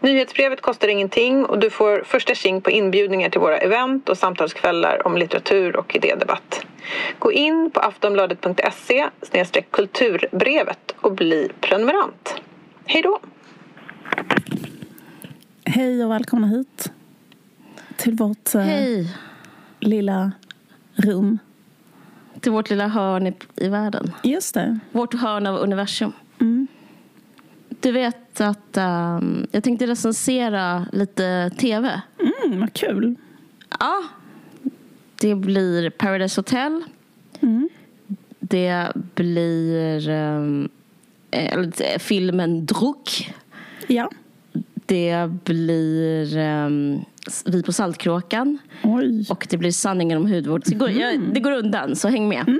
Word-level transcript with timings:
Nyhetsbrevet 0.00 0.60
kostar 0.60 0.88
ingenting 0.88 1.44
och 1.44 1.58
du 1.58 1.70
får 1.70 2.02
första 2.06 2.34
tjing 2.34 2.60
på 2.60 2.70
inbjudningar 2.70 3.30
till 3.30 3.40
våra 3.40 3.58
event 3.58 4.08
och 4.08 4.18
samtalskvällar 4.18 5.06
om 5.06 5.16
litteratur 5.16 5.76
och 5.76 5.96
idédebatt. 5.96 6.66
Gå 7.18 7.32
in 7.32 7.70
på 7.70 7.80
aftonbladet.se 7.80 9.10
kulturbrevet 9.70 10.94
och 11.00 11.12
bli 11.12 11.48
prenumerant. 11.60 12.34
Hej 12.84 13.02
då! 13.02 13.20
Hej 15.64 16.04
och 16.04 16.10
välkomna 16.10 16.46
hit 16.46 16.92
till 17.96 18.14
vårt 18.14 18.54
eh, 18.54 18.60
Hej! 18.60 19.16
lilla 19.80 20.32
rum. 20.94 21.38
Till 22.40 22.52
vårt 22.52 22.70
lilla 22.70 22.88
hörn 22.88 23.26
i, 23.26 23.34
i 23.56 23.68
världen. 23.68 24.12
Just 24.22 24.54
det. 24.54 24.78
Vårt 24.92 25.14
hörn 25.14 25.46
av 25.46 25.56
universum. 25.56 26.12
Mm. 26.40 26.66
Du 27.68 27.92
vet 27.92 28.29
att 28.40 28.76
ehm, 28.76 29.46
jag 29.52 29.64
tänkte 29.64 29.86
recensera 29.86 30.86
lite 30.92 31.50
tv. 31.58 32.00
Mm, 32.20 32.60
vad 32.60 32.72
kul. 32.72 33.14
Ja. 33.78 34.02
Det 35.20 35.34
blir 35.34 35.90
Paradise 35.90 36.38
Hotel. 36.38 36.82
Mm. 37.40 37.68
Det 38.40 38.88
blir 39.14 40.08
eller, 40.08 41.98
filmen 41.98 42.66
Druck. 42.66 43.34
Ja. 43.86 44.10
Det 44.74 45.30
blir 45.44 46.36
ehm, 46.36 47.00
Vi 47.44 47.62
på 47.62 47.72
Saltkråkan. 47.72 48.58
Oj. 48.82 49.26
Och 49.30 49.46
det 49.50 49.56
blir 49.56 49.72
sanningen 49.72 50.18
om 50.18 50.26
hudvård. 50.26 50.62
Det 50.66 50.74
går, 50.74 50.90
jag, 50.90 51.20
det 51.34 51.40
går 51.40 51.52
undan, 51.52 51.96
så 51.96 52.08
häng 52.08 52.28
med. 52.28 52.58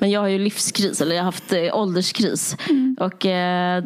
Men 0.00 0.10
jag 0.10 0.20
har 0.20 0.28
ju 0.28 0.38
livskris, 0.38 1.00
eller 1.00 1.14
jag 1.14 1.22
har 1.22 1.24
haft 1.24 1.52
eh, 1.52 1.76
ålderskris. 1.76 2.56
Och 2.98 3.26
eh, 3.26 3.84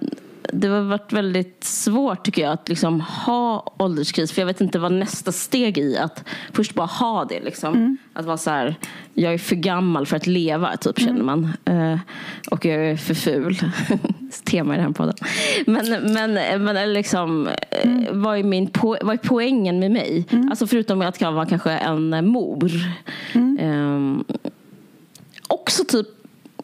det 0.52 0.68
har 0.68 0.80
varit 0.80 1.12
väldigt 1.12 1.64
svårt 1.64 2.24
tycker 2.24 2.42
jag 2.42 2.52
att 2.52 2.68
liksom 2.68 3.00
ha 3.00 3.74
ålderskris. 3.78 4.32
För 4.32 4.42
jag 4.42 4.46
vet 4.46 4.60
inte 4.60 4.78
vad 4.78 4.92
nästa 4.92 5.32
steg 5.32 5.78
i 5.78 5.98
att 5.98 6.24
först 6.52 6.74
bara 6.74 6.86
ha 6.86 7.24
det. 7.24 7.40
Liksom. 7.40 7.98
Att 8.12 8.24
vara 8.24 8.36
så 8.36 8.50
här, 8.50 8.74
jag 9.14 9.34
är 9.34 9.38
för 9.38 9.56
gammal 9.56 10.06
för 10.06 10.16
att 10.16 10.26
leva, 10.26 10.76
typ 10.76 11.00
känner 11.00 11.22
man. 11.22 11.52
Eh, 11.64 11.98
och 12.50 12.64
jag 12.64 12.76
är 12.76 12.96
för 12.96 13.14
ful. 13.14 13.58
Tema 14.44 14.74
i 14.74 14.76
den 14.76 14.86
här 14.86 14.92
podden. 14.92 15.14
Men, 15.66 16.12
men, 16.12 16.64
men 16.64 16.92
liksom, 16.92 17.48
eh, 17.70 17.90
vad, 18.12 18.38
är 18.38 18.42
min 18.42 18.68
po- 18.68 18.98
vad 19.02 19.14
är 19.14 19.28
poängen 19.28 19.78
med 19.78 19.90
mig? 19.90 20.26
Alltså 20.50 20.66
förutom 20.66 21.02
att 21.02 21.20
jag 21.20 21.32
var 21.32 21.44
kanske 21.44 21.70
en 21.70 22.26
mor. 22.26 22.70
Ehm, 23.58 24.24
också 25.48 25.84
typ 25.84 26.06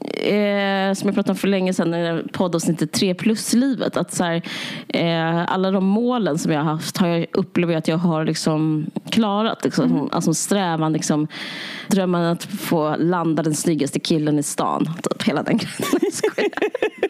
Eh, 0.05 0.95
som 0.95 1.09
jag 1.09 1.15
pratade 1.15 1.31
om 1.31 1.37
för 1.37 1.49
länge 1.49 1.75
sedan 1.75 1.95
i 1.95 2.23
poddavsnittet 2.33 2.93
3 2.93 3.15
plus-livet. 3.15 3.97
Att 3.97 4.13
så 4.13 4.25
här, 4.25 4.43
eh, 4.89 5.53
alla 5.53 5.71
de 5.71 5.85
målen 5.85 6.39
som 6.39 6.53
jag 6.53 6.61
har 6.61 6.73
haft 6.73 6.97
har 6.97 7.09
jag 7.09 7.27
upplever 7.33 7.73
jag 7.73 7.79
att 7.79 7.89
jag 7.89 7.97
har 7.97 8.25
liksom 8.25 8.87
klarat. 9.11 9.65
Liksom. 9.65 10.09
Alltså 10.13 10.35
strävan, 10.35 10.93
liksom, 10.93 11.27
drömmen 11.89 12.25
att 12.25 12.45
få 12.45 12.97
landa 12.97 13.43
den 13.43 13.55
snyggaste 13.55 14.01
killen 14.01 14.39
i 14.39 14.43
stan. 14.43 14.91
Typ 15.03 15.23
hela 15.23 15.43
den 15.43 15.59
grejen. 15.59 16.01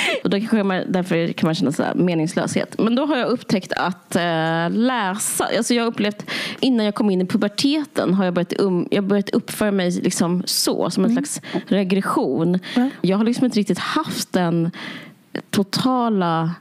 Och 0.24 0.30
då 0.30 0.38
kanske 0.38 0.62
man, 0.62 0.82
därför 0.88 1.32
kan 1.32 1.46
man 1.46 1.54
känna 1.54 1.72
så 1.72 1.82
här 1.82 1.94
meningslöshet. 1.94 2.78
Men 2.78 2.94
då 2.94 3.06
har 3.06 3.16
jag 3.16 3.28
upptäckt 3.28 3.72
att 3.72 4.16
eh, 4.16 4.70
läsa. 4.70 5.48
Alltså 5.56 5.74
jag 5.74 5.82
har 5.82 5.88
upplevt, 5.88 6.30
innan 6.60 6.86
jag 6.86 6.94
kom 6.94 7.10
in 7.10 7.20
i 7.20 7.26
puberteten 7.26 8.14
har 8.14 8.24
jag 8.24 8.34
börjat, 8.34 8.52
um, 8.60 8.88
jag 8.90 9.04
börjat 9.04 9.30
uppföra 9.30 9.70
mig 9.70 9.90
liksom 9.90 10.42
så, 10.46 10.90
som 10.90 11.04
en 11.04 11.12
slags 11.12 11.40
regression. 11.66 12.58
Ja. 12.74 12.90
Jag 13.00 13.16
har 13.16 13.24
liksom 13.24 13.44
inte 13.44 13.58
riktigt 13.58 13.78
haft 13.78 14.32
den 14.32 14.70
totala 15.50 16.54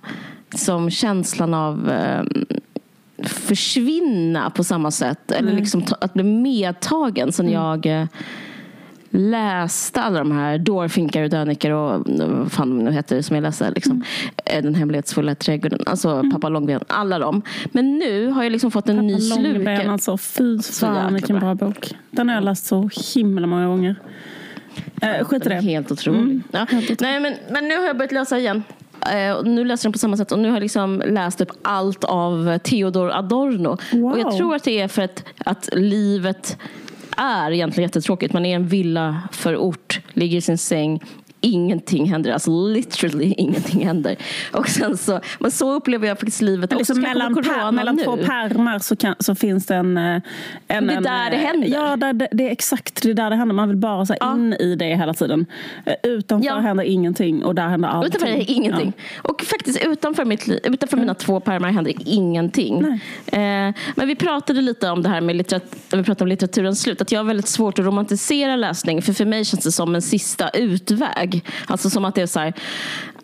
som 0.56 0.90
känslan 0.90 1.54
av 1.54 1.92
eh, 1.92 2.24
försvinna 3.24 4.50
på 4.50 4.64
samma 4.64 4.92
sätt. 4.92 5.32
Eller 5.32 5.54
liksom 5.54 5.82
ta, 5.82 5.96
att 6.02 6.14
bli 6.14 6.24
medtagen 6.24 7.32
sen 7.32 7.50
jag 7.50 7.86
eh, 7.86 8.08
läste 9.18 10.02
alla 10.02 10.20
de 10.20 10.32
här 10.32 10.58
Dårfinkar 10.58 11.24
och 11.24 11.30
Döniker 11.30 11.72
och 11.72 12.04
vad 12.08 12.52
fan 12.52 12.78
nu 12.80 12.92
heter 12.92 13.22
som 13.22 13.36
jag 13.36 13.44
läste. 13.44 13.72
Liksom. 13.72 14.04
Eh, 14.46 14.64
Den 14.64 14.76
hemlighetsfulla 14.76 15.36
trädgården. 15.36 15.80
Alltså 15.86 16.24
Pappa 16.34 16.50
Långben. 16.50 16.80
Alla 16.88 17.20
dem. 17.20 17.42
Men 17.72 17.98
nu 17.98 18.28
har 18.28 18.44
jag 18.44 18.52
liksom 18.52 18.72
fått 18.72 18.90
en 18.90 19.08
ny 19.08 19.14
Långben 19.30 19.64
slurk. 19.66 19.86
alltså. 19.86 20.18
Fy 20.18 20.60
fan 20.62 21.14
vilken 21.14 21.40
bra. 21.40 21.56
bok. 21.56 21.92
Den 22.12 22.28
har 22.30 22.36
jag 22.36 22.44
läst 22.44 22.66
så 22.66 22.90
himla 23.16 23.48
många 23.48 23.68
gånger. 23.68 23.96
Eh, 25.02 25.26
skit 25.26 25.46
i 25.46 25.50
det. 25.50 25.56
Helt 25.56 25.92
otrolig. 25.92 26.20
Mm, 26.20 26.44
Ja. 26.52 26.66
helt. 26.70 27.00
Nej, 27.00 27.20
men, 27.20 27.34
men 27.52 27.68
nu 27.68 27.78
har 27.78 27.86
jag 27.86 27.98
börjat 27.98 28.12
läsa 28.12 28.40
igen. 28.40 28.64
Och 29.38 29.48
nu 29.48 29.66
läser 29.66 29.84
den 29.84 29.92
på 29.94 30.00
samma 30.00 30.18
sätt 30.18 30.32
och 30.32 30.40
nu 30.40 30.48
har 30.48 30.56
jag 30.56 30.62
liksom 30.62 31.04
läst 31.06 31.42
upp 31.42 31.52
allt 31.62 32.04
av 32.04 32.58
Theodor 32.58 33.12
Adorno. 33.12 33.78
Wow. 33.92 34.12
Och 34.12 34.20
jag 34.20 34.38
tror 34.38 34.56
att 34.56 34.64
det 34.64 34.80
är 34.82 34.88
för 34.88 35.02
att, 35.02 35.24
att 35.46 35.70
livet 35.74 36.58
är 37.18 37.52
egentligen 37.52 37.88
jättetråkigt. 37.88 38.34
Man 38.34 38.46
är 38.46 38.50
i 38.50 38.54
en 38.54 38.68
villa 38.68 39.22
förort, 39.32 40.02
ligger 40.14 40.38
i 40.38 40.42
sin 40.42 40.58
säng. 40.58 41.00
Ingenting 41.42 42.10
händer, 42.10 42.32
alltså 42.32 42.52
literally 42.68 43.34
ingenting 43.38 43.86
händer. 43.86 44.16
Och 44.54 44.68
sen 44.70 44.98
så, 44.98 45.20
men 45.40 45.52
så 45.52 45.74
upplever 45.74 46.08
jag 46.08 46.20
faktiskt 46.20 46.42
livet 46.42 46.72
Men 46.72 46.80
också. 46.80 46.94
liksom 46.94 47.02
mellan, 47.10 47.34
corona 47.34 47.72
mellan 47.72 47.96
nu. 47.96 48.04
två 48.04 48.18
pärmar 48.18 48.80
så, 48.80 48.96
kan, 48.96 49.16
så 49.20 49.36
finns 49.36 49.66
det 49.66 49.76
en... 49.76 49.98
eh, 49.98 50.22
en 50.68 50.88
det 50.88 50.94
är 50.94 50.98
en, 50.98 51.04
där 51.04 51.30
det 51.30 51.36
eh, 51.36 51.42
händer. 51.42 51.68
Ja, 51.68 51.96
där, 51.96 52.14
det, 52.14 52.28
det 52.32 52.48
är 52.48 52.52
exakt 52.52 53.04
det 53.04 53.10
är 53.10 53.14
där 53.14 53.30
det 53.30 53.36
händer. 53.36 53.56
Man 53.56 53.68
vill 53.70 53.78
bara 53.78 54.06
så 54.06 54.16
Ja. 54.20 54.34
in 54.36 54.54
i 54.54 54.76
det 54.76 54.96
hela 54.96 55.14
tiden. 55.14 55.46
Eh, 55.86 55.94
Utanför 56.04 56.48
Ja. 56.48 56.60
händer 56.60 56.84
ingenting 56.84 57.44
och 57.44 57.56
där 57.56 57.68
händer 57.68 57.90
allting. 57.90 58.08
Utanför 58.16 58.28
är 58.28 58.50
ingenting. 58.52 58.94
Och 59.22 59.42
faktiskt 59.42 59.86
utanför, 59.86 60.26
mitt, 60.26 60.50
utanför 60.64 60.98
mina 60.98 61.14
två 61.14 61.40
pärmar 61.40 61.72
händer 61.72 61.94
ingenting. 62.06 62.82
Eh, 63.26 63.40
men 63.96 64.08
vi 64.08 64.16
pratade 64.16 64.62
lite 64.62 64.90
om 64.90 65.04
det 65.04 65.10
här 65.10 65.22
med 65.22 65.36
litterat- 65.36 65.76
när 65.92 65.98
vi 66.00 66.04
pratade 66.04 66.24
om 66.24 66.28
litteraturens 66.28 66.82
slut. 66.82 67.02
Att 67.02 67.12
jag 67.12 67.20
har 67.20 67.26
väldigt 67.26 67.48
svårt 67.48 67.80
att 67.80 67.86
romantisera 67.86 68.56
läsning. 68.56 69.02
För 69.02 69.14
för 69.14 69.26
mig 69.26 69.46
känns 69.46 69.64
det 69.64 69.72
som 69.72 69.96
en 69.96 70.02
sista 70.02 70.50
utväg. 70.50 71.27
Alltså 71.66 71.90
som 71.90 72.06
att 72.06 72.16
det 72.16 72.22
är 72.22 72.28
så 72.28 72.40
här. 72.40 72.54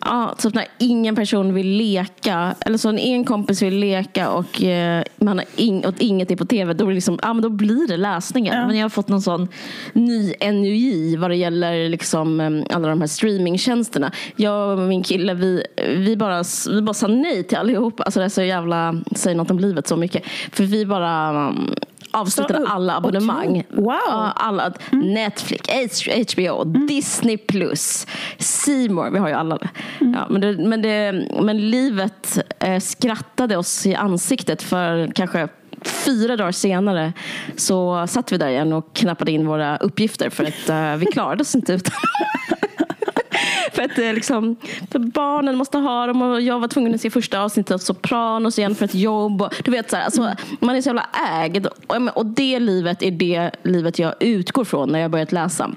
Ja, 0.04 0.34
typ 0.38 0.54
när 0.54 0.66
ingen 0.78 1.16
person 1.16 1.54
vill 1.54 1.66
leka. 1.68 2.54
Eller 2.60 2.78
så 2.78 2.88
en 2.96 3.24
kompis 3.24 3.62
vill 3.62 3.76
leka 3.78 4.30
och, 4.30 4.62
eh, 4.62 5.02
man 5.16 5.38
har 5.38 5.44
ing- 5.56 5.86
och 5.86 5.94
inget 5.98 6.30
är 6.30 6.36
på 6.36 6.44
tv. 6.44 6.72
Då 6.74 6.84
blir, 6.84 6.92
det 6.92 6.94
liksom, 6.94 7.18
ja, 7.22 7.32
men 7.32 7.42
då 7.42 7.48
blir 7.48 7.88
det 7.88 7.96
läsningen. 7.96 8.54
Ja. 8.56 8.66
Men 8.66 8.76
jag 8.76 8.84
har 8.84 8.88
fått 8.90 9.08
någon 9.08 9.22
sån 9.22 9.48
ny 9.92 10.34
NUI 10.40 11.16
vad 11.16 11.30
det 11.30 11.36
gäller 11.36 11.88
liksom, 11.88 12.40
em, 12.40 12.64
alla 12.70 12.88
de 12.88 13.00
här 13.00 13.08
streamingtjänsterna. 13.08 14.10
Jag 14.36 14.78
och 14.78 14.78
min 14.78 15.02
kille, 15.02 15.34
vi, 15.34 15.62
vi, 15.96 16.16
bara, 16.16 16.42
vi 16.70 16.82
bara 16.82 16.94
sa 16.94 17.06
nej 17.06 17.42
till 17.44 17.58
allihop. 17.58 18.00
Alltså 18.00 18.20
det 18.20 18.24
är 18.26 18.28
så 18.28 18.42
jävla, 18.42 18.94
säger 19.16 19.36
något 19.36 19.50
om 19.50 19.58
livet 19.58 19.86
så 19.88 19.96
mycket. 19.96 20.22
För 20.52 20.64
vi 20.64 20.86
bara 20.86 21.30
um, 21.48 21.74
avslutade 22.10 22.66
alla 22.66 22.96
abonnemang. 22.96 23.48
okej. 23.48 23.66
Wow. 23.70 23.92
Mm. 24.12 24.30
Alla, 24.36 24.72
Netflix, 24.92 26.06
H- 26.06 26.24
HBO, 26.36 26.64
Disney+, 26.64 27.36
plus, 27.36 28.06
C 28.38 28.88
More, 28.88 29.10
vi 29.10 29.18
har 29.18 29.28
ju 29.28 29.34
alla. 29.34 29.58
Mm. 30.00 30.14
Ja, 30.14 30.26
men, 30.30 30.40
det, 30.40 30.58
men, 30.58 30.82
det, 30.82 31.28
men 31.42 31.70
livet 31.70 32.38
eh, 32.58 32.80
skrattade 32.80 33.56
oss 33.56 33.86
i 33.86 33.94
ansiktet 33.94 34.62
för 34.62 35.12
kanske 35.14 35.48
fyra 35.82 36.36
dagar 36.36 36.52
senare 36.52 37.12
så 37.56 38.06
satt 38.06 38.32
vi 38.32 38.36
där 38.36 38.48
igen 38.48 38.72
och 38.72 38.92
knappade 38.92 39.32
in 39.32 39.46
våra 39.46 39.76
uppgifter 39.76 40.30
för 40.30 40.44
att 40.44 40.68
eh, 40.68 40.96
vi 40.96 41.06
klarade 41.06 41.40
oss 41.40 41.54
inte 41.54 41.72
utan 41.72 41.94
För 43.72 43.82
att 43.82 43.98
eh, 43.98 44.12
liksom, 44.12 44.56
för 44.90 44.98
barnen 44.98 45.56
måste 45.56 45.78
ha 45.78 46.06
dem 46.06 46.22
och 46.22 46.40
jag 46.40 46.60
var 46.60 46.68
tvungen 46.68 46.94
att 46.94 47.00
se 47.00 47.10
första 47.10 47.40
avsnittet 47.40 47.74
av 47.74 47.78
Sopranos 47.78 48.58
igen 48.58 48.74
för 48.74 48.84
ett 48.84 48.94
jobb. 48.94 49.42
Och, 49.42 49.54
du 49.64 49.70
vet, 49.70 49.90
så 49.90 49.96
här, 49.96 50.04
alltså, 50.04 50.34
man 50.60 50.76
är 50.76 50.80
så 50.80 50.88
jävla 50.88 51.06
ägd. 51.42 51.66
Och, 51.66 52.16
och 52.16 52.26
det 52.26 52.58
livet 52.58 53.02
är 53.02 53.10
det 53.10 53.50
livet 53.62 53.98
jag 53.98 54.14
utgår 54.20 54.64
från 54.64 54.92
när 54.92 54.98
jag 54.98 55.10
börjat 55.10 55.32
läsa. 55.32 55.70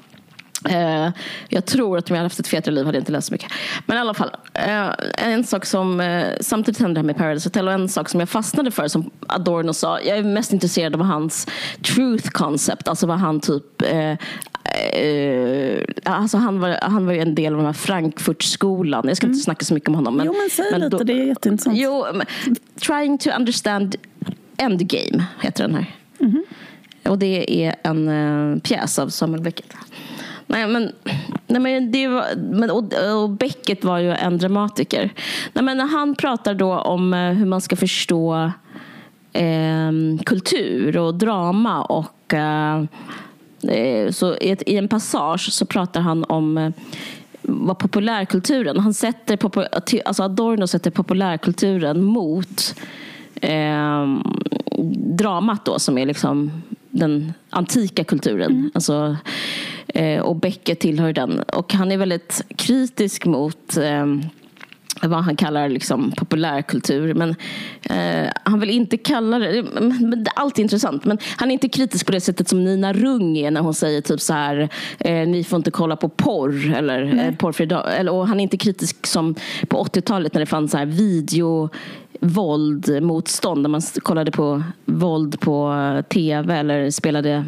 Eh, 0.66 1.10
jag 1.50 1.66
tror 1.66 1.98
att 1.98 2.10
om 2.10 2.16
jag 2.16 2.20
hade 2.20 2.26
haft 2.26 2.40
ett 2.40 2.48
fetare 2.48 2.76
liv 2.76 2.86
hade 2.86 2.98
jag 2.98 3.02
inte 3.02 3.12
läst 3.12 3.28
så 3.28 3.34
mycket. 3.34 3.52
Men 3.86 3.98
i 3.98 4.00
alla 4.00 4.14
fall, 4.14 4.32
eh, 4.54 4.90
en 5.18 5.44
sak 5.44 5.66
som 5.66 6.00
eh, 6.00 6.28
samtidigt 6.42 6.82
hände 6.82 6.94
det 6.94 7.00
här 7.00 7.06
med 7.06 7.18
Paradise 7.18 7.50
Hotel 7.50 7.68
och 7.68 7.74
en 7.74 7.90
sak 7.90 8.10
som 8.10 8.20
jag 8.20 8.30
fastnade 8.30 8.72
för 8.72 8.88
som 8.88 9.12
Adorno 9.28 9.74
sa. 9.74 10.02
Jag 10.02 10.18
är 10.18 10.24
mest 10.24 10.54
intresserad 10.54 10.96
av 10.96 11.02
hans 11.02 11.48
truth 11.82 12.30
concept, 12.30 12.88
alltså 12.88 13.08
vad 13.08 13.18
han 13.18 13.40
typ 13.40 13.84
alltså 16.04 16.38
han, 16.38 16.60
var, 16.60 16.78
han 16.82 17.06
var 17.06 17.14
ju 17.14 17.20
en 17.20 17.36
del 17.36 17.54
av 17.54 17.58
den 17.58 17.66
här 17.66 17.74
Frankfurtskolan. 17.74 19.08
Jag 19.08 19.18
ska 19.18 19.28
inte 19.28 19.40
snacka 19.40 19.66
så 19.66 19.74
mycket 19.74 19.90
om 19.90 19.96
honom. 19.96 20.18
Men, 20.18 20.26
Jo, 20.26 20.34
men 20.34 20.50
säg 20.50 20.80
lite, 20.80 21.04
det 21.04 21.14
är 21.14 21.26
jätteintressant. 21.26 21.78
Jo, 21.78 22.06
men, 22.14 22.26
Trying 22.82 23.18
to 23.18 23.30
understand 23.30 23.96
Endgame 24.58 25.26
heter 25.42 25.64
den 25.64 25.76
här. 25.76 25.96
Och 27.08 27.18
det 27.18 27.66
är 27.66 27.76
en 27.84 28.08
eh, 28.08 28.60
pjäs 28.60 29.00
av 29.00 29.10
Samuel 29.10 29.42
Beckett. 29.42 29.76
Nej, 30.48 30.68
men, 30.68 30.92
nej, 31.48 31.62
men 31.62 31.92
det 31.92 32.08
var, 32.08 32.26
men, 32.36 32.72
och, 32.72 32.94
och 33.24 33.30
Beckett 33.30 33.84
var 33.84 33.98
ju 34.00 34.12
en 34.12 34.38
dramatiker. 34.38 35.14
Nej, 35.54 35.64
men 35.64 35.80
han 35.80 36.16
pratar 36.16 36.54
då 36.54 36.80
om 36.80 37.14
eh, 37.14 37.32
hur 37.32 37.46
man 37.46 37.62
ska 37.62 37.76
förstå 37.76 38.52
eh, 39.34 39.92
kultur 40.26 40.98
och 40.98 41.16
drama. 41.16 41.84
och 41.84 42.34
eh, 42.34 42.84
eh 43.64 44.12
så 44.12 44.36
i, 44.36 44.52
ett, 44.52 44.64
I 44.66 44.78
en 44.78 44.88
passage 44.88 45.52
så 45.52 45.66
pratar 45.66 46.02
han 46.02 46.24
om 46.24 46.58
eh, 46.58 46.72
vad 47.42 47.78
populärkulturen... 47.78 48.80
Han 48.80 48.94
sätter, 48.94 49.40
alltså 50.06 50.24
Adorno 50.24 50.68
sätter 50.68 50.92
populärkulturen 50.92 52.04
mot 52.04 52.76
eh, 53.42 54.18
dramat 55.18 55.66
då, 55.66 55.80
som 55.80 55.98
är 55.98 56.06
liksom 56.06 56.52
den 56.90 57.34
antika 57.50 58.04
kulturen. 58.04 58.52
Mm. 58.52 58.72
Alltså, 58.74 59.18
och 60.22 60.36
Beckett 60.36 60.80
tillhör 60.80 61.14
den. 61.14 61.40
Och 61.40 61.74
han 61.74 61.92
är 61.92 61.98
väldigt 61.98 62.42
kritisk 62.56 63.26
mot 63.26 63.78
eh, 63.78 64.06
vad 65.02 65.24
han 65.24 65.36
kallar 65.36 65.70
liksom 65.70 66.12
populärkultur. 66.12 67.14
Men 67.14 67.30
eh, 67.84 68.32
han 68.44 68.60
vill 68.60 68.70
inte 68.70 68.98
kalla 68.98 69.40
det... 69.40 69.66
Allt 70.36 70.60
är 70.60 70.64
intressant. 70.64 71.06
Men 71.06 71.18
han 71.38 71.50
är 71.50 71.54
inte 71.54 71.70
kritisk 71.70 72.06
på 72.06 72.12
det 72.12 72.22
sättet 72.22 72.50
som 72.50 72.64
Nina 72.64 72.94
Rung 72.94 73.38
är 73.38 73.52
när 73.52 73.62
hon 73.62 73.74
säger 73.74 74.02
typ 74.02 74.22
så 74.22 74.34
här 74.34 74.70
eh, 75.00 75.28
ni 75.28 75.44
får 75.44 75.58
inte 75.58 75.72
kolla 75.72 75.96
på 75.96 76.10
porr. 76.10 76.74
Eller, 76.76 77.26
eh, 77.26 77.36
porrfri 77.36 77.66
eller, 77.66 78.12
och 78.12 78.28
han 78.28 78.40
är 78.40 78.44
inte 78.44 78.58
kritisk 78.58 79.08
som 79.08 79.36
på 79.68 79.84
80-talet 79.84 80.34
när 80.34 80.40
det 80.40 80.46
fanns 80.46 80.72
så 80.72 80.78
här 80.78 80.86
video 80.86 81.70
våldmotstånd. 82.20 83.62
När 83.62 83.70
man 83.70 83.82
kollade 83.82 84.32
på 84.32 84.64
våld 84.86 85.40
på 85.40 85.74
eh, 85.74 86.02
tv 86.02 86.56
eller 86.56 86.92
spelade 86.92 87.46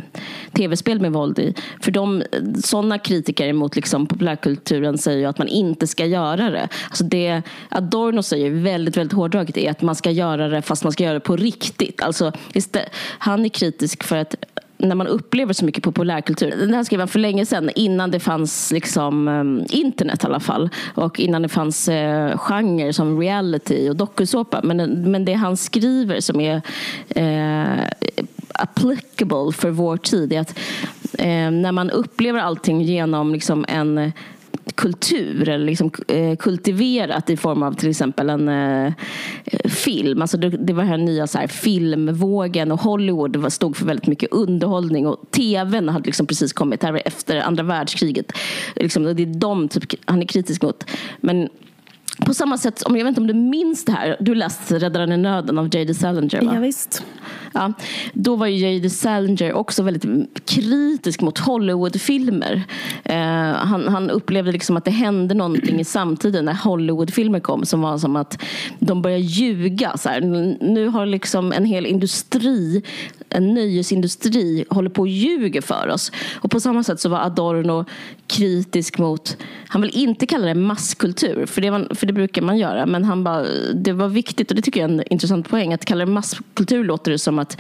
tv-spel 0.54 1.02
med 1.02 1.12
våld 1.12 1.40
i. 1.40 1.54
För 1.82 1.92
de, 1.92 2.22
eh, 2.22 2.28
sådana 2.64 3.00
kritiker 3.00 3.54
mot 3.54 3.76
liksom 3.76 4.08
populärkulturen 4.08 4.98
säger 4.98 5.20
ju 5.20 5.26
att 5.26 5.38
man 5.38 5.48
inte 5.48 5.88
ska 5.88 6.06
göra 6.06 6.50
det. 6.50 6.70
Alltså 6.86 7.04
det 7.04 7.42
Adorno 7.70 8.24
säger 8.24 8.52
väldigt, 8.52 8.98
väldigt 8.98 9.18
hårdraget 9.18 9.58
är 9.58 9.72
att 9.72 9.82
man 9.82 9.96
ska 9.96 10.12
göra 10.12 10.48
det 10.48 10.62
fast 10.62 10.84
man 10.84 10.94
ska 10.94 11.04
göra 11.04 11.14
det 11.14 11.20
på 11.20 11.36
riktigt. 11.36 12.02
Alltså, 12.02 12.32
han 13.20 13.46
är 13.46 13.50
kritisk 13.50 14.04
för 14.04 14.16
att 14.16 14.36
när 14.80 14.96
man 14.96 15.08
upplever 15.08 15.54
så 15.54 15.66
mycket 15.66 15.84
populärkultur. 15.84 16.50
Den 16.50 16.74
här 16.74 16.84
skrev 16.84 17.00
han 17.00 17.08
för 17.08 17.20
länge 17.20 17.46
sedan, 17.46 17.70
innan 17.76 18.12
det 18.12 18.20
fanns 18.20 18.72
liksom, 18.72 19.28
eh, 19.28 19.78
internet 19.80 20.24
i 20.24 20.28
alla 20.28 20.40
fall. 20.40 20.70
Och 20.96 21.20
innan 21.20 21.42
det 21.42 21.50
fanns 21.50 21.90
eh, 21.90 22.38
genrer 22.38 22.92
som 22.92 23.20
reality 23.20 23.90
och 23.90 23.96
dokusåpa. 23.96 24.62
Men, 24.64 25.12
men 25.12 25.26
det 25.26 25.34
han 25.34 25.58
skriver 25.58 26.20
som 26.20 26.40
är 26.42 26.62
eh, 27.10 27.86
applicable 28.54 29.52
för 29.54 29.70
vår 29.70 29.98
tid 29.98 30.34
är 30.34 30.40
att 30.40 30.60
eh, 31.14 31.52
när 31.52 31.72
man 31.72 31.90
upplever 31.90 32.40
allting 32.40 32.82
genom 32.82 33.34
liksom 33.34 33.66
en 33.68 34.12
kultur 34.76 35.50
eller 35.50 35.66
liksom, 35.66 35.92
eh, 36.08 36.36
kultiverat 36.36 37.30
i 37.30 37.38
form 37.38 37.64
av 37.64 37.74
till 37.74 37.90
exempel 37.90 38.30
en 38.30 38.50
eh, 38.50 38.94
film. 39.66 40.22
Alltså 40.22 40.38
det, 40.38 40.50
det 40.50 40.74
var 40.74 40.84
den 40.84 41.06
nya 41.06 41.28
så 41.28 41.38
här, 41.38 41.48
filmvågen 41.48 42.72
och 42.72 42.82
Hollywood 42.82 43.54
stod 43.54 43.78
för 43.78 43.86
väldigt 43.86 44.08
mycket 44.08 44.32
underhållning 44.32 45.08
och 45.08 45.32
tvn 45.32 45.90
hade 45.90 46.06
liksom 46.06 46.28
precis 46.28 46.54
kommit 46.54 46.84
här 46.84 47.02
efter 47.06 47.38
andra 47.38 47.64
världskriget. 47.64 48.32
Liksom, 48.76 49.04
det 49.04 49.24
är 49.24 49.40
de 49.40 49.68
typ, 49.68 49.84
han 50.06 50.22
är 50.22 50.26
kritisk 50.26 50.62
mot. 50.62 50.86
Men 51.22 51.50
på 52.26 52.34
samma 52.34 52.58
sätt, 52.58 52.84
jag 52.86 52.94
vet 52.94 53.08
inte 53.08 53.22
om 53.22 53.28
du 53.28 53.34
minns 53.34 53.86
det 53.86 53.92
här, 53.92 54.18
du 54.20 54.36
läste 54.36 54.80
Räddaren 54.80 55.12
i 55.12 55.18
nöden 55.18 55.58
av 55.58 55.76
J.D. 55.76 55.94
Salinger 55.94 56.42
va? 56.42 56.52
Ja, 56.56 56.60
visst. 56.60 57.04
Ja, 57.54 57.74
då 58.14 58.36
var 58.36 58.48
ju 58.48 58.58
J.D. 58.58 58.90
Salinger 58.90 59.54
också 59.54 59.84
väldigt 59.84 60.06
kritisk 60.46 61.22
mot 61.22 61.38
Hollywoodfilmer. 61.38 62.64
Eh, 63.04 63.18
han, 63.54 63.88
han 63.88 64.10
upplevde 64.10 64.52
liksom 64.52 64.78
att 64.78 64.86
det 64.86 64.92
hände 64.92 65.34
någonting 65.34 65.80
i 65.80 65.84
samtiden 65.84 66.46
när 66.46 66.54
Hollywoodfilmer 66.54 67.40
kom 67.40 67.66
som 67.66 67.82
var 67.82 67.98
som 67.98 68.16
att 68.16 68.44
de 68.80 69.02
började 69.02 69.24
ljuga. 69.24 69.98
Så 69.98 70.10
här. 70.10 70.22
Nu 70.74 70.88
har 70.88 71.06
liksom 71.06 71.52
en 71.52 71.66
hel 71.66 71.86
industri, 71.86 72.84
en 73.30 73.54
nöjesindustri, 73.54 74.66
håller 74.70 74.90
på 74.90 75.02
och 75.02 75.08
ljuger 75.08 75.62
för 75.62 75.88
oss. 75.88 76.12
Och 76.36 76.52
på 76.52 76.60
samma 76.60 76.84
sätt 76.84 77.00
så 77.00 77.10
var 77.10 77.20
Adorno 77.20 77.86
kritisk 78.28 78.98
mot, 78.98 79.38
han 79.68 79.82
vill 79.82 79.92
inte 79.94 80.26
kalla 80.26 80.46
det 80.46 80.56
masskultur, 80.56 81.46
för 81.46 81.62
det, 81.62 81.70
var, 81.70 81.96
för 81.96 82.08
det 82.10 82.14
brukar 82.14 82.42
man 82.42 82.58
göra, 82.58 82.86
men 82.86 83.04
han 83.04 83.24
bara, 83.24 83.46
det 83.74 83.94
var 83.94 84.08
viktigt, 84.08 84.52
och 84.52 84.56
det 84.56 84.62
tycker 84.62 84.82
jag 84.82 84.90
är 84.90 84.94
en 84.94 85.04
intressant 85.10 85.50
poäng, 85.50 85.74
att 85.74 85.86
kalla 85.86 86.06
det 86.06 86.12
masskultur 86.12 86.84
låter 86.84 87.12
det 87.12 87.20
som 87.20 87.40
att 87.40 87.58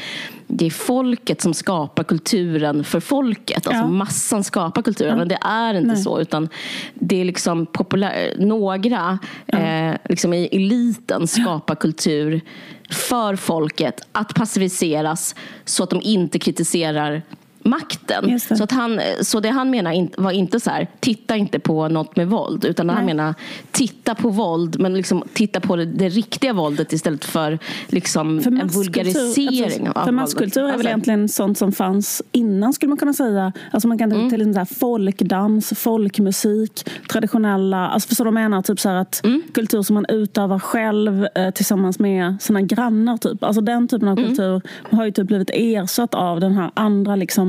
det 0.47 0.65
är 0.65 0.69
folket 0.69 1.41
som 1.41 1.53
skapar 1.53 2.03
kulturen 2.03 2.83
för 2.83 2.99
folket. 2.99 3.67
Alltså 3.67 3.83
ja. 3.83 3.87
massan 3.87 4.43
skapar 4.43 4.81
kulturen. 4.81 5.11
Ja. 5.11 5.17
Men 5.17 5.27
det 5.27 5.37
är 5.41 5.73
inte 5.73 5.87
Nej. 5.87 6.03
så. 6.03 6.19
Utan 6.19 6.49
det 6.93 7.21
är 7.21 7.25
liksom 7.25 7.65
populär, 7.65 8.33
några 8.39 9.19
ja. 9.45 9.59
eh, 9.59 9.95
liksom 10.09 10.33
i 10.33 10.45
eliten 10.45 11.27
skapar 11.27 11.75
kultur 11.75 12.41
för 12.89 13.35
folket 13.35 14.07
att 14.11 14.35
passiviseras 14.35 15.35
så 15.65 15.83
att 15.83 15.89
de 15.89 16.01
inte 16.01 16.39
kritiserar 16.39 17.21
makten. 17.63 18.39
Så, 18.39 18.63
att 18.63 18.71
han, 18.71 19.01
så 19.21 19.39
det 19.39 19.49
han 19.49 19.69
menar 19.69 20.21
var 20.21 20.31
inte 20.31 20.59
så 20.59 20.69
här, 20.69 20.87
titta 20.99 21.35
inte 21.35 21.59
på 21.59 21.87
något 21.87 22.15
med 22.15 22.27
våld. 22.27 22.65
Utan 22.65 22.87
Nej. 22.87 22.95
han 22.95 23.05
menar, 23.05 23.33
titta 23.71 24.15
på 24.15 24.29
våld 24.29 24.79
men 24.79 24.93
liksom, 24.93 25.23
titta 25.33 25.59
på 25.59 25.75
det, 25.75 25.85
det 25.85 26.09
riktiga 26.09 26.53
våldet 26.53 26.93
istället 26.93 27.25
för, 27.25 27.59
liksom, 27.87 28.41
för 28.41 28.51
en 28.51 28.67
vulgarisering 28.67 29.87
alltså, 29.87 30.03
För 30.05 30.11
masskultur 30.11 30.61
är 30.61 30.65
väl 30.65 30.73
alltså- 30.73 30.87
egentligen 30.87 31.29
sånt 31.29 31.57
som 31.57 31.71
fanns 31.71 32.21
innan 32.31 32.73
skulle 32.73 32.89
man 32.89 32.97
kunna 32.97 33.13
säga. 33.13 33.53
Alltså 33.71 33.87
man 33.87 33.97
kan 33.97 34.11
mm. 34.11 34.29
till 34.29 34.41
exempel 34.41 34.75
folkdans, 34.75 35.73
folkmusik, 35.75 36.89
traditionella, 37.11 37.87
alltså 37.87 38.07
förstår 38.07 38.25
du 38.25 38.31
vad 38.31 38.41
jag 38.43 38.49
menar? 38.49 38.61
Typ 38.61 38.79
så 38.79 38.89
att 38.89 39.25
mm. 39.25 39.41
kultur 39.53 39.81
som 39.81 39.93
man 39.93 40.05
utövar 40.09 40.59
själv 40.59 41.27
eh, 41.35 41.49
tillsammans 41.51 41.99
med 41.99 42.41
sina 42.41 42.61
grannar. 42.61 43.17
Typ. 43.17 43.43
Alltså 43.43 43.61
den 43.61 43.87
typen 43.87 44.07
av 44.07 44.17
mm. 44.17 44.29
kultur 44.29 44.61
har 44.91 45.05
ju 45.05 45.11
typ 45.11 45.27
blivit 45.27 45.49
ersatt 45.53 46.13
av 46.13 46.39
den 46.39 46.53
här 46.53 46.71
andra 46.73 47.15
liksom, 47.15 47.48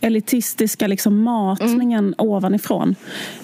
elitistiska 0.00 0.86
liksom 0.86 1.22
matningen 1.22 2.04
mm. 2.04 2.14
ovanifrån. 2.18 2.94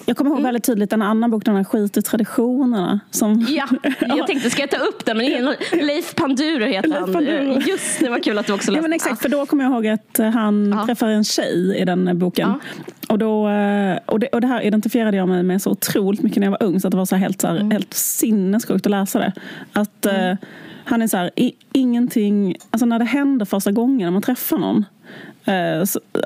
Jag 0.05 0.17
kommer 0.17 0.29
ihåg 0.29 0.39
mm. 0.39 0.47
väldigt 0.47 0.63
tydligt 0.63 0.93
en 0.93 1.01
annan 1.01 1.31
bok, 1.31 1.45
den 1.45 1.55
här 1.55 1.63
Skit 1.63 1.97
i 1.97 2.01
traditionerna. 2.01 2.99
Som... 3.11 3.47
Ja, 3.49 3.67
jag 3.99 4.27
tänkte 4.27 4.49
ska 4.49 4.61
jag 4.61 4.69
ta 4.69 4.77
upp 4.77 5.05
den? 5.05 5.17
Men 5.17 5.55
Leif 5.71 6.15
Panduro 6.15 6.65
heter 6.65 6.99
han. 6.99 7.13
Panduro. 7.13 7.59
Just 7.67 7.99
det, 7.99 8.09
var 8.09 8.19
kul 8.19 8.37
att 8.37 8.47
du 8.47 8.53
också 8.53 8.71
läste. 8.71 8.77
Ja, 8.77 8.81
men 8.81 8.93
exakt, 8.93 9.21
för 9.21 9.29
då 9.29 9.45
kommer 9.45 9.63
jag 9.63 9.73
ihåg 9.73 9.87
att 9.87 10.19
han 10.33 10.73
ja. 10.77 10.85
träffar 10.85 11.07
en 11.07 11.23
tjej 11.23 11.77
i 11.77 11.85
den 11.85 12.19
boken. 12.19 12.49
Ja. 12.49 12.83
Och, 13.07 13.17
då, 13.17 13.49
eh, 13.49 13.99
och, 14.05 14.19
det, 14.19 14.27
och 14.27 14.41
det 14.41 14.47
här 14.47 14.61
identifierade 14.61 15.17
jag 15.17 15.29
mig 15.29 15.43
med 15.43 15.61
så 15.61 15.71
otroligt 15.71 16.21
mycket 16.21 16.39
när 16.39 16.47
jag 16.47 16.51
var 16.51 16.63
ung 16.63 16.79
så 16.79 16.87
att 16.87 16.91
det 16.91 16.97
var 16.97 17.05
så 17.05 17.15
helt, 17.15 17.41
så 17.41 17.47
här, 17.47 17.55
mm. 17.55 17.71
helt 17.71 17.93
sinnessjukt 17.93 18.85
att 18.85 18.91
läsa 18.91 19.19
det. 19.19 19.33
Att 19.73 20.05
mm. 20.05 20.31
uh, 20.31 20.37
han 20.83 21.01
är 21.01 21.07
så 21.07 21.17
här, 21.17 21.31
i, 21.35 21.53
ingenting, 21.73 22.55
alltså 22.69 22.85
när 22.85 22.99
det 22.99 23.05
händer 23.05 23.45
första 23.45 23.71
gången 23.71 24.05
när 24.05 24.11
man 24.11 24.21
träffar 24.21 24.57
någon 24.57 24.85
Eh, 25.05 25.30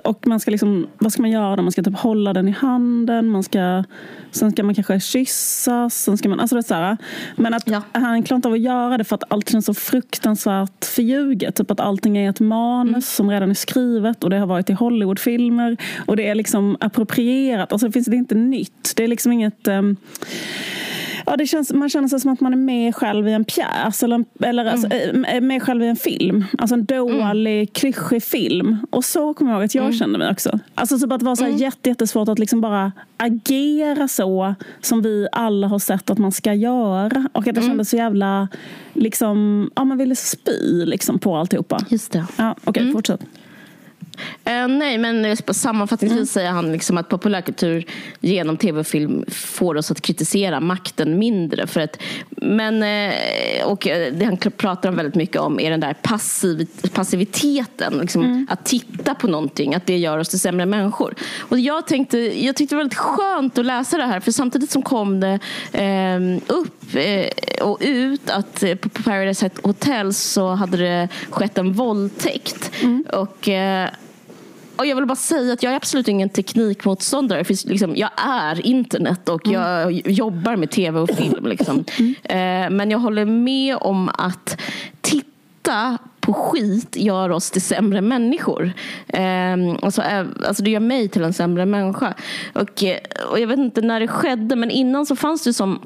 och 0.04 0.28
man 0.28 0.40
ska 0.40 0.52
liksom, 0.52 0.88
vad 0.98 1.12
ska 1.12 1.22
man 1.22 1.32
göra? 1.32 1.62
Man 1.62 1.72
ska 1.72 1.84
typ 1.84 1.98
hålla 1.98 2.34
den 2.34 2.48
i 2.48 2.52
handen, 2.52 3.30
man 3.30 3.44
ska, 3.44 3.84
sen 4.32 4.52
ska 4.52 4.64
man 4.64 4.76
kanske 4.76 5.00
kyssas. 5.00 5.96
Sen 6.04 6.18
ska 6.18 6.30
man, 6.30 6.40
alltså 6.40 6.56
det 6.56 6.60
är 6.60 6.64
så 6.64 6.74
här, 6.74 6.98
men 7.36 7.54
att 7.54 7.64
ja. 7.66 7.82
han 7.92 8.24
klarar 8.24 8.38
inte 8.38 8.48
av 8.48 8.54
att 8.54 8.60
göra 8.60 8.98
det 8.98 9.04
för 9.04 9.16
att 9.16 9.24
allt 9.28 9.50
känns 9.50 9.66
så 9.66 9.74
fruktansvärt 9.74 10.86
förljuget. 10.86 11.56
Typ 11.56 11.72
att 11.72 11.80
allting 11.80 12.18
är 12.18 12.30
ett 12.30 12.40
manus 12.40 12.92
mm. 12.92 13.02
som 13.02 13.30
redan 13.32 13.50
är 13.50 13.54
skrivet 13.54 14.24
och 14.24 14.30
det 14.30 14.38
har 14.38 14.48
varit 14.48 14.70
i 14.70 14.74
Hollywoodfilmer. 14.74 15.78
Och 16.06 16.16
det 16.16 16.28
är 16.28 16.36
liksom 16.36 16.78
approprierat. 16.80 17.72
Alltså 17.72 17.88
det, 17.88 17.92
finns, 17.94 18.08
det 18.08 18.16
är 18.16 18.18
inte 18.18 18.36
nytt. 18.36 18.94
Det 18.96 19.04
är 19.04 19.08
liksom 19.08 19.32
inget... 19.32 19.68
Um, 19.68 19.98
Ja, 21.26 21.38
det 21.38 21.48
känns, 21.48 21.74
man 21.74 21.90
känner 21.90 22.08
sig 22.08 22.20
som 22.20 22.34
att 22.34 22.42
man 22.42 22.54
är 22.54 22.58
med 22.58 22.96
själv 22.96 23.28
i 23.28 23.34
en 23.34 23.46
pjäs 23.46 24.04
eller, 24.04 24.26
eller 24.40 24.66
alltså, 24.66 24.88
mm. 24.92 25.26
alltså, 25.26 25.42
med 25.42 25.64
själv 25.64 25.84
i 25.84 25.88
en 25.88 25.96
film. 25.96 26.46
Alltså 26.58 26.74
en 26.74 26.86
dålig, 26.86 27.56
mm. 27.56 27.68
klyschig 27.68 28.24
film. 28.24 28.78
Och 28.90 29.06
så 29.06 29.34
kommer 29.34 29.52
jag 29.52 29.58
ihåg 29.58 29.66
att 29.66 29.76
jag 29.76 29.86
mm. 29.86 29.98
kände 29.98 30.20
mig 30.20 30.32
också. 30.32 30.60
Alltså 30.76 31.00
typ 31.00 31.12
att 31.12 31.20
det 31.20 31.26
var 31.26 31.36
så 31.36 31.44
här 31.44 31.50
mm. 31.50 31.72
jättesvårt 31.84 32.30
att 32.30 32.40
liksom 32.40 32.62
bara 32.62 32.92
agera 33.18 34.08
så 34.08 34.56
som 34.82 35.02
vi 35.02 35.28
alla 35.32 35.68
har 35.68 35.80
sett 35.80 36.10
att 36.10 36.18
man 36.18 36.32
ska 36.32 36.54
göra. 36.54 37.30
Och 37.32 37.48
att 37.48 37.56
det 37.56 37.62
mm. 37.62 37.70
kändes 37.70 37.90
så 37.90 37.96
jävla, 37.98 38.48
liksom, 38.94 39.70
ja 39.76 39.84
man 39.84 39.98
ville 39.98 40.16
spy 40.16 40.86
liksom 40.86 41.20
på 41.20 41.36
alltihopa. 41.36 41.80
Just 41.90 42.12
det. 42.12 42.26
Ja, 42.38 42.52
Okej, 42.52 42.70
okay, 42.70 42.84
mm. 42.84 42.94
fortsätt. 42.94 43.22
Uh, 44.48 44.68
nej, 44.68 44.98
men 44.98 45.38
sammanfattningsvis 45.38 46.18
mm. 46.18 46.26
säger 46.26 46.50
han 46.50 46.72
liksom 46.72 46.98
att 46.98 47.10
populärkultur 47.10 47.86
genom 48.20 48.58
tv 48.58 48.80
och 48.80 48.88
film 48.88 49.26
får 49.30 49.78
oss 49.78 49.92
att 49.92 50.02
kritisera 50.02 50.60
makten 50.60 51.20
mindre. 51.20 51.68
För 51.68 51.82
att, 51.82 52.02
men, 52.30 52.84
uh, 52.84 53.66
och 53.66 53.88
det 54.12 54.26
han 54.26 54.38
pratar 54.38 54.90
om 54.90 54.96
väldigt 54.96 55.16
mycket 55.16 55.42
om 55.42 55.60
är 55.60 55.72
den 55.72 55.80
där 55.80 55.94
passiv, 56.02 56.68
passiviteten. 56.94 57.98
Liksom, 58.02 58.24
mm. 58.24 58.48
Att 58.50 58.66
titta 58.66 59.16
på 59.16 59.28
någonting, 59.28 59.76
att 59.76 59.86
det 59.86 59.98
gör 59.98 60.18
oss 60.18 60.30
till 60.30 60.40
sämre 60.40 60.66
människor. 60.66 61.16
Och 61.40 61.60
jag, 61.60 61.88
tänkte, 61.88 62.18
jag 62.18 62.56
tyckte 62.56 62.76
det 62.76 62.78
var 62.78 62.84
väldigt 62.84 62.98
skönt 62.98 63.58
att 63.58 63.66
läsa 63.66 63.98
det 63.98 64.06
här 64.06 64.20
för 64.20 64.32
samtidigt 64.32 64.72
som 64.72 64.82
kom 64.82 65.20
det 65.20 65.40
uh, 65.74 66.42
upp 66.48 66.72
och 67.62 67.78
ut 67.82 68.30
att 68.30 68.64
på 68.82 68.90
Paradise 68.90 69.50
Hotel 69.64 70.14
så 70.14 70.50
hade 70.50 70.78
det 70.78 71.10
skett 71.30 71.58
en 71.58 71.74
våldtäkt. 71.74 72.72
Mm. 72.82 73.06
Och 73.14 73.50
och 74.76 74.86
jag 74.86 74.96
vill 74.96 75.06
bara 75.06 75.16
säga 75.16 75.54
att 75.54 75.64
jag 75.64 75.72
är 75.72 75.78
absolut 75.78 76.08
ingen 76.08 76.30
teknikmotståndare. 76.30 77.44
För 77.44 77.70
liksom, 77.70 77.96
jag 77.96 78.10
är 78.18 78.66
internet 78.66 79.30
och 79.30 79.42
jag 79.48 79.82
mm. 79.82 80.02
jobbar 80.06 80.56
med 80.56 80.72
tv 80.72 81.00
och 81.00 81.10
film. 81.10 81.48
Liksom. 81.48 81.84
Mm. 82.00 82.16
Eh, 82.24 82.70
men 82.78 82.92
jag 82.92 83.00
håller 83.00 83.26
med 83.26 83.78
om 83.78 84.10
att 84.10 84.62
titta 85.02 85.98
på 86.20 86.34
skit 86.34 86.96
gör 86.96 87.30
oss 87.30 87.52
till 87.52 87.62
sämre 87.62 88.02
människor. 88.02 88.74
Eh, 89.08 89.54
alltså, 89.82 90.02
eh, 90.02 90.26
alltså 90.48 90.64
det 90.64 90.72
gör 90.72 90.80
mig 90.80 91.08
till 91.08 91.24
en 91.24 91.34
sämre 91.34 91.66
människa. 91.66 92.14
Och, 92.54 92.84
eh, 92.84 92.98
och 93.32 93.40
jag 93.40 93.48
vet 93.48 93.60
inte 93.60 93.82
när 93.82 94.00
det 94.00 94.08
skedde, 94.08 94.56
men 94.56 94.72
innan 94.72 95.06
så 95.06 95.16
fanns 95.16 95.44
det 95.44 95.54
som 95.54 95.80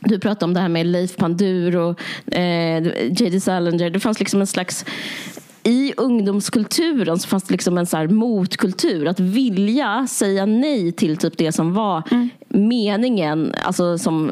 du 0.00 0.18
pratade 0.18 0.44
om 0.44 0.54
det 0.54 0.60
här 0.60 0.68
med 0.68 0.86
Leif 0.86 1.16
Pandur 1.16 1.76
och 1.76 2.00
eh, 2.36 2.82
J.D. 3.08 3.40
Salinger. 3.40 3.90
Det 3.90 4.00
fanns 4.00 4.20
liksom 4.20 4.40
en 4.40 4.46
slags 4.46 4.84
i 5.64 5.94
ungdomskulturen 5.96 7.18
så 7.18 7.28
fanns 7.28 7.44
det 7.44 7.52
liksom 7.52 7.78
en 7.78 7.86
så 7.86 7.96
här 7.96 8.08
motkultur. 8.08 9.06
Att 9.06 9.20
vilja 9.20 10.06
säga 10.10 10.46
nej 10.46 10.92
till 10.92 11.16
typ 11.16 11.38
det 11.38 11.52
som 11.52 11.74
var 11.74 12.02
mm. 12.10 12.28
meningen. 12.48 13.54
Alltså 13.62 13.98
som, 13.98 14.30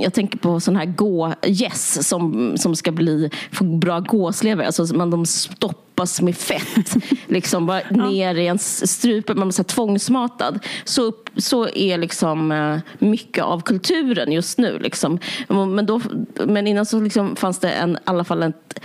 jag 0.00 0.14
tänker 0.14 0.38
på 0.38 0.60
sån 0.60 0.76
här 0.76 0.86
gå-gäss 0.86 2.08
som, 2.08 2.52
som 2.56 2.76
ska 2.76 2.92
bli, 2.92 3.30
få 3.52 3.64
bra 3.64 4.00
gåslever. 4.00 4.64
Alltså 4.64 4.96
man, 4.96 5.10
de 5.10 5.26
stoppas 5.26 6.20
med 6.20 6.36
fett. 6.36 6.96
liksom 7.26 7.66
bara 7.66 7.80
ner 7.90 8.34
i 8.34 8.44
ens 8.44 8.92
strupe. 8.92 9.34
Man 9.34 9.48
blir 9.48 9.52
så 9.52 9.64
tvångsmatad. 9.64 10.58
Så, 10.84 11.12
så 11.36 11.68
är 11.68 11.98
liksom 11.98 12.52
eh, 12.52 12.78
mycket 12.98 13.44
av 13.44 13.60
kulturen 13.60 14.32
just 14.32 14.58
nu. 14.58 14.78
Liksom. 14.78 15.18
Men, 15.48 15.86
då, 15.86 16.00
men 16.46 16.66
innan 16.66 16.86
så 16.86 17.00
liksom 17.00 17.36
fanns 17.36 17.58
det 17.58 17.70
en, 17.70 17.96
i 17.96 17.98
alla 18.04 18.24
fall 18.24 18.42
ett 18.42 18.80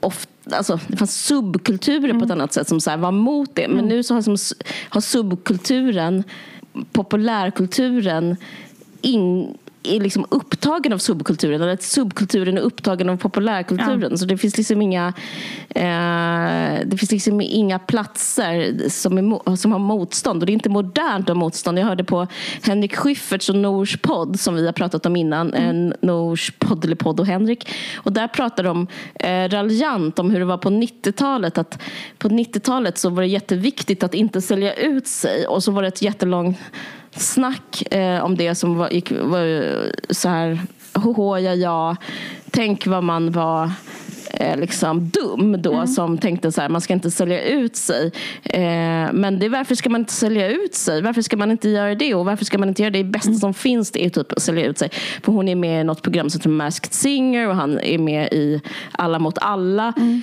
ofta 0.00 0.33
Alltså, 0.50 0.80
det 0.88 0.96
fanns 0.96 1.26
subkulturer 1.26 2.04
mm. 2.04 2.18
på 2.18 2.24
ett 2.24 2.30
mm. 2.30 2.40
annat 2.40 2.52
sätt 2.52 2.68
som 2.68 2.80
så 2.80 2.96
var 2.96 3.12
mot 3.12 3.50
det. 3.54 3.68
Men 3.68 3.78
mm. 3.78 3.88
nu 3.88 4.02
så 4.02 4.14
har, 4.14 4.22
som, 4.22 4.36
har 4.88 5.00
subkulturen, 5.00 6.24
populärkulturen 6.92 8.36
in, 9.00 9.58
är 9.84 10.00
liksom 10.00 10.26
upptagen 10.28 10.92
av 10.92 10.98
subkulturen 10.98 11.62
eller 11.62 11.72
att 11.72 11.82
subkulturen 11.82 12.58
är 12.58 12.62
upptagen 12.62 13.08
av 13.08 13.16
populärkulturen. 13.16 14.08
Ja. 14.10 14.16
Så 14.16 14.24
det 14.24 14.38
finns 14.38 14.56
liksom 14.56 14.82
inga 14.82 15.12
eh, 15.68 16.86
det 16.86 16.96
finns 16.98 17.12
liksom 17.12 17.40
inga 17.40 17.78
platser 17.78 18.74
som, 18.88 19.18
är, 19.18 19.56
som 19.56 19.72
har 19.72 19.78
motstånd. 19.78 20.42
Och 20.42 20.46
det 20.46 20.52
är 20.52 20.54
inte 20.54 20.68
modernt 20.68 21.24
att 21.24 21.28
ha 21.28 21.34
motstånd. 21.34 21.78
Jag 21.78 21.86
hörde 21.86 22.04
på 22.04 22.26
Henrik 22.62 22.96
Schyfferts 22.96 23.48
och 23.48 23.56
Nors 23.56 23.96
podd 23.96 24.40
som 24.40 24.54
vi 24.54 24.66
har 24.66 24.72
pratat 24.72 25.06
om 25.06 25.16
innan. 25.16 25.54
Mm. 25.54 25.92
Nors 26.00 26.52
podd, 26.58 26.84
eller 26.84 26.96
podd 26.96 27.20
och 27.20 27.26
Henrik. 27.26 27.68
Och 27.96 28.12
där 28.12 28.28
pratade 28.28 28.68
de 28.68 28.86
eh, 29.14 29.48
raljant 29.48 30.18
om 30.18 30.30
hur 30.30 30.38
det 30.38 30.44
var 30.44 30.58
på 30.58 30.70
90-talet. 30.70 31.58
Att 31.58 31.82
på 32.18 32.28
90-talet 32.28 32.98
så 32.98 33.10
var 33.10 33.22
det 33.22 33.28
jätteviktigt 33.28 34.02
att 34.02 34.14
inte 34.14 34.40
sälja 34.40 34.74
ut 34.74 35.06
sig. 35.06 35.46
Och 35.46 35.62
så 35.62 35.72
var 35.72 35.82
det 35.82 35.88
ett 35.88 36.02
jättelångt 36.02 36.58
snack 37.16 37.94
eh, 37.94 38.24
om 38.24 38.36
det 38.36 38.54
som 38.54 38.76
var, 38.76 38.90
gick, 38.90 39.10
var 39.10 39.92
så 40.12 40.28
här, 40.28 40.60
hoho, 40.94 41.38
ja, 41.38 41.54
ja, 41.54 41.96
tänk 42.50 42.86
vad 42.86 43.04
man 43.04 43.30
var 43.30 43.70
eh, 44.30 44.56
liksom 44.56 45.08
dum 45.08 45.62
då 45.62 45.72
mm. 45.72 45.86
som 45.86 46.18
tänkte 46.18 46.52
så 46.52 46.60
här, 46.60 46.68
man 46.68 46.80
ska 46.80 46.92
inte 46.92 47.10
sälja 47.10 47.42
ut 47.42 47.76
sig. 47.76 48.12
Eh, 48.42 49.12
men 49.12 49.38
det 49.38 49.48
varför 49.48 49.74
ska 49.74 49.90
man 49.90 50.00
inte 50.00 50.12
sälja 50.12 50.48
ut 50.48 50.74
sig? 50.74 51.02
Varför 51.02 51.22
ska 51.22 51.36
man 51.36 51.50
inte 51.50 51.68
göra 51.68 51.94
det? 51.94 52.14
Och 52.14 52.24
varför 52.24 52.44
ska 52.44 52.58
man 52.58 52.68
inte 52.68 52.82
göra 52.82 52.90
det? 52.90 53.02
Det 53.02 53.04
bästa 53.04 53.28
mm. 53.28 53.40
som 53.40 53.54
finns 53.54 53.90
det 53.90 54.04
är 54.04 54.10
typ 54.10 54.32
att 54.32 54.42
sälja 54.42 54.66
ut 54.66 54.78
sig. 54.78 54.90
För 55.22 55.32
hon 55.32 55.48
är 55.48 55.56
med 55.56 55.80
i 55.80 55.84
något 55.84 56.02
program 56.02 56.30
som 56.30 56.40
heter 56.40 56.50
Masked 56.50 56.92
Singer 56.94 57.48
och 57.48 57.56
han 57.56 57.80
är 57.80 57.98
med 57.98 58.32
i 58.32 58.60
Alla 58.92 59.18
mot 59.18 59.38
alla. 59.38 59.92
Mm. 59.96 60.22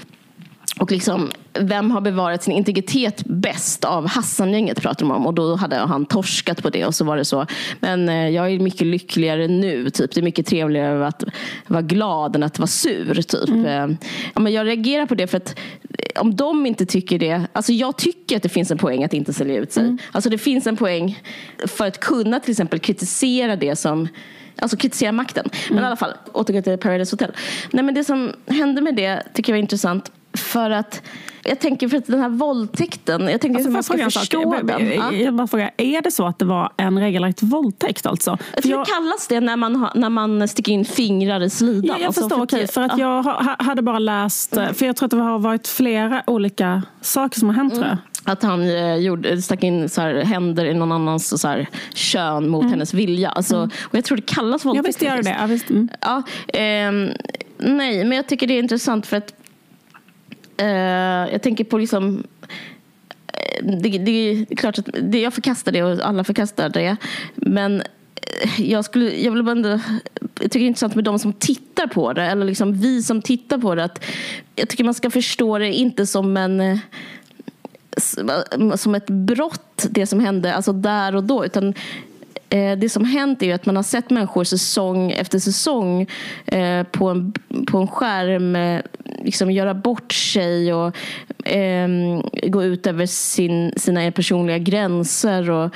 Och 0.80 0.92
liksom, 0.92 1.32
vem 1.60 1.92
har 1.92 2.02
bevarat 2.02 2.44
sin 2.44 2.54
integritet 2.54 3.24
bäst 3.26 3.86
av 3.86 4.08
Hassan-gänget 4.08 4.82
pratar 4.82 5.06
de 5.06 5.12
om. 5.12 5.28
Och 5.28 5.34
då 5.34 5.56
hade 5.56 5.76
han 5.76 6.06
torskat 6.06 6.64
på 6.64 6.70
det 6.70 6.86
och 6.86 6.96
så 6.96 7.06
var 7.06 7.18
det 7.18 7.26
så. 7.26 7.46
Men 7.80 8.10
eh, 8.10 8.30
jag 8.30 8.52
är 8.52 8.60
mycket 8.60 8.88
lyckligare 8.88 9.48
nu. 9.48 9.90
Typ. 9.90 10.12
Det 10.12 10.20
är 10.20 10.24
mycket 10.24 10.46
trevligare 10.46 11.08
att 11.08 11.24
vara 11.68 11.82
glad 11.82 12.36
än 12.36 12.44
att 12.44 12.60
vara 12.60 12.68
sur. 12.68 13.22
Typ. 13.22 13.50
Mm. 13.50 13.66
Eh, 13.66 13.98
ja, 14.34 14.42
men 14.42 14.54
jag 14.54 14.68
reagerar 14.68 15.06
på 15.06 15.16
det 15.16 15.28
för 15.28 15.38
att 15.38 15.60
eh, 16.00 16.22
om 16.22 16.36
de 16.36 16.66
inte 16.66 16.86
tycker 16.86 17.20
det. 17.20 17.48
Alltså 17.54 17.74
jag 17.74 17.98
tycker 17.98 18.38
att 18.38 18.44
det 18.44 18.50
finns 18.50 18.72
en 18.72 18.78
poäng 18.78 19.04
att 19.04 19.14
inte 19.14 19.34
sälja 19.34 19.58
ut 19.58 19.72
sig. 19.72 19.84
Mm. 19.84 19.98
Alltså 20.12 20.30
det 20.30 20.38
finns 20.38 20.68
en 20.68 20.78
poäng 20.78 21.20
för 21.68 21.88
att 21.88 22.00
kunna 22.00 22.40
till 22.40 22.52
exempel 22.52 22.80
kritisera 22.80 23.56
det 23.56 23.76
som 23.76 24.08
Alltså 24.56 24.78
kritisera 24.78 25.12
makten. 25.12 25.50
Men 25.52 25.72
mm. 25.72 25.84
i 25.84 25.88
alla 25.88 25.96
fall, 25.96 26.14
återgå 26.34 26.62
till 26.62 26.78
Paradise 26.78 27.14
Hotel. 27.14 27.32
Nej, 27.72 27.84
men 27.84 27.96
det 27.96 28.04
som 28.04 28.34
hände 28.48 28.82
med 28.82 28.96
det 28.96 29.24
tycker 29.34 29.54
jag 29.54 29.58
var 29.58 29.62
intressant. 29.62 30.12
För 30.34 30.70
att 30.70 31.02
jag 31.44 31.60
tänker 31.60 31.88
för 31.88 31.98
att 31.98 32.08
den 32.08 32.20
här 32.20 32.30
våldtäkten, 32.30 33.28
jag 33.28 33.42
tänker 33.42 33.56
alltså, 33.56 33.70
att 33.70 34.00
man 34.00 34.12
ska 34.12 34.20
förstå 34.20 34.56
jag, 34.58 34.68
den. 34.68 34.92
Jag, 34.92 35.22
jag 35.22 35.34
bara 35.34 35.48
frågar, 35.48 35.72
är 35.78 36.02
det 36.02 36.12
så 36.12 36.28
att 36.28 36.40
det 36.40 36.46
var 36.46 36.74
en 36.78 37.00
regelrätt 37.00 37.44
våldtäkt 37.44 38.06
alltså? 38.06 38.38
Jag 38.54 38.64
tror 38.64 38.72
jag, 38.72 38.86
det 38.86 38.92
kallas 38.92 39.28
det 39.28 39.40
när 39.40 39.56
man, 39.56 39.88
när 39.96 40.10
man 40.10 40.48
sticker 40.48 40.72
in 40.72 40.86
fingrar 40.86 41.44
i 41.44 41.50
slidan. 41.50 41.86
Ja, 41.86 41.98
jag 42.00 42.08
alltså, 42.08 42.22
förstår, 42.22 42.38
för, 42.38 42.44
okej. 42.44 42.68
För 42.68 42.82
att 42.82 42.98
ja. 42.98 43.24
jag 43.60 43.66
hade 43.66 43.82
bara 43.82 44.00
läst, 44.00 44.56
för 44.56 44.86
jag 44.86 44.96
tror 44.96 45.06
att 45.06 45.12
det 45.12 45.18
har 45.18 45.40
varit 45.40 45.68
flera 45.68 46.24
olika 46.28 46.84
saker 47.02 47.40
som 47.40 47.50
har 47.50 47.56
hänt 47.56 47.74
mm. 47.74 47.98
Att 48.24 48.44
han 48.44 48.62
eh, 48.62 48.96
gjorde, 48.96 49.42
stack 49.42 49.64
in 49.64 49.90
så 49.90 50.02
här, 50.02 50.14
händer 50.14 50.66
i 50.66 50.74
någon 50.74 50.92
annans 50.92 51.42
så 51.42 51.48
här, 51.48 51.68
kön 51.94 52.50
mot 52.50 52.62
mm. 52.62 52.72
hennes 52.72 52.94
vilja. 52.94 53.30
Alltså, 53.30 53.56
mm. 53.56 53.70
Och 53.82 53.96
jag 53.96 54.06
tror 54.06 54.16
det 54.16 54.26
kallas 54.26 54.66
våldtäkt. 54.66 54.86
Ja, 54.86 54.88
visst 54.88 55.02
gör 55.02 55.24
det. 55.24 55.38
Ja, 55.40 55.46
visst. 55.46 55.70
Mm. 55.70 55.90
Ja, 56.02 56.24
eh, 56.48 56.92
nej, 57.58 58.06
men 58.06 58.12
jag 58.12 58.28
tycker 58.28 58.48
det 58.48 58.54
är 58.54 58.60
intressant 58.60 59.08
för 59.08 59.18
att 59.18 59.34
Eh, 60.62 61.32
jag 61.32 61.42
tänker 61.42 61.64
på 61.64 61.78
liksom 61.78 62.24
eh, 63.28 63.66
det, 63.66 63.98
det, 63.98 64.12
är 64.12 64.56
klart 64.56 64.80
att 64.80 64.90
det, 65.02 65.22
jag 65.22 65.34
förkastar 65.34 65.72
det 65.72 65.84
och 65.84 66.00
alla 66.02 66.24
förkastar 66.24 66.70
det. 66.70 66.98
Men 67.36 67.82
eh, 67.82 68.62
jag, 68.62 68.86
skulle, 68.86 69.16
jag 69.16 69.32
vill 69.32 69.44
bara 69.44 69.52
ändå, 69.52 69.70
jag 70.20 70.52
tycker 70.52 70.60
det 70.60 70.66
är 70.66 70.68
intressant 70.68 70.96
med 70.96 71.04
de 71.04 71.20
som 71.20 71.34
tittar 71.34 71.88
på 71.88 72.14
det. 72.14 72.26
Eller 72.26 72.46
liksom 72.46 72.74
vi 72.74 73.04
som 73.04 73.22
tittar 73.22 73.58
på 73.58 73.76
det. 73.76 73.84
Att 73.84 74.06
jag 74.56 74.70
tycker 74.70 74.84
man 74.84 74.94
ska 74.94 75.10
förstå 75.10 75.58
det 75.58 75.74
inte 75.74 76.06
som 76.06 76.38
en 76.38 76.62
eh, 76.62 76.78
som 78.76 78.96
ett 78.96 79.10
brott, 79.10 79.88
det 79.90 80.08
som 80.08 80.20
hände 80.20 80.54
alltså 80.54 80.74
där 80.74 81.16
och 81.16 81.24
då. 81.24 81.46
Utan 81.46 81.74
Eh, 82.52 82.78
det 82.78 82.90
som 82.90 83.06
hänt 83.06 83.44
är 83.44 83.56
att 83.56 83.66
man 83.66 83.76
har 83.76 83.84
sett 83.84 84.10
människor 84.10 84.44
säsong 84.44 85.12
efter 85.12 85.40
säsong 85.40 86.08
eh, 86.46 86.84
på, 86.84 87.10
en, 87.10 87.34
på 87.68 87.78
en 87.78 87.88
skärm 87.88 88.56
eh, 88.56 88.82
liksom 89.24 89.52
göra 89.52 89.74
bort 89.74 90.14
sig 90.14 90.74
och 90.74 90.96
ehm, 91.46 92.22
gå 92.48 92.64
ut 92.64 92.88
över 92.88 93.06
sin, 93.06 93.74
sina 93.78 94.12
personliga 94.12 94.58
gränser. 94.58 95.50
Och, 95.52 95.76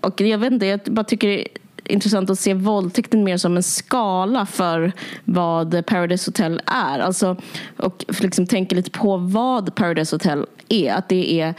och 0.00 0.20
jag 0.20 0.38
vet 0.38 0.52
inte, 0.52 0.66
jag 0.66 0.80
bara 0.84 1.04
tycker 1.04 1.28
det 1.28 1.46
intressant 1.88 2.30
att 2.30 2.38
se 2.38 2.54
våldtäkten 2.54 3.24
mer 3.24 3.36
som 3.36 3.56
en 3.56 3.62
skala 3.62 4.46
för 4.46 4.92
vad 5.24 5.86
Paradise 5.86 6.28
Hotel 6.28 6.62
är. 6.66 6.98
Alltså, 6.98 7.36
och 7.76 8.04
liksom 8.20 8.46
tänka 8.46 8.76
lite 8.76 8.90
på 8.90 9.16
vad 9.16 9.74
Paradise 9.74 10.14
Hotel 10.14 10.46
är. 10.68 10.92
Att 10.92 11.08
det 11.08 11.40
är 11.40 11.54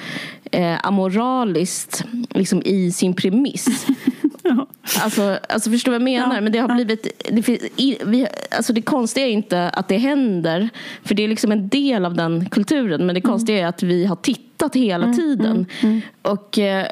eh, 0.52 0.78
amoraliskt 0.84 2.04
liksom, 2.30 2.62
i 2.66 2.92
sin 2.92 3.14
premiss. 3.14 3.88
ja. 4.44 4.68
alltså, 5.04 5.40
alltså 5.50 5.72
förstår 5.72 5.92
vad 5.92 6.02
jag 6.02 6.04
menar? 6.04 6.36
Ja. 6.36 6.42
Men 6.42 6.52
det 6.52 6.60
har 6.60 6.76
blivit... 6.76 7.08
Det, 7.32 7.50
i, 7.82 7.98
vi, 8.06 8.28
alltså 8.52 8.74
det 8.74 8.82
konstiga 8.82 9.26
är 9.26 9.32
inte 9.32 9.70
att 9.70 9.88
det 9.88 9.98
händer, 9.98 10.70
för 11.04 11.16
det 11.16 11.24
är 11.24 11.28
liksom 11.28 11.52
en 11.52 11.70
del 11.70 12.06
av 12.06 12.14
den 12.14 12.50
kulturen. 12.50 13.06
Men 13.06 13.16
det 13.16 13.22
mm. 13.22 13.32
konstiga 13.32 13.60
är 13.60 13.68
att 13.68 13.84
vi 13.84 14.06
har 14.06 14.16
tittat 14.16 14.76
hela 14.76 15.06
mm, 15.06 15.18
tiden. 15.18 15.46
Mm, 15.56 15.66
mm. 15.82 16.02
Och 16.22 16.60
eh, 16.60 16.88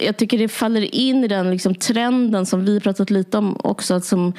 jag 0.00 0.16
tycker 0.16 0.38
det 0.38 0.48
faller 0.48 0.94
in 0.94 1.24
i 1.24 1.28
den 1.28 1.50
liksom 1.50 1.74
trenden 1.74 2.46
som 2.46 2.64
vi 2.64 2.80
pratat 2.80 3.10
lite 3.10 3.38
om 3.38 3.56
också. 3.64 3.94
Att 3.94 4.04
som 4.04 4.32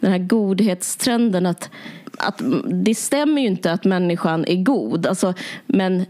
den 0.00 0.12
här 0.12 0.18
godhetstrenden. 0.18 1.46
Att, 1.46 1.70
att 2.18 2.42
det 2.64 2.94
stämmer 2.94 3.42
ju 3.42 3.48
inte 3.48 3.72
att 3.72 3.84
människan 3.84 4.44
är 4.44 4.62
god. 4.62 5.06
Alltså, 5.06 5.34
men 5.66 6.06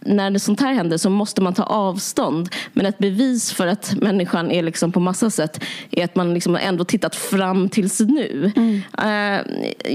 när 0.00 0.30
det 0.30 0.38
sånt 0.38 0.60
här 0.60 0.72
händer 0.72 0.96
så 0.96 1.10
måste 1.10 1.40
man 1.40 1.54
ta 1.54 1.62
avstånd. 1.62 2.48
Men 2.72 2.86
ett 2.86 2.98
bevis 2.98 3.52
för 3.52 3.66
att 3.66 3.94
människan 4.00 4.50
är 4.50 4.62
liksom 4.62 4.92
på 4.92 5.00
massa 5.00 5.30
sätt 5.30 5.64
är 5.90 6.04
att 6.04 6.16
man 6.16 6.34
liksom 6.34 6.56
ändå 6.56 6.84
tittat 6.84 7.16
fram 7.16 7.68
tills 7.68 8.00
nu. 8.00 8.52
Mm. 8.56 8.80
Uh, 9.04 9.40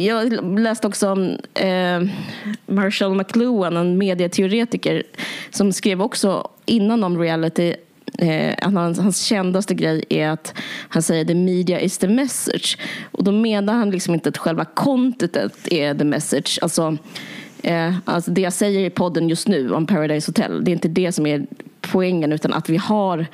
jag 0.04 0.60
läste 0.60 0.88
också 0.88 1.12
om 1.12 1.22
uh, 1.64 2.10
Marshall 2.66 3.16
McLuhan, 3.16 3.78
en 3.78 3.98
medieteoretiker 3.98 5.04
som 5.52 5.74
skrev 5.74 6.02
också 6.02 6.48
innan 6.66 7.04
om 7.04 7.20
reality 7.20 7.74
Eh, 8.18 8.72
hans, 8.74 9.00
hans 9.00 9.24
kändaste 9.24 9.74
grej 9.74 10.04
är 10.10 10.30
att 10.30 10.54
han 10.90 11.02
säger 11.02 11.26
the 11.26 11.36
media 11.36 11.80
is 11.80 11.98
the 11.98 12.08
message. 12.08 12.78
Och 13.12 13.24
då 13.24 13.32
menar 13.32 13.74
han 13.74 13.92
liksom 13.92 14.14
inte 14.14 14.30
att 14.30 14.38
själva 14.38 14.66
contentet 14.66 15.72
är 15.72 15.96
the 15.96 16.04
message. 16.04 16.60
Alltså, 16.62 16.98
Eh, 17.64 17.94
alltså 18.06 18.32
det 18.32 18.42
jag 18.42 18.54
säger 18.54 18.86
i 18.86 18.90
podden 18.90 19.30
just 19.30 19.48
nu 19.48 19.74
om 19.74 19.88
Paradise 19.88 20.30
Hotel, 20.30 20.64
det 20.64 20.72
är 20.72 20.74
inte 20.74 20.88
det 20.88 21.12
som 21.12 21.26
är 21.26 21.46
poängen 21.82 22.32
utan 22.32 22.54
att 22.54 22.70
vi 22.70 22.78
har 22.78 23.28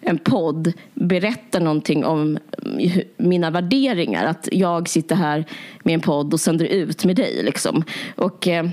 en 0.00 0.18
podd 0.18 0.72
berättar 0.94 1.60
någonting 1.60 2.04
om 2.04 2.38
mina 3.16 3.50
värderingar. 3.50 4.24
Att 4.24 4.48
jag 4.52 4.88
sitter 4.88 5.16
här 5.16 5.44
med 5.82 5.94
en 5.94 6.00
podd 6.00 6.32
och 6.32 6.40
sänder 6.40 6.64
ut 6.64 7.04
med 7.04 7.16
dig. 7.16 7.42
Liksom. 7.42 7.84
Och, 8.16 8.48
eh, 8.48 8.68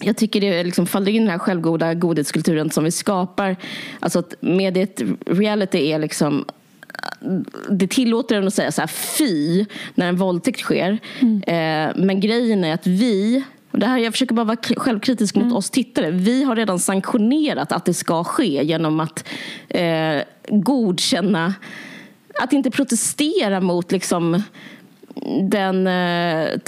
jag 0.00 0.16
tycker 0.16 0.40
det 0.40 0.64
liksom 0.64 0.86
faller 0.86 1.12
in 1.12 1.16
i 1.16 1.18
den 1.18 1.30
här 1.30 1.38
självgoda 1.38 1.94
godhetskulturen 1.94 2.70
som 2.70 2.84
vi 2.84 2.90
skapar. 2.90 3.56
Alltså 4.00 4.18
att 4.18 4.34
mediet, 4.40 5.02
reality 5.26 5.78
är 5.92 5.98
liksom 5.98 6.44
det 7.70 7.86
tillåter 7.86 8.36
en 8.36 8.46
att 8.46 8.54
säga 8.54 8.72
så 8.72 8.80
här 8.80 8.88
fy 9.18 9.64
när 9.94 10.08
en 10.08 10.16
våldtäkt 10.16 10.60
sker. 10.60 10.98
Mm. 11.20 11.42
Eh, 11.42 12.04
men 12.04 12.20
grejen 12.20 12.64
är 12.64 12.74
att 12.74 12.86
vi 12.86 13.44
det 13.72 13.86
här, 13.86 13.98
jag 13.98 14.12
försöker 14.12 14.34
bara 14.34 14.44
vara 14.44 14.56
självkritisk 14.76 15.34
mot 15.34 15.44
mm. 15.44 15.56
oss 15.56 15.70
tittare. 15.70 16.10
Vi 16.10 16.42
har 16.42 16.56
redan 16.56 16.78
sanktionerat 16.78 17.72
att 17.72 17.84
det 17.84 17.94
ska 17.94 18.24
ske 18.24 18.64
genom 18.64 19.00
att 19.00 19.24
eh, 19.68 20.20
godkänna, 20.48 21.54
att 22.42 22.52
inte 22.52 22.70
protestera 22.70 23.60
mot 23.60 23.92
liksom 23.92 24.42
den, 25.42 25.86
eh, 25.86 26.58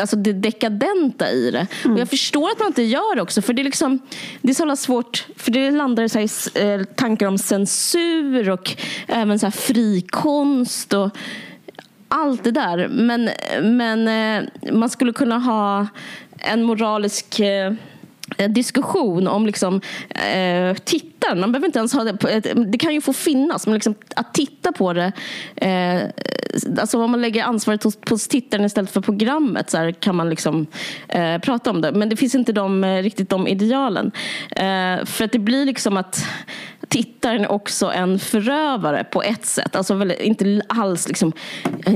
alltså 0.00 0.16
det 0.16 0.32
dekadenta 0.32 1.30
i 1.30 1.50
det. 1.50 1.66
Mm. 1.84 1.94
Och 1.94 2.00
jag 2.00 2.08
förstår 2.08 2.50
att 2.50 2.58
man 2.58 2.68
inte 2.68 2.82
gör 2.82 3.16
det 3.16 3.22
också. 3.22 3.42
För 3.42 3.52
det 3.52 3.62
är, 3.62 3.64
liksom, 3.64 3.98
det 4.40 4.50
är 4.50 4.54
så 4.54 4.76
svårt. 4.76 5.26
För 5.36 5.50
det 5.50 5.70
landar 5.70 6.02
i 6.02 6.08
så 6.28 6.58
eh, 6.58 6.82
tankar 6.82 7.26
om 7.26 7.38
censur 7.38 8.50
och 8.50 8.76
även 9.06 9.38
så 9.38 9.46
här 9.46 9.50
frikonst. 9.50 10.92
Och, 10.92 11.10
allt 12.08 12.44
det 12.44 12.50
där. 12.50 12.88
Men, 12.88 13.30
men 13.62 14.08
eh, 14.08 14.72
man 14.72 14.90
skulle 14.90 15.12
kunna 15.12 15.38
ha 15.38 15.86
en 16.38 16.62
moralisk 16.62 17.40
diskussion 18.48 19.28
om 19.28 19.46
liksom, 19.46 19.80
eh, 20.34 20.74
tittaren. 21.22 21.40
Man 21.40 21.52
behöver 21.52 21.66
inte 21.66 21.78
ens 21.78 21.92
ha 21.92 22.04
det. 22.04 22.54
det 22.54 22.78
kan 22.78 22.94
ju 22.94 23.00
få 23.00 23.12
finnas, 23.12 23.66
men 23.66 23.74
liksom, 23.74 23.94
att 24.16 24.34
titta 24.34 24.72
på 24.72 24.92
det. 24.92 25.12
Eh, 25.56 26.02
alltså 26.80 27.02
om 27.02 27.10
man 27.10 27.20
lägger 27.20 27.44
ansvaret 27.44 27.82
hos, 27.82 27.98
hos 28.10 28.28
tittaren 28.28 28.64
istället 28.64 28.90
för 28.90 29.00
programmet 29.00 29.70
så 29.70 29.78
här, 29.78 29.92
kan 29.92 30.16
man 30.16 30.30
liksom, 30.30 30.66
eh, 31.08 31.38
prata 31.38 31.70
om 31.70 31.80
det. 31.80 31.92
Men 31.92 32.08
det 32.08 32.16
finns 32.16 32.34
inte 32.34 32.52
de, 32.52 32.84
eh, 32.84 33.02
riktigt 33.02 33.30
de 33.30 33.48
idealen. 33.48 34.12
Eh, 34.50 35.04
för 35.04 35.24
att 35.24 35.32
det 35.32 35.38
blir 35.38 35.66
liksom 35.66 35.96
att 35.96 36.24
tittaren 36.88 37.46
också 37.46 37.92
en 37.92 38.18
förövare 38.18 39.04
på 39.04 39.22
ett 39.22 39.46
sätt. 39.46 39.76
Alltså 39.76 39.94
väl, 39.94 40.12
inte 40.20 40.62
alls 40.68 41.08
liksom, 41.08 41.32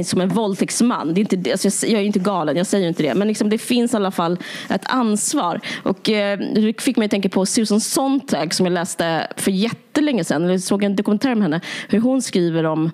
som 0.05 0.21
en 0.21 0.29
våldtäktsman. 0.29 1.15
Det 1.15 1.21
är 1.21 1.35
inte, 1.35 1.53
alltså 1.53 1.87
jag, 1.87 2.01
är 2.01 2.05
inte 2.05 2.19
galen, 2.19 2.57
jag 2.57 2.67
säger 2.67 2.89
inte 2.89 3.03
det. 3.03 3.15
Men 3.15 3.29
liksom, 3.29 3.51
det 3.51 3.59
finns 3.59 3.93
i 3.93 3.97
alla 3.97 4.11
fall 4.11 4.39
ett 4.69 4.83
ansvar. 4.85 5.61
Och, 5.83 6.11
eh, 6.11 6.39
det 6.39 6.83
fick 6.83 6.97
mig 6.97 7.05
att 7.05 7.11
tänka 7.11 7.29
på 7.29 7.47
Susan 7.47 7.81
Sontag 7.81 8.55
som 8.55 8.67
jag 8.67 8.73
läste 8.73 9.16
för 9.37 9.51
jättelänge 9.51 10.25
sedan. 10.25 10.49
Jag 10.49 10.61
såg 10.61 10.83
en 10.83 10.97
dokumentär 10.97 11.35
med 11.35 11.43
henne. 11.43 11.61
Hur 11.89 12.01
hon 12.01 12.23
skriver 12.23 12.65
om 12.65 12.91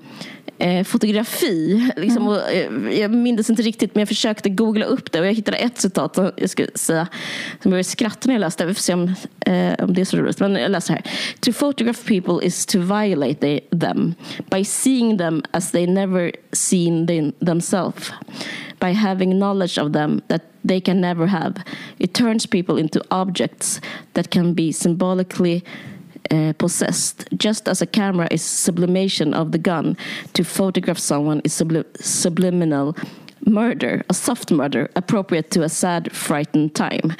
eh, 0.62 0.84
fotografi. 0.84 1.90
Liksom, 1.96 2.22
mm. 2.22 2.28
och, 2.28 2.52
eh, 2.52 3.00
jag 3.00 3.10
minns 3.10 3.50
inte 3.50 3.62
riktigt 3.62 3.94
men 3.94 4.00
jag 4.00 4.08
försökte 4.08 4.48
googla 4.48 4.84
upp 4.84 5.12
det 5.12 5.20
och 5.20 5.26
jag 5.26 5.34
hittade 5.34 5.56
ett 5.56 5.80
citat 5.80 6.14
som 6.14 6.30
jag 6.36 6.50
skulle 6.50 6.68
säga 6.74 7.06
som 7.06 7.58
jag 7.62 7.70
började 7.70 7.84
skratta 7.84 8.20
när 8.26 8.34
jag 8.34 8.40
läste. 8.40 8.66
Vi 8.66 8.74
får 8.74 8.82
se 8.82 8.94
om, 8.94 9.14
eh, 9.40 9.84
om 9.84 9.94
det 9.94 10.00
är 10.00 10.04
så 10.04 10.16
roligt. 10.16 10.40
Men 10.40 10.54
jag 10.54 10.70
läser 10.70 10.94
här. 10.94 11.02
To 11.40 11.52
photograph 11.52 12.06
people 12.06 12.46
is 12.46 12.66
to 12.66 12.78
violate 12.78 13.34
they, 13.34 13.60
them 13.80 14.14
by 14.50 14.64
seeing 14.64 15.18
them 15.18 15.42
as 15.50 15.70
they 15.70 15.86
never 15.86 16.32
seen 16.52 17.06
them, 17.06 17.32
themselves. 17.46 18.12
By 18.78 18.92
having 18.92 19.30
knowledge 19.30 19.78
of 19.82 19.92
them 19.92 20.20
that 20.28 20.42
they 20.68 20.80
can 20.80 21.00
never 21.00 21.26
have. 21.26 21.54
It 21.98 22.14
turns 22.14 22.46
people 22.46 22.80
into 22.80 23.00
objects 23.10 23.80
that 24.12 24.30
can 24.30 24.54
be 24.54 24.72
symbolically 24.72 25.64
uh, 26.30 26.52
possessed, 26.58 27.28
just 27.36 27.68
as 27.68 27.82
a 27.82 27.86
camera 27.86 28.28
is 28.30 28.42
sublimation 28.42 29.34
of 29.34 29.52
the 29.52 29.58
gun, 29.58 29.96
to 30.34 30.44
photograph 30.44 30.98
someone 30.98 31.40
is 31.44 31.52
subli 31.52 31.84
subliminal 32.00 32.96
murder, 33.46 34.02
a 34.08 34.14
soft 34.14 34.50
murder, 34.50 34.88
appropriate 34.94 35.50
to 35.50 35.62
a 35.62 35.68
sad, 35.68 36.08
frightened 36.12 36.74
time. 36.74 37.14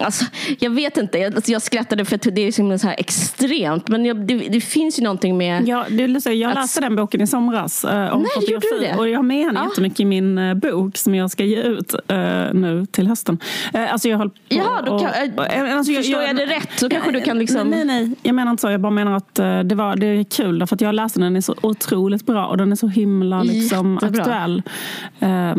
Alltså, 0.00 0.24
jag 0.58 0.70
vet 0.70 0.96
inte, 0.96 1.26
alltså, 1.26 1.52
jag 1.52 1.62
skrattade 1.62 2.04
för 2.04 2.16
att 2.16 2.22
det 2.22 2.40
är 2.40 2.46
liksom 2.46 2.78
så 2.78 2.86
här 2.86 2.96
extremt. 2.98 3.88
Men 3.88 4.04
jag, 4.04 4.26
det, 4.26 4.34
det, 4.34 4.60
finns 4.60 4.98
ju 4.98 5.02
någonting 5.02 5.36
med... 5.36 5.68
Ja, 5.68 5.86
det, 5.90 6.26
jag 6.26 6.54
läste 6.54 6.78
att... 6.78 6.82
den 6.82 6.96
boken 6.96 7.20
i 7.20 7.26
somras 7.26 7.84
uh, 7.84 7.90
om 7.90 8.22
Nej, 8.22 8.30
fotografi. 8.34 8.66
Gjorde 8.72 8.86
det? 8.86 8.98
Och 8.98 9.08
jag 9.08 9.18
har 9.18 9.22
med 9.22 9.44
henne 9.44 9.60
ja. 9.60 9.68
jättemycket 9.68 10.00
i 10.00 10.04
min 10.04 10.38
uh, 10.38 10.54
bok 10.54 10.96
som 10.96 11.14
jag 11.14 11.30
ska 11.30 11.44
ge 11.44 11.62
ut 11.62 11.94
uh, 11.94 12.18
nu 12.52 12.86
till 12.90 13.06
hösten. 13.06 13.38
Uh, 13.74 13.92
alltså 13.92 14.08
jag 14.08 14.18
höll 14.18 14.30
på 14.30 14.36
Jaha, 14.48 14.82
då 14.82 14.98
kan, 14.98 15.10
och, 15.36 15.46
alltså, 15.46 15.92
jag, 15.92 16.04
förstår 16.04 16.22
jag, 16.22 16.30
jag 16.30 16.36
det 16.36 16.46
rätt 16.46 16.70
så 16.76 16.88
kanske 16.88 17.12
du 17.12 17.20
kan 17.20 17.38
liksom... 17.38 17.68
Nej, 17.68 17.84
nej, 17.84 18.10
jag 18.22 18.34
menar 18.34 18.50
inte 18.50 18.60
så. 18.60 18.70
Jag 18.70 18.80
bara 18.80 18.90
menar 18.90 19.16
att 19.16 19.34
det, 19.68 19.74
var, 19.74 19.96
det 19.96 20.06
är 20.06 20.24
kul 20.24 20.58
därför 20.58 20.74
att 20.74 20.80
jag 20.80 20.94
läste 20.94 21.18
den. 21.18 21.26
Den 21.26 21.36
är 21.36 21.40
så 21.40 21.54
otroligt 21.60 22.26
bra 22.26 22.46
och 22.46 22.56
den 22.56 22.72
är 22.72 22.76
så 22.76 22.88
himla 22.88 23.42
liksom, 23.42 23.98
aktuell. 24.02 24.62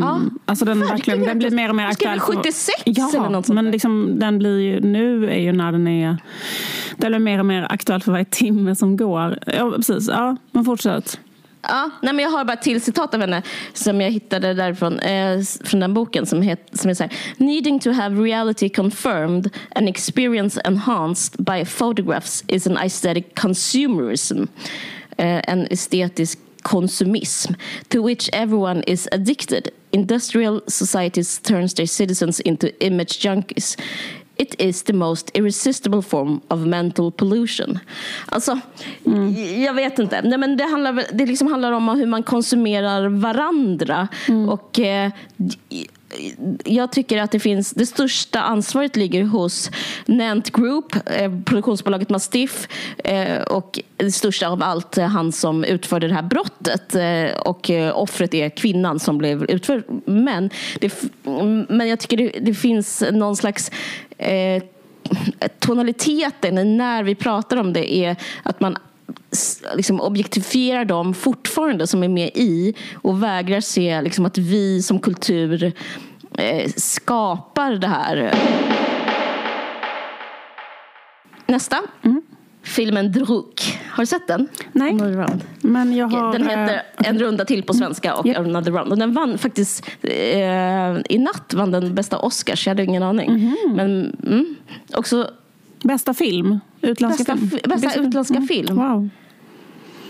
Ja. 0.01 0.21
Alltså 0.45 0.65
den, 0.65 0.79
verkligen, 0.79 1.21
den 1.21 1.39
blir 1.39 1.51
mer 1.51 1.69
och 1.69 1.75
mer 1.75 1.86
aktuell. 1.86 2.19
76 2.19 2.81
ja, 2.86 3.10
eller 3.10 3.29
något 3.29 3.45
sånt 3.45 3.55
men 3.55 3.71
liksom, 3.71 4.19
den 4.19 4.39
blir 4.39 4.60
ju, 4.60 4.79
nu 4.79 5.29
är 5.29 5.39
ju 5.39 5.51
när 5.51 5.71
den 5.71 5.88
är 5.88 6.17
den 6.97 7.12
blir 7.12 7.19
mer 7.19 7.39
och 7.39 7.45
mer 7.45 7.67
aktuell 7.69 8.01
för 8.01 8.12
varje 8.12 8.25
timme 8.25 8.75
som 8.75 8.97
går. 8.97 9.39
Ja, 9.45 9.71
precis. 9.75 10.07
Ja, 10.07 10.36
men 10.51 10.65
fortsätt. 10.65 11.19
Ja, 11.62 11.89
nej 12.01 12.13
men 12.13 12.23
jag 12.23 12.31
har 12.31 12.45
bara 12.45 12.53
ett 12.53 12.62
till 12.62 12.81
citat 12.81 13.13
av 13.13 13.21
henne 13.21 13.41
som 13.73 14.01
jag 14.01 14.12
hittade 14.12 14.53
därifrån, 14.53 14.99
eh, 14.99 15.39
från 15.63 15.79
den 15.79 15.93
boken 15.93 16.25
som, 16.25 16.41
het, 16.41 16.69
som 16.73 16.89
är 16.89 16.93
så 16.93 17.03
här. 17.03 17.13
Needing 17.38 17.79
to 17.79 17.91
have 17.91 18.23
reality 18.23 18.69
confirmed 18.69 19.49
and 19.75 19.89
experience 19.89 20.62
enhanced 20.65 21.45
by 21.45 21.65
photographs 21.65 22.43
is 22.47 22.67
an 22.67 22.77
aesthetic 22.77 23.25
consumerism. 23.36 24.43
Eh, 25.17 25.41
en 25.49 25.67
estetisk 25.67 26.39
konsumism 26.67 27.56
to 27.89 28.01
which 28.01 28.30
everyone 28.34 28.84
is 28.88 29.08
addicted. 29.12 29.71
Industrial 29.91 30.62
societies 30.67 31.39
turns 31.39 31.73
their 31.73 31.88
citizens 31.88 32.39
into 32.39 32.67
image 32.80 33.19
junkies. 33.23 33.77
It 34.38 34.56
is 34.60 34.84
the 34.84 34.93
most 34.93 35.32
irresistible 35.34 36.01
form 36.01 36.41
of 36.49 36.60
mental 36.60 37.12
pollution. 37.12 37.80
Alltså, 38.25 38.60
mm. 39.06 39.63
jag 39.63 39.73
vet 39.73 39.99
inte. 39.99 40.21
Nej, 40.21 40.38
men 40.38 40.58
det 40.58 40.63
handlar, 40.63 41.03
det 41.13 41.25
liksom 41.25 41.47
handlar 41.47 41.71
om 41.71 41.89
hur 41.89 42.06
man 42.06 42.23
konsumerar 42.23 43.08
varandra. 43.08 44.08
Mm. 44.27 44.49
Och 44.49 44.80
eh, 44.80 45.12
jag 46.65 46.91
tycker 46.91 47.22
att 47.22 47.32
det 47.32 47.39
finns 47.39 47.72
det 47.72 47.86
största 47.86 48.41
ansvaret 48.41 48.96
ligger 48.96 49.24
hos 49.24 49.72
Nant 50.06 50.52
Group, 50.52 50.96
eh, 51.06 51.32
produktionsbolaget 51.46 52.10
Mastiff 52.10 52.67
eh, 52.98 53.41
och 53.41 53.80
det 53.98 54.12
största 54.12 54.48
av 54.48 54.63
allt 54.63 54.98
eh, 54.98 55.06
han 55.06 55.32
som 55.32 55.63
utförde 55.63 56.08
det 56.08 56.13
här 56.13 56.22
brottet 56.22 56.96
eh, 56.96 57.41
och 57.41 57.70
eh, 57.70 57.98
offret 57.98 58.34
är 58.34 58.50
kvinnan 58.50 59.00
som 59.00 59.17
blev 59.17 59.43
utförd. 59.43 59.84
Men, 60.06 60.50
det, 60.80 61.04
mm, 61.26 61.65
men 61.70 61.88
jag 61.88 62.00
tycker 62.00 62.17
det, 62.17 62.32
det 62.41 62.54
finns 62.54 63.04
någon 63.12 63.36
slags 63.36 63.72
eh, 64.17 64.63
tonaliteten 65.60 66.78
när 66.78 67.04
vi 67.04 67.15
pratar 67.15 67.58
om 67.58 67.74
det 67.74 67.96
är 67.96 68.15
att 68.43 68.60
man 68.60 68.78
liksom 69.75 70.01
objektifierar 70.01 70.86
dem 70.86 71.13
fortfarande 71.13 71.88
som 71.88 72.03
är 72.03 72.08
med 72.08 72.32
i 72.34 72.73
och 72.95 73.23
vägrar 73.23 73.62
se 73.62 74.01
liksom 74.01 74.25
att 74.25 74.38
vi 74.38 74.82
som 74.82 74.99
kultur 74.99 75.73
eh, 76.38 76.71
skapar 76.75 77.71
det 77.71 77.88
här. 77.88 78.34
Nästa. 81.45 81.77
Mm. 82.03 82.21
Filmen 82.63 83.12
Druk. 83.12 83.80
Har 83.89 84.03
du 84.03 84.08
sett 84.08 84.27
den? 84.27 84.47
Nej. 84.71 84.93
Men 85.62 85.95
jag 85.95 86.08
har, 86.08 86.32
den 86.32 86.47
heter 86.47 86.73
äh, 86.73 87.10
En 87.10 87.19
runda 87.19 87.45
till 87.45 87.63
på 87.63 87.73
svenska 87.73 88.15
och 88.15 88.25
yep. 88.25 88.38
Another 88.38 88.71
round. 88.71 88.91
Och 88.91 88.97
den 88.97 89.13
vann 89.13 89.38
faktiskt 89.38 89.86
eh, 90.01 90.97
i 91.10 91.17
natt 91.17 91.53
vann 91.53 91.71
den 91.71 91.95
bästa 91.95 92.19
Oscars. 92.19 92.67
Jag 92.67 92.71
hade 92.71 92.84
ingen 92.84 93.03
aning. 93.03 93.30
Mm. 93.30 93.75
Men 93.75 94.17
mm, 94.25 94.56
också 94.93 95.30
Bästa 95.84 96.13
film? 96.13 96.60
Utländska 96.82 97.36
bästa, 97.36 97.48
film? 97.48 97.62
Bästa, 97.63 97.88
bästa 97.88 98.00
utländska 98.00 98.36
mm. 98.36 98.48
film. 98.48 98.76
Wow. 98.76 99.10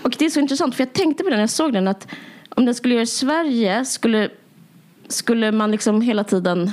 Och 0.02 0.16
det 0.20 0.26
är 0.26 0.30
så 0.30 0.40
intressant 0.40 0.76
för 0.76 0.82
jag 0.84 0.94
tänkte 0.94 1.24
på 1.24 1.30
det 1.30 1.36
när 1.36 1.44
jag 1.44 1.50
såg 1.50 1.74
den 1.74 1.88
att 1.88 2.08
om 2.50 2.66
den 2.66 2.76
skulle 2.76 2.94
göra 2.94 3.04
i 3.04 3.08
Sverige 3.08 3.86
skulle, 3.86 4.30
skulle 5.08 5.52
man 5.52 5.72
liksom 5.72 6.02
hela 6.02 6.24
tiden 6.24 6.72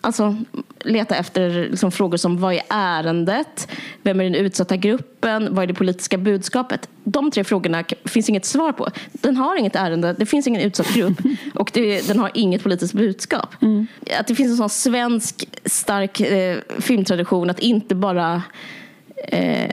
alltså, 0.00 0.36
leta 0.80 1.16
efter 1.16 1.50
liksom 1.50 1.92
frågor 1.92 2.16
som 2.16 2.40
vad 2.40 2.54
är 2.54 2.62
ärendet? 2.68 3.68
Vem 4.02 4.20
är 4.20 4.24
den 4.24 4.34
utsatta 4.34 4.76
gruppen? 4.76 5.54
Vad 5.54 5.62
är 5.62 5.66
det 5.66 5.74
politiska 5.74 6.18
budskapet? 6.18 6.88
De 7.04 7.30
tre 7.30 7.44
frågorna 7.44 7.84
finns 8.04 8.28
inget 8.28 8.44
svar 8.44 8.72
på. 8.72 8.88
Den 9.12 9.36
har 9.36 9.56
inget 9.56 9.76
ärende, 9.76 10.12
det 10.12 10.26
finns 10.26 10.46
ingen 10.46 10.60
utsatt 10.60 10.94
grupp 10.94 11.18
och 11.54 11.70
det, 11.74 12.08
den 12.08 12.18
har 12.18 12.30
inget 12.34 12.62
politiskt 12.62 12.94
budskap. 12.94 13.62
Mm. 13.62 13.86
Att 14.20 14.26
det 14.26 14.34
finns 14.34 14.50
en 14.50 14.56
sån 14.56 14.70
svensk 14.70 15.48
stark 15.64 16.20
eh, 16.20 16.58
filmtradition 16.78 17.50
att 17.50 17.58
inte 17.58 17.94
bara 17.94 18.42
eh, 19.28 19.70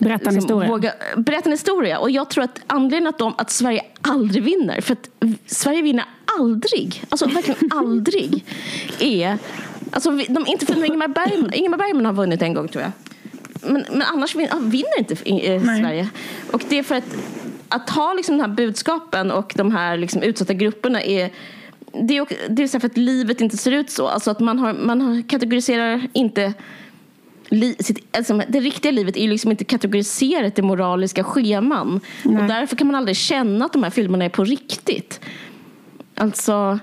Berätta 0.00 0.28
en 0.28 0.34
liksom, 0.34 0.48
historia. 0.48 0.68
Våga, 0.68 0.92
berätta 1.16 1.48
en 1.48 1.52
historia. 1.52 1.98
Och 1.98 2.10
jag 2.10 2.30
tror 2.30 2.44
att 2.44 2.60
anledningen 2.66 3.06
att, 3.06 3.18
de, 3.18 3.34
att 3.38 3.50
Sverige 3.50 3.82
aldrig 4.00 4.42
vinner, 4.42 4.80
för 4.80 4.92
att 4.92 5.08
Sverige 5.46 5.82
vinner 5.82 6.04
aldrig, 6.38 7.04
alltså 7.08 7.26
verkligen 7.26 7.72
aldrig, 7.72 8.44
är 8.98 9.38
Alltså, 9.90 10.10
de, 10.10 10.46
inte 10.46 10.66
för 10.66 10.84
Ingemar 10.84 11.08
Bergman, 11.08 11.54
Ingemar 11.54 11.78
Bergman 11.78 12.06
har 12.06 12.12
vunnit 12.12 12.42
en 12.42 12.54
gång 12.54 12.68
tror 12.68 12.82
jag. 12.82 12.92
Men, 13.72 13.84
men 13.90 14.02
annars 14.02 14.34
vinner, 14.34 14.98
inte 14.98 15.16
Sverige. 15.16 16.08
Och 16.52 16.62
det 16.68 16.78
är 16.78 16.82
för 16.82 16.94
att, 16.94 17.16
att 17.68 17.90
ha 17.90 18.14
liksom 18.14 18.36
de 18.36 18.42
här 18.42 18.48
budskapen 18.48 19.30
och 19.30 19.52
de 19.56 19.72
här 19.72 19.96
liksom 19.96 20.22
utsatta 20.22 20.54
grupperna 20.54 21.02
är 21.02 21.30
det 22.02 22.16
är, 22.16 22.26
det 22.48 22.62
är 22.62 22.78
för 22.80 22.86
att 22.86 22.96
livet 22.96 23.40
inte 23.40 23.56
ser 23.56 23.72
ut 23.72 23.90
så. 23.90 24.06
Alltså 24.06 24.30
att 24.30 24.40
man, 24.40 24.58
har, 24.58 24.72
man 24.72 25.00
har, 25.00 25.28
kategoriserar 25.28 26.08
inte 26.12 26.52
li, 27.48 27.76
sitt, 27.78 28.16
alltså 28.16 28.42
det 28.48 28.60
riktiga 28.60 28.92
livet 28.92 29.16
är 29.16 29.28
liksom 29.28 29.50
inte 29.50 29.64
kategoriserat 29.64 30.58
i 30.58 30.62
moraliska 30.62 31.24
scheman. 31.24 32.00
Nej. 32.22 32.42
Och 32.42 32.48
därför 32.48 32.76
kan 32.76 32.86
man 32.86 32.96
aldrig 32.96 33.16
känna 33.16 33.64
att 33.64 33.72
de 33.72 33.82
här 33.82 33.90
filmerna 33.90 34.24
är 34.24 34.28
på 34.28 34.44
riktigt. 34.44 35.20
Alltså, 36.16 36.78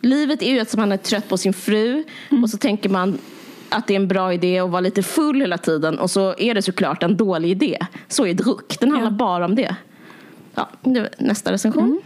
livet 0.00 0.42
är 0.42 0.50
ju 0.50 0.60
att 0.60 0.76
man 0.76 0.92
är 0.92 0.96
trött 0.96 1.28
på 1.28 1.38
sin 1.38 1.52
fru 1.52 2.04
mm. 2.30 2.44
och 2.44 2.50
så 2.50 2.58
tänker 2.58 2.88
man 2.88 3.18
att 3.68 3.86
det 3.86 3.94
är 3.94 3.96
en 3.96 4.08
bra 4.08 4.32
idé 4.32 4.58
att 4.58 4.70
vara 4.70 4.80
lite 4.80 5.02
full 5.02 5.40
hela 5.40 5.58
tiden 5.58 5.98
och 5.98 6.10
så 6.10 6.34
är 6.38 6.54
det 6.54 6.62
såklart 6.62 7.02
en 7.02 7.16
dålig 7.16 7.50
idé. 7.50 7.78
Så 8.08 8.26
är 8.26 8.34
druck, 8.34 8.80
den 8.80 8.90
handlar 8.90 9.10
ja. 9.10 9.16
bara 9.16 9.44
om 9.44 9.54
det. 9.54 9.76
Ja, 10.54 10.68
nästa 11.18 11.52
recension. 11.52 11.84
Mm. 11.84 12.00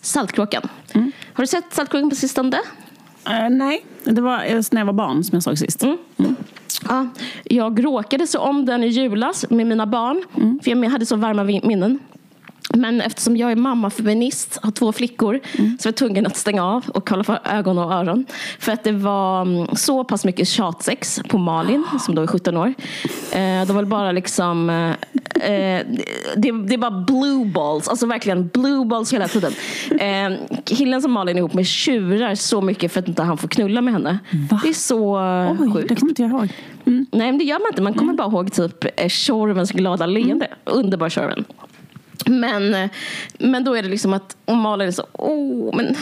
Saltkråkan. 0.00 0.62
Mm. 0.94 1.12
Har 1.32 1.42
du 1.42 1.46
sett 1.46 1.74
Saltkråkan 1.74 2.10
på 2.10 2.16
sistone? 2.16 2.56
Uh, 3.28 3.50
nej, 3.50 3.84
det 4.04 4.20
var 4.20 4.38
när 4.74 4.80
jag 4.80 4.86
var 4.86 4.92
barn 4.92 5.24
som 5.24 5.36
jag 5.36 5.42
såg 5.42 5.58
sist. 5.58 5.82
Mm. 5.82 5.98
Mm. 6.16 6.36
Ja, 6.88 7.08
jag 7.44 7.84
råkade 7.84 8.26
så 8.26 8.38
om 8.38 8.66
den 8.66 8.84
i 8.84 8.86
julas 8.86 9.50
med 9.50 9.66
mina 9.66 9.86
barn. 9.86 10.24
Mm. 10.36 10.60
För 10.62 10.70
jag 10.70 10.90
hade 10.90 11.06
så 11.06 11.16
varma 11.16 11.44
minnen. 11.44 11.98
Men 12.74 13.00
eftersom 13.00 13.36
jag 13.36 13.52
är 13.52 13.56
mammafeminist, 13.56 14.58
har 14.62 14.70
två 14.70 14.92
flickor, 14.92 15.40
mm. 15.58 15.78
så 15.80 15.86
var 15.86 15.90
jag 15.90 15.96
tvungen 15.96 16.26
att 16.26 16.36
stänga 16.36 16.64
av 16.64 16.84
och 16.88 17.08
kolla 17.08 17.24
för 17.24 17.38
ögon 17.44 17.78
och 17.78 17.92
öron. 17.92 18.26
För 18.58 18.72
att 18.72 18.84
det 18.84 18.92
var 18.92 19.42
mm, 19.42 19.66
så 19.76 20.04
pass 20.04 20.24
mycket 20.24 20.48
tjatsex 20.48 21.20
på 21.28 21.38
Malin, 21.38 21.84
som 22.00 22.14
då 22.14 22.22
är 22.22 22.26
17 22.26 22.56
år. 22.56 22.74
Eh, 23.32 23.66
de 23.66 23.72
var 23.72 23.84
bara 23.84 24.12
liksom... 24.12 24.70
Eh, 24.70 24.90
eh, 25.50 25.86
det, 26.36 26.52
det 26.68 26.78
bara 26.78 26.90
blue 26.90 27.44
balls, 27.44 27.88
alltså 27.88 28.06
verkligen 28.06 28.48
blue 28.48 28.84
balls 28.84 29.12
hela 29.12 29.28
tiden. 29.28 29.52
Eh, 29.90 30.58
killen 30.64 31.02
som 31.02 31.12
Malin 31.12 31.36
är 31.36 31.38
ihop 31.38 31.54
med 31.54 31.66
tjurar 31.66 32.34
så 32.34 32.60
mycket 32.60 32.92
för 32.92 33.00
att 33.00 33.08
inte 33.08 33.22
han 33.22 33.38
får 33.38 33.48
knulla 33.48 33.80
med 33.80 33.92
henne. 33.92 34.18
Va? 34.50 34.60
Det 34.62 34.68
är 34.68 34.72
så 34.72 35.18
Oj, 35.60 35.72
sjukt. 35.72 35.88
Det 35.88 35.94
kommer 35.94 36.10
inte 36.10 36.22
jag 36.22 36.30
ihåg. 36.30 36.48
Mm. 36.86 37.06
Nej, 37.12 37.26
men 37.30 37.38
det 37.38 37.44
gör 37.44 37.58
man 37.58 37.68
inte. 37.68 37.82
Man 37.82 37.92
kommer 37.92 38.12
mm. 38.12 38.16
bara 38.16 38.28
ihåg 38.28 38.52
typ 38.52 39.00
eh, 39.00 39.08
Tjorvens 39.08 39.70
glada 39.70 40.06
leende. 40.06 40.46
Mm. 40.46 40.78
Underbar 40.78 41.08
Tjorven. 41.08 41.44
Men, 42.26 42.88
men 43.38 43.64
då 43.64 43.74
är 43.74 43.82
det 43.82 43.88
liksom 43.88 44.12
att 44.12 44.36
och 44.44 44.56
Malin 44.56 44.88
är 44.88 44.92
så, 44.92 45.06
åh, 45.12 45.76
men 45.76 45.96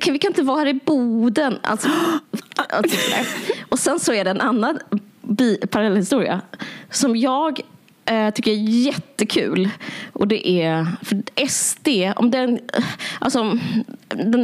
kan, 0.00 0.12
vi 0.12 0.18
kan 0.18 0.30
inte 0.30 0.42
vara 0.42 0.58
här 0.58 0.66
i 0.66 0.74
Boden. 0.74 1.58
Alltså, 1.62 1.88
alltså, 2.56 2.96
och 3.68 3.78
sen 3.78 4.00
så 4.00 4.12
är 4.12 4.24
det 4.24 4.30
en 4.30 4.40
annan 4.40 4.78
parallellhistoria 5.70 6.40
som 6.90 7.16
jag 7.16 7.60
eh, 8.04 8.30
tycker 8.30 8.50
är 8.50 8.84
jättekul. 8.86 9.68
Och 10.12 10.28
det 10.28 10.48
är 10.48 10.86
för 11.02 11.46
SD, 11.48 11.88
om 12.16 12.30
den, 12.30 12.58
alltså, 13.18 13.58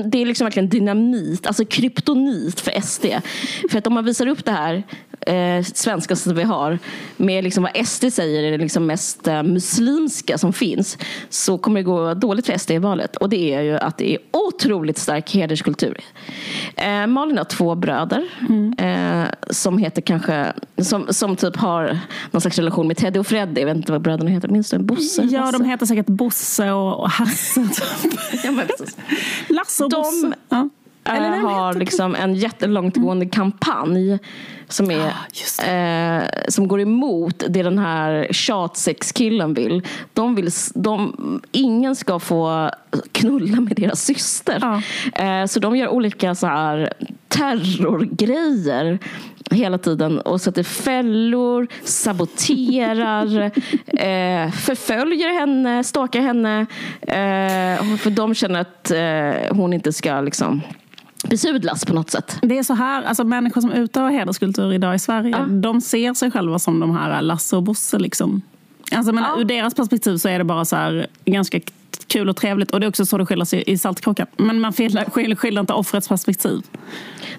det 0.05 0.23
är 0.23 0.27
liksom 0.27 0.45
verkligen 0.45 0.69
dynamit, 0.69 1.47
alltså 1.47 1.65
kryptonit 1.65 2.61
för 2.61 2.81
SD. 2.81 3.07
För 3.71 3.79
att 3.79 3.87
om 3.87 3.95
man 3.95 4.05
visar 4.05 4.27
upp 4.27 4.45
det 4.45 4.53
här 4.53 4.83
eh, 5.21 5.65
svenska 5.65 6.17
som 6.17 6.35
vi 6.35 6.43
har 6.43 6.79
med 7.17 7.45
liksom 7.45 7.63
vad 7.63 7.87
SD 7.87 8.13
säger 8.13 8.43
är 8.43 8.51
det 8.51 8.59
liksom 8.59 8.87
mest 8.87 9.29
eh, 9.29 9.43
muslimska 9.43 10.39
som 10.39 10.53
finns 10.53 10.99
så 11.29 11.59
kommer 11.59 11.81
det 11.81 11.85
gå 11.85 12.15
dåligt 12.15 12.47
för 12.47 12.59
SD 12.59 12.71
i 12.71 12.79
valet. 12.79 13.17
Och 13.17 13.29
det 13.29 13.55
är 13.55 13.63
ju 13.63 13.77
att 13.77 13.99
det 13.99 14.15
är 14.15 14.19
otroligt 14.31 14.99
stark 14.99 15.35
hederskultur. 15.35 16.01
Eh, 16.77 17.07
Malin 17.07 17.39
har 17.39 17.45
två 17.45 17.75
bröder 17.75 18.29
mm. 18.49 18.75
eh, 18.79 19.29
som 19.51 19.79
heter 19.79 20.03
kanske 20.03 20.53
som, 20.79 21.07
som 21.11 21.37
typ 21.37 21.57
har 21.57 21.99
någon 22.31 22.41
slags 22.41 22.59
relation 22.59 22.87
med 22.87 22.97
Teddy 22.97 23.19
och 23.19 23.27
Freddy. 23.27 23.61
Jag 23.61 23.67
vet 23.67 23.77
inte 23.77 23.93
vad 23.93 24.03
bröderna 24.03 24.31
heter. 24.31 24.49
Minns 24.49 24.71
du? 24.71 24.79
Bosse? 24.79 25.23
Ja, 25.23 25.41
Hasse? 25.41 25.59
de 25.59 25.65
heter 25.65 25.87
säkert 25.87 26.07
Bosse 26.07 26.71
och, 26.71 27.01
och 27.01 27.11
Hasse. 27.11 27.61
ja, 28.45 28.53
Lasse 29.55 29.85
och 29.85 29.91
de, 29.91 29.97
Bosse. 29.97 30.33
Ja. 30.49 30.69
Eller 31.05 31.37
har 31.37 31.75
liksom 31.75 32.15
en 32.15 32.35
jättelångtgående 32.35 33.25
mm. 33.25 33.31
kampanj 33.31 34.19
som, 34.69 34.91
är, 34.91 35.13
ah, 35.59 35.65
eh, 35.65 36.23
som 36.49 36.69
går 36.69 36.81
emot 36.81 37.43
det 37.49 37.63
den 37.63 37.79
här 37.79 38.29
tjatsexkillen 38.31 39.55
vill. 39.55 39.83
De 40.13 40.35
vill 40.35 40.51
de, 40.75 41.41
ingen 41.53 41.97
ska 41.97 42.19
få 42.19 42.71
knulla 43.13 43.61
med 43.61 43.77
deras 43.77 44.03
syster. 44.03 44.59
Ah. 44.63 45.23
Eh, 45.25 45.47
så 45.47 45.61
de 45.61 45.77
gör 45.77 45.89
olika 45.89 46.35
så 46.35 46.47
här 46.47 46.93
terrorgrejer 47.29 48.99
hela 49.51 49.79
tiden 49.79 50.21
och 50.21 50.41
sätter 50.41 50.63
fällor, 50.63 51.67
saboterar, 51.85 53.43
eh, 53.87 54.51
förföljer 54.51 55.39
henne, 55.41 55.85
stalkar 55.85 56.21
henne. 56.21 56.61
Eh, 57.01 57.97
för 57.97 58.11
de 58.11 58.35
känner 58.35 58.61
att 58.61 58.91
eh, 58.91 59.57
hon 59.57 59.73
inte 59.73 59.93
ska 59.93 60.21
liksom 60.21 60.61
besudlas 61.29 61.85
på 61.85 61.95
något 61.95 62.11
sätt. 62.11 62.39
Det 62.43 62.59
är 62.59 62.63
så 62.63 62.75
här, 62.75 63.03
alltså 63.03 63.25
människor 63.25 63.61
som 63.61 63.73
utövar 63.73 64.11
hederskultur 64.11 64.73
idag 64.73 64.95
i 64.95 64.99
Sverige, 64.99 65.31
ja. 65.31 65.45
de 65.47 65.81
ser 65.81 66.15
sig 66.15 66.31
själva 66.31 66.59
som 66.59 66.81
de 66.81 66.97
här 66.97 67.23
Lasse 67.23 67.57
och 67.57 67.63
Bosse. 67.63 67.99
Liksom. 67.99 68.43
Alltså, 68.93 69.13
men 69.13 69.25
ja. 69.25 69.41
Ur 69.41 69.45
deras 69.45 69.75
perspektiv 69.75 70.17
så 70.17 70.29
är 70.29 70.39
det 70.39 70.45
bara 70.45 70.65
så 70.65 70.77
här, 70.77 71.07
ganska 71.25 71.61
kul 72.07 72.29
och 72.29 72.37
trevligt. 72.37 72.71
Och 72.71 72.81
det 72.81 72.87
är 72.87 72.89
också 72.89 73.07
så 73.07 73.19
det 73.19 73.27
skiljer 73.27 73.45
sig 73.45 73.65
i 73.67 73.79
Saltkråkan. 73.79 74.27
Men 74.37 74.61
man 74.61 74.73
skiljer, 74.73 75.37
skiljer 75.37 75.61
inte 75.61 75.73
offrets 75.73 76.09
perspektiv. 76.09 76.63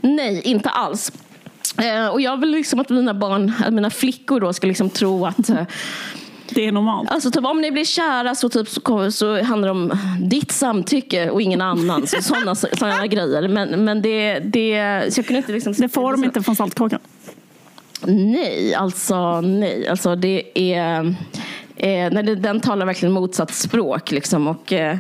Nej, 0.02 0.42
inte 0.42 0.70
alls. 0.70 1.12
Eh, 1.78 2.08
och 2.08 2.22
jag 2.22 2.38
vill 2.38 2.52
liksom 2.52 2.80
att 2.80 2.90
mina 2.90 3.14
barn, 3.14 3.54
mina 3.72 3.90
flickor 3.90 4.40
då 4.40 4.54
ska 4.54 4.68
liksom 4.68 4.90
tro 4.90 5.26
att 5.26 5.50
eh, 5.50 5.64
det 6.50 6.68
är 6.68 6.72
normalt. 6.72 7.12
Alltså, 7.12 7.32
typ, 7.32 7.46
om 7.46 7.62
ni 7.62 7.72
blir 7.72 7.86
kära 7.86 8.36
så, 8.36 8.50
typ, 8.50 8.70
så, 8.70 9.12
så 9.12 9.44
handlar 9.44 9.68
det 9.68 9.72
om 9.72 9.98
ditt 10.22 10.52
samtycke 10.52 11.30
och 11.30 11.42
ingen 11.42 11.62
annan. 11.62 12.08
Så, 12.08 12.22
sådana, 12.22 12.56
sådana 12.56 13.08
grejer. 13.08 13.48
Men, 13.48 13.86
men 13.86 14.02
det, 14.02 14.40
det, 14.40 15.04
så 15.14 15.20
jag 15.20 15.26
kunde 15.26 15.38
inte 15.38 15.52
liksom, 15.52 15.74
det 15.74 15.90
får 15.90 16.12
de 16.12 16.24
inte 16.24 16.42
från 16.42 16.56
Saltkråkan? 16.56 17.00
Nej, 18.08 18.74
alltså 18.74 19.42
nej. 19.42 19.88
Alltså, 19.88 20.16
det 20.16 20.60
är, 20.74 21.16
eh, 21.76 22.10
nej, 22.12 22.36
den 22.36 22.60
talar 22.60 22.86
verkligen 22.86 23.14
motsatt 23.14 23.54
språk. 23.54 24.12
Liksom, 24.12 24.48
och, 24.48 24.74
Eh, 24.74 24.98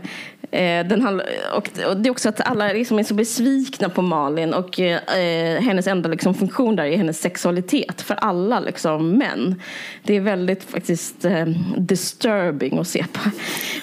den 0.89 1.01
handlar, 1.01 1.25
och, 1.55 1.69
det 1.73 2.09
är 2.09 2.11
också 2.11 2.29
att 2.29 2.41
alla 2.41 2.73
liksom 2.73 2.99
är 2.99 3.03
så 3.03 3.13
besvikna 3.13 3.89
på 3.89 4.01
Malin 4.01 4.53
och 4.53 4.79
eh, 4.79 5.61
hennes 5.61 5.87
enda 5.87 6.09
liksom, 6.09 6.33
funktion 6.33 6.75
där 6.75 6.83
är 6.83 6.97
hennes 6.97 7.21
sexualitet 7.21 8.01
för 8.01 8.15
alla 8.15 8.59
liksom, 8.59 9.11
män. 9.11 9.61
Det 10.03 10.15
är 10.15 10.21
väldigt 10.21 10.63
faktiskt 10.63 11.25
eh, 11.25 11.45
disturbing 11.77 12.79
att 12.79 12.87
se 12.87 13.05
på. 13.13 13.29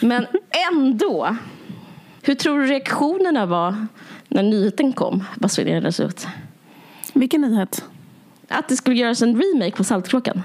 Men 0.01 0.27
ändå. 0.73 1.37
Hur 2.23 2.35
tror 2.35 2.61
du 2.61 2.67
reaktionerna 2.67 3.47
var 3.47 3.87
när 4.29 4.43
nyheten 4.43 4.93
kom? 4.93 5.25
Basunerades 5.37 6.01
ut. 6.01 6.27
Vilken 7.13 7.41
nyhet? 7.41 7.85
Att 8.49 8.69
det 8.69 8.77
skulle 8.77 8.97
göras 8.97 9.23
en 9.23 9.43
remake 9.43 9.77
på 9.77 9.85
Saltkråkan. 9.85 10.43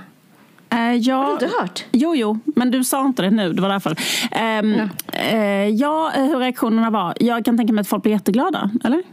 Uh, 0.74 0.96
ja, 0.96 1.16
Har 1.16 1.26
du 1.26 1.34
inte 1.34 1.58
hört? 1.60 1.86
Jo, 1.92 2.16
jo, 2.16 2.40
men 2.46 2.72
du 2.72 2.84
sa 2.84 3.06
inte 3.06 3.22
det 3.22 3.30
nu. 3.30 3.54
Det 3.54 3.62
var 3.62 3.70
därför. 3.70 3.96
Ja. 4.32 4.62
Uh, 4.62 5.70
ja, 5.70 6.12
hur 6.16 6.40
reaktionerna 6.40 6.90
var. 6.90 7.14
Jag 7.20 7.46
kan 7.46 7.58
tänka 7.58 7.74
mig 7.74 7.82
att 7.82 7.88
folk 7.88 8.04
blir 8.04 8.14
jätteglada, 8.14 8.72
eller? 8.84 9.04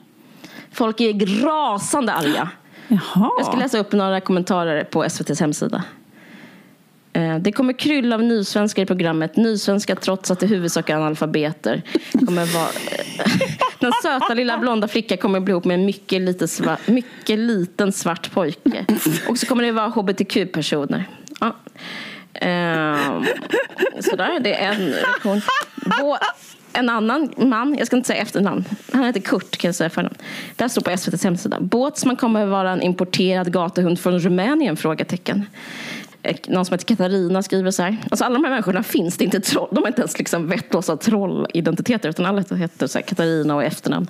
Folk 0.72 1.00
är 1.00 1.42
rasande 1.44 2.12
arga. 2.12 2.48
Jaha. 2.88 3.30
Jag 3.38 3.46
ska 3.46 3.56
läsa 3.56 3.78
upp 3.78 3.92
några 3.92 4.20
kommentarer 4.20 4.84
på 4.84 5.04
SVTs 5.04 5.40
hemsida. 5.40 5.84
Eh, 7.14 7.38
det 7.38 7.52
kommer 7.52 7.72
krylla 7.72 8.14
av 8.14 8.22
nysvenskar 8.22 8.82
i 8.82 8.86
programmet. 8.86 9.36
Nysvenska 9.36 9.96
trots 9.96 10.30
att 10.30 10.40
det 10.40 10.46
huvudsak 10.46 10.90
är 10.90 10.96
analfabeter. 10.96 11.82
Kommer 12.26 12.54
vara... 12.54 12.68
Den 13.78 13.92
söta 14.02 14.34
lilla 14.34 14.58
blonda 14.58 14.88
flickan 14.88 15.18
kommer 15.18 15.40
bli 15.40 15.52
ihop 15.52 15.64
med 15.64 15.74
en 15.74 15.86
mycket, 15.86 16.22
lite 16.22 16.48
svart, 16.48 16.88
mycket 16.88 17.38
liten 17.38 17.92
svart 17.92 18.30
pojke. 18.30 18.84
Och 19.28 19.38
så 19.38 19.46
kommer 19.46 19.62
det 19.62 19.72
vara 19.72 19.88
hbtq-personer. 19.88 21.08
Ja. 21.40 21.56
Um, 22.34 23.26
sådär, 24.00 24.40
det 24.40 24.54
är 24.54 24.72
en 24.72 24.92
reaktion. 24.92 25.40
En 26.76 26.88
annan 26.88 27.32
man, 27.36 27.74
jag 27.78 27.86
ska 27.86 27.96
inte 27.96 28.06
säga 28.06 28.22
efternamn, 28.22 28.64
han 28.92 29.04
heter 29.04 29.20
Kurt 29.20 29.56
kan 29.56 29.68
jag 29.68 29.74
säga 29.74 29.90
förnamn. 29.90 30.14
Det 30.56 30.68
står 30.68 30.82
på 30.82 30.90
SVTs 30.90 31.24
hemsida. 31.24 31.60
Båtsman 31.60 32.16
kommer 32.16 32.46
vara 32.46 32.70
en 32.70 32.82
importerad 32.82 33.52
gatuhund 33.52 34.00
från 34.00 34.18
Rumänien? 34.18 34.76
Frågetecken. 34.76 35.46
Eh, 36.22 36.36
någon 36.46 36.64
som 36.64 36.74
heter 36.74 36.86
Katarina 36.86 37.42
skriver 37.42 37.70
så 37.70 37.82
här. 37.82 37.96
Alltså 38.10 38.24
alla 38.24 38.34
de 38.34 38.44
här 38.44 38.50
människorna 38.50 38.82
finns 38.82 39.16
det 39.16 39.24
inte 39.24 39.40
troll. 39.40 39.68
De 39.70 39.80
har 39.82 39.88
inte 39.88 40.00
ens 40.00 40.18
liksom 40.18 40.48
vettlösa 40.48 40.96
trollidentiteter 40.96 42.08
utan 42.08 42.26
alla 42.26 42.42
heter 42.56 42.86
så 42.86 42.98
här 42.98 43.06
Katarina 43.06 43.54
och 43.54 43.64
efternamn. 43.64 44.06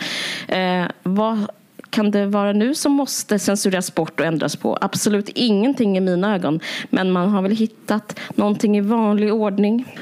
Eh, 0.49 0.85
vad 1.03 1.47
kan 1.95 2.11
det 2.11 2.27
vara 2.27 2.53
nu 2.53 2.75
som 2.75 2.93
måste 2.93 3.39
censureras 3.39 3.95
bort 3.95 4.21
och 4.21 4.27
ändras 4.27 4.57
på? 4.57 4.79
Absolut 4.81 5.29
ingenting 5.29 5.97
i 5.97 6.01
mina 6.01 6.35
ögon. 6.35 6.61
Men 6.91 7.11
man 7.11 7.29
har 7.29 7.43
väl 7.43 7.53
hittat 7.53 8.21
någonting 8.35 8.77
i 8.77 8.81
vanlig 8.81 9.33
ordning. 9.33 9.99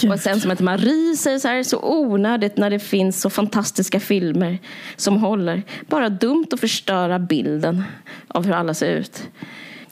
Gud. 0.00 0.12
Och 0.12 0.20
sen 0.20 0.40
som 0.40 0.50
heter 0.50 0.64
Marie 0.64 1.16
säger 1.16 1.38
så 1.38 1.48
här, 1.48 1.62
så 1.62 1.80
onödigt 1.82 2.56
när 2.56 2.70
det 2.70 2.78
finns 2.78 3.20
så 3.20 3.30
fantastiska 3.30 4.00
filmer 4.00 4.58
som 4.96 5.16
håller. 5.16 5.62
Bara 5.88 6.08
dumt 6.08 6.46
att 6.52 6.60
förstöra 6.60 7.18
bilden 7.18 7.84
av 8.28 8.46
hur 8.46 8.52
alla 8.52 8.74
ser 8.74 8.96
ut. 8.96 9.22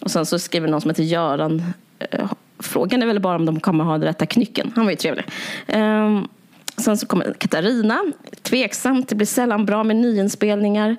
Och 0.01 0.11
sen 0.11 0.27
så 0.27 0.39
skriver 0.39 0.69
någon 0.69 0.81
som 0.81 0.91
heter 0.91 1.03
Göran. 1.03 1.63
Eh, 1.99 2.33
frågan 2.59 3.03
är 3.03 3.07
väl 3.07 3.21
bara 3.21 3.37
om 3.37 3.47
de 3.47 3.61
kommer 3.61 3.85
ha 3.85 3.93
den 3.93 4.03
rätta 4.03 4.27
knycken. 4.27 4.73
Han 4.77 4.85
var 4.85 4.91
ju 4.91 4.97
trevlig. 4.97 5.25
Um, 5.67 6.29
sen 6.77 6.99
så 6.99 7.07
kommer 7.07 7.35
Katarina. 7.39 8.05
Tveksamt, 8.43 9.09
det 9.09 9.15
blir 9.15 9.27
sällan 9.27 9.67
bra 9.67 9.85
med 9.85 9.97
nyinspelningar. 9.97 10.97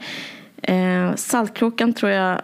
Eh, 0.61 1.15
Saltkråkan 1.15 1.93
tror 1.93 2.11
jag 2.11 2.41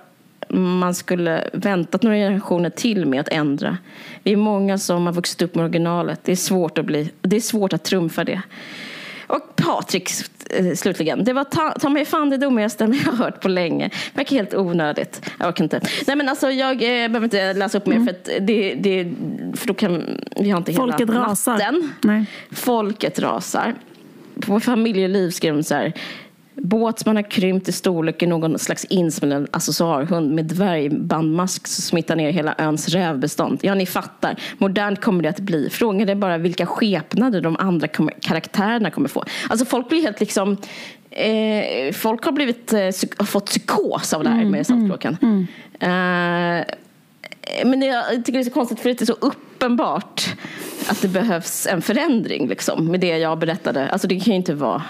man 0.49 0.95
skulle 0.95 1.49
väntat 1.53 2.03
några 2.03 2.17
generationer 2.17 2.69
till 2.69 3.05
med 3.05 3.19
att 3.19 3.29
ändra. 3.29 3.77
Vi 4.23 4.31
är 4.31 4.37
många 4.37 4.77
som 4.77 5.05
har 5.05 5.13
vuxit 5.13 5.41
upp 5.41 5.55
med 5.55 5.65
originalet. 5.65 6.19
Det 6.23 6.31
är 6.31 6.35
svårt 6.35 6.77
att, 6.77 6.85
bli, 6.85 7.11
det 7.21 7.35
är 7.35 7.41
svårt 7.41 7.73
att 7.73 7.83
trumfa 7.83 8.23
det. 8.23 8.41
Och 9.27 9.55
Patrik 9.55 10.09
eh, 10.49 10.73
slutligen. 10.73 11.23
Det 11.23 11.33
var 11.33 11.43
ta, 11.43 11.71
ta 11.71 11.89
mig 11.89 12.05
fan 12.05 12.29
det 12.29 12.37
dummaste 12.37 12.83
jag 13.05 13.11
har 13.11 13.17
hört 13.17 13.41
på 13.41 13.47
länge. 13.47 13.89
Verkar 14.13 14.35
helt 14.35 14.53
onödigt. 14.53 15.21
Jag 15.39 15.47
orkar 15.47 15.63
inte. 15.63 15.81
Nej 16.07 16.15
men 16.15 16.29
alltså 16.29 16.51
jag 16.51 16.73
eh, 16.73 17.07
behöver 17.07 17.23
inte 17.23 17.53
läsa 17.53 17.77
upp 17.77 17.85
mer 17.85 17.95
mm. 17.95 18.07
för 18.07 18.13
att 18.13 18.47
det, 18.47 18.73
det, 18.75 19.13
för 19.55 19.67
då 19.67 19.73
kan 19.73 20.21
vi 20.39 20.49
har 20.49 20.57
inte 20.57 20.73
Folket 20.73 21.09
hela 21.09 21.21
rasar. 21.21 21.51
natten. 21.51 21.91
Nej. 22.01 22.25
Folket 22.51 23.19
rasar. 23.19 23.73
På 24.41 24.59
familjeliv 24.59 25.29
skrev 25.29 25.55
de 25.55 25.63
så 25.63 25.75
här. 25.75 25.93
Båtsman 26.55 27.15
har 27.15 27.23
krympt 27.23 27.69
i 27.69 27.71
storlek 27.71 28.23
i 28.23 28.27
någon 28.27 28.59
slags 28.59 28.85
insmälld 28.85 29.47
accessoarhund 29.51 30.31
med 30.31 30.45
dvärgbandmask 30.45 31.67
som 31.67 31.81
smittar 31.81 32.15
ner 32.15 32.31
hela 32.31 32.55
öns 32.57 32.89
rävbestånd. 32.89 33.59
Ja, 33.61 33.75
ni 33.75 33.85
fattar. 33.85 34.35
Modernt 34.57 35.01
kommer 35.01 35.23
det 35.23 35.29
att 35.29 35.39
bli. 35.39 35.69
Frågan 35.69 36.09
är 36.09 36.15
bara 36.15 36.37
vilka 36.37 36.65
skepnader 36.65 37.41
de 37.41 37.55
andra 37.59 37.87
karaktärerna 38.21 38.91
kommer 38.91 39.09
få. 39.09 39.23
Alltså 39.49 39.65
folk 39.65 39.89
blir 39.89 40.01
helt 40.01 40.19
liksom 40.19 40.57
eh, 41.09 41.93
folk 41.93 42.25
har 42.25 42.31
blivit, 42.31 42.73
eh, 42.73 42.79
har 43.17 43.25
fått 43.25 43.45
psykos 43.45 44.13
av 44.13 44.23
det 44.23 44.29
här 44.29 44.39
mm, 44.39 44.51
med 44.51 44.67
Saltkråkan. 44.67 45.17
Mm, 45.21 45.47
mm. 45.79 46.59
eh, 46.59 46.65
men 47.65 47.79
det, 47.79 47.85
jag 47.85 48.25
tycker 48.25 48.33
det 48.33 48.39
är 48.39 48.43
så 48.43 48.51
konstigt 48.51 48.79
för 48.79 48.89
det 48.89 49.01
är 49.01 49.05
så 49.05 49.13
uppenbart 49.13 50.35
att 50.89 51.01
det 51.01 51.07
behövs 51.07 51.67
en 51.67 51.81
förändring 51.81 52.47
liksom, 52.47 52.85
med 52.85 52.99
det 52.99 53.17
jag 53.17 53.39
berättade. 53.39 53.89
Alltså 53.89 54.07
det 54.07 54.19
kan 54.19 54.33
ju 54.33 54.35
inte 54.35 54.53
vara 54.53 54.83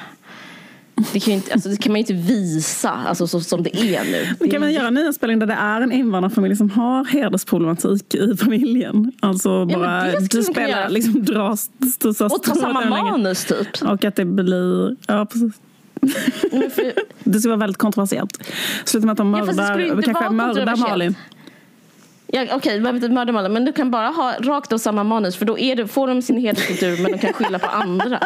det 1.13 1.19
kan, 1.19 1.33
inte, 1.33 1.53
alltså, 1.53 1.69
det 1.69 1.77
kan 1.77 1.91
man 1.91 2.01
ju 2.01 2.01
inte 2.01 2.13
visa 2.13 2.89
alltså, 2.89 3.27
så 3.27 3.41
som 3.41 3.63
det 3.63 3.75
är 3.75 4.03
nu. 4.03 4.35
Men 4.39 4.49
kan 4.49 4.61
man 4.61 4.73
göra 4.73 4.87
en 4.87 4.93
nyinspelning 4.93 5.39
där 5.39 5.47
det 5.47 5.53
är 5.53 5.81
en 5.81 5.91
invandrarfamilj 5.91 6.55
som 6.55 6.69
har 6.69 7.05
hedersproblematik 7.05 8.15
i 8.15 8.37
familjen? 8.37 9.11
Alltså 9.19 9.65
bara 9.65 10.11
ja, 10.11 10.19
du 10.19 10.43
spelar, 10.43 10.89
liksom 10.89 11.25
dras, 11.25 11.69
stussar, 11.95 12.25
Och 12.25 12.43
ta 12.43 12.55
samma 12.55 12.85
manus 12.85 13.45
typ. 13.45 13.67
Och 13.81 14.05
att 14.05 14.15
det 14.15 14.25
blir, 14.25 14.95
ja 15.07 15.25
precis. 15.25 15.53
det 17.23 17.39
ska 17.39 17.49
vara 17.49 17.59
väldigt 17.59 17.77
kontroversiellt. 17.77 18.51
Sluta 18.85 19.05
med 19.05 19.11
att 19.11 19.17
de 19.17 19.31
mördar, 19.31 19.79
ja, 19.79 20.01
kanske 20.01 20.29
mördar 20.29 20.75
Malin. 20.75 21.15
Ja, 22.27 22.43
Okej, 22.43 22.55
okay, 22.55 22.79
behöver 22.79 22.97
inte 22.97 23.09
mörda 23.09 23.31
Malin, 23.31 23.53
men 23.53 23.65
du 23.65 23.73
kan 23.73 23.91
bara 23.91 24.07
ha 24.07 24.33
rakt 24.39 24.73
av 24.73 24.77
samma 24.77 25.03
manus 25.03 25.35
för 25.35 25.45
då 25.45 25.59
är 25.59 25.75
det, 25.75 25.87
får 25.87 26.07
de 26.07 26.21
sin 26.21 26.37
hederskultur 26.37 27.03
men 27.03 27.11
de 27.11 27.17
kan 27.17 27.33
skylla 27.33 27.59
på 27.59 27.67
andra. 27.67 28.19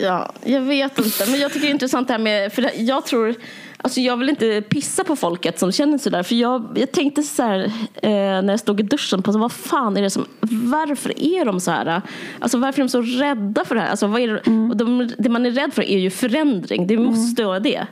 Ja, 0.00 0.32
jag 0.44 0.60
vet 0.60 0.98
inte. 0.98 1.30
Men 1.30 1.40
jag 1.40 1.52
tycker 1.52 1.66
det 1.66 1.70
är 1.70 1.74
intressant 1.74 2.08
det 2.08 2.14
här 2.14 2.20
med, 2.20 2.52
för 2.52 2.70
jag 2.76 3.06
tror, 3.06 3.34
alltså 3.76 4.00
jag 4.00 4.16
vill 4.16 4.28
inte 4.28 4.62
pissa 4.68 5.04
på 5.04 5.16
folket 5.16 5.58
som 5.58 5.72
känner 5.72 5.98
sådär. 5.98 6.22
För 6.22 6.34
jag, 6.34 6.68
jag 6.74 6.92
tänkte 6.92 7.22
så 7.22 7.42
här, 7.42 7.64
eh, 8.02 8.10
när 8.10 8.50
jag 8.50 8.60
stod 8.60 8.80
i 8.80 8.82
duschen 8.82 9.22
på, 9.22 9.32
så, 9.32 9.38
vad 9.38 9.52
fan 9.52 9.96
är 9.96 10.02
det 10.02 10.10
som, 10.10 10.26
varför 10.40 11.22
är 11.22 11.44
de 11.44 11.60
så 11.60 11.70
här? 11.70 12.02
Alltså 12.38 12.58
varför 12.58 12.80
är 12.80 12.84
de 12.84 12.88
så 12.88 13.02
rädda 13.02 13.64
för 13.64 13.74
det 13.74 13.80
här? 13.80 13.88
Alltså, 13.88 14.06
vad 14.06 14.20
är 14.20 14.28
det, 14.28 14.46
mm. 14.46 14.70
och 14.70 14.76
de, 14.76 15.10
det 15.18 15.28
man 15.28 15.46
är 15.46 15.50
rädd 15.50 15.74
för 15.74 15.82
är 15.82 15.98
ju 15.98 16.10
förändring, 16.10 16.86
det 16.86 16.98
måste 16.98 17.42
mm. 17.42 17.48
vara 17.48 17.60
det. 17.60 17.86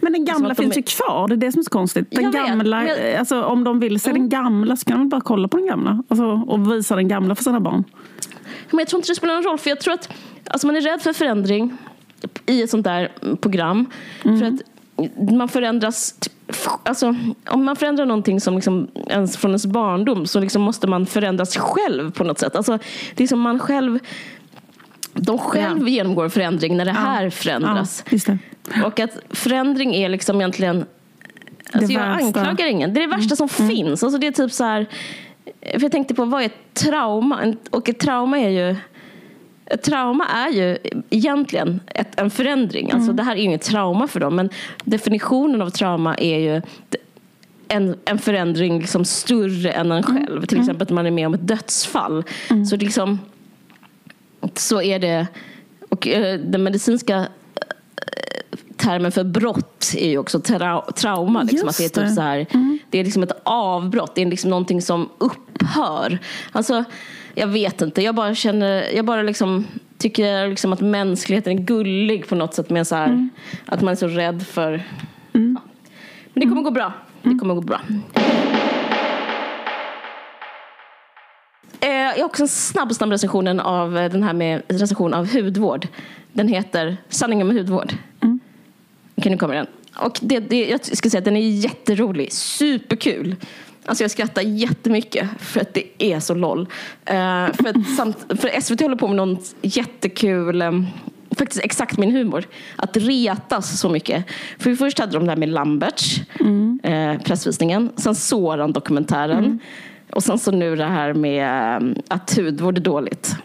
Men 0.00 0.12
den 0.12 0.24
gamla 0.24 0.54
finns 0.54 0.74
de... 0.74 0.80
ju 0.80 0.82
kvar, 0.82 1.28
det 1.28 1.34
är 1.34 1.36
det 1.36 1.52
som 1.52 1.58
är 1.58 1.62
så 1.62 1.70
konstigt. 1.70 2.06
Den 2.10 2.30
gamla, 2.30 2.88
jag... 2.88 3.14
alltså, 3.14 3.42
om 3.42 3.64
de 3.64 3.80
vill 3.80 4.00
se 4.00 4.10
mm. 4.10 4.22
den 4.22 4.28
gamla 4.28 4.76
så 4.76 4.84
kan 4.84 4.98
de 4.98 5.08
bara 5.08 5.20
kolla 5.20 5.48
på 5.48 5.56
den 5.56 5.66
gamla 5.66 6.02
alltså, 6.08 6.24
och 6.24 6.72
visa 6.72 6.96
den 6.96 7.08
gamla 7.08 7.34
för 7.34 7.44
sina 7.44 7.60
barn. 7.60 7.84
Men 8.70 8.78
jag 8.78 8.88
tror 8.88 8.98
inte 8.98 9.10
det 9.10 9.16
spelar 9.16 9.34
någon 9.34 9.44
roll, 9.44 9.58
för 9.58 9.70
jag 9.70 9.80
tror 9.80 9.94
att 9.94 10.08
Alltså 10.46 10.66
man 10.66 10.76
är 10.76 10.80
rädd 10.80 11.02
för 11.02 11.12
förändring 11.12 11.76
i 12.46 12.62
ett 12.62 12.70
sånt 12.70 12.84
där 12.84 13.12
program. 13.40 13.86
Mm. 14.24 14.38
För 14.38 14.46
att 14.46 15.32
man 15.32 15.48
förändras 15.48 16.14
Alltså, 16.82 17.14
om 17.48 17.64
man 17.64 17.76
förändrar 17.76 18.06
någonting 18.06 18.40
som 18.40 18.54
liksom 18.54 18.88
ens 19.06 19.36
från 19.36 19.50
ens 19.50 19.66
barndom 19.66 20.26
så 20.26 20.40
liksom 20.40 20.62
måste 20.62 20.86
man 20.86 21.06
förändras 21.06 21.56
själv 21.56 22.10
på 22.10 22.24
något 22.24 22.38
sätt. 22.38 22.56
Alltså, 22.56 22.78
det 23.14 23.24
är 23.24 23.28
som 23.28 23.40
man 23.40 23.58
själv 23.58 23.98
de 25.14 25.38
själv 25.38 25.88
ja. 25.88 25.88
genomgår 25.88 26.28
förändring 26.28 26.76
när 26.76 26.84
det 26.84 26.92
här 26.92 27.30
förändras. 27.30 28.04
Ja, 28.10 28.86
och 28.86 29.00
att 29.00 29.18
förändring 29.30 29.94
är 29.94 30.08
liksom 30.08 30.36
egentligen 30.40 30.84
Alltså 31.72 31.92
jag 31.92 32.02
anklagar 32.02 32.66
ingen. 32.66 32.94
Det 32.94 33.02
är 33.02 33.08
det 33.08 33.16
värsta 33.16 33.36
som 33.36 33.48
mm. 33.58 33.70
finns. 33.70 34.02
Alltså 34.02 34.18
det 34.18 34.26
är 34.26 34.32
typ 34.32 34.52
så 34.52 34.64
här, 34.64 34.86
för 35.60 35.82
jag 35.82 35.92
tänkte 35.92 36.14
på 36.14 36.24
vad 36.24 36.42
är 36.42 36.46
ett 36.46 36.74
trauma? 36.74 37.54
Och 37.70 37.88
ett 37.88 37.98
trauma 37.98 38.38
är 38.38 38.48
ju 38.48 38.76
ett 39.72 39.82
trauma 39.82 40.26
är 40.26 40.48
ju 40.48 40.78
egentligen 41.10 41.80
ett, 41.86 42.20
en 42.20 42.30
förändring. 42.30 42.90
Alltså, 42.90 43.04
mm. 43.10 43.16
Det 43.16 43.22
här 43.22 43.32
är 43.32 43.40
inget 43.40 43.62
trauma 43.62 44.08
för 44.08 44.20
dem 44.20 44.36
men 44.36 44.50
definitionen 44.84 45.62
av 45.62 45.70
trauma 45.70 46.14
är 46.14 46.38
ju 46.38 46.62
en, 47.68 47.96
en 48.04 48.18
förändring 48.18 48.78
liksom 48.78 49.04
större 49.04 49.70
än 49.70 49.92
en 49.92 50.02
själv. 50.02 50.36
Mm. 50.36 50.46
Till 50.46 50.60
exempel 50.60 50.82
att 50.82 50.90
man 50.90 51.06
är 51.06 51.10
med 51.10 51.26
om 51.26 51.34
ett 51.34 51.48
dödsfall. 51.48 52.24
Mm. 52.50 52.64
Så, 52.66 52.76
liksom, 52.76 53.18
så 54.54 54.82
är 54.82 54.98
det, 54.98 55.26
och 55.88 56.08
eh, 56.08 56.40
den 56.40 56.62
medicinska 56.62 57.16
eh, 57.16 57.26
termen 58.76 59.12
för 59.12 59.24
brott 59.24 59.94
är 59.96 60.08
ju 60.08 60.18
också 60.18 60.40
tra 60.40 60.80
trauma. 60.80 61.42
Liksom, 61.42 61.68
att 61.68 61.78
det, 61.78 61.84
är 61.84 62.02
typ 62.02 62.14
så 62.14 62.20
här, 62.20 62.46
mm. 62.50 62.78
det 62.90 62.98
är 62.98 63.04
liksom 63.04 63.22
ett 63.22 63.40
avbrott, 63.42 64.14
det 64.14 64.22
är 64.22 64.26
liksom 64.26 64.50
någonting 64.50 64.82
som 64.82 65.08
upphör. 65.18 66.18
Alltså, 66.52 66.84
jag 67.34 67.46
vet 67.46 67.82
inte, 67.82 68.02
jag 68.02 68.14
bara 68.14 68.34
känner, 68.34 68.96
jag 68.96 69.04
bara 69.04 69.22
liksom 69.22 69.66
tycker 69.98 70.48
liksom 70.48 70.72
att 70.72 70.80
mänskligheten 70.80 71.58
är 71.58 71.62
gullig 71.62 72.28
på 72.28 72.34
något 72.34 72.54
sätt 72.54 72.70
med 72.70 72.86
så 72.86 72.94
här, 72.94 73.06
mm. 73.06 73.30
att 73.66 73.82
man 73.82 73.92
är 73.92 73.96
så 73.96 74.06
rädd 74.06 74.46
för 74.46 74.82
mm. 75.32 75.58
ja. 75.58 75.70
Men 76.34 76.40
det 76.40 76.48
kommer 76.48 76.62
gå 76.62 76.70
bra. 76.70 76.92
Det 77.22 77.28
mm. 77.28 77.38
kommer 77.38 77.54
gå 77.54 77.60
bra. 77.60 77.80
Eh, 81.80 81.90
jag 81.90 82.18
har 82.18 82.24
också 82.24 82.42
en 82.42 82.48
snabb, 82.48 82.94
snabb 82.94 83.10
recension 83.10 83.60
av 83.60 83.98
eh, 83.98 84.10
den 84.12 84.22
här 84.22 84.32
med 84.32 84.62
recension 84.68 85.14
av 85.14 85.32
hudvård. 85.32 85.88
Den 86.32 86.48
heter 86.48 86.96
Sanningen 87.08 87.46
med 87.46 87.56
hudvård. 87.56 87.92
Mm. 88.20 88.40
Okej, 89.16 89.32
nu 89.32 89.38
kommer 89.38 89.54
den. 89.54 89.66
Och 89.96 90.18
det, 90.22 90.40
det, 90.40 90.68
jag 90.68 90.84
ska 90.96 91.10
säga 91.10 91.18
att 91.18 91.24
den 91.24 91.36
är 91.36 91.48
jätterolig, 91.48 92.32
superkul. 92.32 93.36
Alltså 93.84 94.04
jag 94.04 94.10
skrattar 94.10 94.42
jättemycket 94.42 95.28
för 95.38 95.60
att 95.60 95.74
det 95.74 95.84
är 95.98 96.20
så 96.20 96.34
LOL. 96.34 96.60
Uh, 96.60 96.66
för, 97.52 97.96
samt, 97.96 98.18
för 98.28 98.60
SVT 98.60 98.80
håller 98.80 98.96
på 98.96 99.08
med 99.08 99.16
något 99.16 99.54
jättekul 99.62 100.62
um, 100.62 100.86
faktiskt 101.30 101.64
exakt 101.64 101.98
min 101.98 102.10
humor. 102.10 102.44
Att 102.76 102.96
retas 102.96 103.80
så 103.80 103.88
mycket. 103.88 104.24
För 104.58 104.74
först 104.74 104.98
hade 104.98 105.12
de 105.12 105.24
det 105.24 105.30
här 105.30 105.36
med 105.36 105.48
Lamberts, 105.48 106.20
mm. 106.40 106.80
eh, 106.82 107.22
pressvisningen. 107.22 107.90
Sen 107.96 108.14
Soran-dokumentären. 108.14 109.44
Mm. 109.44 109.58
Och 110.12 110.22
sen 110.22 110.38
så 110.38 110.50
nu 110.50 110.76
det 110.76 110.84
här 110.84 111.14
med 111.14 111.76
um, 111.82 111.94
att 112.08 112.36
hudvård 112.36 112.78
är 112.78 112.82
dåligt. 112.82 113.36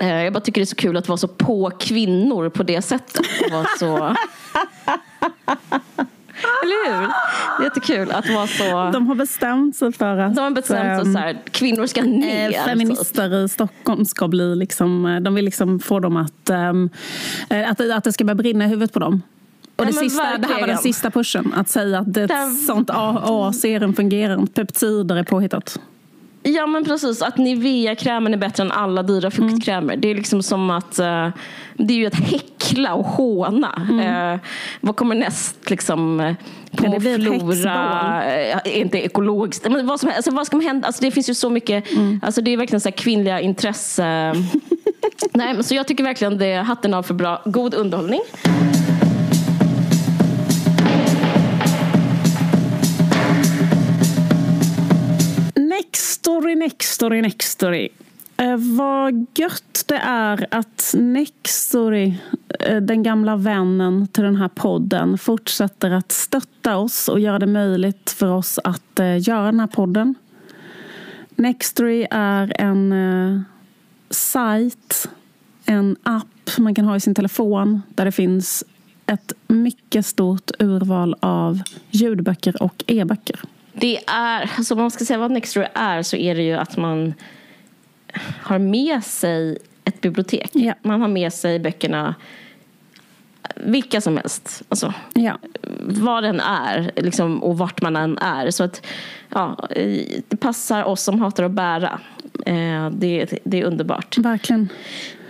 Eh, 0.00 0.22
jag 0.22 0.32
bara 0.32 0.40
tycker 0.40 0.60
det 0.60 0.64
är 0.64 0.66
så 0.66 0.76
kul 0.76 0.96
att 0.96 1.08
vara 1.08 1.16
så 1.16 1.28
på 1.28 1.70
kvinnor 1.70 2.48
på 2.48 2.62
det 2.62 2.82
sättet. 2.82 3.26
Vara 3.50 3.66
så... 3.78 4.16
Eller 6.62 7.00
hur? 7.00 7.08
Det 7.58 7.64
jättekul 7.64 8.10
att 8.10 8.28
vara 8.30 8.46
så... 8.46 8.90
De 8.92 9.06
har 9.06 9.14
bestämt 9.14 9.76
sig 9.76 9.92
för 9.92 10.18
att 10.18 10.34
de 10.34 10.40
har 10.40 10.50
bestämt 10.50 11.04
sig 11.04 11.12
så 11.12 11.18
här, 11.18 11.38
kvinnor 11.50 11.86
ska 11.86 12.02
ner. 12.02 12.50
Eh, 12.50 12.64
feminister 12.64 13.44
i 13.44 13.48
Stockholm 13.48 14.04
ska 14.04 14.28
bli 14.28 14.56
liksom, 14.56 15.06
eh, 15.06 15.20
de 15.20 15.34
vill 15.34 15.44
liksom 15.44 15.80
få 15.80 16.00
dem 16.00 16.16
att, 16.16 16.50
um, 16.50 16.90
att, 17.48 17.90
att 17.90 18.04
det 18.04 18.12
ska 18.12 18.24
börja 18.24 18.34
brinna 18.34 18.64
i 18.64 18.68
huvudet 18.68 18.92
på 18.92 18.98
dem. 18.98 19.22
Och 19.76 19.86
det, 19.86 19.92
sista, 19.92 20.38
det 20.38 20.46
här 20.46 20.60
var 20.60 20.66
den 20.66 20.78
sista 20.78 21.10
pushen, 21.10 21.52
att 21.56 21.68
säga 21.68 21.98
att 21.98 22.16
ett 22.16 22.30
sånt 22.66 22.90
AA-serum 22.90 23.94
fungerar 23.94 24.40
inte, 24.40 24.64
peptider 24.66 25.16
är 25.16 25.22
påhittat. 25.22 25.80
Ja 26.42 26.66
men 26.66 26.84
precis, 26.84 27.22
att 27.22 27.36
Nivea-krämen 27.36 28.34
är 28.34 28.38
bättre 28.38 28.62
än 28.62 28.72
alla 28.72 29.02
dyra 29.02 29.30
fuktkrämer. 29.30 29.92
Mm. 29.92 30.00
Det 30.00 30.10
är 30.10 30.14
liksom 30.14 30.42
som 30.42 30.70
att 30.70 30.98
uh, 30.98 31.28
Det 31.74 31.94
är 31.94 31.96
ju 31.96 32.06
att 32.06 32.14
häckla 32.14 32.94
och 32.94 33.06
håna. 33.06 33.86
Mm. 33.90 34.34
Uh, 34.34 34.40
vad 34.80 34.96
kommer 34.96 35.14
näst 35.14 35.70
liksom 35.70 36.20
uh, 36.20 36.34
på 36.76 36.86
det 36.86 37.00
Flora? 37.00 38.22
Uh, 38.54 38.78
inte 38.78 38.98
ekologiskt. 38.98 39.70
Men 39.70 39.86
vad, 39.86 40.00
som, 40.00 40.12
alltså, 40.16 40.30
vad 40.30 40.46
ska 40.46 40.58
hända? 40.58 40.86
Alltså, 40.86 41.02
det 41.04 41.10
finns 41.10 41.30
ju 41.30 41.34
så 41.34 41.50
mycket. 41.50 41.92
Mm. 41.92 42.20
Alltså, 42.22 42.42
det 42.42 42.50
är 42.50 42.56
verkligen 42.56 42.80
så 42.80 42.88
här 42.88 42.96
kvinnliga 42.96 43.40
intresse. 43.40 44.34
Nej, 45.32 45.54
men 45.54 45.64
så 45.64 45.74
jag 45.74 45.86
tycker 45.86 46.04
verkligen 46.04 46.38
det 46.38 46.46
är 46.46 46.62
hatten 46.62 46.94
av 46.94 47.02
för 47.02 47.14
bra, 47.14 47.42
god 47.44 47.74
underhållning. 47.74 48.20
Nextory, 56.40 56.56
Nextory, 56.56 57.22
Nextory. 57.22 57.88
Eh, 58.36 58.56
vad 58.56 59.26
gött 59.34 59.84
det 59.86 60.00
är 60.04 60.46
att 60.50 60.94
Nextory, 60.98 62.14
eh, 62.60 62.76
den 62.76 63.02
gamla 63.02 63.36
vännen 63.36 64.06
till 64.06 64.24
den 64.24 64.36
här 64.36 64.48
podden, 64.48 65.18
fortsätter 65.18 65.90
att 65.90 66.12
stötta 66.12 66.76
oss 66.76 67.08
och 67.08 67.20
göra 67.20 67.38
det 67.38 67.46
möjligt 67.46 68.10
för 68.10 68.28
oss 68.28 68.58
att 68.64 69.00
eh, 69.00 69.28
göra 69.28 69.44
den 69.44 69.60
här 69.60 69.66
podden. 69.66 70.14
Nextory 71.36 72.06
är 72.10 72.52
en, 72.58 72.92
eh, 72.92 73.40
sajt, 74.10 75.08
en 75.64 75.96
app 76.02 76.58
man 76.58 76.74
kan 76.74 76.84
ha 76.84 76.96
i 76.96 77.00
sin 77.00 77.14
telefon 77.14 77.82
där 77.88 78.04
det 78.04 78.12
finns 78.12 78.64
ett 79.06 79.32
mycket 79.48 80.06
stort 80.06 80.50
urval 80.58 81.16
av 81.20 81.62
ljudböcker 81.90 82.62
och 82.62 82.84
e-böcker. 82.86 83.40
Det 83.80 83.98
är, 84.06 84.50
alltså 84.56 84.74
om 84.74 84.80
man 84.80 84.90
ska 84.90 85.04
säga 85.04 85.18
vad 85.18 85.30
Nextory 85.30 85.66
är 85.74 86.02
så 86.02 86.16
är 86.16 86.34
det 86.34 86.42
ju 86.42 86.54
att 86.54 86.76
man 86.76 87.14
har 88.42 88.58
med 88.58 89.04
sig 89.04 89.58
ett 89.84 90.00
bibliotek. 90.00 90.50
Ja. 90.52 90.74
Man 90.82 91.00
har 91.00 91.08
med 91.08 91.32
sig 91.32 91.58
böckerna 91.58 92.14
vilka 93.56 94.00
som 94.00 94.16
helst. 94.16 94.62
Alltså, 94.68 94.94
Ja. 95.14 95.38
vad 95.80 96.22
den 96.22 96.40
är 96.40 96.90
liksom, 96.96 97.42
och 97.42 97.58
vart 97.58 97.82
man 97.82 97.96
än 97.96 98.18
är. 98.18 98.50
Så 98.50 98.64
att, 98.64 98.86
ja, 99.28 99.68
det 100.28 100.36
passar 100.40 100.84
oss 100.84 101.02
som 101.02 101.20
hatar 101.20 101.44
att 101.44 101.50
bära. 101.50 102.00
Eh, 102.46 102.90
det, 102.90 103.26
det 103.44 103.60
är 103.60 103.64
underbart. 103.64 104.18
Verkligen. 104.18 104.68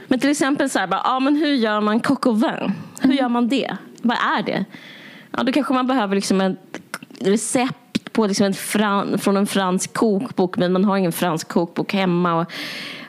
Men 0.08 0.20
till 0.20 0.30
exempel 0.30 0.70
så 0.70 0.78
här, 0.78 0.86
bara, 0.86 1.00
ja, 1.04 1.20
men 1.20 1.36
hur 1.36 1.54
gör 1.54 1.80
man 1.80 2.00
coq 2.00 2.26
au 2.26 2.32
vin? 2.34 2.72
Hur 3.00 3.12
gör 3.12 3.28
man 3.28 3.48
det? 3.48 3.76
Vad 4.02 4.16
är 4.16 4.42
det? 4.42 4.64
Ja, 5.30 5.42
då 5.42 5.52
kanske 5.52 5.74
man 5.74 5.86
behöver 5.86 6.14
liksom 6.14 6.40
ett 6.40 6.80
recept 7.20 7.89
på 8.20 8.26
liksom 8.26 8.46
en 8.46 8.54
fran, 8.54 9.18
från 9.18 9.36
en 9.36 9.46
fransk 9.46 9.94
kokbok 9.94 10.56
men 10.56 10.72
man 10.72 10.84
har 10.84 10.96
ingen 10.96 11.12
fransk 11.12 11.48
kokbok 11.48 11.92
hemma. 11.92 12.40
Och, 12.40 12.52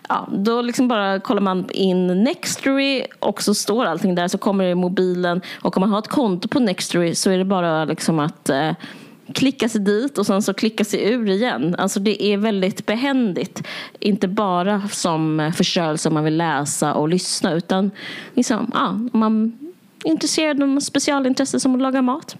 ja, 0.09 0.27
då 0.31 0.61
liksom 0.61 0.87
bara 0.87 1.19
kollar 1.19 1.41
man 1.41 1.69
in 1.71 2.23
Nextory 2.23 3.05
och 3.19 3.41
så 3.41 3.53
står 3.53 3.85
allting 3.85 4.15
där 4.15 4.27
så 4.27 4.37
kommer 4.37 4.63
det 4.63 4.69
i 4.69 4.75
mobilen 4.75 5.41
och 5.61 5.77
om 5.77 5.81
man 5.81 5.89
har 5.89 5.99
ett 5.99 6.07
konto 6.07 6.47
på 6.47 6.59
Nextory 6.59 7.15
så 7.15 7.29
är 7.29 7.37
det 7.37 7.45
bara 7.45 7.85
liksom 7.85 8.19
att 8.19 8.49
eh, 8.49 8.71
klicka 9.33 9.69
sig 9.69 9.81
dit 9.81 10.17
och 10.17 10.25
sen 10.25 10.41
så 10.41 10.53
klicka 10.53 10.83
sig 10.83 11.11
ur 11.11 11.29
igen. 11.29 11.75
Alltså 11.77 11.99
det 11.99 12.23
är 12.23 12.37
väldigt 12.37 12.85
behändigt. 12.85 13.63
Inte 13.99 14.27
bara 14.27 14.81
som 14.91 15.51
förstörelse 15.55 16.09
om 16.09 16.13
man 16.13 16.23
vill 16.23 16.37
läsa 16.37 16.93
och 16.93 17.09
lyssna 17.09 17.53
utan 17.53 17.91
liksom, 18.33 18.71
ja, 18.73 18.87
om 18.87 19.19
man 19.19 19.57
är 20.03 20.09
intresserad 20.09 20.63
av 20.63 20.79
specialintresse 20.79 21.59
som 21.59 21.75
att 21.75 21.81
laga 21.81 22.01
mat. 22.01 22.37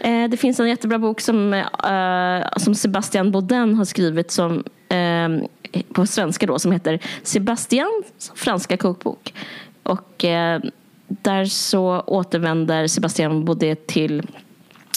Eh, 0.00 0.28
det 0.28 0.36
finns 0.36 0.60
en 0.60 0.68
jättebra 0.68 0.98
bok 0.98 1.20
som, 1.20 1.52
eh, 1.54 2.48
som 2.56 2.74
Sebastian 2.74 3.30
Baudin 3.30 3.74
har 3.74 3.84
skrivit 3.84 4.30
som, 4.30 4.64
eh, 4.88 5.82
på 5.92 6.06
svenska 6.06 6.46
då, 6.46 6.58
som 6.58 6.72
heter 6.72 6.98
Sebastians 7.22 8.32
franska 8.34 8.76
kokbok. 8.76 9.34
Och 9.82 10.24
eh, 10.24 10.60
där 11.08 11.44
så 11.44 12.00
återvänder 12.00 12.86
Sebastian 12.86 13.44
Baudin 13.44 13.76
till 13.86 14.22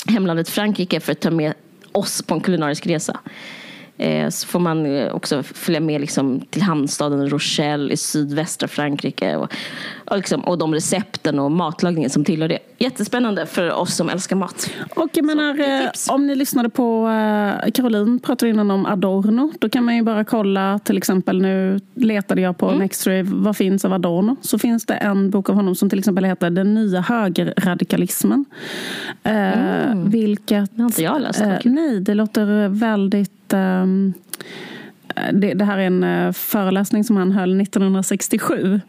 hemlandet 0.08 0.50
Frankrike 0.50 1.00
för 1.00 1.12
att 1.12 1.20
ta 1.20 1.32
med 1.32 1.54
oss 1.92 2.22
på 2.22 2.34
en 2.34 2.42
kulinarisk 2.42 2.88
resa. 2.88 3.20
Eh, 4.02 4.30
så 4.30 4.48
får 4.48 4.60
man 4.60 4.86
eh, 4.86 5.14
också 5.14 5.44
följa 5.44 5.80
med 5.80 6.02
liksom 6.02 6.42
till 6.50 6.62
hamnstaden 6.62 7.30
Rochelle 7.30 7.94
i 7.94 7.98
sydvästra 7.98 8.68
Frankrike. 8.68 9.36
Och, 9.36 9.54
och, 10.06 10.18
liksom, 10.18 10.42
och 10.42 10.58
de 10.58 10.74
recepten 10.74 11.40
och 11.40 11.52
matlagningen 11.52 12.10
som 12.10 12.26
tillhör 12.26 12.50
det. 12.50 12.60
Jättespännande 12.78 13.46
för 13.46 13.74
oss 13.74 13.96
som 13.96 14.10
älskar 14.10 14.36
mat. 14.36 14.70
Och 14.96 15.10
jag 15.14 15.26
menar, 15.26 15.60
är 15.60 15.84
eh, 15.84 15.90
om 16.10 16.28
ni 16.28 16.36
lyssnade 16.36 16.70
på 16.70 17.08
Caroline 17.74 18.20
pratade 18.20 18.50
innan 18.50 18.72
om 18.72 18.86
Adorno. 18.86 19.52
Då 19.60 19.70
kan 19.70 19.84
man 19.84 19.96
ju 19.96 20.04
bara 20.04 20.24
kolla, 20.24 20.80
till 20.84 20.98
exempel 20.98 21.42
nu 21.42 21.80
letade 21.96 22.42
jag 22.42 22.58
på 22.58 22.68
Mm. 22.68 22.80
Nextory, 22.80 23.22
vad 23.26 23.58
finns 23.58 23.86
av 23.86 23.94
Adorno? 23.94 24.36
Så 24.42 24.60
finns 24.60 24.86
det 24.86 24.94
en 24.94 25.30
bok 25.30 25.50
av 25.50 25.56
honom 25.56 25.76
som 25.76 25.90
till 25.90 26.00
exempel 26.00 26.26
heter 26.26 26.50
Den 26.50 26.74
nya 26.74 27.02
högerradikalismen. 27.02 28.46
Eh, 29.24 29.34
vilket, 30.06 30.52
Mm. 30.52 30.68
Det 30.76 30.82
har 30.82 30.90
inte 30.90 31.04
jag 31.04 31.22
läst 31.22 31.42
eh, 31.42 31.58
nej, 31.64 32.00
det 32.00 32.14
låter 32.14 32.68
väldigt... 32.68 33.40
ehm, 33.54 34.14
det, 35.34 35.54
det 35.54 35.66
här 35.66 35.78
är 35.78 35.88
en 35.88 36.04
eh, 36.04 36.32
föreläsning 36.32 37.04
som 37.04 37.18
han 37.18 37.32
höll 37.32 37.62
1967. 37.62 38.82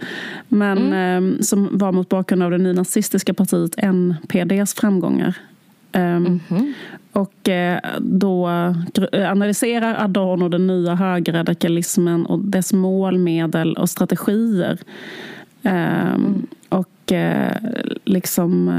Men 0.49 0.79
Mm. 0.79 1.35
eh, 1.35 1.41
som 1.41 1.79
var 1.79 1.93
mot 1.93 2.09
bakgrund 2.09 2.43
av 2.43 2.51
det 2.51 2.59
nynazistiska 2.59 3.35
partiet 3.35 3.75
NPDs 3.77 4.75
framgångar. 4.75 5.35
Ehm, 5.93 6.41
Mhm. 6.49 6.75
Och 7.13 7.49
eh, 7.49 7.79
då 8.01 8.49
analyserar 9.13 10.05
Adorno 10.05 10.49
den 10.49 10.67
nya 10.67 10.95
högerradikalismen 10.95 12.27
och 12.27 12.39
dess 12.39 12.73
mål, 12.73 13.19
medel 13.19 13.75
och 13.77 13.91
strategier. 13.91 14.79
Ehm, 15.63 16.47
Och 16.69 17.13
liksom... 18.05 18.71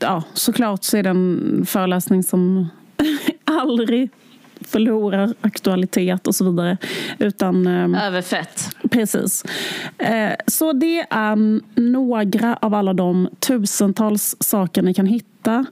Ja, 0.00 0.22
såklart 0.34 0.84
så 0.84 0.96
är 0.96 1.02
det 1.02 1.10
en 1.10 1.62
föreläsning 1.66 2.22
som 2.22 2.68
aldrig 3.48 4.10
förlorar 4.60 5.34
aktualitet 5.40 6.26
och 6.26 6.34
så 6.34 6.44
vidare. 6.50 6.76
Utan... 7.18 7.66
ehm, 7.66 7.94
Överfett. 7.94 8.76
Precis. 8.90 9.44
Eh, 9.98 10.32
Så 10.46 10.72
det 10.72 11.00
är 11.10 11.60
några 11.80 12.56
av 12.62 12.74
alla 12.74 12.92
de 12.92 13.28
tusentals 13.38 14.36
saker 14.40 14.82
ni 14.82 14.94
kan 14.94 15.06
hitta 15.06 15.64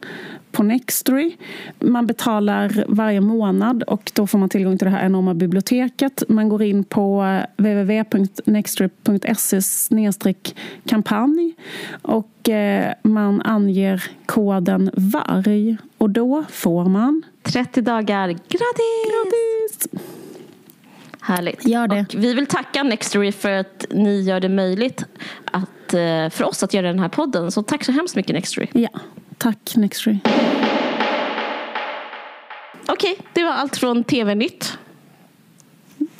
på 0.53 0.63
Nextory. 0.63 1.37
Man 1.81 2.07
betalar 2.07 2.85
varje 2.89 3.21
månad 3.21 3.83
och 3.83 4.11
då 4.15 4.27
får 4.27 4.39
man 4.39 4.49
tillgång 4.49 4.79
till 4.79 4.85
det 4.85 4.91
här 4.91 5.07
enorma 5.07 5.35
biblioteket. 5.35 6.23
Man 6.29 6.49
går 6.49 6.63
in 6.63 6.85
på 6.85 7.41
www.nextory.se 7.57 10.35
kampanj 10.89 11.55
och 12.03 12.49
eh, 12.49 12.93
man 13.03 13.43
anger 13.43 14.05
koden 14.27 14.91
VARG 14.95 15.77
och 15.99 16.11
då 16.11 16.45
får 16.51 16.85
man 16.85 17.23
30 17.43 17.81
dagar 17.81 18.29
gratis! 18.29 18.51
gratis. 18.51 20.01
Härligt. 21.21 21.67
Gör 21.67 21.89
det. 21.89 22.01
Och 22.01 22.15
vi 22.15 22.35
vill 22.35 22.47
tacka 22.47 22.83
Nextory 22.83 23.33
för 23.33 23.51
att 23.51 23.87
ni 23.91 24.21
gör 24.21 24.41
det 24.41 24.49
möjligt 24.49 25.05
att, 25.45 25.95
eh, 25.95 26.31
för 26.31 26.43
oss 26.45 26.63
att 26.63 26.75
göra 26.75 26.87
den 26.87 26.99
här 26.99 27.09
podden. 27.09 27.51
Så 27.51 27.63
tack 27.63 27.85
så 27.85 27.93
hemskt 27.93 28.17
mycket 28.17 28.35
Nextory. 28.35 28.67
Ja, 28.73 28.89
tack 29.39 29.77
Nextory. 29.77 30.19
Okej, 32.89 33.19
det 33.33 33.45
var 33.45 33.53
allt 33.53 33.77
från 33.77 34.05
TV-nytt. 34.05 34.79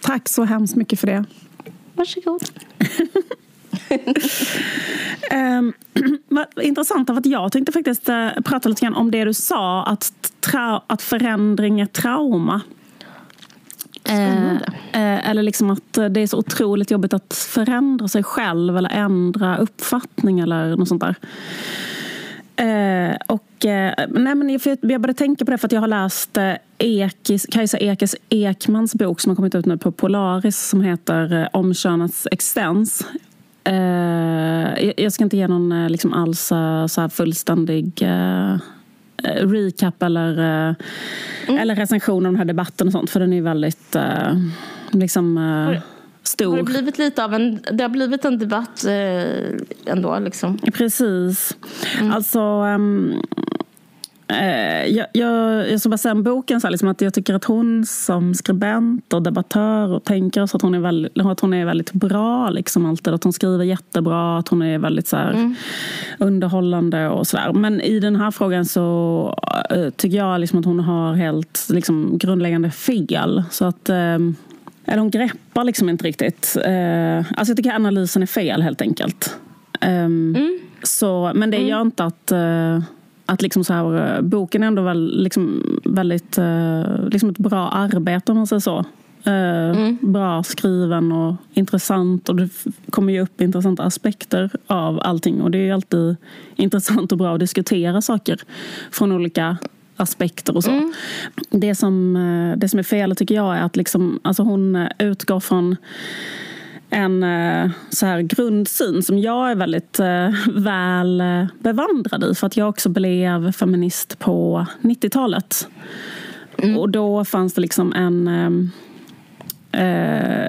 Tack 0.01 0.29
så 0.29 0.45
hemskt 0.45 0.77
mycket 0.77 1.01
för 1.01 1.07
det. 1.07 1.25
Varsågod. 1.95 2.43
Um, 5.33 5.73
vad 6.29 6.47
intressant 6.63 7.11
av 7.11 7.17
att 7.17 7.27
jag 7.27 7.53
tänkte 7.53 7.73
faktiskt 7.73 8.09
uh, 8.09 8.29
prata 8.45 8.69
lite 8.69 8.81
grann 8.81 8.95
om 8.95 9.11
det 9.11 9.25
du 9.25 9.35
sa, 9.35 9.85
att, 9.85 10.13
tra- 10.41 10.81
att 10.87 11.03
förändring 11.03 11.81
är 11.81 11.87
trauma. 11.87 12.61
Eh, 14.09 14.53
eh, 14.93 15.31
eller 15.31 15.43
liksom 15.43 15.71
att 15.71 15.99
eh, 15.99 16.05
det 16.05 16.21
är 16.21 16.27
så 16.27 16.39
otroligt 16.39 16.91
jobbigt 16.91 17.15
att 17.15 17.35
förändra 17.35 18.09
sig 18.09 18.23
själv 18.23 18.77
eller 18.77 18.91
ändra 18.91 19.57
uppfattning 19.57 20.41
eller 20.41 20.77
något 20.77 20.89
sånt 20.89 21.03
där. 21.03 21.15
Eh, 22.57 23.17
och, 23.27 23.67
eh, 23.67 23.95
nej 24.09 24.35
men 24.35 24.51
jag, 24.51 24.63
för 24.63 24.71
jag 24.71 24.81
började 24.81 25.15
tänka 25.15 25.45
på 25.45 25.51
det 25.51 25.59
för 25.59 25.69
att 25.69 25.73
jag 25.73 25.81
har 25.81 25.89
läst 25.89 26.37
eh, 26.37 26.53
Ekis, 26.79 27.47
Kajsa 27.47 27.79
Ekes 27.79 28.17
Ekmans 28.29 28.95
bok 28.95 29.21
som 29.21 29.31
har 29.31 29.37
kommit 29.37 29.55
ut 29.55 29.67
nu 29.67 29.79
på 29.79 29.93
Polaris 29.93 30.69
som 30.69 30.83
heter 30.83 31.43
eh, 31.43 31.49
Om 31.53 31.75
könets 31.75 32.27
existens. 32.31 33.07
Eh, 33.67 34.93
jag, 34.97 35.13
ska 35.13 35.25
inte 35.25 35.37
ge 35.37 35.49
någon 35.49 35.73
eh, 35.73 35.91
liksom 35.91 36.13
alls 36.13 36.53
eh, 36.53 36.87
så 36.87 37.09
fullständig 37.09 38.03
eh, 38.03 38.57
recap 39.25 40.03
eller, 40.03 40.69
eh, 40.69 40.75
eller 41.61 41.77
recension 41.77 42.27
av 42.27 42.33
den 42.33 42.39
här 42.39 42.45
debatten 42.45 42.87
och 42.87 42.93
sånt 42.93 43.11
för 43.11 43.21
den 43.21 43.33
är 43.33 43.43
väldigt 43.43 43.97
liksom, 44.91 45.39
eh, 45.39 45.81
stor. 46.23 46.51
Har 46.51 46.57
det 46.57 46.63
blivit 46.63 46.99
lite 46.99 47.25
av 47.25 47.35
en, 47.35 47.61
det 47.73 47.85
har 47.85 47.89
blivit 47.89 48.25
en 48.25 48.39
debatt 48.39 48.85
ändå 49.87 50.19
liksom. 50.19 50.59
Precis. 50.59 51.57
Alltså... 52.13 52.41
ehm, 52.41 53.13
eh, 53.13 53.46
jag, 54.29 55.07
jag, 55.13 55.71
jag 55.71 55.81
ska 55.81 55.89
bara 55.89 55.99
säga 55.99 56.13
om 56.13 56.23
boken 56.23 56.61
så 56.61 56.67
här, 56.67 56.73
liksom 56.73 56.89
att 56.89 57.01
jag 57.01 57.15
tycker 57.15 57.35
att 57.35 57.45
hon 57.45 57.87
som 57.87 58.35
skribent 58.35 59.13
och 59.13 59.23
debattör 59.23 59.93
och 59.93 60.05
tänkare 60.05 60.49
så 60.49 60.57
att 60.57 60.63
hon 60.63 60.75
är 60.75 60.79
väldigt, 60.79 61.19
att 61.19 61.41
hon 61.41 61.55
är 61.55 61.65
väldigt 61.65 61.93
bra. 61.93 62.51
Liksom, 62.51 62.87
alltid. 62.87 63.15
Att 63.15 63.25
hon 63.25 63.33
skriver 63.33 63.65
jättebra, 63.65 64.39
att 64.39 64.49
hon 64.49 64.63
är 64.63 64.79
väldigt 64.79 65.09
så 65.09 65.17
här, 65.17 65.55
underhållande 66.19 67.09
och 67.09 67.27
sådär. 67.27 67.53
Men 67.53 67.81
i 67.81 68.01
den 68.01 68.17
här 68.17 68.31
frågan 68.31 68.65
så 68.65 69.39
eh, 69.71 69.91
tycker 69.91 70.17
jag 70.17 70.41
liksom 70.41 70.59
att 70.59 70.65
hon 70.65 70.81
har 70.81 71.15
helt 71.15 71.67
liksom, 71.71 72.19
grundläggande 72.19 72.71
fel. 72.71 73.43
Så 73.51 73.65
att... 73.65 73.89
ehm, 73.89 74.37
eller 74.89 74.99
hon 74.99 75.11
greppar 75.11 75.65
liksom 75.65 75.89
inte 75.89 76.05
riktigt. 76.05 76.57
Eh, 76.65 77.17
alltså 77.19 77.51
jag 77.51 77.57
tycker 77.57 77.75
analysen 77.75 78.23
är 78.23 78.27
fel 78.27 78.63
helt 78.63 78.81
enkelt. 78.81 79.39
Ehm, 79.81 80.37
så, 80.83 81.33
men 81.35 81.51
det 81.51 81.57
gör 81.57 81.81
inte 81.81 82.05
att, 82.05 82.33
eh, 82.33 82.81
att 83.27 83.43
liksom 83.43 83.65
så 83.65 83.73
här, 83.73 84.17
eh, 84.17 84.23
boken 84.23 84.63
är 84.63 84.67
ändå 84.67 84.83
väl, 84.83 85.23
liksom, 85.23 85.63
väldigt 85.85 86.39
eh, 86.39 87.09
liksom 87.11 87.31
ett 87.31 87.39
bra 87.39 87.69
arbete 87.69 88.33
om 88.33 88.39
man 88.39 88.47
säger 88.47 88.61
så. 88.61 88.85
Eh, 89.25 89.93
Bra 90.01 90.43
skriven 90.43 91.13
och 91.13 91.35
intressant 91.55 92.29
och 92.29 92.37
det 92.37 92.49
kommer 92.91 93.13
ju 93.13 93.21
upp 93.21 93.41
intressanta 93.41 93.83
aspekter 93.83 94.51
av 94.67 95.01
allting 95.03 95.43
och 95.43 95.51
det 95.51 95.59
är 95.59 95.63
ju 95.63 95.71
alltid 95.71 96.17
intressant 96.57 97.13
och 97.13 97.19
bra 97.19 97.35
att 97.35 97.41
diskutera 97.41 98.03
saker 98.03 98.41
från 98.91 99.13
olika 99.13 99.57
aspekter 99.97 100.57
och 100.57 100.65
så. 100.65 100.71
Mm. 100.71 100.93
Det, 101.51 101.75
som, 101.75 102.15
det 102.57 102.69
som 102.69 102.79
är 102.79 102.83
fel 102.83 103.17
tycker 103.17 103.35
jag 103.35 103.57
är 103.57 103.63
att 103.63 103.77
liksom, 103.77 104.21
alltså 104.23 104.43
hon 104.43 104.89
utgår 104.99 105.41
från 105.41 105.77
en 106.97 107.23
eh, 107.23 107.71
så 107.91 108.07
här 108.07 108.21
grundsyn 108.21 109.03
som 109.03 109.19
jag 109.19 109.51
är 109.51 109.55
väldigt 109.55 110.01
eh, 110.01 110.31
väl 110.49 111.23
bevandrad 111.59 112.25
i 112.25 112.35
för 112.35 112.47
att 112.47 112.57
jag 112.57 112.69
också 112.69 112.89
blev 112.89 113.53
feminist 113.53 114.19
på 114.19 114.67
90-talet. 114.81 115.69
Mm. 116.59 116.79
Och 116.79 116.91
då 116.91 117.25
fanns 117.25 117.55
det 117.55 117.61
liksom 117.61 117.93
en 117.93 118.29
Eh, 118.29 118.51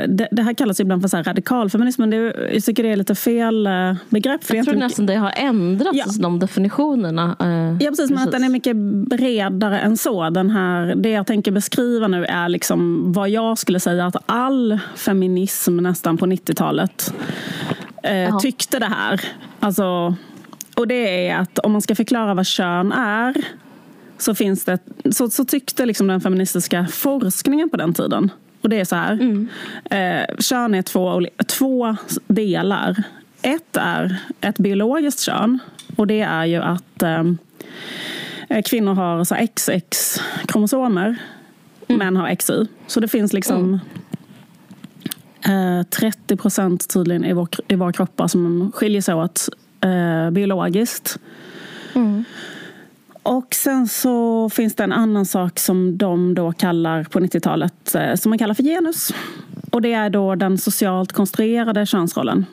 det, 0.08 0.28
det, 0.32 0.42
här 0.42 0.54
kallas 0.54 0.80
ibland 0.80 1.02
för 1.02 1.10
så 1.10 1.18
här 1.18 1.24
radikalfeminism 1.24 2.02
men 2.02 2.10
det, 2.10 2.18
jag 2.54 2.64
tycker 2.64 2.84
det 2.84 2.90
är 2.90 2.96
lite 2.96 3.16
fel 3.16 3.68
eh, 3.68 3.96
begrepp. 4.10 4.44
För 4.44 4.56
jag 4.56 4.66
tror 4.66 4.76
nästan 4.76 5.06
det 5.06 5.16
har 5.16 5.34
ändrats, 5.36 5.98
ja. 5.98 6.06
de 6.20 6.40
definitionerna. 6.40 7.36
Eh, 7.40 7.48
ja 7.48 7.78
precis, 7.78 7.98
precis, 7.98 8.10
men 8.10 8.24
att 8.24 8.32
den 8.32 8.44
är 8.44 8.50
mycket 8.50 8.76
bredare 9.10 9.80
än 9.80 9.98
så. 9.98 10.30
Den 10.30 10.50
här, 10.50 10.96
det 10.96 11.10
jag 11.10 11.28
tänker 11.28 11.52
beskriva 11.52 12.08
nu 12.08 12.26
är 12.26 12.50
liksom 12.50 13.14
vad 13.14 13.30
jag 13.30 13.58
skulle 13.58 13.80
säga 13.80 14.06
att 14.06 14.16
all 14.26 14.80
feminism 14.96 15.78
nästan 15.78 16.18
på 16.18 16.26
90-talet 16.26 17.14
eh, 18.04 18.40
tyckte 18.40 18.80
det 18.80 18.86
här. 18.86 19.22
Alltså, 19.60 20.16
och 20.76 20.88
det 20.88 21.28
är 21.28 21.38
att 21.38 21.60
om 21.60 21.72
man 21.72 21.82
ska 21.82 21.96
förklara 21.96 22.34
vad 22.34 22.46
kön 22.46 22.92
är 22.92 23.36
så, 24.18 24.36
finns 24.36 24.66
det, 24.66 24.80
så, 25.12 25.30
så 25.30 25.46
tyckte 25.46 25.86
liksom 25.86 26.08
den 26.08 26.22
feministiska 26.22 26.88
forskningen 26.92 27.70
på 27.70 27.78
den 27.78 27.94
tiden 27.94 28.32
och 28.68 28.72
det 28.72 28.80
är 28.80 28.86
så 28.86 28.96
här. 28.96 29.14
Mm. 29.14 29.50
Eh, 29.86 30.36
kön 30.40 30.76
är 30.76 30.82
två, 30.82 31.22
två 31.48 31.96
delar. 32.28 33.04
Ett 33.42 33.78
är 33.78 34.18
ett 34.42 34.58
biologiskt 34.58 35.20
kön. 35.20 35.60
Och 35.96 36.08
det 36.08 36.22
är 36.22 36.46
ju 36.46 36.58
att 36.58 37.04
eh, 37.04 37.24
kvinnor 38.66 38.94
har 38.94 39.24
så 39.24 39.36
XX-kromosomer. 39.36 41.16
Mm. 41.88 42.00
Män 42.00 42.16
har 42.16 42.36
XY. 42.36 42.66
Så 42.88 43.00
det 43.00 43.08
finns 43.08 43.34
liksom 43.34 43.80
mm. 45.44 45.80
eh, 45.80 45.84
30 45.84 46.36
procent 46.38 46.90
tydligen 46.90 47.26
i, 47.26 47.34
vår, 47.34 47.48
i 47.68 47.76
våra 47.76 47.94
kroppar 47.94 48.28
som 48.28 48.72
skiljer 48.76 49.02
sig 49.02 49.16
åt 49.16 49.50
eh, 49.82 50.30
biologiskt. 50.30 51.20
Mm. 51.94 52.24
Och 53.28 53.56
sen 53.56 53.88
så 53.88 54.50
finns 54.50 54.76
det 54.76 54.84
en 54.84 54.92
annan 54.92 55.26
sak 55.26 55.60
som 55.60 55.98
de 55.98 56.34
då 56.34 56.52
kallar 56.52 57.04
på 57.04 57.20
90-talet 57.20 57.96
eh, 57.96 58.16
som 58.16 58.30
man 58.30 58.40
kallar 58.40 58.54
för 58.54 58.64
genus. 58.64 59.14
Och 59.72 59.82
det 59.82 59.94
är 59.94 60.10
då 60.10 60.36
den 60.36 60.58
socialt 60.58 61.12
konstruerade 61.12 61.86
könsrollen. 61.86 62.46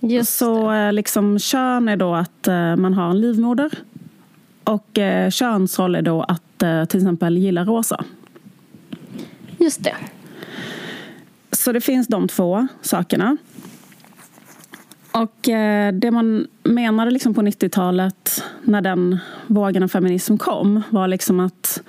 Just 0.00 0.36
så 0.36 0.70
det. 0.70 0.78
Eh, 0.78 0.92
liksom 0.92 1.38
kön 1.38 1.88
är 1.88 1.96
då 1.96 2.14
att 2.14 2.48
eh, 2.48 2.76
man 2.76 2.94
har 2.94 3.10
en 3.10 3.20
livmoder. 3.20 3.70
Och 4.64 4.98
könsroll 5.30 5.94
är 5.94 6.02
då 6.02 6.22
att 6.22 6.88
till 6.88 7.00
exempel 7.00 7.38
gilla 7.38 7.64
rosa. 7.64 8.04
Just 9.58 9.84
det. 9.84 9.96
Så 11.52 11.72
det 11.72 11.80
finns 11.80 12.06
de 12.06 12.28
två 12.28 12.68
sakerna. 12.82 13.36
Och 15.14 15.48
eh, 15.48 15.92
det 15.92 16.10
man 16.10 16.46
menade 16.62 17.10
liksom 17.10 17.34
på 17.34 17.42
90-talet 17.42 18.44
när 18.62 18.80
den 18.80 19.18
vågen 19.46 19.82
av 19.82 19.88
feminism 19.88 20.36
kom 20.36 20.82
var 20.90 21.08
liksom 21.08 21.40
att 21.40 21.82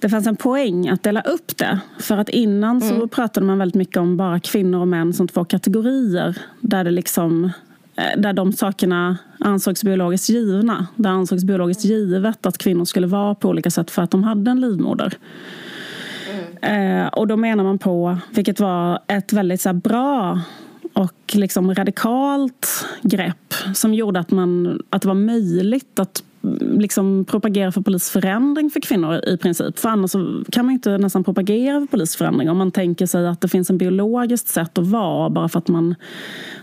det 0.00 0.08
fanns 0.08 0.26
en 0.26 0.36
poäng 0.36 0.88
att 0.88 1.02
dela 1.02 1.20
upp 1.20 1.56
det. 1.56 1.80
För 2.00 2.18
att 2.18 2.28
innan 2.28 2.82
mm. 2.82 2.88
så 3.00 3.08
pratade 3.08 3.46
man 3.46 3.58
väldigt 3.58 3.74
mycket 3.74 3.96
om 3.96 4.16
bara 4.16 4.40
kvinnor 4.40 4.80
och 4.80 4.88
män 4.88 5.12
som 5.12 5.28
två 5.28 5.44
kategorier. 5.44 6.38
Där, 6.60 6.84
det 6.84 6.90
liksom, 6.90 7.44
eh, 7.96 8.20
där 8.20 8.32
de 8.32 8.52
sakerna 8.52 9.16
ansågs 9.38 9.84
biologiskt 9.84 10.28
givna. 10.28 10.86
Där 10.96 11.10
ansågs 11.10 11.44
biologiskt 11.44 11.84
givet 11.84 12.46
att 12.46 12.58
kvinnor 12.58 12.84
skulle 12.84 13.06
vara 13.06 13.34
på 13.34 13.48
olika 13.48 13.70
sätt 13.70 13.90
för 13.90 14.02
att 14.02 14.10
de 14.10 14.24
hade 14.24 14.50
en 14.50 14.60
livmoder. 14.60 15.14
Mm. 16.62 17.02
Eh, 17.02 17.08
och 17.08 17.26
då 17.26 17.36
menar 17.36 17.64
man 17.64 17.78
på, 17.78 18.18
vilket 18.30 18.60
var 18.60 18.98
ett 19.06 19.32
väldigt 19.32 19.60
så 19.60 19.72
bra 19.72 20.40
och 20.92 21.32
liksom 21.32 21.74
radikalt 21.74 22.86
grepp 23.02 23.54
som 23.74 23.94
gjorde 23.94 24.20
att, 24.20 24.30
man, 24.30 24.80
att 24.90 25.02
det 25.02 25.08
var 25.08 25.14
möjligt 25.14 25.98
att 25.98 26.22
mm, 26.42 26.80
liksom 26.80 27.24
propagera 27.24 27.72
för 27.72 27.80
polisförändring 27.80 28.70
för 28.70 28.80
kvinnor 28.80 29.28
i 29.28 29.36
princip. 29.36 29.78
För 29.78 29.88
annars 29.88 30.12
kan 30.52 30.66
man 30.66 30.72
inte 30.72 30.98
nästan 30.98 31.24
propagera 31.24 31.80
för 31.80 31.86
polisförändring 31.86 32.50
om 32.50 32.58
man 32.58 32.70
tänker 32.70 33.06
sig 33.06 33.28
att 33.28 33.40
det 33.40 33.48
finns 33.48 33.70
en 33.70 33.78
biologiskt 33.78 34.48
sätt 34.48 34.78
att 34.78 34.86
vara 34.86 35.30
bara 35.30 35.48
för 35.48 35.58
att 35.58 35.68
man 35.68 35.94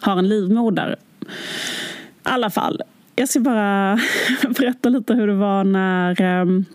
har 0.01 0.17
en 0.17 0.29
livmoder. 0.29 0.95
I 1.21 1.25
alla 2.23 2.49
fall, 2.49 2.81
jag 3.15 3.29
ska 3.29 3.39
bara 3.39 3.99
berätta 4.59 4.89
lite 4.89 5.13
hur 5.13 5.27
det 5.27 5.35
var 5.35 5.63
när 5.63 6.21
ehm, 6.21 6.65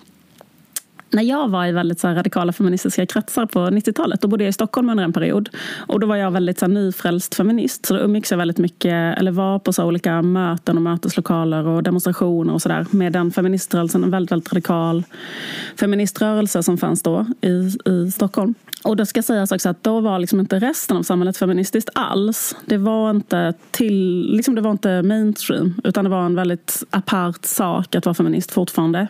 när 1.14 1.22
jag 1.22 1.48
var 1.48 1.66
i 1.66 1.72
väldigt 1.72 2.00
så 2.00 2.08
radikala 2.08 2.52
feministiska 2.52 3.06
kretsar 3.06 3.46
på 3.46 3.58
90-talet, 3.58 4.20
då 4.20 4.28
bodde 4.28 4.44
jag 4.44 4.48
i 4.48 4.52
Stockholm 4.52 4.88
under 4.88 5.04
en 5.04 5.12
period. 5.12 5.48
Och 5.86 6.00
då 6.00 6.06
var 6.06 6.16
jag 6.16 6.30
väldigt 6.30 6.58
så 6.58 6.66
nyfrälst 6.66 7.34
feminist. 7.34 7.86
Så 7.86 7.94
då 7.94 8.00
umgicks 8.00 8.30
jag 8.30 8.38
väldigt 8.38 8.58
mycket, 8.58 9.18
eller 9.18 9.32
var 9.32 9.58
på 9.58 9.72
så 9.72 9.84
olika 9.84 10.22
möten 10.22 10.76
och 10.76 10.82
möteslokaler 10.82 11.66
och 11.66 11.82
demonstrationer 11.82 12.54
och 12.54 12.62
sådär 12.62 12.86
med 12.90 13.12
den 13.12 13.30
feministrörelsen. 13.30 14.04
En 14.04 14.10
väldigt, 14.10 14.32
väldigt 14.32 14.52
radikal 14.52 15.04
feministrörelse 15.80 16.62
som 16.62 16.78
fanns 16.78 17.02
då 17.02 17.26
i, 17.40 17.90
i 17.90 18.10
Stockholm. 18.10 18.54
Och 18.84 18.96
då 18.96 19.06
ska 19.06 19.22
sägas 19.22 19.52
också 19.52 19.68
att 19.68 19.82
då 19.82 20.00
var 20.00 20.18
liksom 20.18 20.40
inte 20.40 20.58
resten 20.58 20.96
av 20.96 21.02
samhället 21.02 21.36
feministiskt 21.36 21.90
alls. 21.94 22.56
Det 22.66 22.76
var 22.76 23.10
inte, 23.10 23.54
till, 23.70 24.30
liksom 24.36 24.54
det 24.54 24.60
var 24.60 24.70
inte 24.70 25.02
mainstream, 25.02 25.74
utan 25.84 26.04
det 26.04 26.10
var 26.10 26.22
en 26.26 26.34
väldigt 26.34 26.84
apart 26.90 27.44
sak 27.44 27.94
att 27.94 28.06
vara 28.06 28.14
feminist 28.14 28.50
fortfarande. 28.50 29.08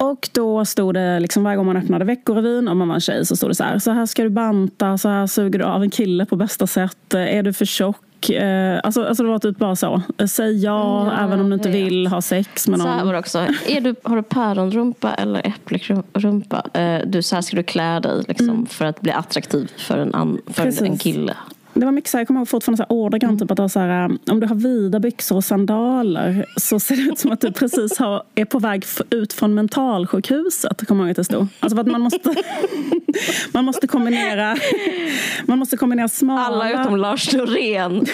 Och 0.00 0.28
då 0.32 0.64
stod 0.64 0.94
det, 0.94 1.20
liksom 1.20 1.44
varje 1.44 1.56
gång 1.56 1.66
man 1.66 1.76
öppnade 1.76 2.04
Veckorevyn, 2.04 2.68
om 2.68 2.78
man 2.78 2.88
var 2.88 2.94
en 2.94 3.00
tjej, 3.00 3.26
så 3.26 3.36
stod 3.36 3.50
det 3.50 3.54
så 3.54 3.64
här. 3.64 3.78
Så 3.78 3.90
här 3.90 4.06
ska 4.06 4.22
du 4.22 4.28
banta, 4.28 4.98
så 4.98 5.08
här 5.08 5.26
suger 5.26 5.58
du 5.58 5.64
av 5.64 5.82
en 5.82 5.90
kille 5.90 6.26
på 6.26 6.36
bästa 6.36 6.66
sätt. 6.66 7.14
Är 7.14 7.42
du 7.42 7.52
för 7.52 7.64
tjock? 7.64 8.30
Eh, 8.30 8.80
alltså, 8.84 9.04
alltså 9.04 9.22
det 9.22 9.28
var 9.28 9.38
typ 9.38 9.58
bara 9.58 9.76
så. 9.76 10.02
Säg 10.28 10.64
ja, 10.64 11.02
mm, 11.02 11.24
även 11.24 11.40
om 11.40 11.50
du 11.50 11.54
inte 11.54 11.68
vill 11.68 12.06
ha 12.06 12.22
sex 12.22 12.68
med 12.68 12.78
någon. 12.78 12.88
Så 12.88 12.92
här 12.92 13.04
var 13.04 13.12
det 13.12 13.18
också. 13.18 13.38
Är 13.66 13.80
du, 13.80 13.94
har 14.02 14.16
du 14.16 14.22
päronrumpa 14.22 15.14
eller 15.14 15.46
äppelrumpa? 15.46 16.62
Eh, 16.72 17.00
du, 17.06 17.22
så 17.22 17.34
här 17.34 17.42
ska 17.42 17.56
du 17.56 17.62
klä 17.62 18.00
dig 18.00 18.24
liksom, 18.28 18.50
mm. 18.50 18.66
för 18.66 18.84
att 18.84 19.00
bli 19.00 19.12
attraktiv 19.12 19.72
för 19.76 19.98
en, 19.98 20.40
för 20.46 20.84
en 20.84 20.98
kille 20.98 21.36
det 21.80 21.86
var 21.86 21.92
mycket 21.92 22.10
så 22.10 22.16
här, 22.16 22.20
jag 22.20 22.26
kommer 22.26 22.40
ihåg 22.40 22.48
fortfarande 22.48 22.84
så 22.84 22.94
ordagrant 22.94 23.40
mm. 23.40 23.48
typ 23.48 23.60
att 23.60 23.72
så 23.72 23.80
här, 23.80 24.18
om 24.30 24.40
du 24.40 24.46
har 24.46 24.54
vida 24.54 25.00
byxor 25.00 25.36
och 25.36 25.44
sandaler 25.44 26.46
så 26.56 26.80
ser 26.80 26.96
det 26.96 27.02
ut 27.02 27.18
som 27.18 27.32
att 27.32 27.40
du 27.40 27.52
precis 27.52 27.98
har, 27.98 28.22
är 28.34 28.44
på 28.44 28.58
väg 28.58 28.84
ut 29.10 29.32
från 29.32 29.54
mentalsjukhuset. 29.54 30.86
Kommer 30.86 31.04
jag 31.04 31.10
att 31.10 31.16
det 31.16 31.24
stod. 31.24 31.46
Alltså 31.60 31.76
för 31.76 31.80
att 31.80 31.86
man 31.86 32.00
måste, 32.00 32.34
man 33.52 33.64
måste 33.64 33.86
kombinera 33.86 34.56
man 35.46 35.58
måste 35.58 35.76
kombinera 35.76 36.08
smala... 36.08 36.40
Alla 36.40 36.82
utom 36.82 36.96
Lars 36.96 37.32
Norén. 37.32 38.06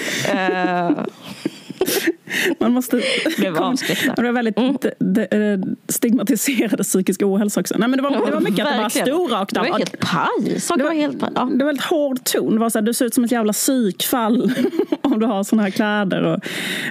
Man 2.60 2.72
måste... 2.72 3.02
Blev 3.38 3.56
avskräckta. 3.56 4.14
Det 4.14 4.22
var 4.22 4.32
väldigt 4.32 4.58
mm. 4.58 4.76
Eh, 5.16 5.60
stigmatiserade 5.88 6.82
psykisk 6.82 7.22
ohälsa 7.22 7.60
också. 7.60 7.74
Nej, 7.78 7.88
men 7.88 7.96
det, 7.96 8.02
var, 8.02 8.26
det 8.26 8.32
var 8.32 8.40
mycket 8.40 8.66
att 8.66 8.72
det 8.72 8.78
bara 8.78 8.90
stod 8.90 9.32
rakt 9.32 9.56
av. 9.56 9.64
Det 9.64 9.70
var 9.70 9.78
helt 9.78 10.00
paj. 10.00 10.60
det 10.76 10.84
var, 10.84 10.92
helt 10.92 11.20
paj. 11.20 11.30
Ja. 11.34 11.44
Det 11.44 11.58
var 11.58 11.66
väldigt 11.66 11.84
hård 11.84 12.24
ton. 12.24 12.54
Det 12.54 12.60
var 12.60 12.70
så 12.70 12.78
här, 12.78 12.86
du 12.86 12.94
ser 12.94 13.04
ut 13.04 13.14
som 13.14 13.24
ett 13.24 13.32
jävla 13.32 13.52
psykfall 13.52 14.52
om 15.02 15.20
du 15.20 15.26
har 15.26 15.44
såna 15.44 15.62
här 15.62 15.70
kläder. 15.70 16.22
Och, 16.22 16.40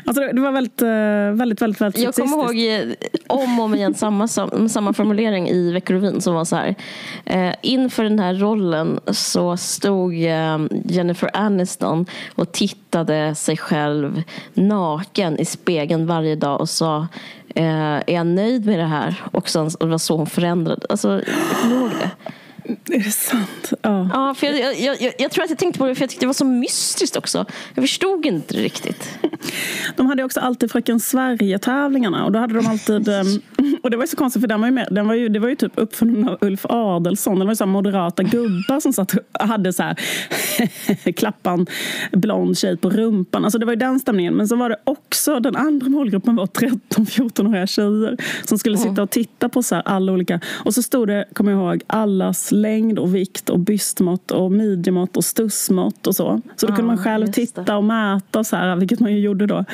alltså 0.05 0.21
det, 0.21 0.33
det 0.33 0.41
var 0.41 0.51
väldigt, 0.51 0.81
eh, 0.81 0.87
väldigt, 0.87 1.61
väldigt, 1.61 1.81
väldigt 1.81 2.03
Jag 2.03 2.15
kommer 2.15 2.37
ihåg 2.37 2.89
eh, 2.89 2.95
om 3.27 3.59
och 3.59 3.65
om 3.65 3.75
igen 3.75 3.93
samma, 3.93 4.27
samma 4.69 4.93
formulering 4.93 5.49
i 5.49 5.71
Veckorevyn 5.71 6.21
som 6.21 6.33
var 6.33 6.45
så 6.45 6.55
här. 6.55 6.75
Eh, 7.25 7.53
inför 7.61 8.03
den 8.03 8.19
här 8.19 8.33
rollen 8.33 8.99
så 9.07 9.57
stod 9.57 10.13
Jennifer 10.85 11.29
Aniston 11.33 12.05
och 12.35 12.51
tittade 12.51 13.35
sig 13.35 13.57
själv 13.57 14.23
naken 14.53 14.74
naken 14.75 15.39
i 15.39 15.45
spegeln 15.45 16.07
varje 16.07 16.35
dag 16.35 16.61
och 16.61 16.69
sa 16.69 17.07
eh, 17.55 17.95
är 17.95 18.13
jag 18.13 18.27
nöjd 18.27 18.65
med 18.65 18.79
det 18.79 18.85
här? 18.85 19.23
Och, 19.31 19.49
sen, 19.49 19.65
och 19.65 19.85
det 19.85 19.91
var 19.91 19.97
så 19.97 20.17
hon 20.17 20.27
förändrade. 20.27 20.85
Alltså, 20.89 21.11
jag 21.11 21.61
kommer 21.61 21.75
ihåg 21.75 21.89
det. 21.89 22.09
Är 22.67 23.03
det 23.03 23.11
sant? 23.11 23.73
Ja. 23.81 24.09
ja 24.13 24.33
för 24.33 24.47
jag, 24.47 24.79
jag, 24.79 25.01
jag, 25.01 25.13
jag, 25.17 25.31
tror 25.31 25.43
att 25.43 25.49
jag 25.49 25.59
tänkte 25.59 25.79
på 25.79 25.87
det 25.87 25.95
för 25.95 26.01
jag 26.01 26.09
tyckte 26.09 26.23
det 26.23 26.27
var 26.27 26.33
så 26.33 26.45
mystiskt 26.45 27.15
också. 27.15 27.45
Jag 27.73 27.83
förstod 27.83 28.25
inte 28.25 28.53
riktigt. 28.53 29.19
De 29.95 30.07
hade 30.07 30.23
också 30.23 30.39
alltid 30.39 30.71
Fröken 30.71 30.99
Sverige-tävlingarna 30.99 32.25
och 32.25 32.31
då 32.31 32.39
hade 32.39 32.53
de 32.53 32.67
alltid 32.67 33.07
ehm, 33.07 33.41
och 33.83 33.91
det 33.91 33.97
var 33.97 34.05
så 34.05 34.17
konstigt 34.17 34.41
för 34.41 34.47
den 34.47 34.61
var 34.61 34.67
ju, 34.67 34.73
med, 34.73 34.87
den 34.91 35.07
var 35.07 35.15
ju, 35.15 35.29
det 35.29 35.39
var 35.39 35.49
ju 35.49 35.55
typ 35.55 35.71
uppfunnen 35.75 36.29
av 36.29 36.37
Ulf 36.41 36.65
Adelsson. 36.69 37.39
Det 37.39 37.45
var 37.45 37.51
ju 37.51 37.55
så 37.55 37.65
moderata 37.65 38.23
gubbar 38.23 38.79
som 38.79 38.93
satt 38.93 39.13
och 39.13 39.47
hade 39.47 39.73
så 39.73 39.83
här 39.83 39.95
klappan 41.11 41.67
blond 42.11 42.57
tjej 42.57 42.77
på 42.77 42.89
rumpan. 42.89 43.45
Alltså 43.45 43.59
det 43.59 43.65
var 43.65 43.73
ju 43.73 43.79
den 43.79 43.99
stämningen. 43.99 44.33
Men 44.33 44.47
så 44.47 44.55
var 44.55 44.69
det 44.69 44.77
också 44.83 45.39
den 45.39 45.55
andra 45.55 45.89
målgruppen 45.89 46.35
var 46.35 46.45
13-14-åriga 46.45 47.67
tjejer 47.67 48.17
som 48.45 48.57
skulle 48.57 48.77
sitta 48.77 49.03
och 49.03 49.09
titta 49.09 49.49
på 49.49 49.63
så 49.63 49.75
alla 49.75 50.11
olika. 50.11 50.39
Och 50.65 50.73
så 50.73 50.83
stod 50.83 51.07
det, 51.07 51.25
kommer 51.33 51.51
jag 51.51 51.61
ihåg, 51.61 51.83
allas 51.87 52.51
längd 52.55 52.99
och 52.99 53.15
vikt 53.15 53.49
och 53.49 53.59
bystmått 53.59 54.31
och 54.31 54.51
midjemått 54.51 55.17
och 55.17 55.25
stussmått 55.25 56.07
och 56.07 56.15
så. 56.15 56.41
Så 56.55 56.67
då 56.67 56.75
kunde 56.75 56.87
man 56.87 56.97
själv 56.97 57.27
titta 57.27 57.77
och 57.77 57.83
mäta 57.83 58.43
så 58.43 58.55
här, 58.55 58.75
vilket 58.75 58.99
man 58.99 59.11
ju 59.11 59.19
gjorde 59.19 59.45
då. 59.45 59.65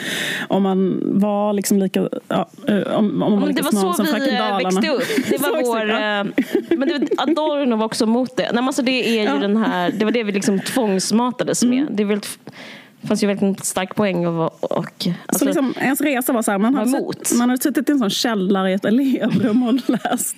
Om 0.47 0.63
man 0.63 1.01
var 1.19 1.53
liksom 1.53 1.79
lika, 1.79 2.09
ja, 2.27 2.49
om, 2.95 3.23
om 3.23 3.31
man 3.31 3.41
var 3.41 3.47
lika 3.47 3.63
någon 3.63 3.93
som 3.93 4.05
Fröken 4.05 4.37
Dalarna. 4.37 4.81
Det 4.81 4.87
var 4.87 4.91
så 4.91 4.91
vi 4.91 5.03
växte 5.03 5.21
upp. 5.21 5.29
Det 5.29 5.41
var 5.41 5.63
vår, 5.63 5.89
eh, 5.89 6.77
men 6.77 6.87
det, 6.87 7.07
Adorno 7.17 7.75
var 7.75 7.85
också 7.85 8.05
mot 8.05 8.37
det. 8.37 8.43
Nej, 8.43 8.53
men 8.53 8.67
alltså 8.67 8.81
det, 8.81 9.09
är 9.09 9.13
ju 9.13 9.23
ja. 9.23 9.35
den 9.35 9.57
här, 9.57 9.91
det 9.97 10.05
var 10.05 10.11
det 10.11 10.23
vi 10.23 10.31
liksom 10.31 10.59
tvångsmatades 10.59 11.63
med. 11.63 11.81
Mm. 11.81 11.95
Det 11.95 12.03
är 12.03 12.07
väldigt, 12.07 12.39
det 13.01 13.07
fanns 13.07 13.23
ju 13.23 13.31
en 13.31 13.57
stark 13.57 13.95
poäng. 13.95 14.27
Och, 14.27 14.63
och, 14.63 15.07
alltså, 15.25 15.39
så 15.39 15.45
liksom, 15.45 15.73
ens 15.77 16.01
resa 16.01 16.33
var 16.33 16.41
så 16.41 16.51
här, 16.51 16.57
man 16.57 16.75
hade, 16.75 16.91
sett, 16.91 17.37
man 17.37 17.49
hade 17.49 17.61
suttit 17.61 17.89
i 17.89 17.91
en 17.91 17.99
sån 17.99 18.09
källare 18.09 18.71
i 18.71 18.73
ett 18.73 18.85
elevrum 18.85 19.63
och 19.63 19.73
läst 19.89 20.35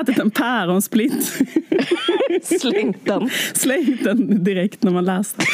ätit 0.00 0.18
en 0.18 0.30
päronsplitt. 0.30 1.42
Slängt 2.60 3.06
den. 3.06 3.30
Slängt 3.54 4.04
den 4.04 4.44
direkt 4.44 4.82
när 4.82 4.90
man 4.90 5.04
läste. 5.04 5.44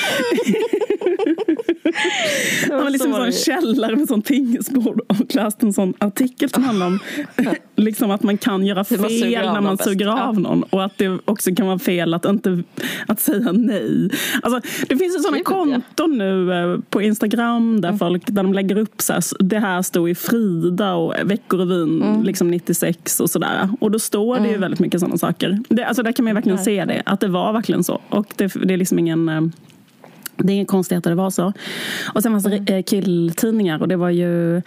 Man 2.68 2.82
var 2.82 2.90
liksom 2.90 3.14
en 3.14 3.32
källare 3.32 3.96
med 3.96 4.08
sån 4.08 4.22
tingesbord 4.22 5.00
och 5.06 5.34
läste 5.34 5.66
en 5.66 5.72
sån 5.72 5.94
artikel 5.98 6.50
som 6.50 6.64
handlar 6.64 6.86
om 6.86 6.98
liksom 7.76 8.10
att 8.10 8.22
man 8.22 8.38
kan 8.38 8.66
göra 8.66 8.84
fel 8.84 9.52
när 9.52 9.60
man 9.60 9.78
suger 9.78 10.06
av 10.06 10.40
någon 10.40 10.62
och 10.62 10.84
att 10.84 10.98
det 10.98 11.18
också 11.24 11.54
kan 11.54 11.66
vara 11.66 11.78
fel 11.78 12.14
att, 12.14 12.24
inte, 12.24 12.62
att 13.06 13.20
säga 13.32 13.52
nej. 13.52 14.10
Alltså, 14.42 14.60
det 14.88 14.96
finns 14.96 15.16
ju 15.16 15.18
sådana 15.18 15.42
konton 15.42 16.18
nu 16.18 16.52
eh, 16.52 16.80
på 16.90 17.02
Instagram 17.02 17.80
där, 17.80 17.88
mm. 17.88 17.98
folk, 17.98 18.26
där 18.26 18.42
de 18.42 18.52
lägger 18.52 18.78
upp 18.78 19.00
så 19.02 19.12
här, 19.12 19.22
det 19.38 19.58
här 19.58 19.82
stod 19.82 20.10
i 20.10 20.14
Frida 20.14 20.94
och 20.94 21.14
Veckorevyn 21.24 22.02
mm. 22.02 22.22
liksom 22.22 22.50
96 22.50 23.20
och 23.20 23.30
sådär. 23.30 23.68
Och 23.80 23.90
då 23.90 23.98
står 23.98 24.36
det 24.36 24.44
ju 24.44 24.48
mm. 24.48 24.60
väldigt 24.60 24.80
mycket 24.80 25.00
sådana 25.00 25.18
saker. 25.18 25.58
Det, 25.68 25.84
alltså, 25.84 26.02
där 26.02 26.12
kan 26.12 26.24
man 26.24 26.34
verkligen 26.34 26.58
se 26.58 26.84
det, 26.84 27.02
att 27.06 27.20
det 27.20 27.28
var 27.28 27.52
verkligen 27.52 27.84
så. 27.84 28.00
Och 28.08 28.26
det, 28.36 28.52
det 28.64 28.74
är 28.74 28.78
liksom 28.78 28.98
ingen 28.98 29.28
eh, 29.28 29.40
det 30.36 30.52
är 30.52 30.54
inget 30.54 30.68
konstigt 30.68 30.98
att 30.98 31.04
det 31.04 31.14
var 31.14 31.30
så. 31.30 31.52
Och 32.14 32.22
sen 32.22 32.32
fanns 32.32 32.44
det 32.44 32.72
mm. 32.72 32.82
killtidningar 32.82 33.80
och 33.80 33.88
det 33.88 33.96
var 33.96 34.10
ju 34.10 34.62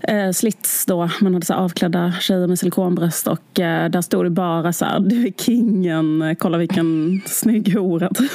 eh, 0.00 0.30
slits 0.30 0.86
då. 0.86 1.10
Man 1.20 1.34
hade 1.34 1.46
så 1.46 1.54
avklädda 1.54 2.12
tjejer 2.20 2.46
med 2.46 2.58
silikonbröst 2.58 3.26
och 3.26 3.60
eh, 3.60 3.90
där 3.90 4.02
stod 4.02 4.24
det 4.24 4.30
bara 4.30 4.72
så 4.72 4.84
här, 4.84 5.00
du 5.00 5.26
är 5.26 5.32
kingen, 5.32 6.36
kolla 6.38 6.58
vilken 6.58 7.20
snygg 7.26 7.74
hora 7.74 8.08
typ. 8.08 8.30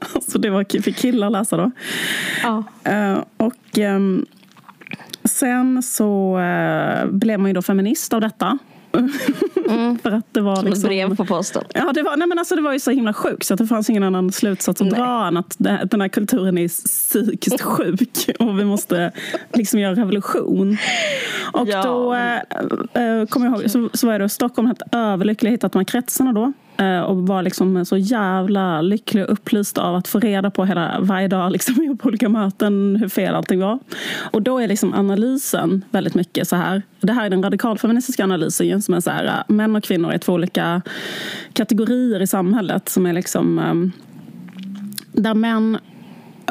alltså 0.14 0.38
det 0.38 0.50
var 0.50 0.82
för 0.82 0.90
killar 0.90 1.26
att 1.26 1.32
läsa 1.32 1.56
då. 1.56 1.70
Ja. 2.42 2.64
Eh, 2.84 3.18
och 3.36 3.78
eh, 3.78 4.00
sen 5.24 5.82
så 5.82 6.38
eh, 6.38 7.06
blev 7.06 7.40
man 7.40 7.48
ju 7.48 7.54
då 7.54 7.62
feminist 7.62 8.12
av 8.12 8.20
detta. 8.20 8.58
Mm. 8.94 9.98
för 10.02 10.10
att 10.10 10.34
det 10.34 10.40
var 10.40 10.62
liksom, 10.62 10.88
brev 10.88 11.16
på 11.16 11.24
posten. 11.24 11.64
Ja, 11.74 11.92
det 11.92 12.02
var, 12.02 12.16
nej 12.16 12.28
men 12.28 12.38
alltså 12.38 12.56
det 12.56 12.62
var 12.62 12.72
ju 12.72 12.80
så 12.80 12.90
himla 12.90 13.12
sjukt 13.12 13.46
så 13.46 13.54
att 13.54 13.58
det 13.58 13.66
fanns 13.66 13.90
ingen 13.90 14.02
annan 14.02 14.32
slutsats 14.32 14.80
att 14.80 14.90
dra 14.90 15.26
än 15.26 15.36
att 15.36 15.56
den 15.90 16.00
här 16.00 16.08
kulturen 16.08 16.58
är 16.58 16.68
psykiskt 16.68 17.60
sjuk 17.62 18.30
och 18.38 18.58
vi 18.58 18.64
måste 18.64 19.12
liksom 19.52 19.80
göra 19.80 19.94
revolution. 19.94 20.76
Och 21.52 21.68
ja. 21.68 21.82
då 21.82 22.14
äh, 22.14 22.34
äh, 22.34 23.26
kommer 23.26 23.46
jag 23.46 23.60
ihåg, 23.60 23.70
så, 23.70 23.90
så 23.94 24.06
var 24.06 24.18
det 24.18 24.28
Stockholm 24.28 24.66
helt 24.66 24.82
överlycklig, 24.92 25.50
hittat 25.50 25.72
de 25.72 25.78
här 25.78 25.84
kretsarna 25.84 26.32
då. 26.32 26.52
Eh, 26.76 27.00
och 27.00 27.26
var 27.26 27.42
liksom 27.42 27.84
så 27.84 27.96
jävla 27.96 28.80
lycklig 28.80 29.24
och 29.24 29.32
upplyst 29.32 29.78
av 29.78 29.94
att 29.94 30.08
få 30.08 30.20
reda 30.20 30.50
på 30.50 30.64
hela, 30.64 30.96
varje 31.00 31.28
dag 31.28 31.52
liksom, 31.52 31.98
på 32.02 32.08
olika 32.08 32.28
möten 32.28 32.96
hur 33.00 33.08
fel 33.08 33.34
allting 33.34 33.60
var. 33.60 33.78
Och 34.32 34.42
då 34.42 34.58
är 34.58 34.68
liksom 34.68 34.94
analysen 34.94 35.84
väldigt 35.90 36.14
mycket 36.14 36.48
så 36.48 36.56
här. 36.56 36.82
Det 37.00 37.12
här 37.12 37.26
är 37.26 37.30
den 37.30 37.42
radikalfeministiska 37.42 38.24
analysen 38.24 38.82
som 38.82 38.94
är 38.94 39.00
så 39.00 39.10
här, 39.10 39.24
eh, 39.24 39.54
män 39.54 39.76
och 39.76 39.84
kvinnor 39.84 40.12
är 40.12 40.18
två 40.18 40.32
olika 40.32 40.82
kategorier 41.52 42.22
i 42.22 42.26
samhället 42.26 42.88
som 42.88 43.06
är 43.06 43.12
liksom 43.12 43.58
ehm, 43.58 43.92
där 45.12 45.34
män 45.34 45.78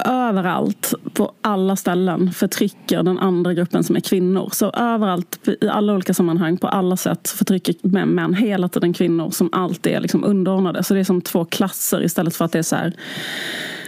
överallt, 0.05 0.93
på 1.13 1.31
alla 1.41 1.75
ställen, 1.75 2.31
förtrycker 2.31 3.03
den 3.03 3.19
andra 3.19 3.53
gruppen 3.53 3.83
som 3.83 3.95
är 3.95 3.99
kvinnor. 3.99 4.49
Så 4.51 4.71
överallt, 4.71 5.47
i 5.61 5.67
alla 5.67 5.93
olika 5.93 6.13
sammanhang, 6.13 6.57
på 6.57 6.67
alla 6.67 6.97
sätt 6.97 7.29
förtrycker 7.29 7.75
män, 7.81 8.09
män 8.09 8.33
hela 8.33 8.69
tiden 8.69 8.93
kvinnor 8.93 9.31
som 9.31 9.49
alltid 9.51 9.93
är 9.93 9.99
liksom 9.99 10.23
underordnade. 10.23 10.83
Så 10.83 10.93
det 10.93 10.99
är 10.99 11.03
som 11.03 11.21
två 11.21 11.45
klasser 11.45 12.03
istället 12.03 12.35
för 12.35 12.45
att 12.45 12.51
det 12.51 12.59
är 12.59 12.63
så 12.63 12.75
här 12.75 12.93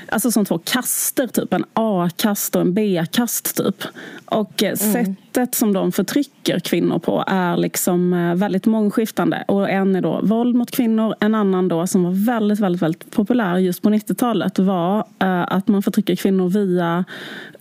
Alltså 0.09 0.31
som 0.31 0.45
två 0.45 0.57
kaster, 0.57 1.27
typ. 1.27 1.53
En 1.53 1.65
A-kast 1.73 2.55
och 2.55 2.61
en 2.61 2.73
B-kast, 2.73 3.57
typ. 3.57 3.83
Och 4.25 4.63
mm. 4.63 4.75
sättet 4.77 5.55
som 5.55 5.73
de 5.73 5.91
förtrycker 5.91 6.59
kvinnor 6.59 6.99
på 6.99 7.23
är 7.27 7.57
liksom 7.57 8.13
eh, 8.13 8.35
väldigt 8.35 8.65
mångskiftande. 8.65 9.43
Och 9.47 9.69
en 9.69 9.95
är 9.95 10.01
då 10.01 10.19
våld 10.23 10.55
mot 10.55 10.71
kvinnor. 10.71 11.15
En 11.19 11.35
annan 11.35 11.67
då 11.67 11.87
som 11.87 12.03
var 12.03 12.25
väldigt, 12.25 12.59
väldigt, 12.59 12.81
väldigt 12.81 13.11
populär 13.11 13.57
just 13.57 13.81
på 13.81 13.89
90-talet 13.89 14.59
var 14.59 14.97
uh, 14.99 15.53
att 15.53 15.67
man 15.67 15.83
förtrycker 15.83 16.15
kvinnor 16.15 16.49
via 16.49 17.05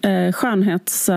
uh, 0.06 0.32
skönhets... 0.32 1.10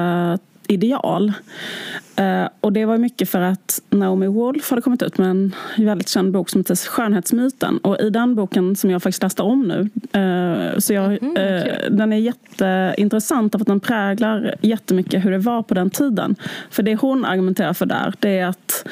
Uh. 2.20 2.28
Uh, 2.28 2.50
och 2.62 2.74
det 2.74 2.86
var 2.86 2.98
mycket 2.98 3.30
för 3.30 3.42
att 3.42 3.82
Naomi 3.90 4.28
Wolf 4.28 4.70
hade 4.70 4.82
kommit 4.82 5.02
ut 5.02 5.18
med 5.18 5.30
en 5.30 5.56
väldigt 5.78 6.10
känd 6.10 6.32
bok 6.32 6.50
som 6.50 6.60
heter 6.62 6.76
Skönhetsmyten. 6.76 7.78
Och 7.78 8.00
i 8.00 8.10
den 8.10 8.36
boken, 8.36 8.76
som 8.76 8.90
jag 8.90 9.04
faktiskt 9.04 9.24
läste 9.24 9.42
om 9.42 9.62
nu, 9.62 9.80
uh, 10.22 10.80
så 10.80 10.94
jag, 10.94 11.24
mm, 11.24 11.38
uh, 11.38 11.64
den 11.92 12.14
är 12.14 12.18
jätteintressant 12.18 13.52
för 13.52 13.60
att 13.60 13.68
den 13.68 13.80
präglar 13.80 14.56
jättemycket 14.62 15.26
hur 15.26 15.32
det 15.32 15.38
var 15.38 15.64
på 15.64 15.74
den 15.74 15.90
tiden. 15.90 16.36
För 16.70 16.84
det 16.84 16.96
hon 16.96 17.26
argumenterar 17.26 17.74
för 17.74 17.86
där, 17.86 18.14
det 18.20 18.40
är 18.40 18.46
att 18.46 18.88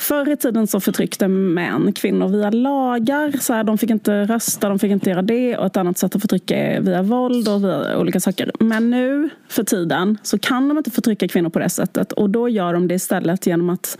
Förr 0.00 0.28
i 0.32 0.36
tiden 0.36 0.66
så 0.66 0.80
förtryckte 0.80 1.28
män 1.28 1.92
kvinnor 1.92 2.28
via 2.28 2.50
lagar. 2.50 3.32
Så 3.40 3.52
här, 3.52 3.64
de 3.64 3.78
fick 3.78 3.90
inte 3.90 4.24
rösta, 4.24 4.68
de 4.68 4.78
fick 4.78 4.90
inte 4.90 5.10
göra 5.10 5.22
det. 5.22 5.56
Och 5.56 5.66
ett 5.66 5.76
annat 5.76 5.98
sätt 5.98 6.16
att 6.16 6.22
förtrycka 6.22 6.56
är 6.56 6.80
via 6.80 7.02
våld 7.02 7.48
och 7.48 7.64
via 7.64 7.98
olika 7.98 8.20
saker. 8.20 8.50
Men 8.58 8.90
nu 8.90 9.30
för 9.48 9.64
tiden 9.64 10.18
så 10.22 10.38
kan 10.38 10.68
de 10.68 10.78
inte 10.78 10.90
förtrycka 10.90 11.28
kvinnor 11.28 11.50
på 11.50 11.58
det 11.58 11.68
sättet. 11.68 12.12
Och 12.12 12.30
då 12.30 12.48
gör 12.50 12.72
de 12.74 12.88
det 12.88 12.94
istället 12.94 13.46
genom 13.46 13.70
att 13.70 13.98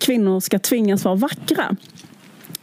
kvinnor 0.00 0.40
ska 0.40 0.58
tvingas 0.58 1.04
vara 1.04 1.14
vackra. 1.14 1.76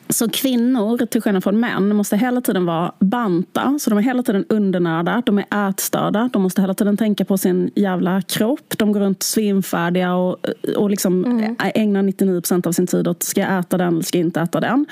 Så 0.10 0.30
kvinnor, 0.30 1.06
till 1.06 1.22
skillnad 1.22 1.44
från 1.44 1.60
män, 1.60 1.96
måste 1.96 2.18
hela 2.18 2.42
tiden 2.42 2.66
vara 2.66 2.92
banta. 3.00 3.80
Så 3.80 3.90
de 3.90 4.00
är 4.00 4.04
hela 4.04 4.24
tiden 4.24 4.46
undernärda, 4.50 5.24
de 5.26 5.38
är 5.38 5.70
ätstörda. 5.70 6.30
De 6.34 6.42
måste 6.42 6.62
hela 6.62 6.74
tiden 6.74 6.98
tänka 6.98 7.26
på 7.26 7.38
sin 7.38 7.72
jävla 7.76 8.22
kropp. 8.22 8.74
De 8.78 8.92
går 8.92 9.00
runt 9.00 9.24
svimfärdiga 9.24 10.16
och, 10.16 10.38
och 10.78 10.90
liksom 10.90 11.26
mm. 11.26 11.56
ägnar 11.60 12.04
99 12.04 12.42
procent 12.42 12.68
av 12.68 12.72
sin 12.72 12.88
tid 12.88 13.08
åt 13.08 13.24
ska 13.24 13.42
jag 13.42 13.60
äta 13.60 13.78
den 13.78 13.94
eller 13.94 14.04
ska 14.04 14.18
jag 14.18 14.26
inte 14.26 14.42
äta 14.42 14.60
den. 14.60 14.86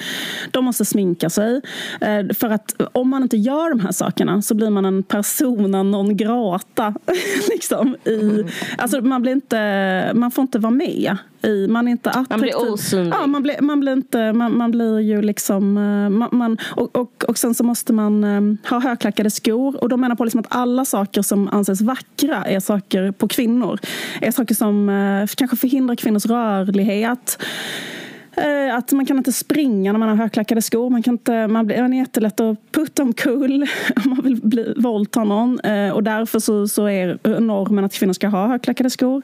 De 0.51 0.65
måste 0.65 0.85
sminka 0.85 1.29
sig. 1.29 1.61
Eh, 2.01 2.35
för 2.35 2.49
att 2.49 2.81
om 2.91 3.09
man 3.09 3.23
inte 3.23 3.37
gör 3.37 3.69
de 3.69 3.79
här 3.79 3.91
sakerna 3.91 4.41
så 4.41 4.55
blir 4.55 4.69
man 4.69 4.85
en 4.85 5.03
persona 5.03 5.83
non 5.83 6.17
grata. 6.17 6.93
liksom, 7.49 7.95
i, 8.03 8.19
mm. 8.19 8.47
alltså 8.77 9.01
man, 9.01 9.21
blir 9.21 9.31
inte, 9.31 10.11
man 10.15 10.31
får 10.31 10.41
inte 10.41 10.59
vara 10.59 10.73
med 10.73 11.17
i. 11.41 11.67
Man 11.67 11.87
är 11.87 11.91
inte 11.91 12.09
attraktiv. 12.09 12.29
Man 12.29 12.41
blir 12.41 12.73
osynlig. 12.73 13.13
Ja, 13.13 13.27
man 13.27 13.43
blir, 13.43 13.61
man 13.61 13.79
blir, 13.79 13.93
inte, 13.93 14.33
man, 14.33 14.57
man 14.57 14.71
blir 14.71 14.99
ju 15.05 15.21
liksom... 15.21 15.77
Eh, 15.77 16.29
man, 16.37 16.57
och, 16.75 16.95
och, 16.95 17.25
och 17.27 17.37
sen 17.37 17.55
så 17.55 17.63
måste 17.63 17.93
man 17.93 18.23
eh, 18.23 18.69
ha 18.69 18.79
högklackade 18.79 19.31
skor. 19.31 19.83
Och 19.83 19.89
de 19.89 20.01
menar 20.01 20.15
på 20.15 20.23
liksom 20.23 20.39
att 20.39 20.55
alla 20.55 20.85
saker 20.85 21.21
som 21.21 21.47
anses 21.47 21.81
vackra 21.81 22.43
är 22.43 22.59
saker 22.59 23.11
på 23.11 23.27
kvinnor. 23.27 23.79
Är 24.21 24.31
saker 24.31 24.55
som 24.55 24.89
eh, 24.89 25.27
kanske 25.37 25.57
förhindrar 25.57 25.95
kvinnors 25.95 26.25
rörlighet. 26.25 27.37
Eh, 28.37 28.75
att 28.75 28.91
man 28.91 29.05
kan 29.05 29.17
inte 29.17 29.33
springa 29.33 29.91
när 29.91 29.99
man 29.99 30.09
har 30.09 30.15
högklackade 30.15 30.61
skor. 30.61 30.89
Man, 30.89 31.03
kan 31.03 31.13
inte, 31.13 31.47
man, 31.47 31.67
blir, 31.67 31.81
man 31.81 31.93
är 31.93 31.97
jättelätt 31.97 32.39
att 32.39 32.71
putta 32.71 33.03
omkull 33.03 33.67
om 34.05 34.09
man 34.09 34.21
vill 34.23 34.39
bli, 34.43 34.73
våldta 34.77 35.23
någon. 35.23 35.59
Eh, 35.59 35.89
och 35.89 36.03
därför 36.03 36.39
så, 36.39 36.67
så 36.67 36.89
är 36.89 37.39
normen 37.39 37.85
att 37.85 37.93
kvinnor 37.93 38.13
ska 38.13 38.27
ha 38.27 38.47
högklackade 38.47 38.89
skor. 38.89 39.21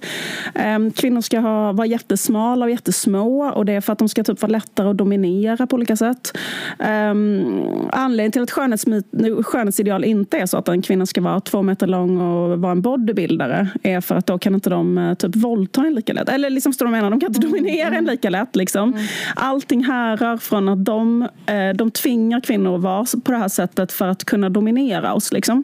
Ehm, 0.55 0.91
kvinnor 0.91 1.22
ska 1.22 1.39
ha, 1.39 1.72
vara 1.72 1.88
jättesmala 1.88 2.66
och 2.66 2.72
jättesmå. 2.72 3.51
Och 3.55 3.66
det 3.66 3.74
är 3.74 3.82
för 3.82 3.93
att 3.93 3.99
de 3.99 4.09
ska 4.09 4.24
typ 4.24 4.41
vara 4.41 4.51
lättare 4.51 4.89
att 4.89 4.97
dominera 4.97 5.68
på 5.68 5.76
olika 5.76 5.95
sätt. 5.95 6.38
Ehm, 6.80 7.43
anledningen 7.91 8.32
till 8.32 8.41
att 8.41 8.51
skönhetsmyt, 8.51 9.05
skönhetsideal 9.43 10.03
inte 10.03 10.38
är 10.38 10.45
så 10.45 10.57
att 10.57 10.68
en 10.68 10.82
kvinna 10.82 11.05
ska 11.05 11.22
vara 11.22 11.39
två 11.39 11.62
meter 11.62 11.88
lång 11.88 12.22
och 12.22 12.59
vara 12.59 12.72
en 12.72 12.82
bodybuildare 12.82 13.68
är 13.84 14.01
för 14.01 14.16
att 14.16 14.26
då 14.26 14.38
kan 14.38 14.55
inte 14.55 14.70
de 14.70 14.97
eh, 14.97 15.14
typ 15.14 15.36
våldta 15.36 15.82
en 15.82 15.93
lika 15.93 16.14
lätt. 16.14 16.30
Eller 16.30 16.49
liksom, 16.49 16.74
står 16.74 16.86
de 16.86 16.91
menar, 16.91 17.09
de 17.09 17.20
kan 17.20 17.30
inte 17.30 17.47
dominera 17.47 17.95
en 17.95 18.05
lika 18.05 18.30
lätt. 18.30 18.55
Liksom. 18.55 18.93
Allting 19.35 19.83
härrör 19.83 20.37
från 20.37 20.69
att 20.69 20.85
de, 20.85 21.27
eh, 21.45 21.69
de 21.75 21.91
tvingar 21.91 22.41
kvinnor 22.41 22.75
att 22.75 22.81
vara 22.81 23.05
på 23.23 23.31
det 23.31 23.37
här 23.37 23.47
sättet 23.47 23.91
för 23.91 24.07
att 24.07 24.23
kunna 24.23 24.49
dominera 24.49 25.13
oss. 25.13 25.31
Liksom. 25.31 25.63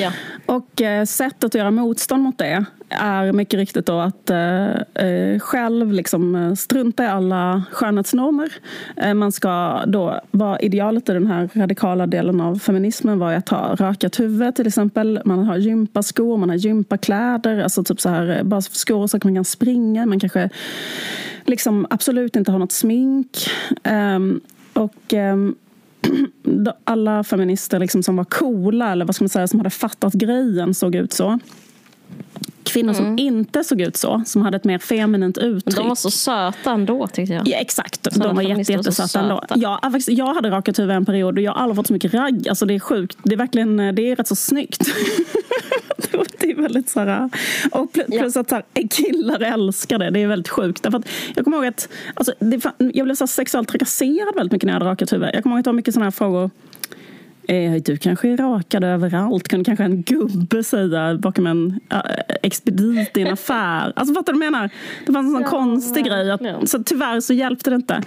Ja. 0.00 0.12
Och 0.46 0.82
eh, 0.82 1.04
sättet 1.04 1.44
att 1.44 1.54
göra 1.54 1.70
motstånd 1.70 2.22
mot 2.22 2.38
det 2.38 2.64
är 2.88 3.32
mycket 3.32 3.58
riktigt 3.58 3.86
då 3.86 3.98
att 4.00 4.30
eh, 4.30 4.70
eh 5.04 5.38
själv 5.38 5.92
liksom 5.92 6.34
eh, 6.34 6.54
strunta 6.54 7.04
i 7.04 7.06
alla 7.06 7.62
skönhetsnormer. 7.72 8.52
Eh, 8.96 9.14
man 9.14 9.32
ska 9.32 9.82
då 9.86 10.20
vara 10.30 10.60
idealet 10.60 11.08
i 11.08 11.12
den 11.12 11.26
här 11.26 11.50
radikala 11.54 12.06
delen 12.06 12.40
av 12.40 12.58
feminismen 12.58 13.18
var 13.18 13.32
att 13.32 13.48
ha 13.48 13.74
rakat 13.74 14.20
huvud 14.20 14.54
till 14.54 14.66
exempel. 14.66 15.20
Man 15.24 15.44
har 15.44 15.56
gympaskor, 15.56 16.36
man 16.36 16.48
har 16.48 16.56
gympakläder, 16.56 17.62
alltså 17.62 17.84
typ 17.84 18.00
så 18.00 18.08
här 18.08 18.36
eh, 18.38 18.42
bara 18.42 18.60
skor 18.60 19.06
så 19.06 19.16
att 19.16 19.24
man 19.24 19.34
kan 19.34 19.44
springa. 19.44 20.06
Man 20.06 20.20
kanske 20.20 20.50
liksom 21.44 21.86
absolut 21.90 22.36
inte 22.36 22.52
har 22.52 22.58
något 22.58 22.72
smink. 22.72 23.36
Eh, 23.82 24.18
och 24.72 25.14
ehm, 25.14 25.54
alla 26.84 27.24
feminister 27.24 27.78
liksom 27.78 28.02
som 28.02 28.16
var 28.16 28.24
coola 28.24 28.92
eller 28.92 29.04
vad 29.04 29.14
ska 29.14 29.24
man 29.24 29.28
säga, 29.28 29.48
som 29.48 29.60
hade 29.60 29.70
fattat 29.70 30.12
grejen 30.12 30.74
såg 30.74 30.94
ut 30.94 31.12
så 31.12 31.38
kvinnor 32.62 32.92
mm. 32.92 33.04
som 33.04 33.18
inte 33.18 33.64
såg 33.64 33.80
ut 33.80 33.96
så, 33.96 34.22
som 34.26 34.42
hade 34.42 34.56
ett 34.56 34.64
mer 34.64 34.78
feminint 34.78 35.38
uttryck. 35.38 35.76
De 35.76 35.88
var 35.88 35.94
så 35.94 36.10
söta 36.10 36.70
ändå 36.70 37.06
tyckte 37.06 37.34
jag. 37.34 37.48
Ja, 37.48 37.56
exakt, 37.56 38.12
så 38.12 38.20
de 38.20 38.36
var 38.36 38.42
jätte, 38.42 38.72
jättesöta 38.72 39.20
ändå. 39.20 39.44
Ja, 39.54 39.80
jag 40.06 40.34
hade 40.34 40.50
rakat 40.50 40.78
huvud 40.78 40.96
en 40.96 41.04
period 41.04 41.38
och 41.38 41.44
jag 41.44 41.52
har 41.52 41.62
aldrig 41.62 41.76
fått 41.76 41.86
så 41.86 41.92
mycket 41.92 42.14
ragg. 42.14 42.48
Alltså 42.48 42.66
det 42.66 42.74
är 42.74 42.78
sjukt, 42.78 43.18
det 43.22 43.34
är 43.34 43.38
verkligen, 43.38 43.76
det 43.76 44.02
är 44.02 44.16
rätt 44.16 44.28
så 44.28 44.36
snyggt. 44.36 44.80
det 46.40 46.50
är 46.50 46.62
väldigt 46.62 46.90
så 46.90 47.00
här, 47.00 47.30
och 47.72 47.92
plus 47.92 48.06
ja. 48.08 48.40
att 48.40 48.48
så 48.48 48.54
här, 48.54 48.64
killar 48.90 49.40
älskar 49.40 49.98
det, 49.98 50.10
det 50.10 50.22
är 50.22 50.26
väldigt 50.26 50.48
sjukt. 50.48 50.82
Därför 50.82 50.98
att 50.98 51.08
jag 51.34 51.44
kommer 51.44 51.56
ihåg 51.56 51.66
att 51.66 51.88
alltså, 52.14 52.34
det, 52.38 52.64
jag 52.78 53.04
blev 53.04 53.14
så 53.14 53.26
sexuellt 53.26 53.68
trakasserad 53.68 54.34
väldigt 54.34 54.52
mycket 54.52 54.66
när 54.66 54.72
jag 54.72 54.80
hade 54.80 54.90
rakat 54.90 55.12
huvud. 55.12 55.30
Jag 55.32 55.42
kommer 55.42 55.56
ihåg 55.56 55.60
att 55.60 55.64
det 55.64 55.70
var 55.70 55.76
mycket 55.76 55.94
sådana 55.94 56.06
här 56.06 56.10
frågor 56.10 56.50
Eh, 57.50 57.72
du 57.72 57.96
kanske 57.96 58.28
är 58.28 58.36
rakad 58.36 58.84
överallt, 58.84 59.48
kunde 59.48 59.64
kanske 59.64 59.84
en 59.84 60.02
gubbe 60.02 60.64
säga 60.64 61.14
bakom 61.14 61.46
en 61.46 61.80
äh, 61.92 62.00
expedit 62.42 63.16
i 63.16 63.22
en 63.22 63.32
affär. 63.32 63.92
Alltså 63.96 64.14
fattar 64.14 64.32
du 64.32 64.38
vad 64.38 64.46
jag 64.46 64.52
menar? 64.52 64.70
Det 65.06 65.12
fanns 65.12 65.26
en 65.26 65.32
sån 65.32 65.42
ja, 65.42 65.48
konstig 65.48 66.06
ja, 66.06 66.10
grej. 66.10 66.30
Att, 66.30 66.40
ja. 66.40 66.66
Så 66.66 66.82
tyvärr 66.82 67.20
så 67.20 67.32
hjälpte 67.32 67.70
det 67.70 67.76
inte. 67.76 68.02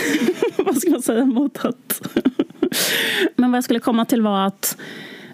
vad 0.56 0.76
ska 0.76 0.90
man 0.90 1.02
säga 1.02 1.24
mot 1.24 1.64
att... 1.64 2.08
Men 3.36 3.50
vad 3.50 3.56
jag 3.56 3.64
skulle 3.64 3.80
komma 3.80 4.04
till 4.04 4.22
var 4.22 4.46
att 4.46 4.76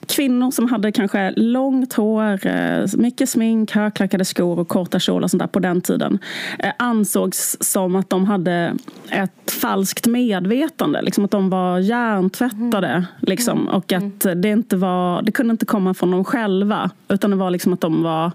kvinnor 0.08 0.50
som 0.50 0.68
hade 0.68 0.92
kanske 0.92 1.30
långt 1.36 1.92
hår, 1.92 2.46
eh, 2.46 2.86
mycket 2.96 3.28
smink, 3.28 3.72
högklackade 3.72 4.24
skor 4.24 4.58
och 4.58 4.68
korta 4.68 4.98
kjolar 4.98 5.28
sånt 5.28 5.40
där 5.40 5.46
på 5.46 5.58
den 5.58 5.80
tiden 5.80 6.18
eh, 6.58 6.72
ansågs 6.76 7.56
som 7.60 7.96
att 7.96 8.10
de 8.10 8.24
hade 8.24 8.74
ett 9.10 9.52
falskt 9.52 10.06
medvetande. 10.06 11.02
Liksom 11.02 11.24
att 11.24 11.30
de 11.30 11.50
var 11.50 11.78
hjärntvättade. 11.78 12.88
Mm. 12.88 13.04
Liksom, 13.20 13.60
mm. 13.60 13.74
och 13.74 13.92
att 13.92 14.26
det, 14.42 14.48
inte 14.48 14.76
var, 14.76 15.22
det 15.22 15.32
kunde 15.32 15.50
inte 15.50 15.66
komma 15.66 15.94
från 15.94 16.10
dem 16.10 16.24
själva. 16.24 16.90
Utan 17.08 17.30
det 17.30 17.36
var 17.36 17.50
liksom 17.50 17.72
att 17.72 17.80
de 17.80 18.02
var... 18.02 18.32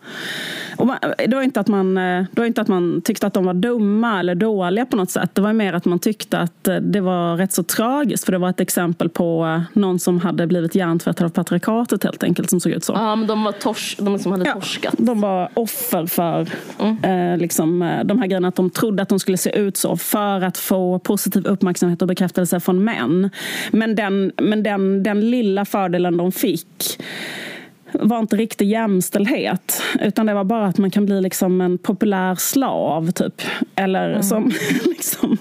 Man, 0.77 0.97
det, 1.27 1.35
var 1.35 1.41
inte 1.41 1.59
att 1.59 1.67
man, 1.67 1.97
eh, 1.97 2.25
det 2.31 2.41
var 2.41 2.45
inte 2.45 2.61
att 2.61 2.67
man 2.67 3.01
tyckte 3.03 3.27
att 3.27 3.33
de 3.33 3.45
var 3.45 3.53
dumma 3.53 4.19
eller 4.19 4.35
dåliga 4.35 4.85
på 4.85 4.97
något 4.97 5.11
sätt. 5.11 5.35
Det 5.35 5.41
var 5.41 5.53
mer 5.53 5.73
att 5.73 5.85
man 5.85 5.99
tyckte 5.99 6.39
att 6.39 6.69
det 6.81 7.01
var 7.01 7.37
rätt 7.37 7.53
så 7.53 7.63
tragiskt. 7.63 8.25
För 8.25 8.31
det 8.31 8.37
var 8.37 8.49
ett 8.49 8.59
exempel 8.59 9.09
på 9.09 9.61
någon 9.73 9.99
som 9.99 10.19
hade 10.19 10.47
blivit 10.47 10.75
hjärntvättad 10.75 11.25
av 11.25 11.29
patriarkatet 11.29 11.60
patriarkatet 11.61 12.03
helt 12.03 12.23
enkelt 12.23 12.49
som 12.49 12.59
såg 12.59 12.71
ut 12.71 12.83
så. 12.83 12.93
Ja, 12.93 13.15
men 13.15 13.27
de 13.27 13.43
var 13.43 13.51
tors 13.51 13.95
de 13.99 14.19
som 14.19 14.31
hade 14.31 14.45
ja, 14.45 14.53
torskat. 14.53 14.95
De 14.97 15.21
var 15.21 15.49
offer 15.53 16.05
för 16.05 16.49
mm. 16.79 17.03
eh, 17.03 17.37
liksom, 17.37 17.81
eh, 17.81 18.03
de 18.03 18.19
här 18.19 18.27
grejerna 18.27 18.47
att 18.47 18.55
de 18.55 18.69
trodde 18.69 19.03
att 19.03 19.09
de 19.09 19.19
skulle 19.19 19.37
se 19.37 19.59
ut 19.59 19.77
så 19.77 19.97
för 19.97 20.41
att 20.41 20.57
få 20.57 20.99
positiv 20.99 21.45
uppmärksamhet 21.45 22.01
och 22.01 22.07
bekräftelse 22.07 22.59
från 22.59 22.83
män. 22.83 23.29
Men 23.71 23.95
den, 23.95 24.31
men 24.37 24.63
den, 24.63 25.03
den 25.03 25.29
lilla 25.29 25.65
fördelen 25.65 26.17
de 26.17 26.31
fick 26.31 26.99
var 27.93 28.19
inte 28.19 28.35
riktig 28.35 28.67
jämställdhet. 28.67 29.81
Utan 29.99 30.25
det 30.25 30.33
var 30.33 30.43
bara 30.43 30.65
att 30.65 30.77
man 30.77 30.91
kan 30.91 31.05
bli 31.05 31.21
liksom 31.21 31.61
en 31.61 31.77
populär 31.77 32.35
slav, 32.35 33.11
typ. 33.11 33.41
Eller 33.75 34.09
mm. 34.09 34.23
som, 34.23 34.51
liksom, 34.85 35.37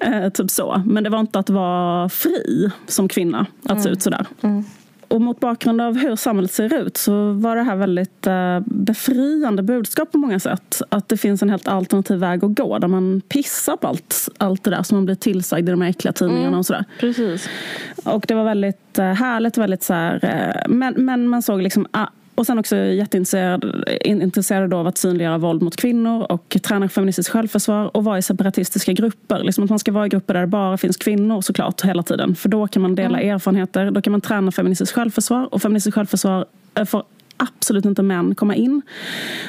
eh, 0.00 0.28
typ 0.28 0.50
så. 0.50 0.82
Men 0.86 1.04
det 1.04 1.10
var 1.10 1.20
inte 1.20 1.38
att 1.38 1.50
vara 1.50 2.08
fri 2.08 2.70
som 2.86 3.08
kvinna, 3.08 3.46
att 3.62 3.70
mm. 3.70 3.82
se 3.82 3.88
ut 3.88 4.02
sådär. 4.02 4.26
Mm 4.42 4.64
och 5.10 5.20
mot 5.20 5.40
bakgrund 5.40 5.80
av 5.80 5.96
hur 5.96 6.16
samhället 6.16 6.52
ser 6.52 6.74
ut 6.74 6.96
så 6.96 7.32
var 7.32 7.56
det 7.56 7.62
här 7.62 7.76
väldigt 7.76 8.26
uh, 8.26 8.60
befriande 8.66 9.62
budskap 9.62 10.12
på 10.12 10.18
många 10.18 10.40
sätt. 10.40 10.82
Att 10.88 11.08
det 11.08 11.16
finns 11.16 11.42
en 11.42 11.50
helt 11.50 11.68
alternativ 11.68 12.18
väg 12.18 12.44
att 12.44 12.54
gå 12.54 12.78
där 12.78 12.88
man 12.88 13.22
pissar 13.28 13.76
på 13.76 13.86
allt, 13.88 14.28
allt 14.38 14.64
det 14.64 14.70
där 14.70 14.82
som 14.82 14.96
man 14.96 15.04
blir 15.04 15.14
tillsagd 15.14 15.68
i 15.68 15.70
de 15.70 15.80
här 15.80 15.90
äckliga 15.90 16.12
tidningarna 16.12 16.46
mm, 16.46 16.58
och 16.58 16.66
sådär. 16.66 16.84
Precis. 17.00 17.48
Och 18.04 18.24
det 18.28 18.34
var 18.34 18.44
väldigt 18.44 18.98
uh, 18.98 19.04
härligt, 19.04 19.58
väldigt 19.58 19.82
så 19.82 19.94
här, 19.94 20.14
uh, 20.24 20.74
men, 20.74 20.94
men 20.96 21.28
man 21.28 21.42
såg 21.42 21.62
liksom 21.62 21.86
och 22.40 22.46
sen 22.46 22.58
också 22.58 22.76
jätteintresserad 22.76 23.84
intresserad 24.04 24.74
av 24.74 24.86
att 24.86 24.98
synliggöra 24.98 25.38
våld 25.38 25.62
mot 25.62 25.76
kvinnor 25.76 26.26
och 26.32 26.56
träna 26.62 26.88
feministiskt 26.88 27.32
självförsvar 27.32 27.96
och 27.96 28.04
vara 28.04 28.18
i 28.18 28.22
separatistiska 28.22 28.92
grupper. 28.92 29.44
Liksom 29.44 29.64
att 29.64 29.70
man 29.70 29.78
ska 29.78 29.92
vara 29.92 30.06
i 30.06 30.08
grupper 30.08 30.34
där 30.34 30.40
det 30.40 30.46
bara 30.46 30.78
finns 30.78 30.96
kvinnor 30.96 31.40
såklart 31.40 31.82
hela 31.82 32.02
tiden. 32.02 32.34
För 32.34 32.48
då 32.48 32.68
kan 32.68 32.82
man 32.82 32.94
dela 32.94 33.18
mm. 33.18 33.34
erfarenheter, 33.34 33.90
då 33.90 34.02
kan 34.02 34.10
man 34.10 34.20
träna 34.20 34.52
feministiskt 34.52 34.94
självförsvar 34.94 35.54
och 35.54 35.62
feministiskt 35.62 35.94
självförsvar 35.94 36.44
får 36.86 37.02
absolut 37.40 37.84
inte 37.84 38.02
män 38.02 38.34
komma 38.34 38.54
in. 38.54 38.82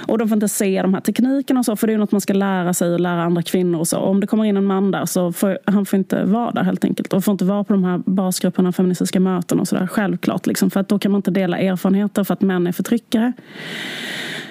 Och 0.08 0.18
de 0.18 0.28
får 0.30 0.36
inte 0.36 0.50
se 0.50 0.82
de 0.82 0.94
här 0.94 1.02
teknikerna 1.02 1.60
och 1.60 1.66
så, 1.66 1.76
för 1.76 1.88
det 1.88 1.94
är 1.94 1.98
något 1.98 2.12
man 2.12 2.22
ska 2.22 2.34
lära 2.34 2.74
sig 2.74 2.94
och 2.94 3.00
lära 3.00 3.24
andra 3.24 3.42
kvinnor 3.42 3.80
och 3.80 3.88
så. 3.88 4.00
Och 4.00 4.10
om 4.10 4.20
det 4.20 4.28
kommer 4.28 4.46
in 4.46 4.58
en 4.58 4.66
man 4.66 4.92
där 4.92 5.06
så 5.06 5.32
får 5.32 5.58
han 5.66 5.86
får 5.86 6.00
inte 6.00 6.24
vara 6.24 6.52
där 6.52 6.64
helt 6.64 6.86
enkelt. 6.86 7.14
Och 7.14 7.24
får 7.24 7.32
inte 7.32 7.46
vara 7.46 7.64
på 7.64 7.74
de 7.74 7.84
här 7.84 8.02
basgrupperna, 8.06 8.72
feministiska 8.72 9.20
möten 9.20 9.60
och 9.60 9.68
sådär. 9.68 9.88
Självklart, 9.88 10.48
liksom, 10.48 10.70
för 10.70 10.80
att 10.80 10.90
då 10.90 11.00
kan 11.00 11.12
man 11.12 11.20
inte 11.20 11.32
dela 11.32 11.58
erfarenheter 11.58 12.24
för 12.24 12.34
att 12.34 12.42
män 12.42 12.68
är 12.68 12.72
förtryckare. 12.72 13.34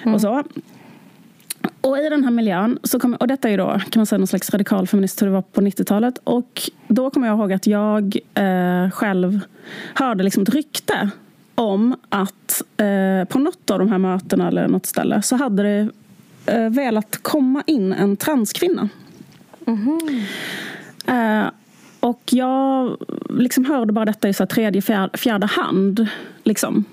Mm. 0.03 0.15
Och 0.15 0.21
så. 0.21 0.43
Och 1.81 1.97
i 1.97 2.09
den 2.09 2.23
här 2.23 2.31
miljön, 2.31 2.79
så 2.83 2.99
kom, 2.99 3.13
och 3.13 3.27
detta 3.27 3.49
är 3.49 3.57
då 3.57 3.67
kan 3.89 3.99
man 3.99 4.05
säga 4.05 4.17
någon 4.17 4.27
slags 4.27 4.49
radikal 4.49 4.87
feminist 4.87 5.21
hur 5.21 5.27
det 5.27 5.33
var 5.33 5.41
på 5.41 5.61
90-talet. 5.61 6.19
Och 6.23 6.61
då 6.87 7.09
kommer 7.09 7.27
jag 7.27 7.37
ihåg 7.37 7.53
att 7.53 7.67
jag 7.67 8.17
eh, 8.33 8.89
själv 8.89 9.39
hörde 9.93 10.23
liksom 10.23 10.43
ett 10.43 10.49
rykte 10.49 11.09
om 11.61 11.95
att 12.09 12.61
eh, 12.77 13.27
på 13.29 13.39
något 13.39 13.71
av 13.71 13.79
de 13.79 13.91
här 13.91 13.97
mötena 13.97 14.47
eller 14.47 14.67
något 14.67 14.85
ställe 14.85 15.21
så 15.21 15.35
hade 15.35 15.63
det 15.63 15.89
eh, 16.45 16.69
velat 16.69 17.17
komma 17.21 17.63
in 17.67 17.93
en 17.93 18.17
transkvinna. 18.17 18.89
Mm 19.67 19.79
-hmm. 19.79 21.43
eh, 21.45 21.51
och 21.99 22.21
jag 22.25 22.97
liksom 23.29 23.65
hörde 23.65 23.93
bara 23.93 24.05
detta 24.05 24.29
i 24.29 24.33
så 24.33 24.45
tredje, 24.45 24.81
fjärde, 24.81 25.17
fjärde 25.17 25.47
hand. 25.47 26.07
Liksom. 26.43 26.85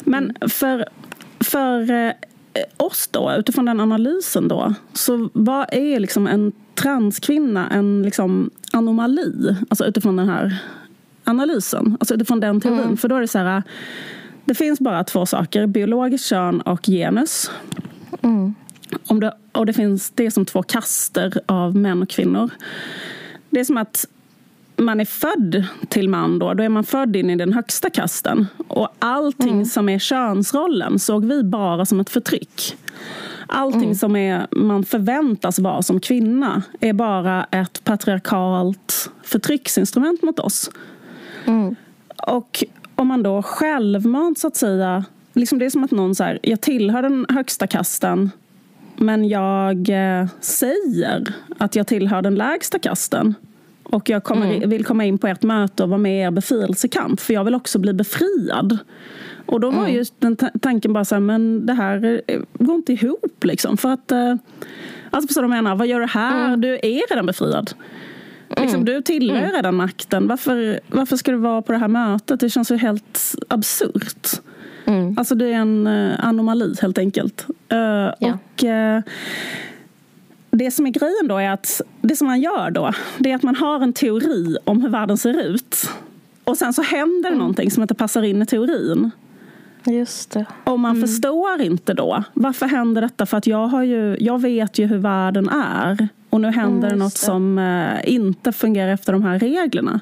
Men 0.00 0.24
mm. 0.24 0.48
för, 0.48 0.88
för 1.40 1.90
eh, 1.90 2.12
oss 2.76 3.08
då, 3.08 3.32
utifrån 3.38 3.64
den 3.64 3.80
analysen 3.80 4.48
då, 4.48 4.74
så 4.92 5.28
vad 5.32 5.66
är 5.72 6.00
liksom 6.00 6.26
en 6.26 6.52
transkvinna 6.74 7.70
en 7.70 8.02
liksom 8.02 8.50
anomali? 8.72 9.56
Alltså 9.68 9.84
utifrån 9.84 10.16
den 10.16 10.28
här 10.28 10.58
analysen, 11.26 11.96
alltså 12.00 12.14
utifrån 12.14 12.40
den 12.40 12.60
teorin. 12.60 12.80
Mm. 12.80 12.96
För 12.96 13.08
då 13.08 13.16
är 13.16 13.20
det 13.20 13.28
så 13.28 13.38
här, 13.38 13.62
det 14.44 14.54
finns 14.54 14.80
bara 14.80 15.04
två 15.04 15.26
saker, 15.26 15.66
biologiskt 15.66 16.26
kön 16.26 16.60
och 16.60 16.86
genus. 16.86 17.50
Mm. 18.22 18.54
Om 19.06 19.20
det, 19.20 19.34
och 19.52 19.66
det 19.66 19.72
finns 19.72 20.10
det 20.10 20.26
är 20.26 20.30
som 20.30 20.44
två 20.44 20.62
kaster 20.62 21.40
av 21.46 21.76
män 21.76 22.02
och 22.02 22.08
kvinnor. 22.08 22.50
Det 23.50 23.60
är 23.60 23.64
som 23.64 23.76
att 23.76 24.06
man 24.76 25.00
är 25.00 25.04
född 25.04 25.64
till 25.88 26.08
man 26.08 26.38
då, 26.38 26.54
då 26.54 26.62
är 26.62 26.68
man 26.68 26.84
född 26.84 27.16
in 27.16 27.30
i 27.30 27.36
den 27.36 27.52
högsta 27.52 27.90
kasten. 27.90 28.46
Och 28.68 28.88
allting 28.98 29.52
mm. 29.52 29.64
som 29.64 29.88
är 29.88 29.98
könsrollen 29.98 30.98
såg 30.98 31.24
vi 31.24 31.42
bara 31.42 31.86
som 31.86 32.00
ett 32.00 32.10
förtryck. 32.10 32.76
Allting 33.46 33.82
mm. 33.82 33.94
som 33.94 34.16
är, 34.16 34.46
man 34.50 34.84
förväntas 34.84 35.58
vara 35.58 35.82
som 35.82 36.00
kvinna 36.00 36.62
är 36.80 36.92
bara 36.92 37.44
ett 37.44 37.84
patriarkalt 37.84 39.10
förtrycksinstrument 39.22 40.22
mot 40.22 40.38
oss. 40.38 40.70
Mm. 41.46 41.76
Och 42.26 42.64
om 42.94 43.08
man 43.08 43.22
då 43.22 43.42
självmant 43.42 44.38
så 44.38 44.46
att 44.46 44.56
säga, 44.56 45.04
liksom 45.32 45.58
det 45.58 45.64
är 45.64 45.70
som 45.70 45.84
att 45.84 45.90
någon 45.90 46.14
säger 46.14 46.38
jag 46.42 46.60
tillhör 46.60 47.02
den 47.02 47.26
högsta 47.28 47.66
kasten 47.66 48.30
men 48.96 49.28
jag 49.28 49.88
eh, 49.88 50.26
säger 50.40 51.32
att 51.58 51.76
jag 51.76 51.86
tillhör 51.86 52.22
den 52.22 52.34
lägsta 52.34 52.78
kasten. 52.78 53.34
Och 53.82 54.10
jag 54.10 54.24
kommer, 54.24 54.54
mm. 54.54 54.70
vill 54.70 54.84
komma 54.84 55.04
in 55.04 55.18
på 55.18 55.26
ert 55.26 55.42
möte 55.42 55.82
och 55.82 55.88
vara 55.88 55.98
med 55.98 56.18
i 56.18 56.20
er 56.20 56.30
befrielsekamp 56.30 57.20
för 57.20 57.34
jag 57.34 57.44
vill 57.44 57.54
också 57.54 57.78
bli 57.78 57.92
befriad. 57.92 58.78
Och 59.46 59.60
då 59.60 59.70
var 59.70 59.82
mm. 59.82 59.94
ju 59.94 60.04
den 60.18 60.36
tanken 60.36 60.92
bara 60.92 61.04
så 61.04 61.14
här, 61.14 61.20
men 61.20 61.66
det 61.66 61.72
här 61.72 62.22
eh, 62.26 62.40
går 62.52 62.74
inte 62.74 62.92
ihop 62.92 63.44
liksom. 63.44 63.76
För 63.76 63.92
att, 63.92 64.12
eh, 64.12 64.34
alltså 65.10 65.28
förstår 65.28 65.42
du 65.42 65.48
vad 65.48 65.56
jag 65.56 65.64
menar? 65.64 65.76
Vad 65.76 65.86
gör 65.86 66.00
du 66.00 66.06
här? 66.06 66.46
Mm. 66.46 66.60
Du 66.60 66.74
är 66.74 67.10
redan 67.10 67.26
befriad. 67.26 67.74
Mm. 68.48 68.62
Liksom, 68.62 68.84
du 68.84 69.02
tillhör 69.02 69.38
mm. 69.38 69.52
redan 69.52 69.74
makten. 69.74 70.28
Varför, 70.28 70.80
varför 70.88 71.16
ska 71.16 71.32
du 71.32 71.38
vara 71.38 71.62
på 71.62 71.72
det 71.72 71.78
här 71.78 71.88
mötet? 71.88 72.40
Det 72.40 72.50
känns 72.50 72.70
ju 72.70 72.76
helt 72.76 73.34
absurt. 73.48 74.28
Mm. 74.84 75.18
Alltså 75.18 75.34
det 75.34 75.46
är 75.46 75.52
en 75.54 75.86
uh, 75.86 76.26
anomali 76.26 76.74
helt 76.82 76.98
enkelt. 76.98 77.46
Uh, 77.72 77.78
ja. 77.78 78.14
Och 78.20 78.64
uh, 78.64 79.00
det 80.50 80.70
som 80.70 80.86
är 80.86 80.90
grejen 80.90 81.28
då 81.28 81.38
är 81.38 81.50
att 81.50 81.80
det 82.00 82.16
som 82.16 82.26
man 82.26 82.40
gör 82.40 82.70
då, 82.70 82.92
det 83.18 83.30
är 83.30 83.36
att 83.36 83.42
man 83.42 83.56
har 83.56 83.80
en 83.80 83.92
teori 83.92 84.56
om 84.64 84.82
hur 84.82 84.88
världen 84.88 85.16
ser 85.16 85.40
ut. 85.40 85.90
Och 86.44 86.56
sen 86.56 86.72
så 86.72 86.82
händer 86.82 87.28
mm. 87.28 87.38
någonting 87.38 87.70
som 87.70 87.82
inte 87.82 87.94
passar 87.94 88.22
in 88.22 88.42
i 88.42 88.46
teorin. 88.46 89.10
Just 89.86 90.30
det. 90.30 90.46
Och 90.64 90.80
man 90.80 90.96
mm. 90.96 91.08
förstår 91.08 91.60
inte 91.60 91.94
då. 91.94 92.24
Varför 92.34 92.66
händer 92.66 93.02
detta? 93.02 93.26
För 93.26 93.36
att 93.36 93.46
jag, 93.46 93.68
har 93.68 93.82
ju, 93.82 94.16
jag 94.20 94.40
vet 94.40 94.78
ju 94.78 94.86
hur 94.86 94.98
världen 94.98 95.48
är. 95.48 96.08
Och 96.30 96.40
nu 96.40 96.50
händer 96.50 96.88
mm, 96.88 96.98
något 96.98 97.12
det. 97.12 97.18
som 97.18 97.58
eh, 97.58 98.12
inte 98.14 98.52
fungerar 98.52 98.92
efter 98.92 99.12
de 99.12 99.22
här 99.22 99.38
reglerna. 99.38 100.00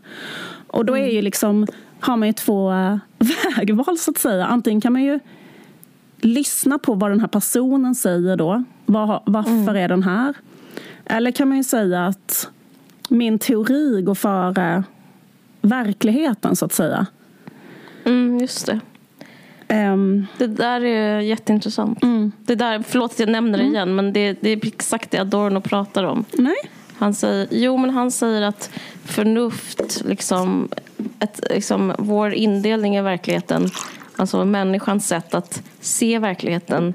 Och 0.66 0.84
då 0.84 0.96
är 0.96 1.04
ju 1.04 1.12
mm. 1.12 1.24
liksom, 1.24 1.66
har 2.00 2.16
man 2.16 2.28
ju 2.28 2.32
två 2.32 2.72
eh, 2.72 2.96
vägval 3.56 3.98
så 3.98 4.10
att 4.10 4.18
säga. 4.18 4.46
Antingen 4.46 4.80
kan 4.80 4.92
man 4.92 5.02
ju 5.02 5.20
lyssna 6.20 6.78
på 6.78 6.94
vad 6.94 7.10
den 7.10 7.20
här 7.20 7.28
personen 7.28 7.94
säger 7.94 8.36
då. 8.36 8.64
Var, 8.86 9.22
varför 9.26 9.50
mm. 9.50 9.76
är 9.76 9.88
den 9.88 10.02
här? 10.02 10.34
Eller 11.04 11.30
kan 11.30 11.48
man 11.48 11.56
ju 11.56 11.64
säga 11.64 12.06
att 12.06 12.48
min 13.08 13.38
teori 13.38 14.02
går 14.02 14.14
före 14.14 14.84
verkligheten 15.60 16.56
så 16.56 16.64
att 16.64 16.72
säga. 16.72 17.06
Mm, 18.04 18.38
just 18.38 18.66
det. 18.66 18.80
Um, 19.74 20.26
det 20.38 20.46
där 20.46 20.84
är 20.84 21.20
jätteintressant. 21.20 22.02
Mm. 22.02 22.32
Det 22.38 22.54
där, 22.54 22.82
förlåt 22.88 23.12
att 23.12 23.20
jag 23.20 23.28
nämner 23.28 23.58
det 23.58 23.64
mm. 23.64 23.74
igen, 23.74 23.94
men 23.94 24.12
det, 24.12 24.36
det, 24.40 24.50
är 24.50 24.66
exakt 24.66 25.10
det 25.10 25.18
Adorno 25.18 25.60
pratar 25.60 26.04
om. 26.04 26.24
Nej. 26.32 26.56
Han 26.98 27.14
säger, 27.14 27.48
jo, 27.50 27.76
men 27.76 27.90
han 27.90 28.10
säger 28.10 28.42
att 28.42 28.70
förnuft, 29.04 30.02
liksom, 30.04 30.68
ett, 31.18 31.40
liksom, 31.50 31.92
vår 31.98 32.34
indelning 32.34 32.96
i 32.96 33.02
verkligheten, 33.02 33.70
alltså 34.16 34.44
människans 34.44 35.08
sätt 35.08 35.34
att 35.34 35.62
se 35.80 36.18
verkligheten 36.18 36.94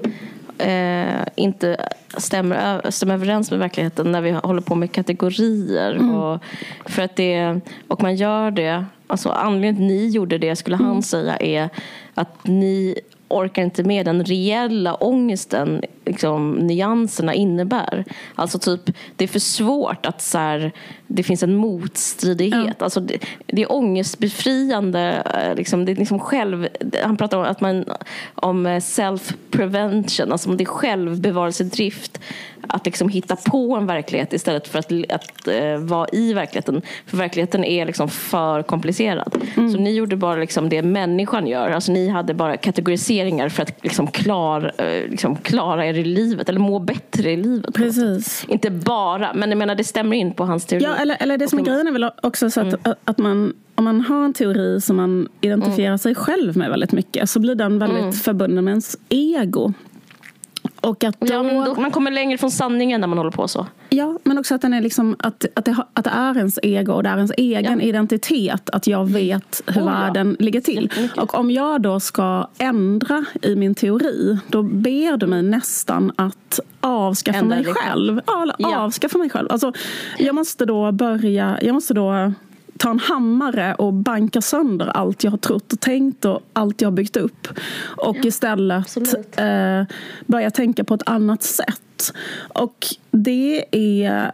eh, 0.57 1.25
inte 1.35 1.89
stämmer, 2.17 2.91
stämmer 2.91 3.13
överens 3.13 3.51
med 3.51 3.59
verkligheten 3.59 4.11
när 4.11 4.21
vi 4.21 4.31
håller 4.31 4.61
på 4.61 4.75
med 4.75 4.91
kategorier. 4.91 5.93
Mm. 5.93 6.15
Och, 6.15 6.43
för 6.85 7.01
att 7.01 7.15
det, 7.15 7.59
och 7.87 8.01
man 8.01 8.15
gör 8.15 8.51
det, 8.51 8.85
alltså 9.09 9.29
anledningen 9.29 9.75
till 9.75 9.85
att 9.85 9.89
ni 9.89 10.07
gjorde 10.07 10.37
det 10.37 10.55
skulle 10.55 10.75
han 10.75 10.89
mm. 10.89 11.01
säga 11.01 11.37
är 11.37 11.69
att 12.13 12.47
ni 12.47 12.95
orkar 13.27 13.63
inte 13.63 13.83
med 13.83 14.05
den 14.05 14.23
reella 14.23 14.95
ångesten 14.95 15.81
liksom, 16.05 16.51
nyanserna 16.53 17.33
innebär. 17.33 18.05
Alltså 18.35 18.59
typ, 18.59 18.81
det 19.15 19.23
är 19.23 19.27
för 19.27 19.39
svårt 19.39 20.05
att 20.05 20.21
så 20.21 20.37
här, 20.37 20.71
det 21.11 21.23
finns 21.23 21.43
en 21.43 21.55
motstridighet. 21.55 22.75
Ja. 22.79 22.83
Alltså, 22.83 22.99
det, 22.99 23.19
det 23.45 23.61
är 23.61 23.71
ångestbefriande. 23.71 25.23
Eh, 25.35 25.55
liksom, 25.55 25.85
det 25.85 25.91
är 25.91 25.95
liksom 25.95 26.19
själv, 26.19 26.67
han 27.03 27.17
pratar 27.17 27.37
om, 27.37 27.43
att 27.43 27.61
man, 27.61 27.85
om 28.35 28.67
self-prevention, 28.67 30.31
alltså 30.31 30.49
om 30.49 30.57
det 30.57 30.63
är 30.63 30.65
självbevarelsedrift 30.65 32.19
att 32.67 32.85
liksom 32.85 33.09
hitta 33.09 33.35
på 33.35 33.75
en 33.75 33.87
verklighet 33.87 34.33
istället 34.33 34.67
för 34.67 34.79
att, 34.79 34.91
att 35.09 35.47
uh, 35.47 35.77
vara 35.77 36.07
i 36.11 36.33
verkligheten. 36.33 36.81
För 37.05 37.17
verkligheten 37.17 37.63
är 37.63 37.85
liksom 37.85 38.09
för 38.09 38.63
komplicerad. 38.63 39.35
Mm. 39.57 39.71
Så 39.71 39.77
ni 39.77 39.93
gjorde 39.93 40.15
bara 40.15 40.35
liksom 40.35 40.69
det 40.69 40.81
människan 40.81 41.47
gör. 41.47 41.69
Alltså 41.69 41.91
ni 41.91 42.09
hade 42.09 42.33
bara 42.33 42.57
kategoriseringar 42.57 43.49
för 43.49 43.63
att 43.63 43.83
liksom 43.83 44.07
klar, 44.07 44.71
liksom 45.09 45.35
klara 45.35 45.85
er 45.85 45.93
i 45.93 46.03
livet 46.03 46.49
eller 46.49 46.59
må 46.59 46.79
bättre 46.79 47.31
i 47.31 47.37
livet. 47.37 47.75
Precis. 47.75 48.45
Inte 48.47 48.69
bara, 48.69 49.33
men 49.33 49.49
jag 49.49 49.57
menar 49.57 49.75
det 49.75 49.83
stämmer 49.83 50.17
in 50.17 50.33
på 50.33 50.45
hans 50.45 50.65
teori. 50.65 50.83
Ja, 50.83 50.95
eller, 51.01 51.17
eller 51.19 51.37
det 51.37 51.47
som 51.47 51.59
är 51.59 51.63
grejen 51.63 51.87
är 51.87 51.91
väl 51.91 52.11
också 52.23 52.49
så 52.49 52.61
att, 52.61 52.85
mm. 52.85 52.97
att 53.05 53.17
man 53.17 53.53
om 53.75 53.83
man 53.85 54.01
har 54.01 54.25
en 54.25 54.33
teori 54.33 54.81
som 54.81 54.95
man 54.95 55.27
identifierar 55.41 55.87
mm. 55.87 55.97
sig 55.97 56.15
själv 56.15 56.57
med 56.57 56.69
väldigt 56.69 56.91
mycket 56.91 57.29
så 57.29 57.39
blir 57.39 57.55
den 57.55 57.79
väldigt 57.79 57.99
mm. 57.99 58.13
förbunden 58.13 58.65
med 58.65 58.71
ens 58.71 58.97
ego. 59.09 59.73
Och 60.81 61.03
att 61.03 61.19
då, 61.19 61.33
ja, 61.33 61.65
då, 61.65 61.81
man 61.81 61.91
kommer 61.91 62.11
längre 62.11 62.37
från 62.37 62.51
sanningen 62.51 63.01
när 63.01 63.07
man 63.07 63.17
håller 63.17 63.31
på 63.31 63.47
så. 63.47 63.67
Ja, 63.89 64.19
men 64.23 64.37
också 64.37 64.55
att, 64.55 64.61
den 64.61 64.73
är 64.73 64.81
liksom, 64.81 65.15
att, 65.19 65.45
att, 65.55 65.65
det, 65.65 65.75
att 65.93 66.03
det 66.03 66.09
är 66.09 66.37
ens 66.37 66.59
ego 66.63 66.93
och 66.93 67.03
det 67.03 67.09
är 67.09 67.15
ens 67.15 67.31
egen 67.37 67.79
ja. 67.79 67.85
identitet. 67.85 68.69
Att 68.69 68.87
jag 68.87 69.09
vet 69.09 69.61
hur 69.67 69.81
oh, 69.81 69.85
världen 69.85 70.35
ja. 70.39 70.45
ligger 70.45 70.61
till. 70.61 70.91
Och 71.17 71.35
om 71.35 71.51
jag 71.51 71.81
då 71.81 71.99
ska 71.99 72.47
ändra 72.57 73.25
i 73.41 73.55
min 73.55 73.75
teori 73.75 74.37
då 74.47 74.63
ber 74.63 75.17
du 75.17 75.27
mig 75.27 75.43
nästan 75.43 76.11
att 76.15 76.59
avskaffa 76.81 77.39
Ändra 77.39 77.55
mig 77.55 77.65
själv. 77.65 78.21
Ja, 78.57 78.77
avskaffa 78.77 79.17
mig 79.17 79.29
själv. 79.29 79.47
Alltså, 79.51 79.73
jag 80.17 80.35
måste 80.35 80.65
då 80.65 80.91
börja, 80.91 81.59
jag 81.61 81.73
måste 81.73 81.93
då 81.93 82.33
ta 82.79 82.89
en 82.89 82.99
hammare 82.99 83.75
och 83.75 83.93
banka 83.93 84.41
sönder 84.41 84.87
allt 84.87 85.23
jag 85.23 85.31
har 85.31 85.37
trott 85.37 85.73
och 85.73 85.79
tänkt 85.79 86.25
och 86.25 86.41
allt 86.53 86.81
jag 86.81 86.87
har 86.87 86.95
byggt 86.95 87.17
upp. 87.17 87.47
Och 87.81 88.17
ja, 88.17 88.27
istället 88.27 88.97
eh, 89.39 89.83
börja 90.25 90.51
tänka 90.51 90.83
på 90.83 90.93
ett 90.93 91.03
annat 91.05 91.43
sätt. 91.43 92.13
Och 92.53 92.87
det 93.11 93.65
är 93.71 94.31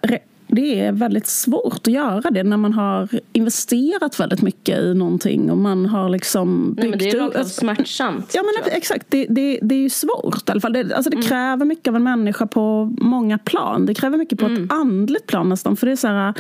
det 0.48 0.80
är 0.80 0.91
väldigt 0.91 1.28
svårt 1.28 1.88
att 1.88 1.93
göra 1.93 2.32
det 2.32 2.43
när 2.43 2.58
man 2.58 2.74
har 2.74 3.10
investerat 3.34 4.20
väldigt 4.20 4.41
mycket 4.41 4.80
i 4.80 4.93
någonting 4.93 5.52
och 5.52 5.58
man 5.58 5.86
har 5.86 6.10
liksom 6.10 6.74
byggt 6.74 6.80
Nej, 6.82 6.89
men 6.89 7.00
Det 7.00 7.10
är 7.10 7.39
rakt 7.39 7.48
smärtsamt. 7.48 8.32
Ja 8.36 8.43
men 8.43 8.74
exakt, 8.74 9.06
det, 9.10 9.26
det, 9.30 9.60
det 9.62 9.76
är 9.76 9.80
ju 9.80 9.89
svårt 9.89 10.50
i 10.50 10.52
alla 10.52 10.62
fall. 10.62 10.74
Det, 10.74 10.96
alltså 10.96 11.10
det 11.10 11.18
mm. 11.18 11.28
kräver 11.28 11.66
mycket 11.66 11.88
av 11.88 11.96
en 11.96 12.04
människa 12.04 12.48
på 12.48 12.93
många 12.98 13.38
plan. 13.38 13.86
Det 13.86 13.93
kräver 13.93 14.18
mycket 14.18 14.39
på 14.39 14.46
mm. 14.46 14.64
ett 14.64 14.72
andligt 14.72 15.28
plan 15.28 15.50
nästan. 15.50 15.76
För 15.76 15.86
det 15.86 15.91
är 15.91 15.96
så 15.96 16.08
här, 16.08 16.34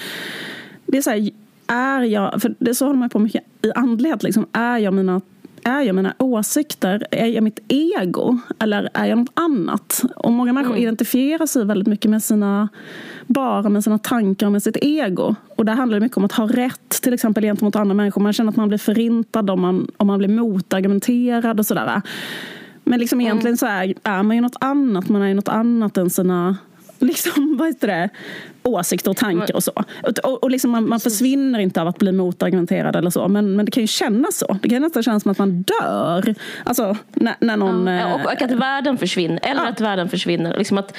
det 0.85 0.97
är 0.97 1.01
så 1.01 1.09
här, 1.09 1.29
är 1.67 2.01
jag, 2.01 2.41
för 2.41 2.55
det 2.59 2.75
så 2.75 2.85
håller 2.85 2.99
man 2.99 3.09
på 3.09 3.19
mycket 3.19 3.43
i 3.61 3.71
andlighet, 3.75 4.23
liksom, 4.23 4.45
är 4.51 4.77
jag 4.77 4.93
mina 4.93 5.21
är 5.67 5.81
jag 5.81 5.95
mina 5.95 6.13
åsikter? 6.19 7.07
Är 7.11 7.25
jag 7.25 7.43
mitt 7.43 7.59
ego? 7.67 8.37
Eller 8.59 8.89
är 8.93 9.05
jag 9.05 9.17
något 9.17 9.31
annat? 9.33 10.03
Och 10.15 10.31
många 10.31 10.53
människor 10.53 10.73
mm. 10.73 10.83
identifierar 10.83 11.45
sig 11.45 11.65
väldigt 11.65 11.87
mycket 11.87 12.11
med 12.11 12.23
sina 12.23 12.69
bara 13.27 13.69
med 13.69 13.83
sina 13.83 13.97
tankar 13.97 14.45
och 14.45 14.51
med 14.51 14.63
sitt 14.63 14.77
ego. 14.81 15.35
Och 15.55 15.65
där 15.65 15.73
handlar 15.73 15.99
det 15.99 16.05
mycket 16.05 16.17
om 16.17 16.25
att 16.25 16.31
ha 16.31 16.47
rätt 16.47 16.89
till 17.01 17.13
exempel 17.13 17.43
gentemot 17.43 17.75
andra 17.75 17.93
människor. 17.93 18.21
Man 18.21 18.33
känner 18.33 18.49
att 18.49 18.55
man 18.55 18.67
blir 18.67 18.77
förintad 18.77 19.49
om 19.49 19.61
man, 19.61 19.87
om 19.97 20.07
man 20.07 20.17
blir 20.17 20.29
motargumenterad 20.29 21.59
och 21.59 21.65
sådär. 21.65 22.01
Men 22.83 22.99
liksom 22.99 23.19
mm. 23.19 23.25
egentligen 23.25 23.57
så 23.57 23.65
är, 23.65 23.93
är 24.03 24.23
man 24.23 24.35
ju 24.35 24.41
något 24.41 24.57
annat. 24.59 25.09
Man 25.09 25.21
är 25.21 25.27
ju 25.27 25.33
något 25.33 25.47
annat 25.47 25.97
än 25.97 26.09
sina 26.09 26.57
liksom, 26.99 27.57
vad 27.57 27.67
heter 27.67 27.87
det, 27.87 28.09
åsikter 28.65 29.11
och 29.11 29.17
tankar 29.17 29.55
och 29.55 29.63
så. 29.63 29.71
Och, 30.23 30.43
och 30.43 30.51
liksom 30.51 30.71
man, 30.71 30.89
man, 30.89 30.99
försvinner 30.99 31.59
inte 31.59 31.81
av 31.81 31.87
att 31.87 31.97
bli 31.97 32.11
motargumenterad 32.11 32.95
eller 32.95 33.09
så. 33.09 33.27
Men, 33.27 33.55
men 33.55 33.65
det 33.65 33.71
kan 33.71 33.83
ju 33.83 33.87
kännas 33.87 34.37
så. 34.37 34.57
Det 34.61 34.69
kan 34.69 34.81
nästan 34.81 35.03
kännas 35.03 35.23
som 35.23 35.31
att 35.31 35.37
man 35.37 35.61
dör. 35.61 36.35
Alltså 36.63 36.97
när, 37.13 37.35
när 37.39 37.57
någon... 37.57 37.87
Ja, 37.87 38.15
och, 38.15 38.25
och, 38.25 38.41
att 38.41 38.51
världen 38.51 38.97
försvinner. 38.97 39.39
Eller 39.43 39.61
ja. 39.61 39.69
att 39.69 39.81
världen 39.81 40.09
försvinner. 40.09 40.57
Liksom 40.57 40.77
att 40.77 40.93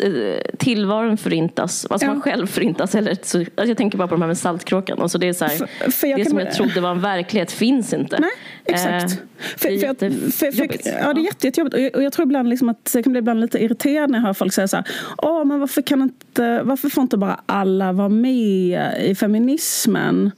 eh, 0.00 0.10
tillvaron 0.58 1.16
förintas. 1.16 1.86
Alltså 1.90 2.06
ja. 2.06 2.12
man 2.12 2.22
själv 2.22 2.46
förintas. 2.46 2.94
Eller, 2.94 3.16
så, 3.22 3.38
alltså 3.38 3.64
jag 3.64 3.76
tänker 3.76 3.98
bara 3.98 4.08
på 4.08 4.14
de 4.14 4.22
här 4.22 4.28
med 4.28 4.38
Saltkråkan. 4.38 5.00
Alltså 5.00 5.18
det 5.18 5.28
är 5.28 5.32
så 5.32 5.44
här, 5.44 5.56
för, 5.56 5.90
för 5.90 6.16
det 6.16 6.28
som 6.28 6.38
jag 6.38 6.54
trodde 6.54 6.80
var 6.80 6.90
en 6.90 7.00
verklighet 7.00 7.52
finns 7.52 7.92
inte. 7.92 8.18
Nej, 8.20 8.30
exakt. 8.64 9.12
Eh, 9.12 9.18
för, 9.56 9.68
det 9.68 9.74
är 9.74 9.78
jättejobbigt. 9.78 10.86
Ja, 11.00 11.12
det 11.12 11.20
är 11.20 11.24
jätte, 11.24 11.46
jättejobbigt. 11.46 11.74
Och 11.74 11.80
jag, 11.80 11.96
och 11.96 12.02
jag 12.02 12.12
tror 12.12 12.26
ibland 12.26 12.48
liksom 12.48 12.68
att 12.68 12.90
jag 12.94 13.04
kan 13.04 13.12
bli 13.12 13.18
ibland 13.18 13.40
lite 13.40 13.58
irriterad 13.58 14.10
när 14.10 14.18
jag 14.18 14.26
hör 14.26 14.34
folk 14.34 14.52
säga 14.52 14.68
så 14.68 14.76
här. 14.76 14.86
Åh, 15.16 15.44
men 15.44 15.60
varför 15.60 15.82
kan 15.82 16.02
inte, 16.02 16.62
varför 16.62 16.88
får 16.88 17.02
inte 17.04 17.16
bara 17.16 17.40
alla 17.46 17.92
vara 17.92 18.08
med 18.08 19.04
i 19.04 19.14
feminismen? 19.14 20.30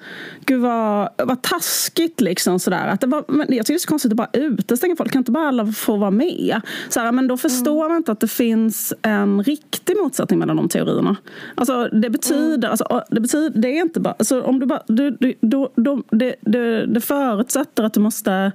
Gud 0.46 0.60
vad, 0.60 1.08
vad 1.24 1.42
taskigt 1.42 2.20
liksom 2.20 2.58
sådär. 2.58 2.88
Att 2.88 3.00
det 3.00 3.06
var, 3.06 3.24
men 3.28 3.46
jag 3.48 3.66
tycker 3.66 3.72
det 3.72 3.76
är 3.76 3.78
så 3.78 3.88
konstigt 3.88 4.12
att 4.12 4.16
bara 4.16 4.30
utestänga 4.32 4.96
folk. 4.96 5.12
Kan 5.12 5.20
inte 5.20 5.32
bara 5.32 5.48
alla 5.48 5.66
få 5.66 5.96
vara 5.96 6.10
med? 6.10 6.60
Så 6.88 7.00
här, 7.00 7.12
men 7.12 7.28
då 7.28 7.36
förstår 7.36 7.76
mm. 7.76 7.88
man 7.88 7.96
inte 7.96 8.12
att 8.12 8.20
det 8.20 8.28
finns 8.28 8.94
en 9.02 9.42
riktig 9.42 9.96
motsättning 9.96 10.38
mellan 10.38 10.56
de 10.56 10.68
teorierna. 10.68 11.16
Alltså 11.54 11.88
det 11.92 12.10
betyder, 12.10 12.68
mm. 12.68 12.70
alltså, 12.70 13.04
det 13.10 13.20
betyder, 13.20 13.60
det 13.60 13.68
är 13.68 13.82
inte 13.82 14.00
bara, 14.00 14.14
alltså, 14.18 14.42
om 14.42 14.60
du 14.60 14.66
bara, 14.66 14.82
du, 14.86 15.10
du, 15.10 15.34
då, 15.40 15.72
då, 15.76 16.02
det, 16.10 16.36
det, 16.40 16.86
det 16.86 17.00
förutsätter 17.00 17.84
att 17.84 17.94
du 17.94 18.00
måste 18.00 18.52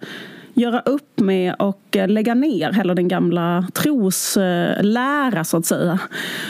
göra 0.53 0.79
upp 0.79 1.19
med 1.19 1.55
och 1.59 1.81
eh, 1.91 2.07
lägga 2.07 2.33
ner 2.33 2.71
hela 2.71 2.95
den 2.95 3.07
gamla 3.07 3.67
troslära 3.73 5.43
så 5.43 5.57
att 5.57 5.65
säga. 5.65 5.99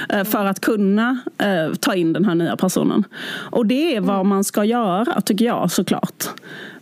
Eh, 0.09 0.23
för 0.23 0.45
att 0.45 0.59
kunna 0.59 1.19
eh, 1.37 1.73
ta 1.79 1.95
in 1.95 2.13
den 2.13 2.25
här 2.25 2.35
nya 2.35 2.57
personen. 2.57 3.03
Och 3.31 3.65
det 3.65 3.95
är 3.95 4.01
vad 4.01 4.15
mm. 4.15 4.27
man 4.27 4.43
ska 4.43 4.63
göra 4.63 5.21
tycker 5.21 5.45
jag 5.45 5.71
såklart. 5.71 6.23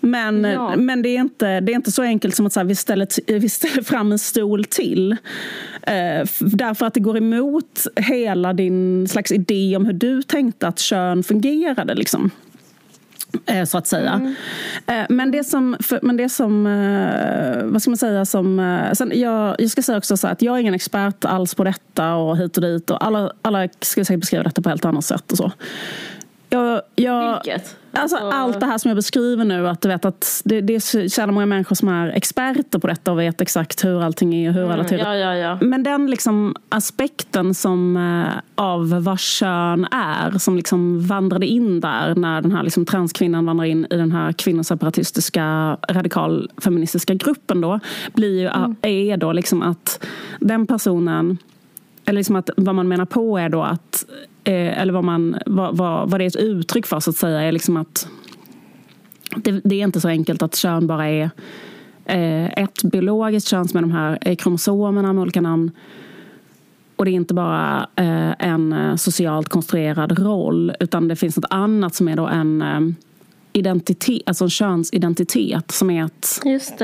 Men, 0.02 0.44
ja. 0.44 0.76
men 0.76 1.02
det, 1.02 1.10
är 1.10 1.20
inte, 1.20 1.60
det 1.60 1.72
är 1.72 1.76
inte 1.76 1.92
så 1.92 2.02
enkelt 2.02 2.36
som 2.36 2.46
att 2.46 2.54
så 2.54 2.60
här, 2.60 2.68
vi, 2.68 2.76
ställer, 2.76 3.40
vi 3.40 3.50
ställer 3.50 3.84
fram 3.84 4.12
en 4.12 4.20
stol 4.20 4.66
till. 4.66 5.18
därför 6.40 6.86
att 6.86 6.94
det 6.94 7.00
går 7.00 7.18
emot 7.18 7.88
hela 7.96 8.54
din 8.54 9.08
slags 9.08 9.32
idé 9.32 9.76
om 9.76 9.86
hur 9.86 9.94
du 9.94 10.22
tänkte 10.22 10.68
att 10.68 10.80
kön 10.80 11.24
fungerade. 11.24 11.96
Liksom. 11.96 12.32
Eh, 13.46 13.66
så 13.66 13.78
att 13.78 13.88
säga. 13.88 14.12
Mm. 14.12 14.36
Eh, 14.88 15.06
men 15.10 15.32
det 15.32 15.44
som, 15.44 15.78
men 16.02 16.18
det 16.18 16.30
som 16.30 16.68
eh, 16.68 17.64
vad 17.64 17.82
ska 17.82 17.92
man 17.92 17.98
säga, 17.98 18.26
som, 18.26 18.90
sen 18.94 19.12
jag, 19.16 19.56
jag 19.60 19.70
ska 19.70 19.82
säga 19.82 19.98
också 19.98 20.18
så 20.18 20.28
att 20.28 20.42
jag 20.42 20.56
är 20.56 20.60
ingen 20.60 20.74
expert 20.74 21.26
alls 21.26 21.56
på 21.56 21.64
detta 21.64 22.16
och 22.16 22.38
hit 22.38 22.58
och 22.58 22.64
dit 22.64 22.90
och 22.90 23.06
alla, 23.06 23.32
alla 23.42 23.68
ska 23.82 24.06
säkert 24.06 24.20
beskriva 24.20 24.44
detta 24.44 24.62
på 24.62 24.70
helt 24.70 24.86
annat 24.86 25.06
sätt 25.06 25.32
och 25.32 25.38
så. 25.38 25.52
Jag, 26.50 26.82
jag, 26.96 27.34
Vilket? 27.34 27.76
Alltså, 27.92 28.18
alltså, 28.18 28.38
allt 28.38 28.60
det 28.60 28.66
här 28.66 28.78
som 28.78 28.90
jag 28.90 28.96
beskriver 28.96 29.46
nu, 29.46 29.68
att, 29.68 29.82
du 29.82 29.88
vet, 29.88 30.06
att 30.06 30.42
det, 30.46 30.62
det 30.62 30.76
är 30.76 31.10
så 31.10 31.28
många 31.28 31.46
människor 31.46 31.76
som 31.76 31.90
är 31.90 32.08
experter 32.08 32.80
på 32.80 32.88
detta 32.88 33.12
och 33.12 33.20
vet 33.20 33.42
exakt 33.42 33.86
hur 33.86 34.04
allting 34.04 34.36
är 34.36 34.50
och 34.50 34.54
hur 34.54 34.64
mm, 34.64 34.80
alla 34.80 34.98
ja, 34.98 35.16
ja, 35.16 35.36
ja. 35.36 35.58
Men 35.62 35.84
den 35.84 36.08
liksom 36.12 36.56
aspekten 36.70 37.54
som, 37.54 37.98
eh, 37.98 38.64
av 38.64 39.04
vad 39.04 39.20
kön 39.20 39.88
är 39.92 40.38
som 40.38 40.56
liksom 40.56 41.08
vandrade 41.08 41.46
in 41.46 41.80
där 41.80 42.16
när 42.16 42.42
den 42.42 42.52
här 42.52 42.64
liksom 42.64 42.86
transkvinnan 42.86 43.46
vandrar 43.46 43.66
in 43.66 43.88
i 43.90 43.98
den 43.98 44.12
här 44.12 44.32
kvinnoseparatistiska 44.32 45.78
radikalfeministiska 45.90 47.14
gruppen 47.14 47.62
då, 47.62 47.80
blir 48.14 48.40
ju, 48.40 48.48
mm. 48.48 48.76
är 48.82 49.18
då 49.18 49.34
liksom 49.34 49.62
att 49.62 50.06
den 50.40 50.68
personen 50.68 51.38
eller 52.06 52.20
liksom 52.20 52.36
att 52.36 52.50
vad 52.58 52.76
man 52.76 52.88
menar 52.88 53.06
på 53.06 53.38
är 53.38 53.50
då 53.50 53.64
att 53.64 54.06
Eh, 54.50 54.82
eller 54.82 54.94
vad, 54.94 55.04
man, 55.04 55.38
vad, 55.46 55.78
vad, 55.78 56.10
vad 56.10 56.20
det 56.20 56.24
är 56.24 56.28
ett 56.28 56.36
uttryck 56.36 56.86
för 56.86 57.00
så 57.00 57.10
att 57.10 57.16
säga, 57.16 57.42
är 57.42 57.52
liksom 57.52 57.78
att 57.78 58.08
det, 59.36 59.52
det 59.64 59.76
är 59.76 59.84
inte 59.84 60.02
så 60.02 60.08
enkelt 60.08 60.42
att 60.42 60.56
kön 60.56 60.88
bara 60.88 61.10
är 61.10 61.30
eh, 62.06 62.46
ett 62.46 62.84
biologiskt 62.84 63.48
kön 63.48 63.68
är 63.76 63.82
de 63.82 63.92
här 63.92 64.36
kromosomerna 64.36 65.14
med 65.14 65.22
olika 65.22 65.42
namn. 65.42 65.72
Och 66.96 67.06
det 67.06 67.12
är 67.12 67.14
inte 67.14 67.34
bara 67.34 67.88
eh, 67.96 68.34
en 68.40 68.98
socialt 68.98 69.50
konstruerad 69.50 70.20
roll 70.20 70.74
utan 70.80 71.08
det 71.08 71.16
finns 71.16 71.36
något 71.36 71.46
annat 71.50 71.96
som 71.96 72.08
är 72.08 72.16
då 72.16 72.28
en 72.28 72.96
identitet, 73.54 74.22
alltså 74.26 74.44
en 74.44 74.50
könsidentitet 74.50 75.72
som 75.72 75.90
är 75.90 76.04
att 76.04 76.42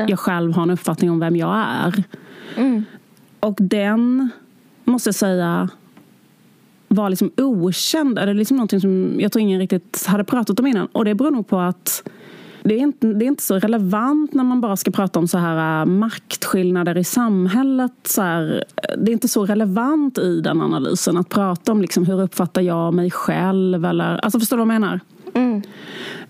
jag 0.07 0.19
själv 0.19 0.53
har 0.53 0.63
en 0.63 0.69
uppfattning 0.69 1.11
om 1.11 1.19
vem 1.19 1.35
jag 1.35 1.55
är. 1.57 2.03
Mm. 2.57 2.85
Och 3.39 3.57
den, 3.59 4.29
måste 4.83 5.07
jag 5.07 5.15
säga, 5.15 5.69
var 6.95 7.09
liksom 7.09 7.31
okänd. 7.37 8.19
Eller 8.19 8.33
liksom 8.33 8.57
någonting 8.57 8.81
som 8.81 9.15
jag 9.19 9.31
tror 9.31 9.41
ingen 9.41 9.59
riktigt 9.59 10.05
hade 10.07 10.23
pratat 10.23 10.59
om 10.59 10.67
innan. 10.67 10.87
Och 10.87 11.05
det 11.05 11.15
beror 11.15 11.31
nog 11.31 11.47
på 11.47 11.59
att 11.59 12.03
det 12.63 12.75
är, 12.75 12.79
inte, 12.79 13.07
det 13.07 13.25
är 13.25 13.27
inte 13.27 13.43
så 13.43 13.59
relevant 13.59 14.33
när 14.33 14.43
man 14.43 14.61
bara 14.61 14.77
ska 14.77 14.91
prata 14.91 15.19
om 15.19 15.27
så 15.27 15.37
här 15.37 15.81
äh, 15.81 15.85
maktskillnader 15.85 16.97
i 16.97 17.03
samhället. 17.03 17.91
Så 18.03 18.21
här, 18.21 18.63
det 18.97 19.11
är 19.11 19.13
inte 19.13 19.27
så 19.27 19.45
relevant 19.45 20.17
i 20.17 20.41
den 20.41 20.61
analysen 20.61 21.17
att 21.17 21.29
prata 21.29 21.71
om 21.71 21.81
liksom, 21.81 22.05
hur 22.05 22.21
uppfattar 22.21 22.61
jag 22.61 22.93
mig 22.93 23.11
själv. 23.11 23.85
Eller, 23.85 24.17
alltså 24.17 24.39
förstår 24.39 24.57
du 24.57 24.65
vad 24.65 24.73
jag 24.73 24.81
menar? 24.81 24.99
Mm. 25.33 25.61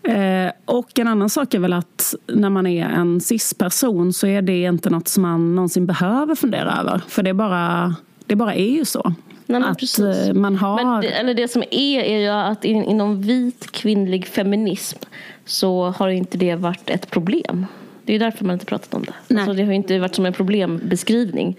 Eh, 0.04 0.52
och 0.66 1.00
en 1.00 1.08
annan 1.08 1.30
sak 1.30 1.54
är 1.54 1.60
väl 1.60 1.74
att 1.74 2.16
när 2.28 2.50
man 2.50 2.68
är 2.68 2.86
en 2.86 3.22
cis-person 3.22 4.14
så 4.14 4.28
är 4.28 4.42
det 4.42 4.62
inte 4.62 4.90
något 4.90 5.08
som 5.08 5.24
man 5.24 5.56
någonsin 5.56 5.86
behöver 5.86 6.36
fundera 6.36 6.78
över. 6.80 7.02
För 7.08 7.24
det 7.24 7.34
bara, 7.34 7.96
det 8.26 8.36
bara 8.36 8.56
är 8.56 8.72
ju 8.72 8.86
så. 8.86 9.14
Nej, 9.46 9.64
att 9.64 9.80
precis. 9.80 10.00
Eh, 10.00 10.34
man 10.34 10.56
har... 10.56 10.84
Men 10.84 11.02
det, 11.02 11.12
eller 11.12 11.34
det 11.34 11.48
som 11.48 11.64
är, 11.72 12.00
är 12.00 12.20
ju 12.20 12.28
att 12.28 12.66
in, 12.66 12.84
inom 12.84 13.22
vit 13.22 13.72
kvinnlig 13.72 14.28
feminism 14.28 14.98
så 15.46 15.90
har 15.90 16.10
inte 16.10 16.38
det 16.38 16.56
varit 16.56 16.90
ett 16.90 17.12
problem. 17.12 17.66
Det 18.04 18.16
är 18.16 18.20
därför 18.20 18.46
man 18.46 18.54
inte 18.54 18.66
pratat 18.66 18.94
om 18.94 19.04
det. 19.04 19.36
Alltså, 19.36 19.54
det 19.54 19.64
har 19.64 19.72
inte 19.72 20.00
varit 20.00 20.16
som 20.16 20.26
en 20.26 20.34
problembeskrivning. 20.34 21.58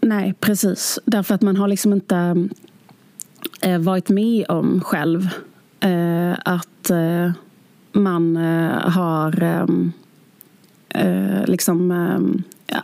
Nej, 0.00 0.34
precis. 0.40 0.98
Därför 1.04 1.34
att 1.34 1.42
man 1.42 1.56
har 1.56 1.68
liksom 1.68 1.92
inte 1.92 2.48
eh, 3.62 3.78
varit 3.78 4.08
med 4.08 4.44
om 4.48 4.80
själv 4.80 5.28
eh, 5.80 6.32
att 6.44 6.90
eh, 6.90 7.32
man 7.92 8.36
har 8.84 9.66
liksom 11.46 11.92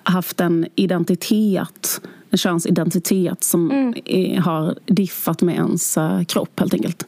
haft 0.03 0.41
en 0.41 0.67
identitet 0.75 2.01
en 2.37 2.39
könsidentitet 2.39 3.45
som 3.45 3.71
mm. 3.71 3.95
är, 4.05 4.41
har 4.41 4.79
diffat 4.87 5.43
med 5.43 5.55
ens 5.55 5.99
kropp 6.29 6.61
helt 6.61 6.75
enkelt. 6.75 7.07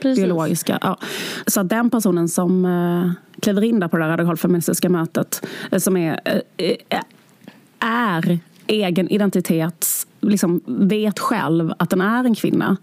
Precis. 0.00 0.24
biologiska. 0.24 0.78
Ja. 0.82 0.98
Så 1.46 1.60
att 1.60 1.68
den 1.68 1.90
personen 1.90 2.28
som 2.28 2.64
uh, 2.64 3.12
kliver 3.40 3.62
in 3.62 3.80
där 3.80 3.88
på 3.88 3.96
det 3.96 4.08
radikalfeministiska 4.08 4.88
mötet 4.88 5.46
uh, 5.72 5.78
som 5.78 5.96
är, 5.96 6.20
uh, 6.62 7.00
är 7.78 8.38
egen 8.66 9.08
identitet 9.08 9.86
liksom 10.20 10.60
vet 10.66 11.18
själv 11.18 11.72
att 11.78 11.90
den 11.90 12.00
är 12.00 12.24
en 12.24 12.34
kvinna. 12.34 12.76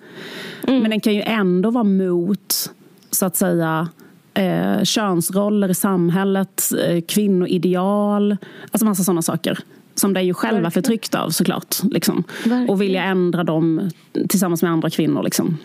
Mm. 0.67 0.81
Men 0.81 0.89
den 0.91 0.99
kan 0.99 1.15
ju 1.15 1.21
ändå 1.21 1.71
vara 1.71 1.83
mot, 1.83 2.71
så 3.11 3.25
att 3.25 3.35
säga, 3.35 3.87
eh, 4.33 4.83
könsroller 4.83 5.69
i 5.69 5.73
samhället, 5.73 6.63
eh, 6.85 7.01
kvinnoideal, 7.01 8.37
alltså 8.71 8.85
massa 8.85 9.03
sådana 9.03 9.21
saker. 9.21 9.59
Som 9.97 10.13
de 10.13 10.23
ju 10.23 10.33
själva 10.33 10.53
Verkligen. 10.53 10.71
förtryckta 10.71 11.21
av 11.21 11.29
såklart. 11.29 11.75
Liksom. 11.83 12.23
Och 12.67 12.81
vilja 12.81 13.03
ändra 13.03 13.43
dem 13.43 13.89
tillsammans 14.29 14.61
med 14.61 14.71
andra 14.71 14.89
kvinnor. 14.89 15.23
Liksom. 15.23 15.57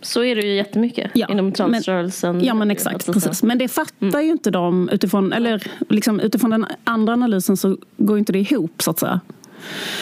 Så 0.00 0.24
är 0.24 0.36
det 0.36 0.42
ju 0.42 0.54
jättemycket 0.54 1.10
ja, 1.14 1.26
inom 1.30 1.52
transrörelsen. 1.52 2.36
Men, 2.36 2.46
ja 2.46 2.54
men 2.54 2.70
exakt, 2.70 3.12
precis. 3.12 3.42
Men 3.42 3.58
det 3.58 3.68
fattar 3.68 4.06
mm. 4.06 4.24
ju 4.24 4.30
inte 4.30 4.50
de 4.50 4.88
utifrån, 4.88 5.32
eller 5.32 5.62
liksom, 5.88 6.20
utifrån 6.20 6.50
den 6.50 6.66
andra 6.84 7.12
analysen 7.12 7.56
så 7.56 7.76
går 7.96 8.18
inte 8.18 8.32
det 8.32 8.38
ihop 8.38 8.82
så 8.82 8.90
att 8.90 8.98
säga. 8.98 9.20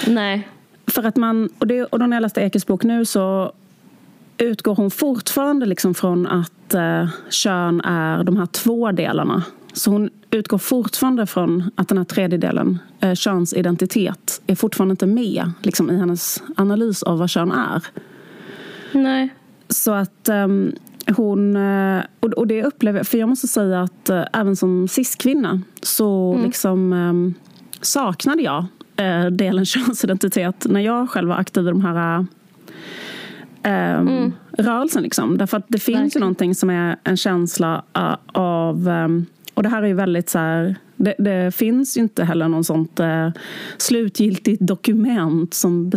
Nej. 0.06 0.48
För 0.86 1.02
att 1.02 1.16
man, 1.16 1.48
och, 1.58 1.66
det, 1.66 1.84
och 1.84 1.98
då 1.98 2.06
när 2.06 2.16
jag 2.16 2.22
läste 2.22 2.40
Ekes 2.40 2.66
bok 2.66 2.84
nu 2.84 3.04
så 3.04 3.52
utgår 4.38 4.74
hon 4.74 4.90
fortfarande 4.90 5.66
liksom 5.66 5.94
från 5.94 6.26
att 6.26 6.74
eh, 6.74 7.08
kön 7.30 7.80
är 7.80 8.24
de 8.24 8.36
här 8.36 8.46
två 8.46 8.92
delarna. 8.92 9.42
Så 9.76 9.90
hon 9.90 10.10
utgår 10.30 10.58
fortfarande 10.58 11.26
från 11.26 11.70
att 11.74 11.88
den 11.88 11.98
här 11.98 12.04
tredje 12.04 12.38
delen, 12.38 12.78
eh, 13.00 13.14
könsidentitet, 13.14 14.42
är 14.46 14.54
fortfarande 14.54 14.92
inte 14.92 15.06
med 15.06 15.52
liksom, 15.62 15.90
i 15.90 15.96
hennes 15.96 16.42
analys 16.56 17.02
av 17.02 17.18
vad 17.18 17.30
kön 17.30 17.52
är. 17.52 17.82
Nej. 18.92 19.34
Så 19.68 19.92
att 19.92 20.28
um, 20.28 20.72
hon, 21.16 21.56
uh, 21.56 22.02
och 22.20 22.46
det 22.46 22.64
upplever 22.64 22.98
jag, 22.98 23.06
för 23.06 23.18
jag 23.18 23.28
måste 23.28 23.48
säga 23.48 23.82
att 23.82 24.10
uh, 24.10 24.22
även 24.32 24.56
som 24.56 24.88
cis-kvinna 24.88 25.60
så 25.82 26.32
mm. 26.32 26.46
liksom 26.46 26.92
um, 26.92 27.34
saknade 27.80 28.42
jag 28.42 28.64
uh, 29.00 29.30
delen 29.30 29.64
könsidentitet 29.66 30.66
när 30.68 30.80
jag 30.80 31.10
själv 31.10 31.28
var 31.28 31.36
aktiv 31.36 31.66
i 31.66 31.70
de 31.70 31.80
här 31.80 32.18
um, 32.18 32.26
mm. 33.62 34.32
rörelsen. 34.52 35.02
Liksom. 35.02 35.38
Därför 35.38 35.56
att 35.56 35.66
det 35.68 35.78
finns 35.78 35.98
Verkligen. 35.98 36.10
ju 36.14 36.20
någonting 36.20 36.54
som 36.54 36.70
är 36.70 36.96
en 37.04 37.16
känsla 37.16 37.82
av 38.32 38.88
och 39.56 39.62
det 39.62 39.68
här 39.68 39.82
är 39.82 39.86
ju 39.86 39.94
väldigt 39.94 40.28
så 40.28 40.38
här, 40.38 40.76
det, 40.96 41.14
det, 41.18 41.54
finns 41.54 41.96
ju 41.96 42.00
inte 42.00 42.24
heller 42.24 42.48
någon 42.48 42.64
sånt 42.64 43.00
eh, 43.00 43.28
slutgiltigt 43.76 44.60
dokument 44.60 45.54
som 45.54 45.92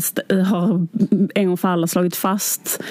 har 0.49 0.88
en 1.36 1.47
gång 1.47 1.57
för 1.57 1.68
alla 1.68 1.88
slagit 1.88 2.16
fast 2.16 2.84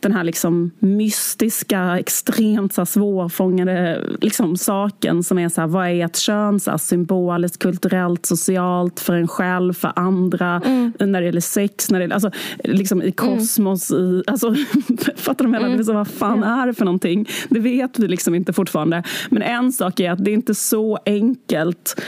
den 0.00 0.12
här 0.12 0.24
liksom 0.24 0.70
mystiska, 0.78 1.98
extremt 1.98 2.72
så 2.72 2.86
svårfångade 2.86 4.04
liksom 4.20 4.56
saken 4.56 5.22
som 5.22 5.38
är 5.38 5.48
så 5.48 5.60
här, 5.60 5.68
vad 5.68 5.88
är 5.88 6.04
ett 6.04 6.16
kön? 6.16 6.60
Så 6.60 6.70
här, 6.70 6.78
symboliskt, 6.78 7.58
kulturellt, 7.58 8.26
socialt, 8.26 9.00
för 9.00 9.14
en 9.14 9.28
själv, 9.28 9.72
för 9.72 9.92
andra, 9.96 10.62
mm. 10.64 10.92
när 10.98 11.20
det 11.20 11.26
gäller 11.26 11.40
sex, 11.40 11.90
när 11.90 11.98
det 11.98 12.02
gäller, 12.02 12.14
alltså, 12.14 12.30
liksom 12.64 13.02
i 13.02 13.04
mm. 13.04 13.12
kosmos. 13.12 13.90
Mm. 13.90 14.04
I, 14.04 14.22
alltså, 14.26 14.54
fattar 15.16 15.44
du 15.44 15.50
menar? 15.50 15.68
Mm. 15.68 15.86
Vad 15.86 16.08
fan 16.08 16.42
är 16.42 16.66
det 16.66 16.74
för 16.74 16.84
någonting? 16.84 17.28
Det 17.48 17.60
vet 17.60 17.98
vi 17.98 18.08
liksom 18.08 18.34
inte 18.34 18.52
fortfarande. 18.52 19.02
Men 19.28 19.42
en 19.42 19.72
sak 19.72 20.00
är 20.00 20.10
att 20.10 20.24
det 20.24 20.30
är 20.30 20.34
inte 20.34 20.54
så 20.54 20.98
enkelt 21.06 22.02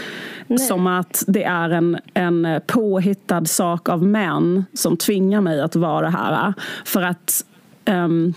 Nej. 0.47 0.59
Som 0.59 0.87
att 0.87 1.25
det 1.27 1.45
är 1.45 1.71
en, 1.71 1.99
en 2.15 2.61
påhittad 2.67 3.45
sak 3.45 3.89
av 3.89 4.03
män 4.03 4.65
som 4.73 4.97
tvingar 4.97 5.41
mig 5.41 5.61
att 5.61 5.77
vara 5.77 6.11
här. 6.11 6.55
För 6.85 7.03
att 7.03 7.45
Um, 7.85 8.35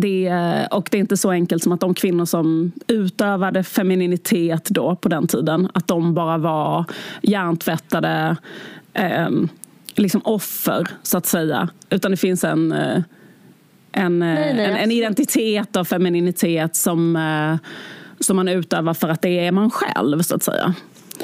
det, 0.00 0.32
och 0.70 0.88
det 0.90 0.96
är 0.96 1.00
inte 1.00 1.16
så 1.16 1.30
enkelt 1.30 1.62
som 1.62 1.72
att 1.72 1.80
de 1.80 1.94
kvinnor 1.94 2.24
som 2.24 2.72
utövade 2.86 3.62
femininitet 3.62 4.64
då 4.64 4.96
på 4.96 5.08
den 5.08 5.26
tiden, 5.26 5.68
att 5.74 5.86
de 5.86 6.14
bara 6.14 6.38
var 6.38 6.84
hjärntvättade 7.22 8.36
um, 9.26 9.48
liksom 9.94 10.20
offer, 10.24 10.86
så 11.02 11.18
att 11.18 11.26
säga. 11.26 11.68
Utan 11.90 12.10
det 12.10 12.16
finns 12.16 12.44
en, 12.44 12.72
eh, 12.72 13.02
en, 13.92 14.18
nej, 14.18 14.54
nej, 14.54 14.64
en, 14.64 14.76
en, 14.76 14.90
identitet 14.90 15.76
av 15.76 15.84
femininitet 15.84 16.76
som, 16.76 17.18
som 18.20 18.36
man 18.36 18.48
utövar 18.48 18.94
för 18.94 19.08
att 19.08 19.22
det 19.22 19.46
är 19.46 19.52
man 19.52 19.70
själv, 19.70 20.22
så 20.22 20.34
att 20.34 20.42
säga. 20.42 20.74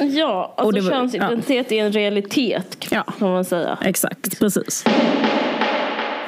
Ja, 0.01 0.55
alltså 0.57 0.81
det, 0.81 0.91
könsidentitet 0.91 1.71
ja. 1.71 1.77
är 1.77 1.87
en 1.87 1.93
realitet, 1.93 2.81
kan 2.81 3.03
ja, 3.19 3.27
man 3.27 3.45
säga. 3.45 3.79
Exakt, 3.83 4.39
precis. 4.39 4.85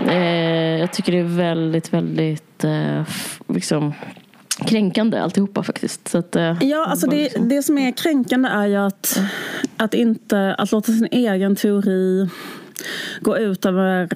Eh, 0.07 0.81
jag 0.81 0.93
tycker 0.93 1.13
det 1.13 1.19
är 1.19 1.37
väldigt, 1.37 1.93
väldigt 1.93 2.65
eh, 2.65 3.03
liksom, 3.49 3.93
kränkande 4.67 5.19
alltihopa 5.19 5.63
faktiskt. 5.63 6.09
Så 6.09 6.19
att, 6.19 6.37
eh, 6.37 6.57
ja, 6.61 6.87
alltså 6.87 7.07
det, 7.07 7.23
liksom... 7.23 7.49
det 7.49 7.63
som 7.63 7.79
är 7.79 7.93
kränkande 7.93 8.49
är 8.49 8.67
ju 8.67 8.77
att, 8.77 9.21
att 9.77 9.95
inte 9.95 10.55
att 10.59 10.73
låta 10.73 10.93
sin 10.93 11.09
egen 11.11 11.57
teori 11.57 12.29
gå 13.21 13.39
ut 13.39 13.67
över 13.67 14.09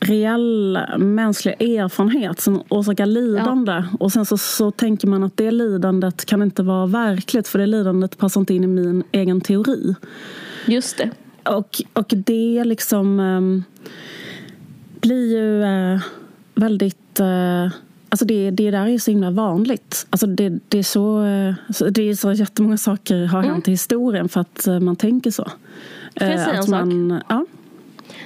reell 0.00 0.78
mänsklig 0.98 1.54
erfarenhet 1.62 2.40
som 2.40 2.62
orsakar 2.68 3.06
lidande. 3.06 3.72
Ja. 3.72 3.84
Och 4.00 4.12
sen 4.12 4.26
så, 4.26 4.38
så 4.38 4.70
tänker 4.70 5.08
man 5.08 5.22
att 5.22 5.36
det 5.36 5.50
lidandet 5.50 6.24
kan 6.24 6.42
inte 6.42 6.62
vara 6.62 6.86
verkligt 6.86 7.48
för 7.48 7.58
det 7.58 7.66
lidandet 7.66 8.18
passar 8.18 8.40
inte 8.40 8.54
in 8.54 8.64
i 8.64 8.66
min 8.66 9.04
egen 9.12 9.40
teori. 9.40 9.94
Just 10.66 10.98
det. 10.98 11.10
Och, 11.44 11.82
och 11.92 12.06
det 12.08 12.64
liksom... 12.64 13.20
Um, 13.20 13.64
blir 15.02 15.36
ju 15.36 15.62
eh, 15.62 16.00
väldigt... 16.54 17.20
Eh, 17.20 17.72
alltså 18.08 18.24
det, 18.24 18.50
det 18.50 18.70
där 18.70 18.86
är 18.86 18.98
så 18.98 19.10
himla 19.10 19.30
vanligt. 19.30 20.06
Alltså 20.10 20.26
det, 20.26 20.58
det, 20.68 20.78
är 20.78 20.82
så, 20.82 21.24
eh, 21.24 21.54
det 21.90 22.10
är 22.10 22.14
så 22.14 22.32
jättemånga 22.32 22.78
saker 22.78 23.26
har 23.26 23.38
mm. 23.38 23.50
hänt 23.50 23.68
i 23.68 23.70
historien 23.70 24.28
för 24.28 24.40
att 24.40 24.66
eh, 24.66 24.80
man 24.80 24.96
tänker 24.96 25.30
så. 25.30 25.44
Får 26.18 26.28
jag 26.28 26.40
säga 26.40 26.62
en 26.62 26.70
man, 26.70 27.22
Ja. 27.28 27.46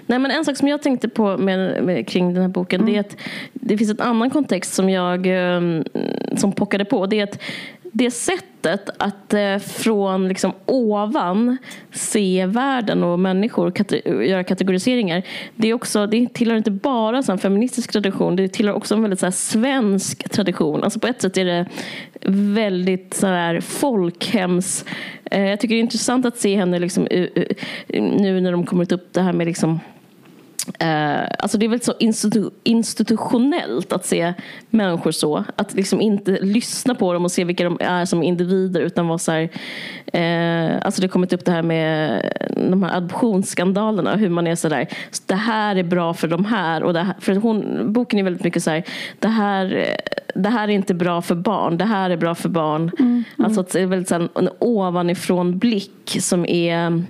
Nej, 0.06 0.18
men 0.18 0.30
en 0.30 0.44
sak 0.44 0.56
som 0.56 0.68
jag 0.68 0.82
tänkte 0.82 1.08
på 1.08 1.38
med, 1.38 1.84
med 1.84 2.08
kring 2.08 2.34
den 2.34 2.42
här 2.42 2.48
boken 2.48 2.80
mm. 2.80 2.92
det 2.92 2.98
är 2.98 3.00
att 3.00 3.16
det 3.52 3.78
finns 3.78 3.90
en 3.90 4.00
annan 4.00 4.30
kontext 4.30 4.74
som 4.74 4.90
jag 4.90 5.26
eh, 5.26 5.60
som 6.36 6.52
pockade 6.52 6.84
på. 6.84 7.06
Det 7.06 7.20
är 7.20 7.24
att 7.24 7.38
det 7.96 8.10
sättet 8.10 8.90
att 8.98 9.34
eh, 9.34 9.58
från 9.58 10.28
liksom 10.28 10.52
ovan 10.66 11.56
se 11.92 12.46
världen 12.46 13.02
och 13.02 13.18
människor, 13.18 13.70
kate 13.70 13.96
göra 14.08 14.44
kategoriseringar, 14.44 15.22
det, 15.54 15.68
är 15.68 15.74
också, 15.74 16.06
det 16.06 16.34
tillhör 16.34 16.56
inte 16.56 16.70
bara 16.70 17.18
en 17.18 17.38
feministisk 17.38 17.92
tradition, 17.92 18.36
det 18.36 18.48
tillhör 18.48 18.74
också 18.74 18.94
en 18.94 19.02
väldigt 19.02 19.20
så 19.20 19.26
här, 19.26 19.30
svensk 19.30 20.30
tradition. 20.30 20.84
Alltså 20.84 21.00
på 21.00 21.06
ett 21.06 21.22
sätt 21.22 21.36
är 21.36 21.44
det 21.44 21.66
väldigt 22.30 23.14
så 23.14 23.26
här, 23.26 23.60
folkhems... 23.60 24.84
Eh, 25.24 25.44
jag 25.44 25.60
tycker 25.60 25.74
det 25.74 25.78
är 25.78 25.82
intressant 25.82 26.26
att 26.26 26.38
se 26.38 26.56
henne 26.56 26.78
liksom, 26.78 27.06
eh, 27.06 27.28
eh, 27.88 28.02
nu 28.02 28.40
när 28.40 28.52
de 28.52 28.66
kommit 28.66 28.92
upp 28.92 29.12
det 29.12 29.20
här 29.20 29.32
med 29.32 29.46
liksom, 29.46 29.80
Uh, 30.68 31.28
alltså 31.38 31.58
det 31.58 31.66
är 31.66 31.68
väldigt 31.68 31.84
så 31.84 31.94
institu 31.98 32.50
institutionellt 32.62 33.92
att 33.92 34.06
se 34.06 34.34
människor 34.70 35.10
så. 35.10 35.44
Att 35.56 35.74
liksom 35.74 36.00
inte 36.00 36.38
lyssna 36.42 36.94
på 36.94 37.12
dem 37.12 37.24
och 37.24 37.32
se 37.32 37.44
vilka 37.44 37.64
de 37.64 37.78
är 37.80 38.04
som 38.04 38.22
individer 38.22 38.80
utan 38.80 39.08
vara 39.08 39.18
så 39.18 39.32
här, 39.32 39.42
uh, 39.42 40.78
Alltså 40.82 41.00
det 41.00 41.06
har 41.06 41.12
kommit 41.12 41.32
upp 41.32 41.44
det 41.44 41.52
här 41.52 41.62
med 41.62 42.22
de 42.70 42.82
här 42.82 42.96
adoptionsskandalerna. 42.96 44.16
Hur 44.16 44.28
man 44.28 44.46
är 44.46 44.54
så 44.54 44.68
där, 44.68 44.88
det 45.26 45.34
här 45.34 45.76
är 45.76 45.82
bra 45.82 46.14
för 46.14 46.28
de 46.28 46.44
här. 46.44 46.82
Och 46.82 46.94
här, 46.94 47.14
för 47.20 47.34
hon, 47.34 47.92
boken 47.92 48.18
är 48.18 48.22
väldigt 48.22 48.44
mycket 48.44 48.62
så 48.62 48.70
här, 48.70 48.84
det 49.18 49.28
här, 49.28 49.96
det 50.34 50.48
här 50.48 50.68
är 50.68 50.72
inte 50.72 50.94
bra 50.94 51.22
för 51.22 51.34
barn. 51.34 51.78
Det 51.78 51.84
här 51.84 52.10
är 52.10 52.16
bra 52.16 52.34
för 52.34 52.48
barn. 52.48 52.82
Mm, 52.82 52.90
mm. 52.98 53.24
Alltså 53.38 53.62
det 53.62 53.80
är 53.80 53.86
väldigt 53.86 54.08
så 54.08 54.14
här, 54.14 54.28
en 54.34 54.48
ovanifrån 54.58 55.58
blick 55.58 56.16
som 56.20 56.46
är 56.46 57.02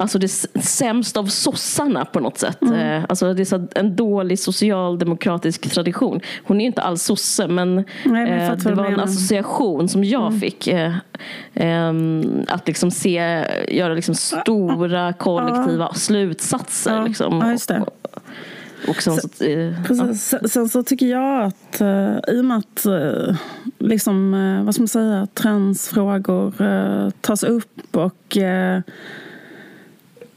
Alltså 0.00 0.18
det 0.18 0.28
sämsta 0.62 1.20
av 1.20 1.26
sossarna 1.26 2.04
på 2.04 2.20
något 2.20 2.38
sätt. 2.38 2.62
Mm. 2.62 2.74
Eh, 2.74 3.04
alltså 3.08 3.34
det 3.34 3.52
är 3.52 3.78
en 3.78 3.96
dålig 3.96 4.38
socialdemokratisk 4.38 5.70
tradition. 5.70 6.20
Hon 6.44 6.60
är 6.60 6.66
inte 6.66 6.82
alls 6.82 7.02
sosse 7.02 7.48
men, 7.48 7.74
Nej, 7.74 7.84
men 8.04 8.28
eh, 8.28 8.56
det 8.56 8.74
var 8.74 8.84
en 8.84 9.00
association 9.00 9.88
som 9.88 10.04
jag 10.04 10.26
mm. 10.26 10.40
fick. 10.40 10.66
Eh, 10.66 10.94
eh, 11.54 11.92
att 12.48 12.66
liksom 12.66 12.90
se, 12.90 13.44
göra 13.68 13.94
liksom 13.94 14.14
stora 14.14 15.12
kollektiva 15.12 15.88
ja. 15.90 15.94
slutsatser. 15.94 16.96
Ja. 16.96 17.04
Liksom. 17.04 17.58
Ja. 17.68 17.86
Och 18.88 19.02
sen, 19.02 19.16
så, 19.16 19.44
eh, 19.44 19.82
precis. 19.84 20.34
Ja. 20.42 20.48
Sen 20.48 20.68
så 20.68 20.82
tycker 20.82 21.06
jag 21.06 21.44
att 21.44 21.80
uh, 21.80 22.36
i 22.36 22.40
och 22.40 22.44
med 22.44 22.58
att 22.58 22.86
uh, 22.86 23.36
liksom, 23.78 24.34
uh, 24.34 24.64
vad 24.64 24.74
ska 24.74 24.82
man 24.82 24.88
säga, 24.88 25.26
transfrågor 25.34 26.52
tas 27.20 27.42
upp 27.42 27.96
och 27.96 28.38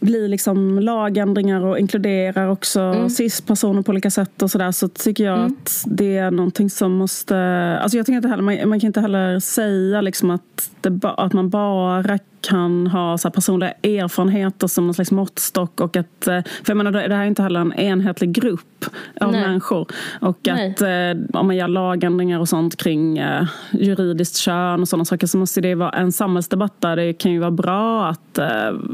blir 0.04 0.28
liksom 0.28 0.80
lagändringar 0.80 1.62
och 1.66 1.80
inkluderar 1.80 2.48
också 2.48 2.80
mm. 2.80 3.10
cis-personer 3.10 3.82
på 3.82 3.90
olika 3.92 4.12
sätt 4.12 4.42
och 4.42 4.52
sådär 4.52 4.72
så 4.72 4.88
tycker 4.88 5.24
jag 5.24 5.40
mm. 5.40 5.52
att 5.52 5.84
det 5.86 6.18
är 6.18 6.32
någonting 6.32 6.70
som 6.70 6.92
måste... 6.92 7.38
Alltså 7.82 7.98
jag 7.98 8.06
tycker 8.06 8.18
inte 8.18 8.28
heller, 8.28 8.44
man, 8.44 8.70
man 8.70 8.80
kan 8.80 8.88
inte 8.88 9.02
heller 9.02 9.40
säga 9.40 10.02
liksom 10.02 10.32
att, 10.32 10.72
det, 10.82 11.00
att 11.04 11.34
man 11.34 11.50
bara 11.50 12.02
kan 12.50 12.88
ha 12.88 13.18
så 13.18 13.32
personliga 13.32 13.72
erfarenheter 13.72 14.68
som 14.68 14.88
någon 14.88 14.94
slags 14.94 15.12
måttstock. 15.12 15.82
Och 15.82 15.98
att, 15.98 16.28
eh, 16.28 16.42
för 16.44 16.68
jag 16.68 16.78
menar, 16.78 16.92
det 16.92 17.16
här 17.16 17.24
är 17.24 17.28
inte 17.28 17.42
heller 17.42 17.60
en 17.60 17.74
enhetlig 17.74 18.32
grupp 18.32 18.86
av 19.22 19.32
Nej. 19.32 19.42
människor. 19.42 19.88
Och 20.22 20.40
Nej. 20.44 20.72
att 20.72 20.82
eh, 20.82 21.40
om 21.40 21.48
man 21.48 21.56
gör 21.56 21.68
lagändringar 21.68 22.40
och 22.40 22.50
sånt 22.50 22.78
kring 22.78 23.18
eh, 23.18 23.48
juridiskt 23.72 24.38
kön 24.38 24.82
och 24.82 24.88
sådana 24.88 25.06
saker 25.06 25.28
så 25.28 25.38
måste 25.38 25.62
det 25.62 25.76
vara 25.76 25.90
en 25.90 26.12
samhällsdebatt 26.12 26.82
där 26.82 26.96
det 26.96 27.14
kan 27.14 27.32
ju 27.32 27.40
vara 27.40 27.52
bra 27.52 28.08
att 28.08 28.40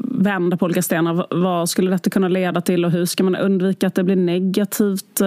vända 0.04 0.58
på 0.58 0.66
olika 0.66 0.82
stenar. 0.82 1.26
Vad 1.30 1.70
skulle 1.70 1.92
detta 1.92 2.10
kunna 2.10 2.28
leda 2.28 2.62
till 2.62 2.86
och 2.86 2.92
hur 2.92 3.06
ska 3.06 3.24
man 3.24 3.36
undvika 3.36 3.88
att 3.88 3.96
det 3.96 4.04
blir 4.04 4.16
negativt? 4.16 5.22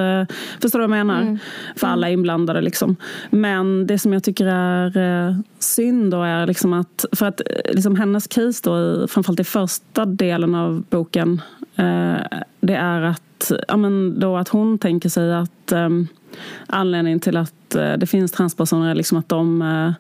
Förstår 0.61 0.79
du 0.79 0.87
vad 0.87 0.99
jag 0.99 1.07
menar? 1.07 1.23
Mm. 1.23 1.39
För 1.77 1.87
alla 1.87 2.07
mm. 2.07 2.19
inblandade. 2.19 2.61
Liksom. 2.61 2.97
Men 3.31 3.87
det 3.87 3.99
som 3.99 4.13
jag 4.13 4.25
tycker 4.25 4.47
är 4.47 5.37
synd 5.59 6.11
då 6.11 6.23
är 6.23 6.47
liksom 6.47 6.73
att, 6.73 7.05
för 7.13 7.27
att 7.27 7.41
liksom, 7.65 7.97
hennes 8.13 8.27
case 8.27 8.61
då, 8.63 9.09
framförallt 9.09 9.41
i 9.41 9.45
första 9.45 10.05
delen 10.05 10.55
av 10.55 10.83
boken, 10.91 11.41
eh, 11.77 12.41
det 12.61 12.75
är 12.75 13.03
att, 13.03 13.53
ja, 13.69 13.77
men 13.77 14.21
då 14.21 14.37
att 14.37 14.49
hon 14.49 14.79
tänker 14.79 15.09
sig 15.09 15.35
att 15.35 15.73
eh, 15.73 15.89
anledningen 16.67 17.21
till 17.21 17.37
att 17.37 17.75
eh, 17.75 17.93
det 17.93 18.07
finns 18.07 18.33
transpersoner 18.33 18.91
är 18.91 18.95
liksom 18.95 19.19
att 19.19 19.29
de 19.29 19.63
eh, 19.63 19.93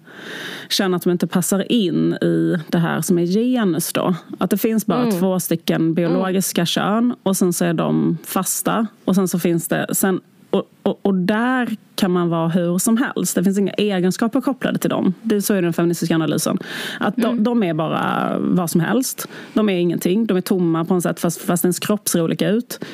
känner 0.69 0.97
att 0.97 1.03
de 1.03 1.11
inte 1.11 1.27
passar 1.27 1.73
in 1.73 2.15
i 2.15 2.57
det 2.69 2.79
här 2.79 3.01
som 3.01 3.19
är 3.19 3.27
genus. 3.27 3.93
Då. 3.93 4.15
Att 4.39 4.51
det 4.51 4.59
finns 4.59 4.87
bara 4.87 5.03
mm. 5.03 5.21
två 5.21 5.41
stycken 5.41 5.95
biologiska 5.95 6.61
mm. 6.61 6.67
kön 6.67 7.15
och 7.23 7.37
sen 7.37 7.53
så 7.53 7.65
är 7.65 7.75
de 7.75 8.19
fasta. 8.25 8.87
Och 9.05 9.15
sen 9.15 9.29
så 9.29 9.39
finns 9.39 9.69
det, 9.69 9.87
sen 9.93 10.21
och, 10.53 10.71
och, 10.83 11.01
och, 11.03 11.15
där 11.15 11.77
kan 11.95 12.11
man 12.11 12.29
vara 12.29 12.49
hur 12.49 12.79
som 12.79 12.97
helst. 12.97 13.35
Det 13.35 13.45
finns 13.45 13.59
inga 13.59 13.73
egenskaper 13.73 14.41
kopplade 14.41 14.79
till 14.79 14.91
dem. 14.91 15.15
Det, 15.23 15.43
så 15.43 15.55
är 15.55 15.63
den 15.63 15.73
feministiska 15.73 16.15
analysen. 16.15 16.59
Att 17.01 17.17
de, 17.17 17.25
mm. 17.25 17.45
de, 17.45 17.63
är 17.63 17.75
bara 17.75 18.37
vad 18.39 18.71
som 18.71 18.81
helst. 18.81 19.29
De 19.55 19.69
är 19.69 19.77
ingenting. 19.77 20.27
De 20.27 20.37
är 20.37 20.41
tomma 20.41 20.85
på 20.85 20.95
något 20.95 21.03
sätt 21.03 21.21
fast, 21.21 21.41
fast 21.41 21.65
ens 21.65 21.79
kropp 21.79 22.09
ser 22.09 22.23
olika 22.23 22.49
ut. 22.49 22.85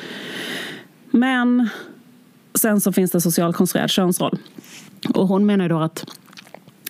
Men 1.11 1.69
sen 2.53 2.81
så 2.81 2.91
finns 2.91 3.11
det 3.11 3.21
socialkonstruerad 3.21 3.89
könsroll. 3.89 4.37
Och 5.13 5.27
hon 5.27 5.45
menar 5.45 5.69
då 5.69 5.79
att 5.79 6.05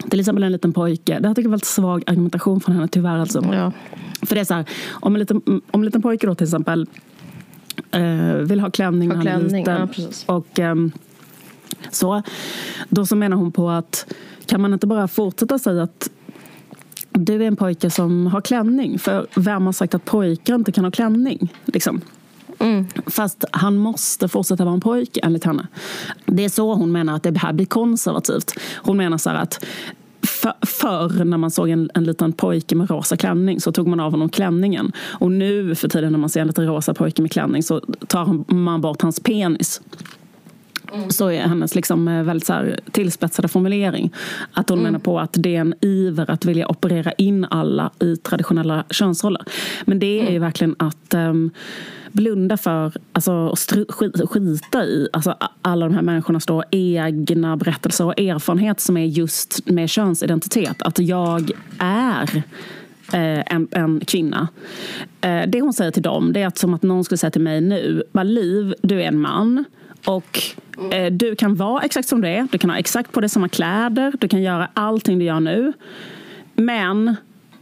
till 0.10 0.20
exempel 0.20 0.44
en 0.44 0.52
liten 0.52 0.74
pojke. 0.74 1.20
Det 1.20 1.28
här 1.28 1.36
tycker 1.36 1.46
jag 1.46 1.52
var 1.52 1.58
lite 1.58 1.68
svag 1.68 2.04
argumentation 2.08 2.62
från 2.62 2.76
henne 2.76 2.88
tyvärr. 2.88 3.18
Alltså. 3.18 3.46
Ja. 3.54 3.72
För 4.22 4.36
det 4.36 4.42
är 4.42 4.46
så 4.46 4.54
här, 4.54 4.66
om 4.90 5.16
en 5.16 5.20
liten, 5.20 5.42
om 5.46 5.82
en 5.82 5.86
liten 5.86 6.02
pojke 6.02 6.28
då 6.28 6.36
till 6.36 6.48
exempel 6.48 6.88
eh, 7.92 8.36
vill 8.36 8.60
ha 8.60 8.72
klänning 8.72 9.12
är 9.12 9.40
liten. 9.40 9.90
Ja, 9.96 10.36
och, 10.36 10.60
eh, 10.60 10.76
så, 11.92 12.22
då 12.90 13.06
så 13.06 13.16
menar 13.16 13.38
hon 13.38 13.52
på 13.52 13.70
att 13.70 14.14
kan 14.46 14.62
man 14.62 14.74
inte 14.74 14.88
bara 14.88 15.08
fortsätta 15.08 15.60
säga 15.60 15.84
att 15.84 16.10
du 17.12 17.44
är 17.44 17.48
en 17.48 17.56
pojke 17.56 17.90
som 17.90 18.28
har 18.28 18.42
klänning. 18.42 19.00
För 19.00 19.28
vem 19.36 19.66
har 19.66 19.74
sagt 19.74 19.96
att 19.96 20.06
pojkar 20.06 20.56
inte 20.56 20.72
kan 20.72 20.84
ha 20.84 20.92
klänning? 20.92 21.54
Liksom. 21.66 22.02
Mm. 22.60 22.88
Fast 23.06 23.44
han 23.52 23.78
måste 23.78 24.28
fortsätta 24.28 24.66
vara 24.66 24.74
en 24.74 24.82
pojke 24.82 25.20
enligt 25.24 25.46
henne. 25.46 25.68
Det 26.26 26.46
är 26.46 26.50
så 26.50 26.74
hon 26.74 26.92
menar 26.92 27.16
att 27.16 27.24
det 27.24 27.38
här 27.38 27.54
blir 27.54 27.66
konservativt. 27.66 28.54
Hon 28.76 28.98
menar 28.98 29.18
så 29.18 29.30
att 29.30 29.66
för, 30.22 30.54
förr 30.62 31.24
när 31.24 31.38
man 31.38 31.52
såg 31.52 31.70
en, 31.70 31.90
en 31.94 32.04
liten 32.04 32.34
pojke 32.34 32.76
med 32.76 32.90
rosa 32.90 33.18
klänning 33.18 33.60
så 33.60 33.72
tog 33.72 33.88
man 33.88 34.00
av 34.00 34.12
honom 34.12 34.30
klänningen. 34.30 34.92
Och 35.00 35.32
nu 35.32 35.76
för 35.76 35.88
tiden 35.90 36.12
när 36.12 36.20
man 36.20 36.30
ser 36.30 36.42
en 36.42 36.48
liten 36.48 36.68
rosa 36.68 36.94
pojke 36.94 37.22
med 37.22 37.32
klänning 37.32 37.64
så 37.64 37.80
tar 38.08 38.54
man 38.54 38.82
bort 38.82 39.02
hans 39.02 39.20
penis. 39.20 39.82
Mm. 40.94 41.10
Så 41.10 41.32
är 41.32 41.42
hennes 41.42 41.76
liksom 41.76 42.08
eh, 42.08 42.24
väldigt 42.24 42.48
så 42.48 42.54
här 42.54 42.80
tillspetsade 42.92 43.48
formulering. 43.48 44.14
Att 44.54 44.70
hon 44.70 44.80
mm. 44.80 44.92
menar 44.92 45.00
på 45.00 45.20
att 45.20 45.34
det 45.34 45.56
är 45.56 45.62
en 45.62 45.74
iver 45.82 46.32
att 46.32 46.46
vilja 46.46 46.68
operera 46.68 47.12
in 47.12 47.46
alla 47.50 47.92
i 48.00 48.16
traditionella 48.16 48.84
könsroller. 48.90 49.42
Men 49.86 50.00
det 50.00 50.20
är 50.20 50.22
mm. 50.22 50.34
ju 50.34 50.40
verkligen 50.40 50.76
att 50.80 51.14
um, 51.14 51.52
blunda 52.12 52.58
för, 52.58 52.94
alltså 53.14 53.56
skita 54.30 54.86
i 54.86 55.08
alltså, 55.14 55.36
alla 55.62 55.86
de 55.86 55.96
här 55.96 56.02
människornas 56.02 56.46
då 56.46 56.64
egna 56.72 57.58
berättelser 57.58 58.06
och 58.06 58.20
erfarenhet 58.20 58.80
som 58.80 58.98
är 58.98 59.06
just 59.06 59.70
med 59.70 59.90
könsidentitet. 59.90 60.82
Att 60.82 61.00
jag 61.00 61.52
är 61.80 62.44
eh, 63.14 63.54
en, 63.54 63.68
en, 63.72 64.02
kvinna. 64.08 64.48
Eh, 65.22 65.42
det 65.48 65.62
hon 65.62 65.74
säger 65.74 65.92
till 65.92 66.04
dem 66.04 66.34
det 66.34 66.42
är 66.42 66.48
att 66.48 66.58
som 66.58 66.74
att 66.74 66.84
någon 66.84 67.04
skulle 67.04 67.18
säga 67.18 67.32
till 67.32 67.42
mig 67.42 67.62
nu, 67.62 68.04
Liv, 68.24 68.74
du 68.82 69.02
är 69.02 69.08
en 69.08 69.20
man 69.20 69.66
och 70.06 70.40
eh, 70.94 71.12
du 71.12 71.36
kan 71.36 71.56
vara 71.56 71.82
exakt 71.82 72.08
som 72.08 72.22
du 72.22 72.28
är, 72.28 72.48
du 72.52 72.58
kan 72.58 72.70
ha 72.70 72.78
exakt 72.78 73.12
på 73.12 73.22
dig 73.22 73.30
samma 73.30 73.50
kläder, 73.50 74.14
du 74.20 74.28
kan 74.28 74.42
göra 74.42 74.70
allting 74.74 75.20
du 75.20 75.26
gör 75.26 75.40
nu. 75.40 75.74
Men 76.56 77.16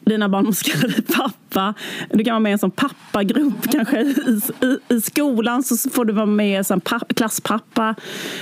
dina 0.09 0.29
barn 0.29 0.45
måste 0.45 0.71
kalla 0.71 0.87
dig 0.87 1.01
pappa. 1.01 1.73
Du 2.09 2.23
kan 2.23 2.33
vara 2.33 2.39
med 2.39 2.49
i 2.49 2.53
en 2.53 2.59
sån 2.59 2.71
pappagrupp 2.71 3.71
kanske 3.71 4.01
i, 4.01 4.41
i, 4.61 4.95
i 4.95 5.01
skolan 5.01 5.63
så 5.63 5.89
får 5.89 6.05
du 6.05 6.13
vara 6.13 6.25
med 6.25 6.65
som 6.65 6.81
klasspappa. 7.15 7.95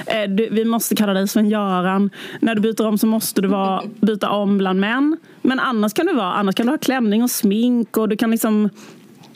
Eh, 0.08 0.30
du, 0.30 0.50
vi 0.50 0.66
måste 0.66 0.96
kalla 0.96 1.14
dig 1.14 1.28
Sven-Göran. 1.28 2.10
När 2.40 2.56
du 2.56 2.62
byter 2.62 2.88
om 2.88 2.98
så 2.98 3.08
måste 3.08 3.42
du 3.42 3.48
vara, 3.48 3.84
byta 4.02 4.30
om 4.30 4.58
bland 4.58 4.80
män. 4.80 5.18
Men 5.42 5.60
annars 5.60 5.94
kan 5.94 6.06
du 6.06 6.14
vara, 6.14 6.34
annars 6.34 6.56
kan 6.56 6.66
du 6.66 6.72
ha 6.72 6.78
klänning 6.78 7.24
och 7.24 7.32
smink 7.32 7.98
och 7.98 8.10
du 8.10 8.18
kan 8.18 8.32
liksom 8.32 8.70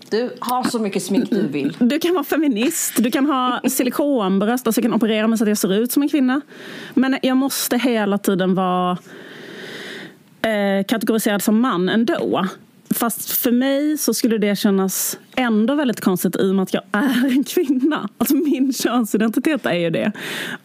du 0.10 0.34
har 0.40 0.64
så 0.64 0.80
mycket 0.80 1.04
smink 1.04 1.30
du 1.30 1.48
vill. 1.48 1.78
Du 1.80 2.00
kan 2.00 2.14
vara 2.14 2.24
feminist, 2.24 2.94
du 2.98 3.12
kan 3.12 3.26
ha 3.26 3.62
silikonbröst, 3.70 4.68
alltså 4.68 4.82
jag 4.82 4.84
kan 4.84 4.94
operera 4.94 5.28
mig 5.28 5.38
så 5.38 5.44
att 5.44 5.48
jag 5.48 5.58
ser 5.58 5.74
ut 5.74 5.92
som 5.92 6.04
en 6.04 6.10
kvinna. 6.10 6.42
Men 6.94 7.18
jag 7.22 7.38
måste 7.38 7.78
hela 7.78 8.18
tiden 8.18 8.56
vara 8.56 8.98
eh, 10.42 10.86
kategoriserad 10.88 11.42
som 11.42 11.62
man 11.62 11.90
ändå. 11.90 12.46
Fast 12.94 13.32
för 13.32 13.52
mig 13.52 13.98
så 13.98 14.14
skulle 14.14 14.38
det 14.38 14.56
kännas 14.56 15.20
ändå 15.36 15.76
väldigt 15.76 16.02
konstigt 16.02 16.36
i 16.36 16.52
och 16.52 16.56
med 16.56 16.64
att 16.64 16.74
jag 16.74 16.84
är 16.92 17.32
en 17.32 17.44
kvinna. 17.44 18.10
Alltså 18.18 18.36
min 18.36 18.74
könsidentitet 18.74 19.66
är 19.66 19.74
ju 19.74 19.90
det. 19.90 20.12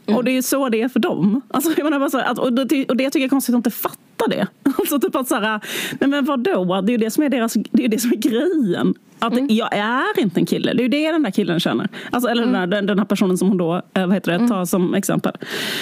Mm. 0.06 0.16
Och 0.16 0.24
det 0.24 0.30
är 0.30 0.34
ju 0.34 0.42
så 0.42 0.68
det 0.68 0.82
är 0.82 0.88
för 0.88 1.00
dem. 1.00 1.40
Alltså, 1.48 1.72
jag 1.76 1.84
menar 1.84 1.98
bara 1.98 2.10
så, 2.10 2.18
att, 2.18 2.38
och, 2.38 2.52
det, 2.52 2.84
och 2.88 2.96
det 2.96 3.04
tycker 3.04 3.20
jag 3.20 3.24
är 3.24 3.28
konstigt 3.28 3.54
att 3.54 3.58
inte 3.58 3.70
fatta 3.70 4.26
det. 4.28 4.46
Alltså 4.78 5.00
typ 5.00 5.16
att 5.16 5.28
så 5.28 5.34
här, 5.34 5.60
nej 6.00 6.10
men 6.10 6.24
vadå? 6.24 6.80
Det 6.80 6.90
är 6.90 6.98
ju 6.98 7.04
det 7.04 7.10
som 7.10 7.22
är, 7.22 7.28
deras, 7.28 7.54
det 7.70 7.84
är, 7.84 7.88
det 7.88 7.98
som 7.98 8.12
är 8.12 8.16
grejen. 8.16 8.94
Att 9.18 9.32
mm. 9.32 9.46
jag 9.50 9.76
är 9.76 10.20
inte 10.20 10.40
en 10.40 10.46
kille. 10.46 10.72
Det 10.72 10.80
är 10.80 10.82
ju 10.82 10.88
det 10.88 11.12
den 11.12 11.22
där 11.22 11.30
killen 11.30 11.60
känner. 11.60 11.88
Alltså, 12.10 12.30
eller 12.30 12.42
mm. 12.42 12.52
den, 12.52 12.70
där, 12.70 12.82
den 12.82 12.98
här 12.98 13.06
personen 13.06 13.38
som 13.38 13.48
hon 13.48 13.56
då 13.56 13.74
eh, 13.74 14.06
vad 14.06 14.14
heter 14.14 14.30
det, 14.30 14.36
mm. 14.36 14.48
tar 14.48 14.64
som 14.64 14.94
exempel. 14.94 15.32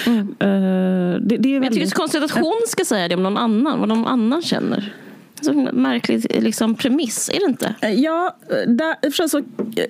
Uh, 0.07 0.17
det, 0.37 0.37
det 0.39 0.45
är 0.45 1.59
väldigt... 1.59 1.63
Jag 1.63 1.73
tycker 1.73 1.85
det 1.85 1.91
är 1.91 1.95
konstigt 1.95 2.23
att 2.23 2.31
hon 2.31 2.61
ska 2.67 2.85
säga 2.85 3.07
det 3.07 3.15
om 3.15 3.23
någon 3.23 3.37
annan. 3.37 3.79
Vad 3.79 3.89
någon 3.89 4.07
annan 4.07 4.41
känner. 4.41 4.93
Så 5.41 5.53
märklig 5.73 6.43
liksom, 6.43 6.75
premiss, 6.75 7.29
är 7.33 7.39
det 7.39 7.45
inte? 7.45 7.75
Eh, 7.81 7.93
ja, 7.93 8.35
där, 8.67 9.27
så, 9.27 9.41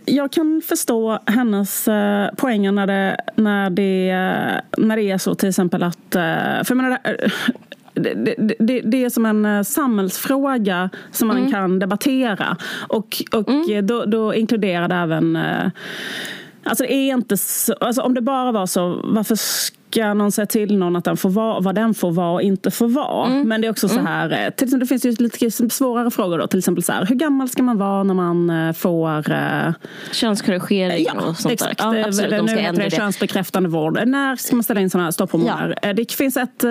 jag 0.06 0.32
kan 0.32 0.62
förstå 0.66 1.20
hennes 1.26 1.88
uh, 1.88 2.28
poänger 2.38 2.72
när 2.72 2.88
det, 2.88 3.18
när, 3.36 3.70
det, 3.70 4.62
när 4.78 4.96
det 4.96 5.12
är 5.12 5.18
så 5.18 5.36
till 5.36 5.50
exempel 5.50 5.84
att... 5.84 5.98
För 6.12 6.66
jag 6.68 6.78
menar, 6.78 7.00
det, 7.94 8.36
det, 8.60 8.82
det, 8.82 9.06
är 9.06 9.10
som 9.10 9.26
en 9.26 9.66
samhällsfråga 9.66 10.90
som 11.12 11.28
man 11.28 11.38
mm. 11.38 11.52
kan 11.52 11.80
debattera. 11.80 12.58
Och, 12.88 13.24
och 13.32 13.50
mm. 13.50 13.88
då, 13.88 14.06
då 14.06 14.36
inkluderar 14.36 14.88
det 14.88 14.96
även 14.96 15.38
Alltså 16.66 16.84
det 16.84 16.94
är 16.94 17.14
inte 17.14 17.38
så, 17.38 17.74
alltså 17.74 18.02
om 18.02 18.14
det 18.14 18.22
bara 18.22 18.52
var 18.52 18.66
så, 18.66 19.02
varför 19.04 19.36
ska 19.94 20.14
någon 20.14 20.32
säga 20.32 20.46
till 20.46 20.78
någon 20.78 20.96
att 20.96 21.04
den 21.04 21.18
får 21.18 21.30
vara, 21.30 21.60
vad 21.60 21.76
den 21.76 21.94
får 21.94 22.12
vara 22.12 22.32
och 22.32 22.42
inte 22.42 22.72
får 22.72 22.88
vara. 22.88 23.28
Mm. 23.28 23.48
Men 23.48 23.62
det 23.62 23.68
är 23.68 23.72
också 23.72 23.88
så 23.90 24.00
mm. 24.00 24.06
här, 24.06 24.32
eh, 24.32 24.50
till 24.50 24.64
exempel, 24.64 24.80
det 24.80 24.86
finns 24.86 25.06
ju 25.06 25.12
lite 25.12 25.70
svårare 25.70 26.12
frågor 26.12 26.38
då. 26.38 26.48
Till 26.48 26.60
exempel 26.60 26.84
så 26.84 26.92
här, 26.92 27.06
hur 27.06 27.16
gammal 27.16 27.50
ska 27.50 27.64
man 27.64 27.78
vara 27.78 28.04
när 28.04 28.14
man 28.14 28.50
eh, 28.50 28.74
får... 28.74 29.32
Uh, 29.32 29.74
Könskorrigering 30.12 31.06
ja, 31.08 31.22
och 31.22 31.38
sånt 31.38 31.54
exakt. 31.54 31.78
där. 31.78 31.96
Ja, 31.96 32.08
absolut, 32.08 32.32
de 32.32 32.46
nu 32.46 32.62
heter 32.62 32.84
det, 32.84 32.92
könsbekräftande 32.92 33.70
vård. 33.70 34.08
När 34.08 34.36
ska 34.36 34.56
man 34.56 34.64
ställa 34.64 34.82
in 34.82 34.90
sådana 34.90 35.06
här 35.06 35.12
stopphormoner? 35.12 35.78
Ja. 35.82 35.94
Det 35.94 36.12
finns 36.12 36.38
ett 36.38 36.66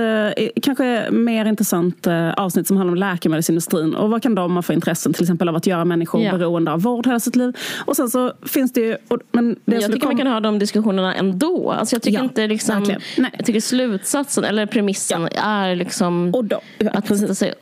kanske 0.63 1.11
mer 1.11 1.45
intressant 1.45 2.07
avsnitt 2.37 2.67
som 2.67 2.77
handlar 2.77 2.93
om 2.93 2.99
läkemedelsindustrin. 2.99 3.95
Och 3.95 4.11
vad 4.11 4.23
kan 4.23 4.35
de 4.35 4.55
ha 4.57 4.63
för 4.63 4.75
intressen 4.75 5.13
till 5.13 5.23
exempel 5.23 5.49
av 5.49 5.57
att 5.57 5.67
göra 5.67 5.85
människor 5.85 6.23
ja. 6.23 6.33
beroende 6.33 6.73
av 6.73 6.83
vård 6.83 7.07
hela 7.07 7.21
sitt 7.21 7.37
liv? 7.37 7.57
Och 7.85 7.97
sen 7.97 8.11
så 8.11 8.33
finns 8.47 8.73
det 8.73 8.81
ju... 8.81 8.97
Och, 9.09 9.19
men 9.33 9.57
det 9.65 9.75
jag 9.75 9.85
tycker 9.85 10.01
kom... 10.01 10.09
man 10.09 10.17
kan 10.17 10.27
ha 10.27 10.41
de 10.41 10.59
diskussionerna 10.59 11.15
ändå. 11.15 11.71
Alltså 11.73 11.95
jag 11.95 12.03
tycker 12.03 12.19
ja, 12.19 12.25
inte 12.25 12.47
liksom... 12.47 12.97
Nej. 13.19 13.31
Jag 13.37 13.47
tycker 13.47 13.61
slutsatsen, 13.61 14.45
eller 14.45 14.67
premissen, 14.67 15.29
ja. 15.35 15.43
är 15.43 15.77
liksom 15.77 16.31
och 16.35 16.45
då, 16.45 16.61
att 16.93 17.19
sätta 17.19 17.35
sig 17.35 17.55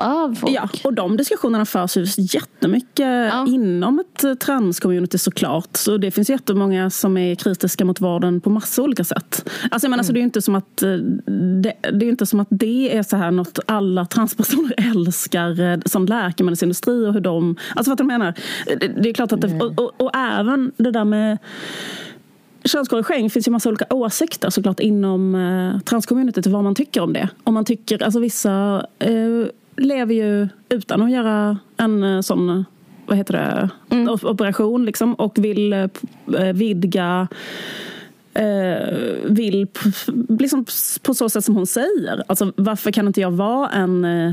av 0.00 0.34
folk. 0.34 0.52
Ja, 0.52 0.68
och 0.84 0.94
de 0.94 1.16
diskussionerna 1.16 1.66
förs 1.66 1.96
ju 1.96 2.06
jättemycket 2.16 3.06
ja. 3.06 3.46
inom 3.48 3.98
ett 4.00 4.40
transcommunity 4.40 5.18
såklart. 5.18 5.76
Så 5.76 5.96
det 5.96 6.10
finns 6.10 6.30
jättemånga 6.30 6.90
som 6.90 7.16
är 7.16 7.34
kritiska 7.34 7.84
mot 7.84 8.00
vården 8.00 8.40
på 8.40 8.50
massa 8.50 8.82
olika 8.82 9.04
sätt. 9.04 9.50
Alltså 9.70 9.88
menar, 9.88 9.96
mm. 9.96 10.04
så 10.06 10.12
det 10.12 10.20
är 10.20 10.22
inte 10.22 10.42
som 10.42 10.54
att 10.54 10.82
eh, 10.82 10.92
det, 11.62 11.74
det, 11.92 12.06
är 12.06 12.08
inte 12.08 12.26
som 12.26 12.40
att 12.40 12.48
det 12.50 12.96
är 12.96 13.02
så 13.02 13.16
här 13.16 13.30
något 13.30 13.58
alla 13.66 14.06
transpersoner 14.06 14.74
älskar 14.90 15.60
eh, 15.60 15.78
som 15.86 16.06
läkemedelsindustri 16.06 17.06
och 17.06 17.12
hur 17.12 17.20
de... 17.20 17.56
Alltså 17.76 17.90
vad 17.90 18.00
jag 18.00 18.06
menar? 18.06 18.34
Det, 18.66 19.02
det 19.02 19.08
är 19.08 19.14
klart 19.14 19.32
att 19.32 19.40
det, 19.40 19.48
mm. 19.48 19.60
och, 19.60 19.78
och, 19.78 20.00
och 20.00 20.10
även 20.16 20.72
det 20.76 20.90
där 20.90 21.04
med 21.04 21.38
könskorrigering 22.64 23.30
finns 23.30 23.48
ju 23.48 23.52
massa 23.52 23.68
olika 23.68 23.84
åsikter 23.90 24.50
såklart 24.50 24.80
inom 24.80 25.34
eh, 25.34 25.80
transcommunityt 25.80 26.46
vad 26.46 26.64
man 26.64 26.74
tycker 26.74 27.00
om 27.00 27.12
det. 27.12 27.28
Om 27.44 27.54
man 27.54 27.64
tycker, 27.64 28.02
alltså 28.02 28.20
vissa 28.20 28.86
eh, 28.98 29.46
lever 29.76 30.14
ju 30.14 30.48
utan 30.68 31.02
att 31.02 31.10
göra 31.10 31.58
en 31.76 32.04
eh, 32.04 32.20
sån 32.20 32.64
vad 33.06 33.16
heter 33.16 33.32
det, 33.34 33.70
mm. 33.90 34.08
operation 34.08 34.84
liksom, 34.84 35.14
och 35.14 35.38
vill 35.38 35.72
eh, 35.72 35.88
vidga 36.54 37.28
eh, 38.34 38.96
vill 39.24 39.66
liksom 40.28 40.64
på 41.02 41.14
så 41.14 41.28
sätt 41.28 41.44
som 41.44 41.56
hon 41.56 41.66
säger. 41.66 42.22
Alltså, 42.26 42.52
varför 42.56 42.90
kan 42.90 43.06
inte 43.06 43.20
jag 43.20 43.30
vara 43.30 43.68
en 43.70 44.04
eh, 44.04 44.32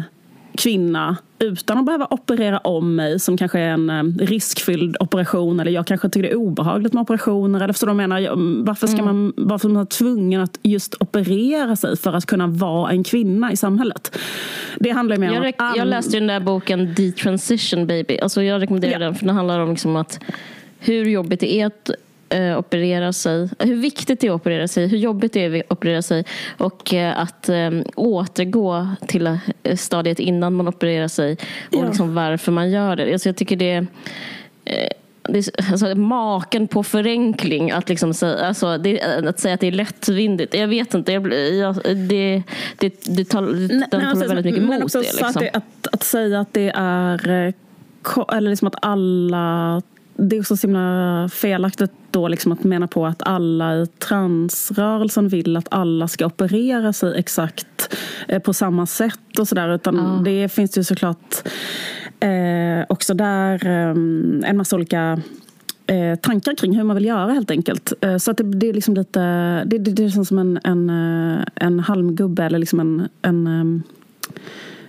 kvinna 0.57 1.17
utan 1.39 1.77
att 1.77 1.85
behöva 1.85 2.07
operera 2.09 2.57
om 2.57 2.95
mig 2.95 3.19
som 3.19 3.37
kanske 3.37 3.59
är 3.59 3.69
en 3.69 3.89
eh, 3.89 4.03
riskfylld 4.25 4.97
operation 4.99 5.59
eller 5.59 5.71
jag 5.71 5.87
kanske 5.87 6.09
tycker 6.09 6.23
det 6.23 6.33
är 6.33 6.35
obehagligt 6.35 6.93
med 6.93 7.01
operationer. 7.01 7.61
Eller 7.61 7.73
förstår 7.73 7.87
du 7.87 7.93
menar? 7.93 8.63
Varför 8.65 8.87
ska 8.87 9.01
mm. 9.01 9.15
man 9.15 9.33
varför 9.37 9.69
man 9.69 9.87
tvungen 9.87 10.41
att 10.41 10.59
just 10.63 10.95
operera 10.99 11.75
sig 11.75 11.97
för 11.97 12.13
att 12.13 12.25
kunna 12.25 12.47
vara 12.47 12.91
en 12.91 13.03
kvinna 13.03 13.51
i 13.51 13.57
samhället? 13.57 14.17
Det 14.79 14.89
handlar 14.89 15.17
mer 15.17 15.29
om 15.29 15.35
jag, 15.35 15.53
att... 15.57 15.77
Jag 15.77 15.87
läste 15.87 16.17
den 16.17 16.27
där 16.27 16.39
boken 16.39 16.95
The 16.95 17.11
Transition 17.11 17.87
Baby. 17.87 18.19
Alltså 18.19 18.43
jag 18.43 18.61
rekommenderar 18.61 18.93
ja. 18.93 18.99
den 18.99 19.15
för 19.15 19.25
den 19.25 19.35
handlar 19.35 19.59
om 19.59 19.69
liksom 19.69 19.95
att 19.95 20.19
hur 20.79 21.05
jobbigt 21.05 21.39
det 21.39 21.53
är 21.53 21.65
att 21.65 21.91
eh, 22.29 22.57
operera 22.57 23.13
sig, 23.13 23.49
hur 23.59 23.75
viktigt 23.75 24.19
det 24.19 24.27
är 24.27 24.31
att 24.31 24.41
operera 24.41 24.67
sig, 24.67 24.87
hur 24.87 24.97
jobbigt 24.97 25.33
det 25.33 25.45
är 25.45 25.59
att 25.59 25.71
operera 25.71 26.01
sig 26.01 26.25
och 26.57 26.93
eh, 26.93 27.19
att 27.19 27.49
eh, 27.49 27.71
återgå 27.95 28.87
till 29.07 29.27
eh, 29.63 29.75
stadiet 29.75 30.19
innan 30.19 30.53
man 30.53 30.67
opererar 30.67 31.07
sig 31.07 31.37
och 31.71 31.83
ja. 31.83 31.87
liksom 31.87 32.15
varför 32.15 32.51
man 32.51 32.71
gör 32.71 32.95
det. 32.95 33.13
Alltså 33.13 33.29
jag 33.29 33.35
tycker 33.35 33.55
det 33.55 33.85
eh, 34.65 34.89
det 35.29 35.39
är, 35.39 35.71
alltså, 35.71 35.95
maken 35.95 36.67
på 36.67 36.83
förenkling 36.83 37.71
att, 37.71 37.89
liksom, 37.89 38.13
alltså, 38.21 38.77
det, 38.77 39.01
att 39.01 39.39
säga 39.39 39.53
att 39.53 39.59
det 39.59 39.67
är 39.67 39.71
lättvindigt. 39.71 40.53
Jag 40.53 40.67
vet 40.67 40.93
inte. 40.93 41.11
Jag, 41.11 41.33
jag, 41.33 41.75
det, 41.83 42.43
det, 42.77 43.05
det 43.05 43.25
tar, 43.25 43.41
nej, 43.41 43.67
den 43.67 44.01
tar 44.01 44.09
alltså, 44.09 44.27
väldigt 44.27 44.45
mycket 44.45 44.61
emot 44.61 44.93
det. 44.93 44.99
Liksom. 44.99 45.27
Att, 45.27 45.55
att, 45.55 45.87
att, 45.91 46.03
säga 46.03 46.39
att 46.39 46.53
det 46.53 46.71
är 46.75 47.29
eh, 47.29 47.53
eller 48.37 48.49
liksom 48.49 48.67
att 48.67 48.75
alla 48.81 49.81
det 50.17 50.35
är 50.35 50.39
också 50.39 50.57
så 50.57 50.67
himla 50.67 51.29
felaktigt 51.33 51.91
då 52.11 52.27
liksom 52.27 52.51
att 52.51 52.63
mena 52.63 52.87
på 52.87 53.05
att 53.05 53.21
alla 53.23 53.75
i 53.75 53.87
transrörelsen 53.87 55.27
vill 55.27 55.57
att 55.57 55.67
alla 55.71 56.07
ska 56.07 56.25
operera 56.25 56.93
sig 56.93 57.19
exakt 57.19 57.95
eh, 58.27 58.41
på 58.41 58.53
samma 58.53 58.85
sätt 58.85 59.39
och 59.39 59.47
sådär. 59.47 59.75
Utan 59.75 59.95
ja. 59.95 60.21
det 60.31 60.49
finns 60.49 60.77
ju 60.77 60.83
såklart 60.83 61.35
eh, 62.19 62.85
också 62.89 63.13
där 63.13 63.67
eh, 63.67 63.89
en 64.49 64.57
massa 64.57 64.75
olika 64.75 65.21
eh, 65.87 66.15
tankar 66.19 66.55
kring 66.55 66.77
hur 66.77 66.83
man 66.83 66.95
vill 66.95 67.05
göra 67.05 67.31
helt 67.31 67.51
enkelt. 67.51 67.93
Eh, 68.01 68.17
så 68.17 68.31
att 68.31 68.37
det, 68.37 68.43
det, 68.43 68.69
är 68.69 68.73
liksom 68.73 68.95
lite, 68.95 69.19
det, 69.65 69.77
det, 69.77 69.91
det 69.91 70.09
känns 70.09 70.27
som 70.27 70.39
en, 70.39 70.59
en, 70.63 70.89
eh, 70.89 71.45
en 71.55 71.79
halmgubbe 71.79 72.43
eller 72.43 72.59
liksom 72.59 72.79
en, 72.79 73.09
en 73.21 73.83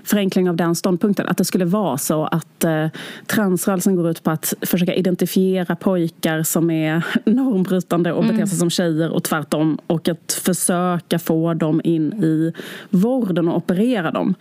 förenkling 0.09 0.49
av 0.49 0.57
den 0.57 0.75
ståndpunkten. 0.75 1.27
Att 1.27 1.37
det 1.37 1.45
skulle 1.45 1.65
vara 1.65 1.99
så 1.99 2.25
att 2.25 2.65
eh, 2.65 2.87
transrörelsen 3.27 3.97
går 3.97 4.11
ut 4.11 4.23
på 4.23 4.31
att 4.31 4.55
försöka 4.61 4.95
identifiera 4.95 5.77
pojkar 5.77 6.43
som 6.43 6.71
är 6.71 7.07
normbrytande 7.25 8.13
och 8.13 8.23
beter 8.23 8.37
sig 8.37 8.43
mm. 8.43 8.57
som 8.57 8.71
tjejer 8.71 9.11
och 9.11 9.25
tvärtom. 9.25 9.79
Och 9.87 10.09
att 10.09 10.33
försöka 10.45 11.19
få 11.19 11.55
dem 11.55 11.81
in 11.85 12.13
i 12.13 12.53
vården 12.91 13.49
och 13.49 13.57
operera 13.57 14.11
dem. 14.11 14.35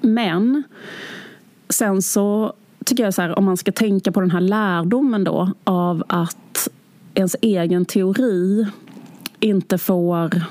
Men 0.00 0.62
sen 1.68 2.02
så 2.02 2.52
tycker 2.84 3.04
jag 3.04 3.14
så 3.14 3.22
här, 3.22 3.38
om 3.38 3.44
man 3.44 3.56
ska 3.56 3.72
tänka 3.72 4.12
på 4.12 4.20
den 4.20 4.30
här 4.30 4.40
lärdomen 4.40 5.24
då 5.24 5.52
av 5.64 6.04
att 6.08 6.68
ens 7.14 7.36
egen 7.40 7.84
teori 7.84 8.66
inte 9.40 9.78
får 9.78 10.42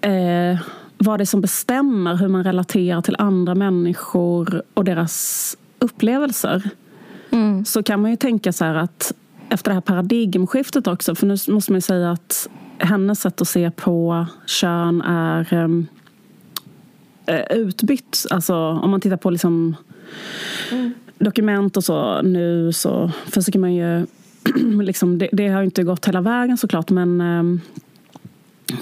eh, 0.00 0.58
vad 1.04 1.20
det 1.20 1.22
är 1.22 1.26
som 1.26 1.40
bestämmer 1.40 2.16
hur 2.16 2.28
man 2.28 2.44
relaterar 2.44 3.02
till 3.02 3.16
andra 3.18 3.54
människor 3.54 4.62
och 4.74 4.84
deras 4.84 5.56
upplevelser. 5.78 6.70
Mm. 7.30 7.64
Så 7.64 7.82
kan 7.82 8.02
man 8.02 8.10
ju 8.10 8.16
tänka 8.16 8.52
så 8.52 8.64
här 8.64 8.74
att 8.74 9.12
efter 9.48 9.70
det 9.70 9.74
här 9.74 9.80
paradigmskiftet 9.80 10.86
också, 10.86 11.14
för 11.14 11.26
nu 11.26 11.36
måste 11.54 11.72
man 11.72 11.76
ju 11.76 11.80
säga 11.80 12.10
att 12.10 12.48
hennes 12.78 13.20
sätt 13.20 13.40
att 13.40 13.48
se 13.48 13.70
på 13.70 14.26
kön 14.46 15.02
är 15.02 15.54
um, 15.54 15.86
utbytt. 17.50 18.26
Alltså 18.30 18.54
om 18.56 18.90
man 18.90 19.00
tittar 19.00 19.16
på 19.16 19.30
liksom 19.30 19.76
mm. 20.72 20.92
dokument 21.18 21.76
och 21.76 21.84
så 21.84 22.22
nu 22.22 22.72
så 22.72 23.10
försöker 23.26 23.58
man 23.58 23.74
ju 23.74 24.06
liksom, 24.82 25.18
det, 25.18 25.28
det, 25.32 25.48
har 25.48 25.62
inte 25.62 25.82
gått 25.82 26.08
hela 26.08 26.20
vägen 26.20 26.56
såklart 26.56 26.90
men 26.90 27.20
um, 27.20 27.60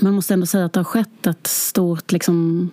man 0.00 0.14
måste 0.14 0.34
ändå 0.34 0.46
säga 0.46 0.64
att 0.64 0.72
det 0.72 0.80
har 0.80 0.84
skett 0.84 1.26
ett 1.26 1.46
stort 1.46 2.12
liksom, 2.12 2.70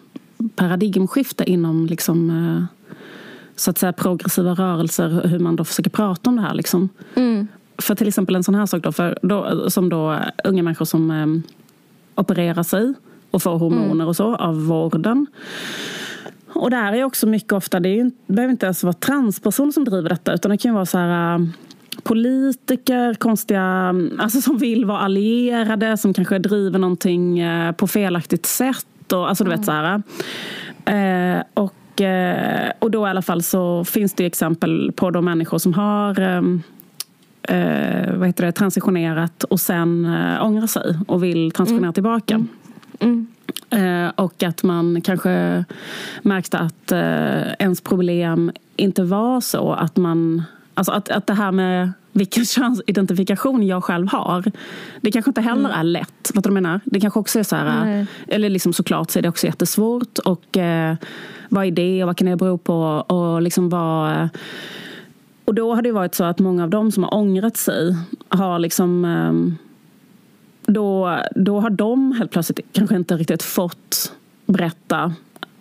paradigmskifte 0.55 1.51
inom 1.51 1.86
liksom, 1.86 2.30
eh, 2.30 2.80
så 3.55 3.72
att 3.72 3.78
säga, 3.78 3.93
progressiva 3.93 4.53
rörelser, 4.53 5.28
hur 5.28 5.39
man 5.39 5.55
då 5.55 5.63
försöker 5.63 5.89
prata 5.89 6.30
om 6.30 6.36
det 6.36 6.41
här. 6.41 6.53
Liksom. 6.53 6.89
Mm. 7.16 7.47
För 7.78 7.95
till 7.95 8.07
exempel 8.07 8.36
en 8.36 8.43
sån 8.43 8.55
här 8.55 8.66
sak 8.66 8.84
då, 8.84 8.91
för 8.91 9.20
då, 9.22 9.70
som 9.70 9.89
då 9.89 10.19
unga 10.44 10.64
människor 10.64 10.85
som 10.85 11.11
eh, 11.11 11.27
opererar 12.15 12.64
sig 12.64 12.94
och 13.31 13.44
får 13.44 13.57
hormoner 13.57 13.91
mm. 13.91 14.07
och 14.07 14.15
så 14.15 14.35
av 14.35 14.65
vården. 14.65 15.27
Och 16.48 16.69
där 16.69 16.94
är 16.94 17.03
också 17.03 17.27
mycket 17.27 17.53
ofta, 17.53 17.80
det, 17.80 17.90
är 17.90 17.95
ju, 17.95 18.03
det 18.03 18.34
behöver 18.34 18.52
inte 18.52 18.65
ens 18.65 18.84
vara 18.84 18.94
transperson 18.94 19.73
som 19.73 19.85
driver 19.85 20.10
detta 20.10 20.34
utan 20.34 20.52
det 20.52 20.57
kan 20.57 20.72
ju 20.72 20.73
vara 20.73 20.85
så 20.85 20.98
här 20.98 21.35
eh, 21.35 21.45
politiker, 22.06 23.14
konstiga, 23.14 23.95
alltså 24.18 24.41
som 24.41 24.57
vill 24.57 24.86
vara 24.86 24.99
allierade, 24.99 25.98
som 25.98 26.14
kanske 26.14 26.40
driver 26.40 26.80
någonting 26.80 27.40
eh, 27.40 27.72
på 27.72 27.88
felaktigt 27.88 28.45
sätt. 28.45 29.14
Och, 29.14 29.30
alltså 29.30 29.44
du 29.44 29.49
vet 29.49 29.65
så 29.65 29.72
här. 29.72 30.02
Eh, 30.86 31.44
och, 31.53 32.02
eh, 32.02 32.72
och 32.80 32.91
då 32.91 33.07
i 33.07 33.10
alla 33.10 33.22
fall 33.22 33.44
så 33.44 33.86
finns 33.86 34.14
det 34.14 34.26
exempel 34.26 34.91
på 34.95 35.11
de 35.11 35.26
människor 35.26 35.57
som 35.57 35.73
har 35.73 36.19
eh, 36.19 36.41
vad 38.15 38.27
heter 38.27 38.45
det, 38.45 38.52
transitionerat 38.52 39.44
och 39.44 39.60
sen 39.60 40.06
eh, 40.06 40.45
ångrar 40.45 40.68
sig 40.68 40.98
och 41.07 41.23
vill 41.23 41.52
transitionera 41.52 41.86
mm. 41.86 41.94
tillbaka. 41.94 42.36
Mm. 42.36 42.48
Mm. 42.99 43.27
Eh, 44.06 44.11
och 44.15 44.44
att 44.44 44.64
man 44.64 45.02
kanske 45.02 45.65
märkte 46.22 46.57
att 46.57 46.91
eh, 46.91 47.53
ens 47.60 47.82
problem 47.82 48.52
inte 48.76 49.03
var 49.03 49.41
så 49.41 49.73
att 49.73 49.98
man 49.98 50.44
Alltså 50.76 50.91
att, 50.91 51.10
att 51.10 51.27
det 51.27 51.34
här 51.34 51.52
med 51.52 51.91
vilken 52.11 52.45
könsidentifikation 52.56 53.68
jag 53.68 53.84
själv 53.84 54.07
har. 54.07 54.43
Det 55.02 55.11
kanske 55.11 55.30
inte 55.30 55.41
heller 55.41 55.69
mm. 55.69 55.80
är 55.80 55.84
lätt. 55.84 56.31
Vad 56.34 56.43
du 56.43 56.52
menar? 56.52 56.80
Det 56.85 56.99
kanske 56.99 57.19
också 57.19 57.39
är 57.39 57.43
så 57.43 57.56
här, 57.56 57.85
Nej. 57.85 58.06
eller 58.27 58.49
liksom 58.49 58.73
såklart 58.73 59.11
så 59.11 59.19
är 59.19 59.23
det 59.23 59.30
också 59.30 59.47
jättesvårt. 59.47 60.18
Och 60.18 60.57
eh, 60.57 60.95
vad 61.49 61.65
är 61.65 61.72
det 61.72 62.03
och 62.03 62.07
vad 62.07 62.18
kan 62.18 62.27
det 62.27 62.35
bero 62.35 62.57
på? 62.57 62.84
Och 63.07 63.41
liksom 63.41 63.69
vad... 63.69 64.30
Och 65.45 65.56
då 65.56 65.76
har 65.76 65.81
det 65.81 65.91
varit 65.91 66.15
så 66.15 66.23
att 66.23 66.39
många 66.39 66.64
av 66.64 66.69
dem 66.69 66.91
som 66.91 67.03
har 67.03 67.14
ångrat 67.14 67.57
sig 67.57 67.95
har 68.30 68.60
liksom 68.60 69.06
eh, 69.06 69.57
då, 70.65 71.19
då 71.35 71.60
har 71.60 71.69
de 71.69 72.11
helt 72.11 72.31
plötsligt 72.31 72.60
kanske 72.72 72.95
inte 72.95 73.18
riktigt 73.18 73.43
fått 73.43 74.14
berätta 74.45 75.14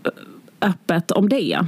eh, 0.05 0.69
öppet 0.69 1.11
om 1.11 1.29
det. 1.29 1.67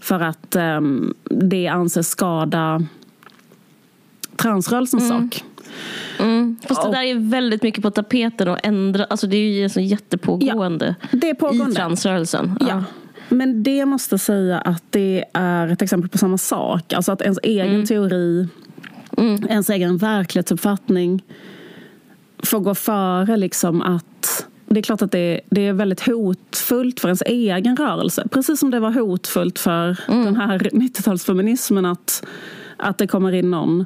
För 0.00 0.20
att 0.20 0.56
um, 0.56 1.14
det 1.24 1.68
anses 1.68 2.10
skada 2.10 2.82
transrörelsens 4.36 5.10
mm. 5.10 5.30
sak. 5.30 5.44
Mm. 6.18 6.56
Fast 6.68 6.82
det 6.82 6.90
där 6.90 7.02
är 7.02 7.30
väldigt 7.30 7.62
mycket 7.62 7.82
på 7.82 7.90
tapeten 7.90 8.48
och 8.48 8.58
ändra, 8.62 9.04
alltså 9.04 9.26
det 9.26 9.36
är 9.36 9.62
ju 9.62 9.68
så 9.68 9.80
jättepågående, 9.80 10.94
ja, 11.00 11.08
det 11.12 11.30
är 11.30 11.34
pågående. 11.34 11.72
i 11.72 11.74
transrörelsen. 11.74 12.56
Ja. 12.60 12.66
ja. 12.68 12.84
Men 13.28 13.62
det 13.62 13.84
måste 13.84 14.18
säga 14.18 14.58
att 14.58 14.82
det 14.90 15.24
är 15.32 15.68
ett 15.68 15.82
exempel 15.82 16.08
på 16.08 16.18
samma 16.18 16.38
sak. 16.38 16.92
Alltså 16.92 17.12
att 17.12 17.22
ens 17.22 17.38
egen 17.42 17.74
mm. 17.74 17.86
teori, 17.86 18.48
mm. 19.16 19.46
ens 19.48 19.70
egen 19.70 19.96
verklighetsuppfattning 19.96 21.22
får 22.42 22.60
gå 22.60 22.74
före 22.74 23.36
liksom 23.36 23.82
att 23.82 24.46
det 24.74 24.80
är 24.80 24.82
klart 24.82 25.02
att 25.02 25.12
det, 25.12 25.40
det 25.50 25.66
är 25.66 25.72
väldigt 25.72 26.06
hotfullt 26.06 27.00
för 27.00 27.08
ens 27.08 27.22
egen 27.26 27.76
rörelse. 27.76 28.26
Precis 28.30 28.60
som 28.60 28.70
det 28.70 28.80
var 28.80 28.90
hotfullt 28.90 29.58
för 29.58 29.98
mm. 30.08 30.24
den 30.24 30.36
här 30.36 30.58
90-talsfeminismen 30.72 31.92
att, 31.92 32.26
att 32.76 32.98
det 32.98 33.06
kommer 33.06 33.32
in 33.32 33.50
någon 33.50 33.84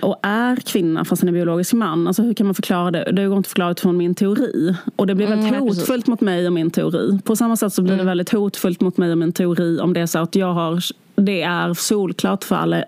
och 0.00 0.20
är 0.22 0.56
kvinna 0.56 1.04
fast 1.04 1.22
han 1.22 1.28
är 1.28 1.32
biologisk 1.32 1.72
man. 1.72 2.06
Alltså 2.06 2.22
hur 2.22 2.34
kan 2.34 2.46
man 2.46 2.54
förklara 2.54 2.90
det? 2.90 3.12
Det 3.12 3.26
går 3.26 3.36
inte 3.36 3.46
att 3.46 3.50
förklara 3.50 3.70
utifrån 3.70 3.96
min 3.96 4.14
teori. 4.14 4.74
Och 4.96 5.06
det 5.06 5.14
blir 5.14 5.26
väldigt 5.26 5.48
mm, 5.48 5.60
hotfullt 5.60 5.86
precis. 5.88 6.06
mot 6.06 6.20
mig 6.20 6.46
och 6.46 6.52
min 6.52 6.70
teori. 6.70 7.18
På 7.24 7.36
samma 7.36 7.56
sätt 7.56 7.72
så 7.72 7.82
blir 7.82 7.92
mm. 7.92 8.06
det 8.06 8.10
väldigt 8.10 8.30
hotfullt 8.30 8.80
mot 8.80 8.96
mig 8.96 9.12
och 9.12 9.18
min 9.18 9.32
teori 9.32 9.80
om 9.80 9.92
det 9.92 10.00
är 10.00 10.06
så 10.06 10.18
att 10.18 10.34
jag 10.34 10.52
har 10.52 10.82
det 11.16 11.42
är 11.42 11.74
solklart 11.74 12.44
för 12.44 12.56
alla 12.56 12.84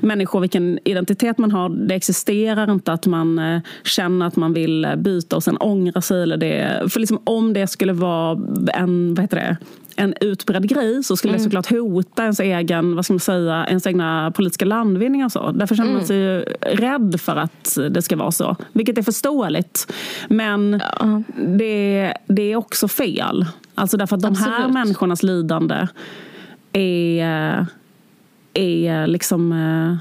människor 0.00 0.40
vilken 0.40 0.78
identitet 0.84 1.38
man 1.38 1.50
har. 1.50 1.68
Det 1.68 1.94
existerar 1.94 2.72
inte 2.72 2.92
att 2.92 3.06
man 3.06 3.38
eh, 3.38 3.60
känner 3.84 4.26
att 4.26 4.36
man 4.36 4.52
vill 4.52 4.86
byta 4.96 5.36
och 5.36 5.42
sen 5.42 5.56
ångra 5.56 6.00
sig. 6.00 6.22
Eller 6.22 6.36
det. 6.36 6.82
För 6.92 7.00
liksom, 7.00 7.20
om 7.24 7.52
det 7.52 7.66
skulle 7.66 7.92
vara 7.92 8.38
en, 8.74 9.14
vad 9.14 9.24
heter 9.24 9.36
det, 9.36 9.56
en 9.96 10.14
utbredd 10.20 10.68
grej 10.68 11.02
så 11.02 11.16
skulle 11.16 11.30
mm. 11.30 11.38
det 11.38 11.44
såklart 11.44 11.70
hota 11.70 12.22
ens 12.22 12.40
egen, 12.40 12.96
vad 12.96 13.04
ska 13.04 13.14
man 13.14 13.20
säga, 13.20 13.66
ens 13.68 13.86
egna 13.86 14.30
politiska 14.30 14.64
landvinningar. 14.64 15.26
Och 15.26 15.32
så. 15.32 15.50
Därför 15.50 15.74
känner 15.74 15.90
mm. 15.90 15.98
man 15.98 16.06
sig 16.06 16.40
rädd 16.60 17.20
för 17.20 17.36
att 17.36 17.78
det 17.90 18.02
ska 18.02 18.16
vara 18.16 18.32
så. 18.32 18.56
Vilket 18.72 18.98
är 18.98 19.02
förståeligt. 19.02 19.92
Men 20.28 20.82
ja. 20.98 21.22
det, 21.46 22.14
det 22.26 22.52
är 22.52 22.56
också 22.56 22.88
fel. 22.88 23.46
Alltså 23.74 23.96
därför 23.96 24.16
att 24.16 24.22
de 24.22 24.28
Absolut. 24.28 24.54
här 24.54 24.68
människornas 24.68 25.22
lidande 25.22 25.86
är, 26.72 27.66
är 28.54 29.06
liksom 29.06 29.52
eh, 29.52 29.96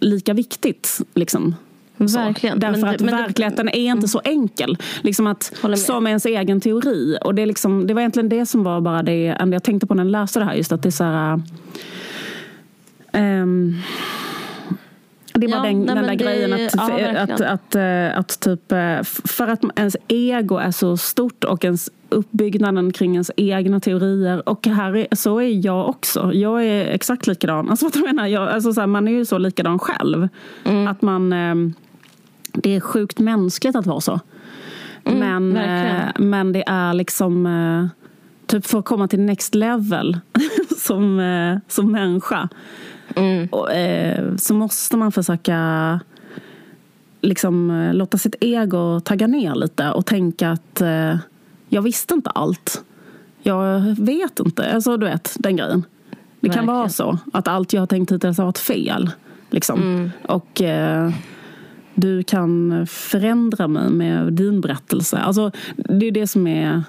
lika 0.00 0.34
viktigt. 0.34 1.00
Liksom. 1.14 1.54
Verkligen. 1.96 2.60
Därför 2.60 2.80
men, 2.80 2.94
att 2.94 3.00
men 3.00 3.16
verkligheten 3.16 3.68
är 3.68 3.72
inte 3.72 3.92
mm. 3.92 4.08
så 4.08 4.20
enkel. 4.24 4.78
Liksom 5.02 5.26
att, 5.26 5.52
som 5.76 6.06
ens 6.06 6.26
egen 6.26 6.60
teori. 6.60 7.18
Och 7.24 7.34
det, 7.34 7.42
är 7.42 7.46
liksom, 7.46 7.86
det 7.86 7.94
var 7.94 8.00
egentligen 8.00 8.28
det 8.28 8.46
som 8.46 8.62
var 8.64 8.80
bara 8.80 9.02
det 9.02 9.26
enda 9.26 9.54
jag 9.54 9.62
tänkte 9.62 9.86
på 9.86 9.94
när 9.94 10.04
jag 10.04 10.10
läste 10.10 10.38
det 10.38 10.44
här. 10.44 10.54
Just 10.54 10.72
att 10.72 10.82
det 10.82 10.88
är 10.88 10.90
så 10.90 11.04
här... 11.04 11.42
Um, 13.12 13.78
det 15.34 15.46
är 15.46 15.50
bara 15.50 15.56
ja, 15.56 15.72
den, 15.72 15.78
nej, 15.78 15.94
den 15.94 16.04
där 16.04 16.10
det, 16.10 16.16
grejen 16.16 16.52
att, 16.52 16.74
ja, 16.74 17.20
att, 17.20 17.30
att, 17.30 17.40
att, 17.40 17.74
eh, 17.74 18.18
att, 18.18 18.40
typ, 18.40 18.72
eh, 18.72 19.02
för 19.24 19.48
att 19.48 19.60
ens 19.76 19.96
ego 20.08 20.56
är 20.56 20.70
så 20.70 20.96
stort 20.96 21.44
och 21.44 21.64
ens 21.64 21.90
uppbyggnaden 22.12 22.92
kring 22.92 23.12
ens 23.12 23.30
egna 23.36 23.80
teorier. 23.80 24.48
Och 24.48 24.66
här 24.66 24.96
är, 24.96 25.06
så 25.12 25.40
är 25.40 25.66
jag 25.66 25.88
också. 25.88 26.32
Jag 26.32 26.64
är 26.64 26.86
exakt 26.86 27.26
likadan. 27.26 27.70
Alltså, 27.70 27.86
vad 27.94 27.96
jag 27.96 28.04
menar, 28.04 28.26
jag, 28.26 28.48
alltså, 28.48 28.72
så 28.72 28.80
här, 28.80 28.86
man 28.86 29.08
är 29.08 29.12
ju 29.12 29.24
så 29.24 29.38
likadan 29.38 29.78
själv. 29.78 30.28
Mm. 30.64 30.88
Att 30.88 31.02
man, 31.02 31.32
eh, 31.32 31.54
det 32.52 32.76
är 32.76 32.80
sjukt 32.80 33.18
mänskligt 33.18 33.76
att 33.76 33.86
vara 33.86 34.00
så. 34.00 34.20
Mm, 35.04 35.48
men, 35.48 35.58
men 36.18 36.52
det 36.52 36.64
är 36.66 36.94
liksom 36.94 37.88
typ 38.46 38.66
för 38.66 38.78
att 38.78 38.84
komma 38.84 39.08
till 39.08 39.20
next 39.20 39.54
level 39.54 40.18
som, 40.78 41.60
som 41.68 41.92
människa 41.92 42.48
Mm. 43.16 43.46
Och, 43.46 43.72
eh, 43.72 44.36
så 44.36 44.54
måste 44.54 44.96
man 44.96 45.12
försöka 45.12 46.00
liksom, 47.20 47.70
eh, 47.70 47.94
låta 47.94 48.18
sitt 48.18 48.34
ego 48.40 49.00
tagga 49.00 49.26
ner 49.26 49.54
lite 49.54 49.90
och 49.90 50.06
tänka 50.06 50.50
att 50.50 50.80
eh, 50.80 51.16
jag 51.72 51.82
visste 51.82 52.14
inte 52.14 52.30
allt. 52.30 52.84
Jag 53.42 53.80
vet 53.98 54.40
inte. 54.40 54.74
Alltså, 54.74 54.96
du 54.96 55.06
vet, 55.06 55.36
den 55.38 55.56
grejen. 55.56 55.84
Det 56.40 56.48
kan 56.48 56.66
vara 56.66 56.88
så 56.88 57.18
att 57.32 57.48
allt 57.48 57.72
jag 57.72 57.82
har 57.82 57.86
tänkt 57.86 58.12
hittills 58.12 58.38
har 58.38 58.44
varit 58.44 58.58
fel. 58.58 59.10
Liksom. 59.50 59.82
Mm. 59.82 60.10
Och 60.28 60.62
eh, 60.62 61.10
du 61.94 62.22
kan 62.22 62.86
förändra 62.86 63.68
mig 63.68 63.90
med 63.90 64.32
din 64.32 64.60
berättelse. 64.60 65.18
Alltså, 65.18 65.50
det 65.76 66.06
är 66.06 66.12
det 66.12 66.26
som 66.26 66.46
är 66.46 66.82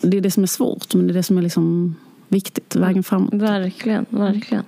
det 0.00 0.16
är 0.16 0.20
det 0.20 0.30
som 0.30 0.42
är 0.42 0.46
svårt, 0.46 0.94
men 0.94 1.06
det 1.06 1.12
är 1.12 1.14
det 1.14 1.22
som 1.22 1.38
är 1.38 1.42
liksom 1.42 1.96
viktigt, 2.28 2.76
vägen 2.76 3.02
framåt. 3.02 3.34
Verkligen, 3.34 4.06
verkligen. 4.08 4.64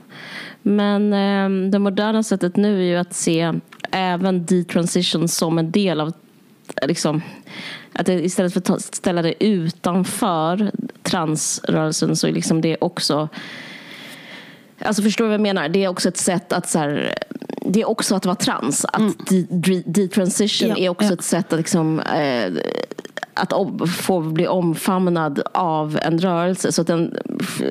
Men 0.62 1.12
eh, 1.12 1.70
det 1.70 1.78
moderna 1.78 2.22
sättet 2.22 2.56
nu 2.56 2.78
är 2.78 2.84
ju 2.84 2.96
att 2.96 3.14
se 3.14 3.52
även 3.90 4.46
detransition 4.46 5.28
som 5.28 5.58
en 5.58 5.70
del 5.70 6.00
av 6.00 6.12
liksom, 6.82 7.22
att 7.92 8.08
istället 8.08 8.52
för 8.52 8.74
att 8.74 8.94
ställa 8.94 9.22
det 9.22 9.44
utanför 9.44 10.70
transrörelsen 11.02 12.16
så 12.16 12.26
är 12.26 12.32
liksom 12.32 12.60
det 12.60 12.76
också 12.80 13.28
Alltså 14.84 15.02
förstår 15.02 15.24
du 15.24 15.28
vad 15.28 15.34
jag 15.34 15.40
menar? 15.40 15.68
Det 15.68 15.84
är 15.84 15.88
också 15.88 16.08
ett 16.08 16.16
sätt 16.16 16.52
att 16.52 16.68
så 16.68 16.78
här, 16.78 17.14
det 17.66 17.80
är 17.80 17.88
också 17.88 18.14
att 18.14 18.26
vara 18.26 18.36
trans. 18.36 18.84
Att 18.84 19.30
mm. 19.30 19.82
detransition 19.86 20.68
ja, 20.68 20.76
är 20.76 20.88
också 20.88 21.06
ja. 21.06 21.12
ett 21.12 21.22
sätt 21.22 21.52
att 21.52 21.58
liksom, 21.58 22.00
eh, 22.00 22.52
att 23.34 23.52
få 23.90 24.20
bli 24.20 24.46
omfamnad 24.46 25.42
av 25.52 25.98
en 26.02 26.18
rörelse. 26.18 26.72
Så 26.72 26.80
att 26.80 26.86
den, 26.86 27.16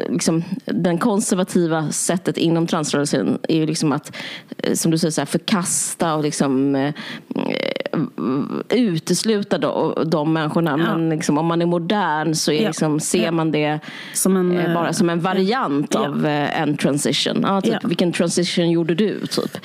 liksom, 0.10 0.44
den 0.66 0.98
konservativa 0.98 1.92
sättet 1.92 2.38
inom 2.38 2.68
transrörelsen 2.68 3.40
är 3.50 3.56
ju 3.56 3.66
liksom 3.66 3.92
att, 3.92 4.16
eh, 4.58 4.74
som 4.74 4.92
du 4.92 4.98
säger, 4.98 5.12
så 5.12 5.22
här, 5.22 5.26
förkasta 5.26 6.16
och 6.16 6.24
liksom, 6.24 6.76
eh, 6.76 6.94
utesluta 8.70 9.58
då, 9.58 10.04
de 10.06 10.34
människorna. 10.34 10.72
Ja. 10.72 10.78
Men 10.78 11.10
liksom, 11.10 11.38
om 11.38 11.46
man 11.46 11.62
är 11.62 11.66
modern 11.66 12.36
så 12.36 12.52
är, 12.52 12.68
liksom, 12.68 13.00
ser 13.00 13.24
ja. 13.24 13.32
man 13.32 13.52
det 13.52 13.80
som 14.14 14.38
en, 14.38 14.58
eh, 14.58 14.74
bara 14.74 14.94
som 14.94 15.10
en 15.10 15.20
variant 15.20 15.94
ja. 15.94 16.08
av 16.08 16.26
en 16.26 16.78
transition. 16.78 17.40
Ja, 17.42 17.62
typ, 17.62 17.84
Vilken 17.84 18.12
transition 18.12 18.72
gjorde 18.72 18.96
du? 18.96 19.28
Typ. 19.28 19.58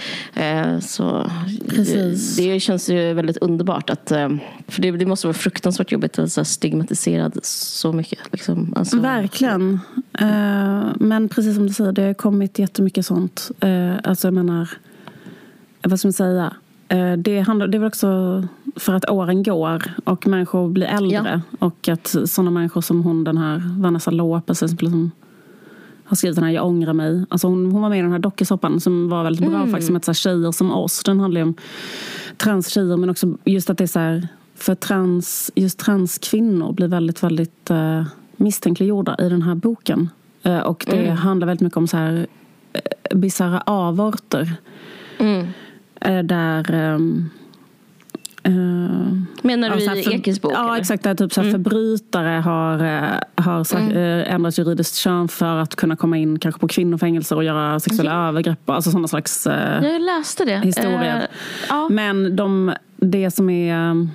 Så 0.80 1.30
Precis. 1.68 2.36
det, 2.36 2.52
det 2.52 2.60
känns 2.60 2.88
ju 2.88 3.12
väldigt 3.12 3.36
underbart. 3.36 3.90
att 3.90 4.08
För 4.68 4.82
det, 4.82 4.90
det 4.90 5.06
måste 5.06 5.26
vara 5.26 5.34
fruktansvärt 5.34 5.92
jobbigt 5.92 6.18
att 6.18 6.36
vara 6.36 6.44
stigmatiserad 6.44 7.38
så 7.42 7.92
mycket. 7.92 8.18
Liksom. 8.32 8.72
Alltså, 8.76 9.00
Verkligen. 9.00 9.80
Uh, 10.22 10.86
men 10.96 11.28
precis 11.28 11.54
som 11.54 11.66
du 11.66 11.72
säger, 11.72 11.92
det 11.92 12.02
har 12.02 12.14
kommit 12.14 12.58
jättemycket 12.58 13.06
sånt. 13.06 13.50
Alltså 14.04 14.26
jag 14.26 14.34
menar, 14.34 14.68
vad 15.82 15.98
ska 15.98 16.08
man 16.08 16.12
säga? 16.12 16.52
Uh, 16.92 17.12
det, 17.12 17.40
handlar, 17.40 17.66
det 17.66 17.76
är 17.76 17.78
väl 17.78 17.88
också 17.88 18.42
för 18.76 18.94
att 18.94 19.10
åren 19.10 19.42
går 19.42 19.82
och 20.04 20.26
människor 20.26 20.68
blir 20.68 20.86
äldre. 20.86 21.42
Ja. 21.50 21.66
Och 21.66 21.88
att 21.88 22.16
sådana 22.24 22.50
människor 22.50 22.80
som 22.80 23.02
hon, 23.02 23.24
den 23.24 23.38
här 23.38 23.62
Vanessa 23.78 24.10
Lopez, 24.10 24.58
som 24.58 25.10
har 26.06 26.16
skrivit 26.16 26.36
den 26.36 26.44
här 26.44 26.52
Jag 26.52 26.66
ångrar 26.66 26.92
mig. 26.92 27.24
Alltså 27.28 27.48
hon, 27.48 27.72
hon 27.72 27.82
var 27.82 27.88
med 27.88 27.98
i 27.98 28.02
den 28.02 28.12
här 28.12 28.18
dokusåpan 28.18 28.80
som 28.80 29.08
var 29.08 29.24
väldigt 29.24 29.48
bra 29.48 29.58
mm. 29.58 29.70
faktiskt. 29.70 29.86
Som 29.86 29.96
heter 29.96 30.12
Tjejer 30.12 30.52
som 30.52 30.72
oss. 30.72 31.02
Den 31.04 31.20
handlar 31.20 31.40
ju 31.40 31.46
om 31.46 31.54
transtjejer 32.36 32.96
men 32.96 33.10
också 33.10 33.38
just 33.44 33.70
att 33.70 33.78
det 33.78 33.84
är 33.84 33.88
så 33.88 33.98
här, 33.98 34.28
för 34.54 34.74
trans, 34.74 35.50
just 35.54 35.78
transkvinnor 35.78 36.72
blir 36.72 36.88
väldigt, 36.88 37.22
väldigt 37.22 37.70
uh, 37.70 38.02
misstänkliggjorda 38.36 39.16
i 39.18 39.28
den 39.28 39.42
här 39.42 39.54
boken. 39.54 40.10
Uh, 40.46 40.58
och 40.58 40.84
det 40.88 41.04
mm. 41.04 41.16
handlar 41.16 41.46
väldigt 41.46 41.62
mycket 41.62 41.76
om 41.76 41.88
så 41.88 41.96
här 41.96 42.26
uh, 43.12 43.18
bisarra 43.18 43.60
avarter. 43.60 44.52
Mm. 45.18 45.46
Uh, 46.08 46.22
där 46.22 46.94
um, 46.94 47.30
Uh, 48.48 49.22
Menar 49.42 49.76
du 49.76 50.00
i 50.00 50.14
Ekes 50.14 50.40
bok? 50.40 50.52
Ja, 50.54 50.68
eller? 50.68 50.80
exakt. 50.80 51.02
Där 51.02 51.14
typ 51.14 51.32
så 51.32 51.40
mm. 51.40 51.52
förbrytare 51.52 52.28
har, 52.28 52.78
har 53.42 53.64
sagt, 53.64 53.82
mm. 53.82 54.24
ändrat 54.26 54.58
juridiskt 54.58 54.96
kön 54.96 55.28
för 55.28 55.56
att 55.56 55.76
kunna 55.76 55.96
komma 55.96 56.16
in 56.16 56.38
kanske 56.38 56.60
på 56.60 56.68
kvinnofängelser 56.68 57.36
och 57.36 57.44
göra 57.44 57.80
sexuella 57.80 58.12
mm. 58.12 58.24
övergrepp. 58.26 58.70
Alltså 58.70 58.90
sådana 58.90 59.08
slags 59.08 59.46
uh, 59.46 59.52
Jag 59.52 60.02
läste 60.02 60.44
det. 60.44 60.56
historier. 60.58 61.16
Uh, 61.16 61.26
ja. 61.68 61.88
Men 61.90 62.36
de, 62.36 62.74
det 62.96 63.30
som 63.30 63.50
är 63.50 64.08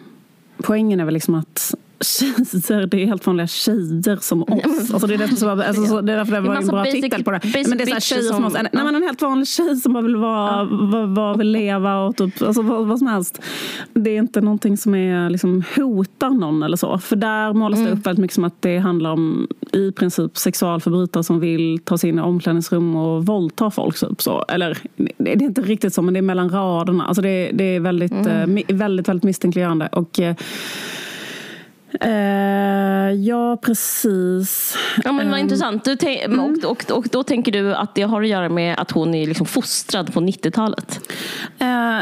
poängen 0.63 0.99
är 0.99 1.05
väl 1.05 1.13
liksom 1.13 1.35
att 1.35 1.75
tjejer, 2.01 2.85
det 2.85 3.03
är 3.03 3.05
helt 3.05 3.27
vanliga 3.27 3.47
tjejer 3.47 4.17
som 4.21 4.43
oss. 4.43 4.93
Alltså 4.93 5.07
det 5.07 5.13
är 5.13 5.17
därför, 5.17 5.35
som, 5.35 5.49
alltså, 5.49 5.85
så, 5.85 6.01
det 6.01 6.13
är 6.13 6.17
därför 6.17 6.33
det 6.33 6.41
var 6.41 6.55
en 6.55 6.67
bra 6.67 6.83
basic, 6.83 7.01
titel 7.01 7.23
på 7.23 7.31
det. 7.31 7.39
Men 7.43 7.77
det 7.77 7.83
är 7.83 7.85
så 7.85 7.93
här, 7.93 7.99
tjejer 7.99 8.21
som, 8.21 8.35
som 8.35 8.45
oss. 8.45 8.55
En, 8.55 8.67
nej, 8.73 8.83
men 8.83 8.95
en 8.95 9.03
helt 9.03 9.21
vanlig 9.21 9.47
tjej 9.47 9.75
som 9.75 9.93
bara 9.93 10.03
vill, 10.03 10.15
vara, 10.15 10.67
ja. 10.91 11.07
bara 11.07 11.33
vill 11.33 11.51
leva 11.51 11.97
och 11.97 12.15
typ, 12.15 12.41
alltså, 12.41 12.61
vad, 12.61 12.87
vad 12.87 12.99
som 12.99 13.07
helst. 13.07 13.41
Det 13.93 14.09
är 14.09 14.17
inte 14.17 14.41
någonting 14.41 14.77
som 14.77 14.95
är, 14.95 15.29
liksom, 15.29 15.63
hotar 15.75 16.29
någon 16.29 16.63
eller 16.63 16.77
så. 16.77 16.97
För 16.97 17.15
där 17.15 17.53
målas 17.53 17.79
mm. 17.79 17.91
det 17.91 17.97
upp 17.99 18.07
väldigt 18.07 18.21
mycket 18.21 18.35
som 18.35 18.43
att 18.43 18.61
det 18.61 18.77
handlar 18.77 19.11
om 19.11 19.47
i 19.73 19.91
princip 19.91 20.37
sexualförbrytare 20.37 21.23
som 21.23 21.39
vill 21.39 21.79
ta 21.83 21.97
sig 21.97 22.09
in 22.09 22.19
i 22.19 22.21
omklädningsrum 22.21 22.95
och 22.95 23.25
våldta 23.25 23.71
folk. 23.71 23.99
Typ, 23.99 24.21
så. 24.21 24.45
Eller 24.47 24.77
det 25.17 25.31
är 25.31 25.41
inte 25.41 25.61
riktigt 25.61 25.93
så 25.93 26.01
men 26.01 26.13
det 26.13 26.19
är 26.19 26.21
mellan 26.21 26.49
raderna. 26.49 27.05
Alltså 27.05 27.21
det, 27.21 27.51
det 27.53 27.63
är 27.63 27.79
väldigt, 27.79 28.11
mm. 28.11 28.57
eh, 28.57 28.75
väldigt, 28.75 29.09
väldigt 29.09 29.23
misstänkliggörande. 29.23 29.89
Och, 29.91 30.19
eh, 30.19 30.35
Uh, 32.05 33.11
ja, 33.13 33.57
precis. 33.61 34.77
Ja, 35.03 35.11
men 35.11 35.29
vad 35.29 35.39
um, 35.39 35.43
intressant. 35.43 35.83
Du 35.83 35.97
mm. 36.07 36.39
och, 36.39 36.71
och, 36.71 36.91
och, 36.91 37.07
då 37.11 37.23
tänker 37.23 37.51
du 37.51 37.75
att 37.75 37.95
det 37.95 38.01
har 38.01 38.21
att 38.21 38.27
göra 38.27 38.49
med 38.49 38.79
att 38.79 38.91
hon 38.91 39.15
är 39.15 39.27
liksom 39.27 39.45
fostrad 39.45 40.13
på 40.13 40.19
90-talet? 40.19 40.99
Uh, 41.61 41.99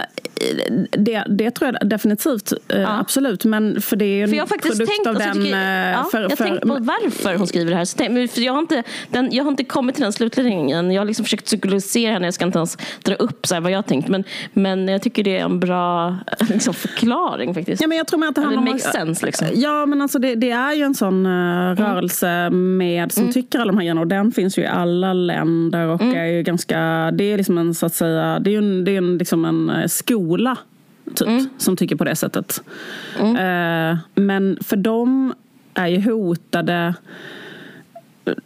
det, 0.91 1.23
det 1.29 1.51
tror 1.51 1.71
jag 1.73 1.89
definitivt. 1.89 2.51
Eh, 2.51 2.81
ja. 2.81 2.99
Absolut. 2.99 3.45
Men 3.45 3.81
för 3.81 3.95
det 3.95 4.05
är 4.05 4.27
för 4.27 4.35
jag 4.35 4.43
har 4.43 4.47
faktiskt 4.47 4.77
produkt 4.77 4.91
tänkt, 4.95 5.07
av 5.07 5.15
alltså, 5.15 5.29
den... 5.29 5.43
Tycker, 5.43 5.91
ja, 5.91 6.07
för, 6.11 6.21
jag 6.21 6.29
har 6.29 6.35
tänkt 6.35 6.61
på 6.61 6.77
varför 6.79 7.35
hon 7.35 7.47
skriver 7.47 7.71
det 7.71 7.77
här. 7.77 7.85
Så, 7.85 7.97
för 8.33 8.41
jag, 8.41 8.53
har 8.53 8.59
inte, 8.59 8.83
den, 9.09 9.29
jag 9.31 9.43
har 9.43 9.51
inte 9.51 9.63
kommit 9.63 9.95
till 9.95 10.03
den 10.03 10.13
slutledningen. 10.13 10.91
Jag 10.91 11.01
har 11.01 11.05
liksom 11.05 11.25
försökt 11.25 11.45
psykologisera 11.45 12.13
henne. 12.13 12.27
Jag 12.27 12.33
ska 12.33 12.45
inte 12.45 12.57
ens 12.57 12.77
dra 13.03 13.15
upp 13.15 13.47
så 13.47 13.59
vad 13.59 13.71
jag 13.71 13.77
har 13.77 13.83
tänkt. 13.83 14.07
Men, 14.07 14.23
men 14.53 14.87
jag 14.87 15.01
tycker 15.01 15.23
det 15.23 15.37
är 15.37 15.45
en 15.45 15.59
bra 15.59 16.17
liksom, 16.49 16.73
förklaring 16.73 17.53
faktiskt. 17.53 17.81
Ja, 17.81 17.87
men 17.87 17.97
jag 17.97 18.07
tror 18.07 18.27
att 18.27 18.35
det 18.35 18.41
handlar 18.41 18.71
om... 18.71 18.79
sense 18.79 19.25
liksom. 19.25 19.47
Ja, 19.53 19.78
men 19.85 20.01
alltså 20.01 20.19
det, 20.19 20.35
det 20.35 20.51
är 20.51 20.73
ju 20.73 20.83
en 20.83 20.95
sån 20.95 21.25
uh, 21.25 21.75
rörelse 21.75 22.49
med 22.49 23.11
som 23.11 23.23
mm. 23.23 23.33
tycker 23.33 23.59
alla 23.59 23.71
de 23.71 23.77
här 23.77 23.83
grejerna. 23.83 24.01
Och 24.01 24.07
den 24.07 24.31
finns 24.31 24.57
ju 24.57 24.61
i 24.61 24.67
alla 24.67 25.13
länder 25.13 25.87
och 25.87 26.01
mm. 26.01 26.15
är 26.15 26.25
ju 26.25 26.43
ganska... 26.43 27.11
Det 27.13 27.23
är 27.23 27.37
liksom 27.37 27.57
en 27.57 27.73
så 27.73 27.85
att 27.85 27.93
säga... 27.93 28.39
Det 28.39 28.55
är 28.55 28.57
en, 28.57 28.85
det 28.85 28.91
är 28.91 28.97
en, 28.97 29.17
liksom 29.17 29.45
en 29.45 29.69
eh, 29.69 29.87
skola 29.87 30.57
typ, 31.15 31.27
mm. 31.27 31.49
som 31.57 31.77
tycker 31.77 31.95
på 31.95 32.03
det 32.03 32.15
sättet. 32.15 32.63
Uh, 33.19 33.97
men 34.15 34.57
för 34.61 34.75
dem 34.75 35.33
är 35.73 35.87
ju 35.87 36.01
hotade 36.01 36.93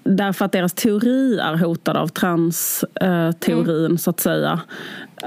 därför 0.04 0.46
att 0.46 0.52
deras 0.52 0.74
teori 0.74 1.40
är 1.40 1.56
hotad 1.56 1.98
av 1.98 2.08
transteorin, 2.08 3.86
mm. 3.86 3.98
så 3.98 4.10
att 4.10 4.20
säga. 4.20 4.60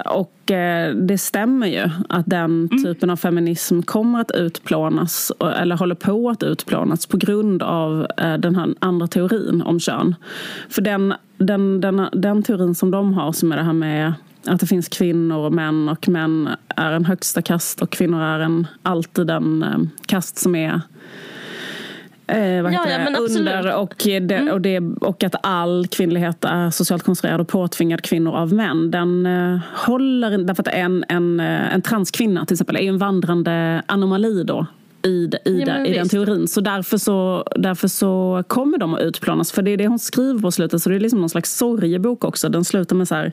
Och 0.05 0.51
eh, 0.51 0.95
det 0.95 1.19
stämmer 1.19 1.67
ju 1.67 1.91
att 2.09 2.27
den 2.27 2.69
mm. 2.73 2.85
typen 2.85 3.11
av 3.11 3.17
feminism 3.17 3.83
kommer 3.83 4.21
att 4.21 4.31
utplånas 4.31 5.33
eller 5.57 5.77
håller 5.77 5.95
på 5.95 6.31
att 6.31 6.43
utplånas 6.43 7.07
på 7.07 7.17
grund 7.17 7.63
av 7.63 8.07
eh, 8.17 8.35
den 8.35 8.57
här 8.57 8.75
andra 8.79 9.07
teorin 9.07 9.63
om 9.63 9.81
kön. 9.81 10.15
För 10.69 10.83
den, 10.83 11.15
den, 11.39 11.81
den, 11.81 12.09
den 12.13 12.43
teorin 12.43 12.75
som 12.75 12.91
de 12.91 13.15
har, 13.15 13.33
som 13.33 13.53
är 13.53 13.57
det 13.57 13.63
här 13.63 13.73
med 13.73 14.13
att 14.47 14.61
det 14.61 14.67
finns 14.67 14.89
kvinnor 14.89 15.39
och 15.39 15.53
män 15.53 15.89
och 15.89 16.09
män 16.09 16.49
är 16.69 16.93
en 16.93 17.05
högsta 17.05 17.43
kast 17.43 17.83
och 17.83 17.91
kvinnor 17.91 18.23
är 18.23 18.41
en, 18.41 18.67
alltid 18.83 19.31
en 19.31 19.63
eh, 19.63 19.79
kast 20.07 20.39
som 20.39 20.55
är 20.55 20.81
eh, 22.27 22.39
ja, 22.39 22.71
ja, 22.73 23.07
under 23.37 23.77
och, 23.77 23.95
det, 23.99 24.35
mm. 24.35 24.49
och, 24.55 24.61
det, 24.61 24.81
och 25.01 25.25
att 25.25 25.35
all 25.43 25.87
kvinnlighet 25.87 26.45
är 26.45 26.71
socialt 26.71 27.03
konstruerad 27.03 27.41
och 27.41 27.49
påtvingad 27.49 28.03
kvinnor 28.03 28.35
av 28.35 28.53
män. 28.53 28.91
Den 28.91 29.27
eh, 29.27 29.59
håller, 29.75 30.39
därför 30.39 30.63
att 30.63 30.69
en, 30.69 31.05
en, 31.09 31.41
eh, 31.41 31.75
en 31.75 31.83
transkvinna 31.83 32.47
till 32.47 32.55
exempel 32.55 32.77
är 32.77 32.81
en 32.81 32.99
vandrande 32.99 33.83
anomali 33.87 34.45
då 34.45 34.67
i, 35.07 35.31
i, 35.45 35.65
ja, 35.67 35.87
i 35.87 35.93
den 35.93 36.09
teorin. 36.09 36.49
Så 36.49 36.61
därför, 36.61 36.99
så 36.99 37.45
därför 37.57 37.89
så 37.89 38.45
kommer 38.47 38.79
de 38.79 38.95
att 38.95 39.01
utplånas. 39.01 39.53
För 39.53 39.63
det 39.63 39.71
är 39.71 39.77
det 39.77 39.87
hon 39.87 39.99
skriver 39.99 40.41
på 40.41 40.53
slutet. 40.53 40.83
Så 40.83 40.89
det 40.89 40.97
är 40.97 41.01
liksom 41.01 41.21
någon 41.21 41.31
slags 41.31 41.57
sorgebok 41.57 42.25
också. 42.25 42.49
Den 42.49 42.65
slutar 42.65 42.97
med 42.97 43.09
så 43.09 43.15
här 43.15 43.33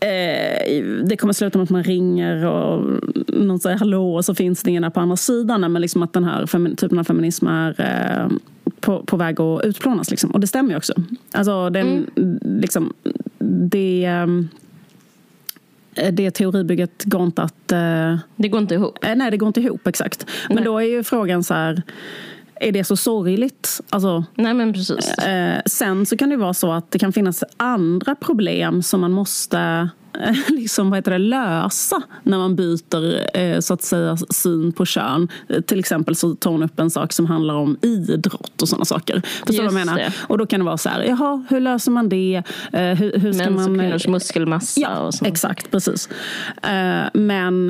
Eh, 0.00 0.84
det 1.04 1.16
kommer 1.16 1.32
sluta 1.32 1.58
med 1.58 1.62
att 1.62 1.70
man 1.70 1.84
ringer 1.84 2.46
och 2.46 3.00
någon 3.26 3.58
säger 3.58 3.78
hallå 3.78 4.14
och 4.14 4.24
så 4.24 4.34
finns 4.34 4.62
det 4.62 4.70
ingen 4.70 4.82
där 4.82 4.90
på 4.90 5.00
andra 5.00 5.16
sidan. 5.16 5.72
Men 5.72 5.82
liksom 5.82 6.02
att 6.02 6.12
den 6.12 6.24
här 6.24 6.46
typen 6.76 6.98
av 6.98 7.04
feminism 7.04 7.46
är 7.46 7.80
eh, 7.80 8.28
på, 8.80 9.04
på 9.04 9.16
väg 9.16 9.40
att 9.40 9.64
utplånas. 9.64 10.10
Liksom. 10.10 10.30
Och 10.30 10.40
det 10.40 10.46
stämmer 10.46 10.70
ju 10.70 10.76
också. 10.76 10.92
Alltså, 11.32 11.70
den, 11.70 12.06
mm. 12.16 12.38
liksom, 12.42 12.92
det, 13.38 14.04
ehm, 14.04 14.48
det 16.12 16.30
teoribygget 16.30 17.04
går 17.04 17.22
inte 17.22 17.42
att... 17.42 17.72
Eh, 17.72 18.18
det 18.36 18.48
går 18.48 18.60
inte 18.60 18.74
ihop? 18.74 18.98
nej, 19.16 19.30
det 19.30 19.36
går 19.36 19.46
inte 19.46 19.60
ihop 19.60 19.86
exakt. 19.86 20.26
Men 20.48 20.56
nej. 20.56 20.64
då 20.64 20.78
är 20.78 20.86
ju 20.86 21.02
frågan 21.02 21.44
så 21.44 21.54
här 21.54 21.82
är 22.60 22.72
det 22.72 22.84
så 22.84 22.96
sorgligt? 22.96 23.80
Alltså, 23.90 24.24
Nej, 24.34 24.54
men 24.54 24.72
precis. 24.72 25.08
Eh, 25.18 25.60
sen 25.66 26.06
så 26.06 26.16
kan 26.16 26.28
det 26.28 26.36
vara 26.36 26.54
så 26.54 26.72
att 26.72 26.90
det 26.90 26.98
kan 26.98 27.12
finnas 27.12 27.44
andra 27.56 28.14
problem 28.14 28.82
som 28.82 29.00
man 29.00 29.12
måste 29.12 29.90
liksom, 30.48 30.90
vad 30.90 30.98
heter 30.98 31.10
det, 31.10 31.18
lösa 31.18 32.02
när 32.22 32.38
man 32.38 32.56
byter 32.56 33.36
eh, 33.38 33.60
så 33.60 33.74
att 33.74 33.82
säga 33.82 34.16
syn 34.16 34.72
på 34.72 34.84
kön. 34.84 35.28
Till 35.66 35.78
exempel 35.78 36.16
så 36.16 36.34
tar 36.34 36.50
hon 36.50 36.62
upp 36.62 36.80
en 36.80 36.90
sak 36.90 37.12
som 37.12 37.26
handlar 37.26 37.54
om 37.54 37.76
idrott 37.82 38.62
och 38.62 38.68
sådana 38.68 38.84
saker. 38.84 39.22
Förstår 39.46 39.64
vad 39.64 39.64
jag 39.64 39.86
menar? 39.86 39.96
Det. 39.96 40.12
Och 40.28 40.38
då 40.38 40.46
kan 40.46 40.60
det 40.60 40.66
vara 40.66 40.78
så 40.78 40.88
här, 40.88 41.04
jaha, 41.04 41.44
hur 41.48 41.60
löser 41.60 41.90
man 41.90 42.08
det? 42.08 42.42
Eh, 42.72 42.82
hur, 42.82 43.18
hur 43.18 43.32
ska 43.32 43.50
Mäns 43.50 43.68
och 43.68 43.76
kvinnors 43.76 44.06
muskelmassa 44.06 44.80
ja, 44.80 44.98
och 44.98 45.14
sånt. 45.14 45.28
Exakt, 45.28 45.70
precis. 45.70 46.08
Men, 47.12 47.66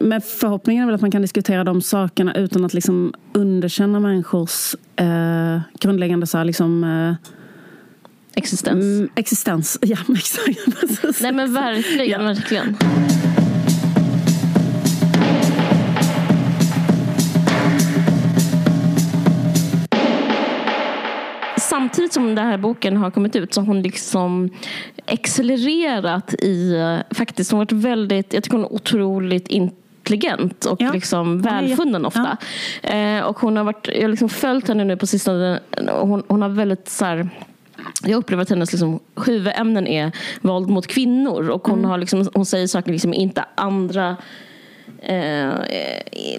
men 0.00 0.20
förhoppningen 0.20 0.82
är 0.82 0.86
väl 0.86 0.94
att 0.94 1.00
man 1.00 1.10
kan 1.10 1.22
diskutera 1.22 1.64
de 1.64 1.82
sakerna 1.82 2.34
utan 2.34 2.64
att 2.64 2.74
liksom 2.74 3.14
underkänna 3.32 4.00
människors 4.00 4.74
grundläggande 5.80 6.26
så 6.26 6.38
här, 6.38 6.44
liksom, 6.44 6.84
Existens. 8.36 8.84
Mm, 8.84 9.10
existens, 9.14 9.78
ja 9.82 9.96
exakt. 10.16 11.20
Nej 11.20 11.32
men 11.32 11.54
verkligen, 11.54 12.20
ja. 12.20 12.26
verkligen. 12.26 12.76
Samtidigt 21.58 22.12
som 22.12 22.34
den 22.34 22.46
här 22.46 22.58
boken 22.58 22.96
har 22.96 23.10
kommit 23.10 23.36
ut 23.36 23.54
så 23.54 23.60
har 23.60 23.66
hon 23.66 23.82
liksom 23.82 24.50
accelererat 25.06 26.34
i, 26.34 26.74
faktiskt 27.10 27.50
hon 27.50 27.58
har 27.58 27.64
varit 27.64 27.72
väldigt, 27.72 28.32
jag 28.32 28.42
tycker 28.42 28.56
hon 28.56 28.66
är 28.66 28.72
otroligt 28.72 29.48
intelligent 29.48 30.64
och 30.64 30.80
ja. 30.80 30.92
liksom 30.92 31.42
välfunnen 31.42 32.06
ofta. 32.06 32.36
Ja. 32.82 32.88
Eh, 32.88 33.24
och 33.24 33.38
hon 33.38 33.56
har 33.56 33.64
varit, 33.64 33.88
jag 33.92 34.02
har 34.02 34.08
liksom 34.08 34.28
följt 34.28 34.68
henne 34.68 34.84
nu 34.84 34.96
på 34.96 35.06
sistone. 35.06 35.60
Hon, 35.88 36.22
hon 36.28 36.42
har 36.42 36.48
väldigt 36.48 36.88
så 36.88 37.04
här, 37.04 37.30
jag 38.02 38.18
upplever 38.18 38.42
att 38.42 38.50
hennes 38.50 38.72
liksom, 38.72 39.00
huvudämnen 39.26 39.86
är 39.86 40.12
våld 40.40 40.68
mot 40.68 40.86
kvinnor. 40.86 41.50
Och 41.50 41.66
hon, 41.68 41.78
mm. 41.78 41.90
har 41.90 41.98
liksom, 41.98 42.28
hon 42.34 42.46
säger 42.46 42.66
saker 42.66 42.92
liksom 42.92 43.14
inte 43.14 43.44
andra 43.54 44.16
Eh, 45.06 45.52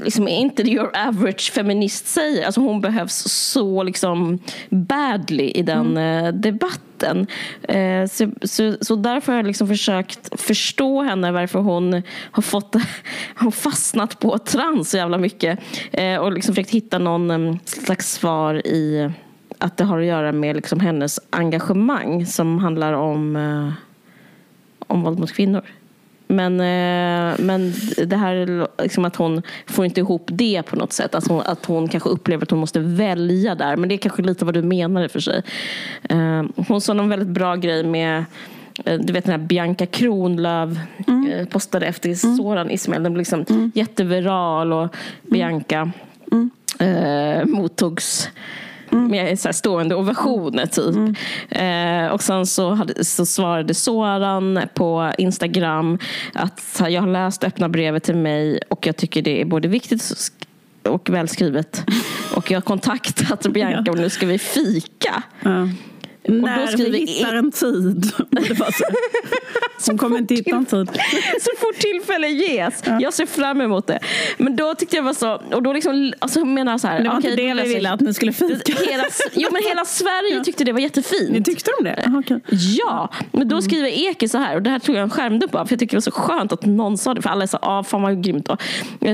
liksom 0.04 0.28
inte 0.28 0.64
your 0.64 0.92
average 0.98 1.52
feminist 1.52 2.08
säger. 2.08 2.46
Alltså 2.46 2.62
hon 2.62 2.82
behövs 2.82 3.24
så 3.32 3.84
liksom 3.84 4.40
badly 4.70 5.50
i 5.50 5.62
den 5.62 5.98
mm. 5.98 6.26
eh, 6.26 6.34
debatten. 6.34 7.28
Eh, 7.64 8.06
så, 8.06 8.32
så, 8.42 8.76
så, 8.82 8.96
därför 8.96 9.32
har 9.32 9.40
jag 9.40 9.48
liksom 9.48 9.68
försökt 9.68 10.42
förstå 10.42 11.02
henne 11.02 11.32
varför 11.32 11.60
hon 11.60 12.02
har 12.32 12.42
fått 12.42 12.76
har 13.36 13.52
fastnat 13.52 14.20
på 14.20 14.38
trans 14.38 14.90
så 14.90 14.98
jävla 14.98 15.18
mycket. 15.18 15.60
Eh, 15.92 16.18
och 16.18 16.32
liksom 16.32 16.56
försökt 16.56 16.72
hitta 16.72 17.00
någon 17.00 17.32
um, 17.32 17.60
slags 17.66 18.12
svar 18.12 18.68
i 18.68 19.12
att 19.58 19.78
det 19.78 19.84
har 19.84 20.00
att 20.00 20.06
göra 20.06 20.32
med 20.32 20.56
liksom 20.56 20.80
hennes 20.80 21.20
engagemang 21.30 22.26
som 22.26 22.60
handlar 22.60 22.94
om, 22.94 23.36
eh, 23.36 23.74
om 24.88 25.04
våld 25.04 25.20
mot 25.20 25.34
kvinnor. 25.34 25.62
Men, 26.28 26.60
eh, 26.60 27.40
men 27.40 27.74
det 28.08 28.16
här 28.16 28.68
liksom 28.82 29.06
att 29.06 29.16
hon 29.16 29.42
får 29.66 29.86
inte 29.86 30.00
ihop 30.00 30.30
det 30.32 30.64
på 30.64 30.76
något 30.76 30.94
sätt. 30.94 31.16
Att 31.16 31.28
hon, 31.28 31.42
att 31.42 31.66
hon 31.66 31.88
kanske 31.88 32.10
upplever 32.10 32.44
att 32.44 32.52
hon 32.52 32.60
måste 32.60 32.80
välja 32.80 33.56
där. 33.56 33.78
Men 33.78 33.90
det 33.90 33.96
är 33.96 33.98
kanske 33.98 34.22
lite 34.22 34.46
vad 34.46 34.54
du 34.54 34.62
menar 34.62 35.04
i 35.04 35.10
för 35.10 35.20
sig. 35.20 35.42
Eh, 36.10 36.44
hon 36.68 36.82
sa 36.82 36.94
någon 36.94 37.10
väldigt 37.10 37.30
bra 37.30 37.56
grej 37.56 37.84
med 37.84 38.26
eh, 38.86 39.00
du 39.00 39.14
vet 39.14 39.26
den 39.26 39.40
här 39.40 39.48
Bianca 39.48 39.86
Kronlöf 39.86 40.70
mm. 41.08 41.32
Eh, 41.32 41.46
postade 41.46 41.86
efter 41.86 42.26
mm. 42.26 42.38
Soran 42.38 42.72
Ismail. 42.72 43.04
Den 43.04 43.14
blev 43.14 43.20
liksom 43.20 43.46
mm. 43.50 43.72
jätteviral 43.76 44.74
och 44.74 44.96
Bianca 45.22 45.92
mm. 46.32 46.50
eh, 46.80 47.46
mottogs 47.46 48.26
mm. 48.26 48.42
Med 48.96 49.40
så 49.40 49.54
stående 49.54 49.96
ovationer 49.96 50.66
typ. 50.66 50.96
Mm. 50.96 52.06
Eh, 52.06 52.12
och 52.12 52.24
sen 52.24 52.46
så, 52.46 52.74
hade, 52.74 53.06
så 53.06 53.26
svarade 53.26 53.74
Soran 53.74 54.60
på 54.74 55.12
Instagram 55.18 56.00
att 56.34 56.82
jag 56.90 57.02
har 57.02 57.08
läst 57.08 57.44
öppna 57.44 57.70
brevet 57.70 58.04
till 58.04 58.18
mig 58.18 58.60
och 58.70 58.88
jag 58.88 58.98
tycker 58.98 59.22
det 59.22 59.42
är 59.42 59.46
både 59.46 59.68
viktigt 59.68 60.14
och 60.84 61.10
välskrivet. 61.10 61.84
Och 62.36 62.52
jag 62.52 62.58
har 62.58 62.62
kontaktat 62.62 63.48
Bianca 63.48 63.92
och 63.92 63.98
nu 63.98 64.10
ska 64.10 64.26
vi 64.26 64.38
fika. 64.38 65.24
Ja. 65.42 65.70
När 66.28 66.78
vi 66.78 67.00
hittar 67.00 67.34
en 67.34 67.52
tid. 67.52 68.12
Som 69.78 69.98
kommer 69.98 70.18
inte 70.18 70.36
hitta 70.36 70.56
en 70.56 70.66
tid. 70.66 70.90
så 71.42 71.52
fort 71.58 71.76
tillfälle 71.80 72.28
ges. 72.28 72.84
Ja. 72.86 72.98
Jag 73.02 73.14
ser 73.14 73.26
fram 73.26 73.62
emot 73.62 73.88
det. 73.88 74.00
Men 74.38 74.56
då 74.56 74.76
tyckte 74.76 74.96
jag 74.96 75.04
var 75.04 75.14
så, 75.14 75.42
och 75.54 75.64
då 75.64 75.74
liksom, 75.74 76.14
alltså 76.20 76.46
menar 76.46 76.78
så 76.78 76.88
här. 76.88 77.04
Det 77.04 77.10
var 77.10 77.18
okay, 77.18 77.32
inte 77.32 77.44
det 77.44 77.64
vi 77.64 77.74
ville 77.74 77.92
att 77.92 78.00
ni 78.00 78.14
skulle 78.14 78.34
fika. 78.34 78.74
Hela, 78.92 79.04
jo 79.34 79.50
men 79.52 79.64
hela 79.64 79.86
Sverige 79.86 80.44
tyckte 80.44 80.64
det 80.64 80.72
var 80.72 80.80
jättefint. 80.80 81.32
Ni 81.32 81.44
tyckte 81.44 81.72
de 81.78 81.84
det? 81.84 82.04
Aha, 82.08 82.20
okay. 82.20 82.40
Ja, 82.50 83.10
men 83.32 83.48
då 83.48 83.62
skriver 83.62 84.10
Eke 84.10 84.30
så 84.30 84.38
här, 84.38 84.56
och 84.56 84.62
det 84.62 84.70
här 84.70 84.80
tog 84.80 84.96
jag 84.96 85.04
en 85.04 85.10
skärmdump 85.10 85.56
av, 85.56 85.66
för 85.66 85.74
jag 85.74 85.80
tycker 85.80 85.92
det 85.92 85.98
var 85.98 86.02
så 86.02 86.12
skönt 86.12 86.52
att 86.52 86.66
någon 86.66 86.98
sa 86.98 87.14
det, 87.14 87.22
för 87.22 87.30
alla 87.30 87.48
så, 87.48 87.58
ah, 87.62 87.84
fan 87.84 88.02
vad 88.02 88.24
grymt. 88.24 88.46
Då. 88.46 88.58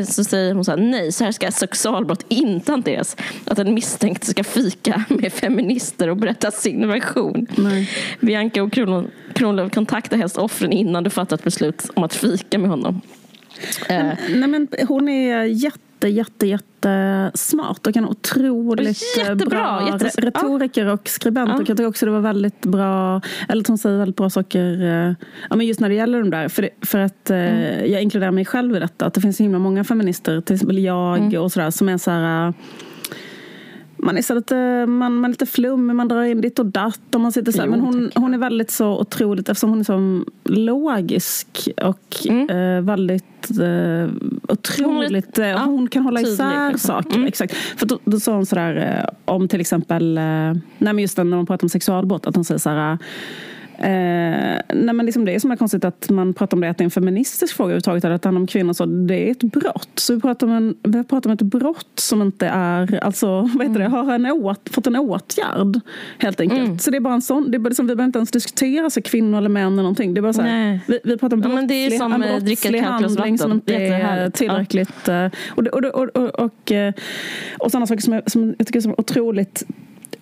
Så 0.05 0.23
säger 0.23 0.53
hon 0.53 0.65
så 0.65 0.71
här, 0.71 0.77
nej, 0.77 1.11
så 1.11 1.23
här 1.23 1.31
ska 1.31 1.51
sexualbrott 1.51 2.25
inte 2.27 2.71
hanteras. 2.71 3.17
Att 3.45 3.59
en 3.59 3.73
misstänkt 3.73 4.27
ska 4.27 4.43
fika 4.43 5.03
med 5.09 5.33
feminister 5.33 6.09
och 6.09 6.17
berätta 6.17 6.51
sin 6.51 6.87
version. 6.87 7.00
Nej. 7.57 7.89
Bianca 8.19 8.63
och 8.63 8.71
Kronlöf 9.33 9.73
kontaktar 9.73 10.17
helst 10.17 10.37
offren 10.37 10.71
innan 10.71 11.03
du 11.03 11.09
fattar 11.09 11.35
ett 11.35 11.43
beslut 11.43 11.89
om 11.93 12.03
att 12.03 12.13
fika 12.13 12.57
med 12.59 12.69
honom. 12.69 13.01
Eh. 13.89 14.05
Nej, 14.29 14.47
men 14.49 14.67
hon 14.87 15.09
är 15.09 15.43
jätte 15.43 15.79
jätte, 16.07 16.47
jätte, 16.47 17.31
smart 17.33 17.87
och 17.87 17.97
en 17.97 18.05
otroligt 18.05 19.01
Jättebra, 19.17 19.45
bra 19.49 19.87
jättes- 19.91 20.21
retoriker 20.21 20.85
och 20.85 21.09
skribent. 21.09 21.53
Och 21.53 21.59
jag 21.59 21.67
tycker 21.67 21.85
också 21.87 22.05
det 22.05 22.11
var 22.11 22.19
väldigt 22.19 22.61
bra, 22.61 23.21
eller 23.49 23.63
hon 23.67 23.77
säger 23.77 23.97
väldigt 23.97 24.15
bra 24.15 24.29
saker, 24.29 24.81
eh, 24.81 25.13
ja, 25.49 25.55
men 25.55 25.67
just 25.67 25.79
när 25.79 25.89
det 25.89 25.95
gäller 25.95 26.19
de 26.19 26.29
där. 26.29 26.47
För, 26.49 26.61
det- 26.61 26.85
för 26.87 26.99
att 26.99 27.29
eh, 27.29 27.85
jag 27.85 28.01
inkluderar 28.01 28.31
mig 28.31 28.45
själv 28.45 28.75
i 28.75 28.79
detta, 28.79 29.05
att 29.05 29.13
det 29.13 29.21
finns 29.21 29.37
så 29.37 29.43
himla 29.43 29.59
många 29.59 29.83
feminister, 29.83 30.41
till 30.41 30.53
exempel 30.55 30.79
jag 30.79 31.33
och 31.33 31.51
sådär, 31.51 31.71
som 31.71 31.89
är 31.89 31.97
så 31.97 32.11
här 32.11 32.47
eh, 32.47 32.53
man 34.03 34.17
är, 34.17 34.21
så 34.21 34.33
lite, 34.33 34.85
man, 34.85 35.15
man 35.15 35.25
är 35.25 35.29
lite 35.29 35.45
flummig, 35.45 35.95
man 35.95 36.07
drar 36.07 36.23
in 36.23 36.41
ditt 36.41 36.59
och 36.59 36.65
datt. 36.65 37.15
Och 37.15 37.21
man 37.21 37.31
sitter 37.31 37.51
så. 37.51 37.61
Jo, 37.65 37.71
Men 37.71 37.79
hon, 37.79 38.11
hon 38.15 38.33
är 38.33 38.37
väldigt 38.37 38.71
så 38.71 38.99
otroligt, 38.99 39.49
eftersom 39.49 39.69
hon 39.69 39.79
är 39.79 39.83
så 39.83 40.25
logisk 40.43 41.69
och 41.83 42.27
eh, 42.51 42.81
väldigt 42.81 43.49
eh, 43.61 44.09
otroligt... 44.47 45.39
eh, 45.39 45.47
ja, 45.47 45.59
hon 45.59 45.87
kan 45.87 46.03
hålla 46.03 46.19
tydlig, 46.19 46.33
isär 46.33 46.71
liksom. 46.71 46.87
saker. 46.87 47.25
Exakt. 47.25 47.53
För 47.55 47.85
då, 47.85 47.99
då 48.05 48.19
sa 48.19 48.33
hon 48.33 48.45
sådär 48.45 48.75
eh, 48.75 49.33
om 49.33 49.47
till 49.47 49.61
exempel, 49.61 50.17
eh, 50.17 50.23
nej 50.23 50.63
men 50.77 50.99
just 50.99 51.17
när 51.17 51.23
man 51.23 51.45
pratar 51.45 51.65
om 51.65 51.69
sexualbrott, 51.69 52.27
att 52.27 52.35
hon 52.35 52.45
säger 52.45 52.59
så 52.59 52.69
här 52.69 52.97
Eh, 53.83 53.87
nej 54.73 54.93
men 54.93 55.05
liksom 55.05 55.25
det 55.25 55.35
är 55.35 55.39
så 55.39 55.55
konstigt 55.57 55.85
att 55.85 56.09
man 56.09 56.33
pratar 56.33 56.57
om 56.57 56.61
det 56.61 56.69
att 56.69 56.77
det 56.77 56.81
är 56.81 56.85
en 56.85 56.91
feministisk 56.91 57.55
fråga 57.55 57.65
överhuvudtaget. 57.67 58.05
Att 58.05 58.21
det 58.21 58.27
handlar 58.27 58.41
om 58.41 58.47
kvinnor. 58.47 58.73
Så 58.73 58.85
det 58.85 59.27
är 59.27 59.31
ett 59.31 59.43
brott. 59.43 59.89
Så 59.95 60.15
vi 60.15 60.21
pratar 60.21 60.47
om, 60.47 60.53
en, 60.53 60.75
vi 60.83 61.03
pratar 61.03 61.29
om 61.29 61.33
ett 61.33 61.41
brott 61.41 61.91
som 61.95 62.21
inte 62.21 62.47
är, 62.47 63.03
alltså 63.03 63.27
vad 63.55 63.67
heter 63.67 63.79
det, 63.79 63.87
har 63.87 64.13
en 64.13 64.25
åt, 64.25 64.69
fått 64.71 64.87
en 64.87 64.95
åtgärd. 64.95 65.79
Helt 66.17 66.39
enkelt. 66.41 66.81
Så 66.81 66.91
det 66.91 66.97
är 66.97 67.01
bara 67.01 67.13
en 67.13 67.21
sån, 67.21 67.51
det 67.51 67.57
är 67.57 67.59
bara 67.59 67.69
liksom, 67.69 67.87
vi 67.87 67.95
behöver 67.95 68.07
inte 68.07 68.19
ens 68.19 68.31
diskutera 68.31 68.89
så 68.89 69.01
kvinnor 69.01 69.37
eller 69.37 69.49
män 69.49 69.65
eller 69.73 69.75
någonting. 69.83 70.13
Det 70.13 70.19
är 70.19 70.21
bara 70.21 70.33
så 70.33 70.41
här, 70.41 70.79
vi, 70.87 70.99
vi 71.03 71.17
pratar 71.17 71.37
om 71.37 71.43
Ja, 71.43 71.49
men 71.49 71.67
det 71.67 71.73
är 71.73 71.89
brottslig, 71.89 71.99
som, 71.99 72.13
en 72.13 72.23
eh, 72.23 72.43
brottslig 72.43 72.79
handling 72.81 73.37
som 73.37 73.51
inte 73.51 73.75
är 73.75 74.29
tillräckligt. 74.29 75.07
eh, 75.07 75.25
Och, 75.51 75.67
och, 75.67 75.81
det- 75.81 75.89
och, 75.91 76.17
och, 76.17 76.29
och, 76.39 76.71
eh, 76.71 76.93
och 77.59 77.71
sådana 77.71 77.87
saker 77.87 78.01
som, 78.01 78.13
är, 78.13 78.21
som 78.27 78.55
jag 78.57 78.67
tycker 78.67 78.89
är 78.89 78.99
otroligt 78.99 79.63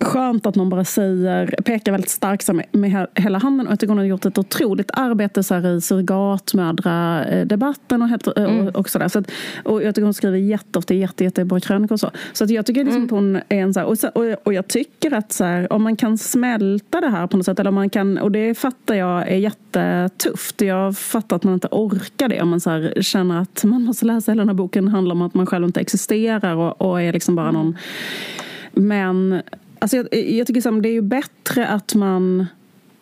skönt 0.00 0.46
att 0.46 0.54
någon 0.54 0.68
bara 0.68 0.84
säger, 0.84 1.54
pekar 1.64 1.92
väldigt 1.92 2.10
starkt 2.10 2.52
med, 2.52 2.66
med 2.72 2.90
he- 2.90 3.06
hela 3.14 3.38
handen. 3.38 3.66
Och 3.66 3.72
jag 3.72 3.80
tycker 3.80 3.88
hon 3.88 3.98
har 3.98 4.04
gjort 4.04 4.24
ett 4.24 4.38
otroligt 4.38 4.90
arbete 4.92 5.42
så 5.42 5.54
här 5.54 5.76
i 5.76 5.80
surrogatmödradebatten 5.80 8.02
och, 8.02 8.08
helt, 8.08 8.26
och, 8.26 8.76
och 8.76 8.88
sådär. 8.88 9.08
Så 9.08 9.18
att, 9.18 9.30
och 9.64 9.82
jag 9.82 9.94
tycker 9.94 10.04
hon 10.04 10.14
skriver 10.14 10.38
jätteofta 10.38 10.94
jätte, 10.94 11.24
jättebra 11.24 11.60
krönikor 11.60 11.92
och 11.92 12.00
så. 12.00 12.10
Så 12.32 12.44
att 12.44 12.50
jag 12.50 12.66
tycker 12.66 12.84
liksom 12.84 13.04
att 13.04 13.10
hon 13.10 13.36
är 13.36 13.42
en 13.48 13.74
så 13.74 13.80
här, 13.80 13.86
och, 13.86 13.98
så, 13.98 14.08
och, 14.08 14.24
och 14.42 14.54
jag 14.54 14.68
tycker 14.68 15.14
att 15.14 15.32
så 15.32 15.44
här, 15.44 15.72
om 15.72 15.82
man 15.82 15.96
kan 15.96 16.18
smälta 16.18 17.00
det 17.00 17.08
här 17.08 17.26
på 17.26 17.36
något 17.36 17.46
sätt, 17.46 17.58
eller 17.58 17.68
om 17.68 17.74
man 17.74 17.90
kan, 17.90 18.18
och 18.18 18.30
det 18.30 18.54
fattar 18.54 18.94
jag 18.94 19.28
är 19.28 19.36
jättetufft. 19.36 20.60
Jag 20.60 20.98
fattar 20.98 21.36
att 21.36 21.44
man 21.44 21.54
inte 21.54 21.68
orkar 21.70 22.28
det 22.28 22.42
om 22.42 22.48
man 22.48 22.60
så 22.60 22.70
här, 22.70 22.94
känner 23.00 23.40
att 23.40 23.64
man 23.64 23.82
måste 23.82 24.06
läsa 24.06 24.32
hela 24.32 24.40
den 24.40 24.48
här 24.48 24.54
boken 24.54 24.88
handlar 24.88 25.14
om 25.14 25.22
att 25.22 25.34
man 25.34 25.46
själv 25.46 25.64
inte 25.64 25.80
existerar 25.80 26.56
och, 26.56 26.82
och 26.82 27.02
är 27.02 27.12
liksom 27.12 27.36
bara 27.36 27.50
någon 27.50 27.76
men 28.72 29.42
alltså 29.80 29.96
jag, 29.96 30.08
jag 30.12 30.46
tycker 30.46 30.60
som 30.60 30.82
det 30.82 30.88
är 30.88 30.92
ju 30.92 31.02
bättre 31.02 31.68
att 31.68 31.94
man 31.94 32.46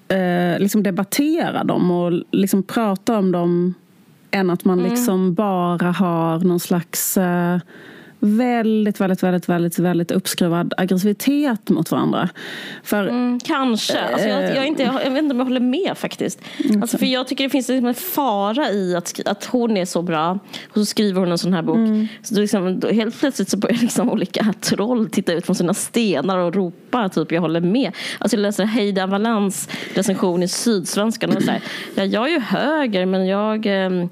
eh, 0.09 0.59
liksom 0.59 0.83
debatterar 0.83 1.65
dem 1.65 1.91
och 1.91 2.23
liksom 2.31 2.63
pratar 2.63 3.19
om 3.19 3.33
dem 3.33 3.75
än 4.31 4.51
att 4.51 4.65
man 4.65 4.83
liksom 4.83 5.35
bara 5.35 5.91
har 5.91 6.39
någon 6.39 6.61
slags 6.61 7.17
eh, 7.19 7.59
väldigt, 8.21 9.01
väldigt, 9.01 9.23
väldigt, 9.23 9.49
väldigt, 9.49 9.79
väldigt 9.79 10.11
uppskruvad 10.11 10.75
aggressivitet 10.77 11.71
mot 11.71 11.91
varandra. 11.91 12.29
För 12.83 13.09
Mm, 13.09 13.41
kanske. 13.41 14.01
Alltså 14.01 14.29
jag, 14.29 14.57
jag, 14.57 14.67
inte, 14.67 14.83
jag 14.83 15.11
vet 15.11 15.23
inte 15.23 15.33
om 15.33 15.39
jag 15.39 15.47
håller 15.47 15.61
med 15.61 15.93
faktiskt. 15.99 16.41
Alltså 16.81 16.99
för 16.99 17.07
jag 17.07 17.29
tycker 17.29 17.45
det 17.45 17.51
finns 17.51 17.69
liksom 17.69 17.87
en 17.87 17.95
fara 17.95 18.71
i 18.71 18.95
att, 18.97 19.21
att 19.27 19.45
hon 19.45 19.77
är 19.77 19.85
så 19.85 20.03
bra 20.03 20.39
och 20.69 20.75
så 20.75 20.85
skriver 20.85 21.21
hon 21.21 21.33
en 21.33 21.39
sån 21.39 21.53
här 21.53 21.63
bok. 21.63 22.09
Så 22.23 22.35
då 22.35 22.41
liksom, 22.41 22.81
då 22.81 22.89
helt 22.89 23.21
plötsligt 23.21 23.49
så 23.49 23.57
börjar 23.57 23.77
liksom 23.81 24.11
olika 24.11 24.55
troll 24.61 25.11
titta 25.11 25.33
ut 25.33 25.47
från 25.47 25.57
sina 25.57 25.75
stenar 25.75 26.39
och 26.39 26.55
ropa 26.55 27.09
typ 27.09 27.33
jag 27.33 27.41
håller 27.41 27.61
med. 27.61 27.93
Alltså 28.19 28.37
jag 28.37 28.43
läser 28.43 28.65
Heida 28.65 29.07
Valans 29.07 29.69
recension 29.95 30.43
i 30.43 30.49
Sydsvenskan 30.49 31.37
och 31.37 31.43
så 31.43 31.51
här, 31.51 31.63
ja, 31.95 32.05
jag 32.05 32.29
är 32.29 32.33
ju 32.33 32.41
höger 32.41 33.07
men 33.07 33.27
jag 33.27 33.67
ehm, 33.67 34.09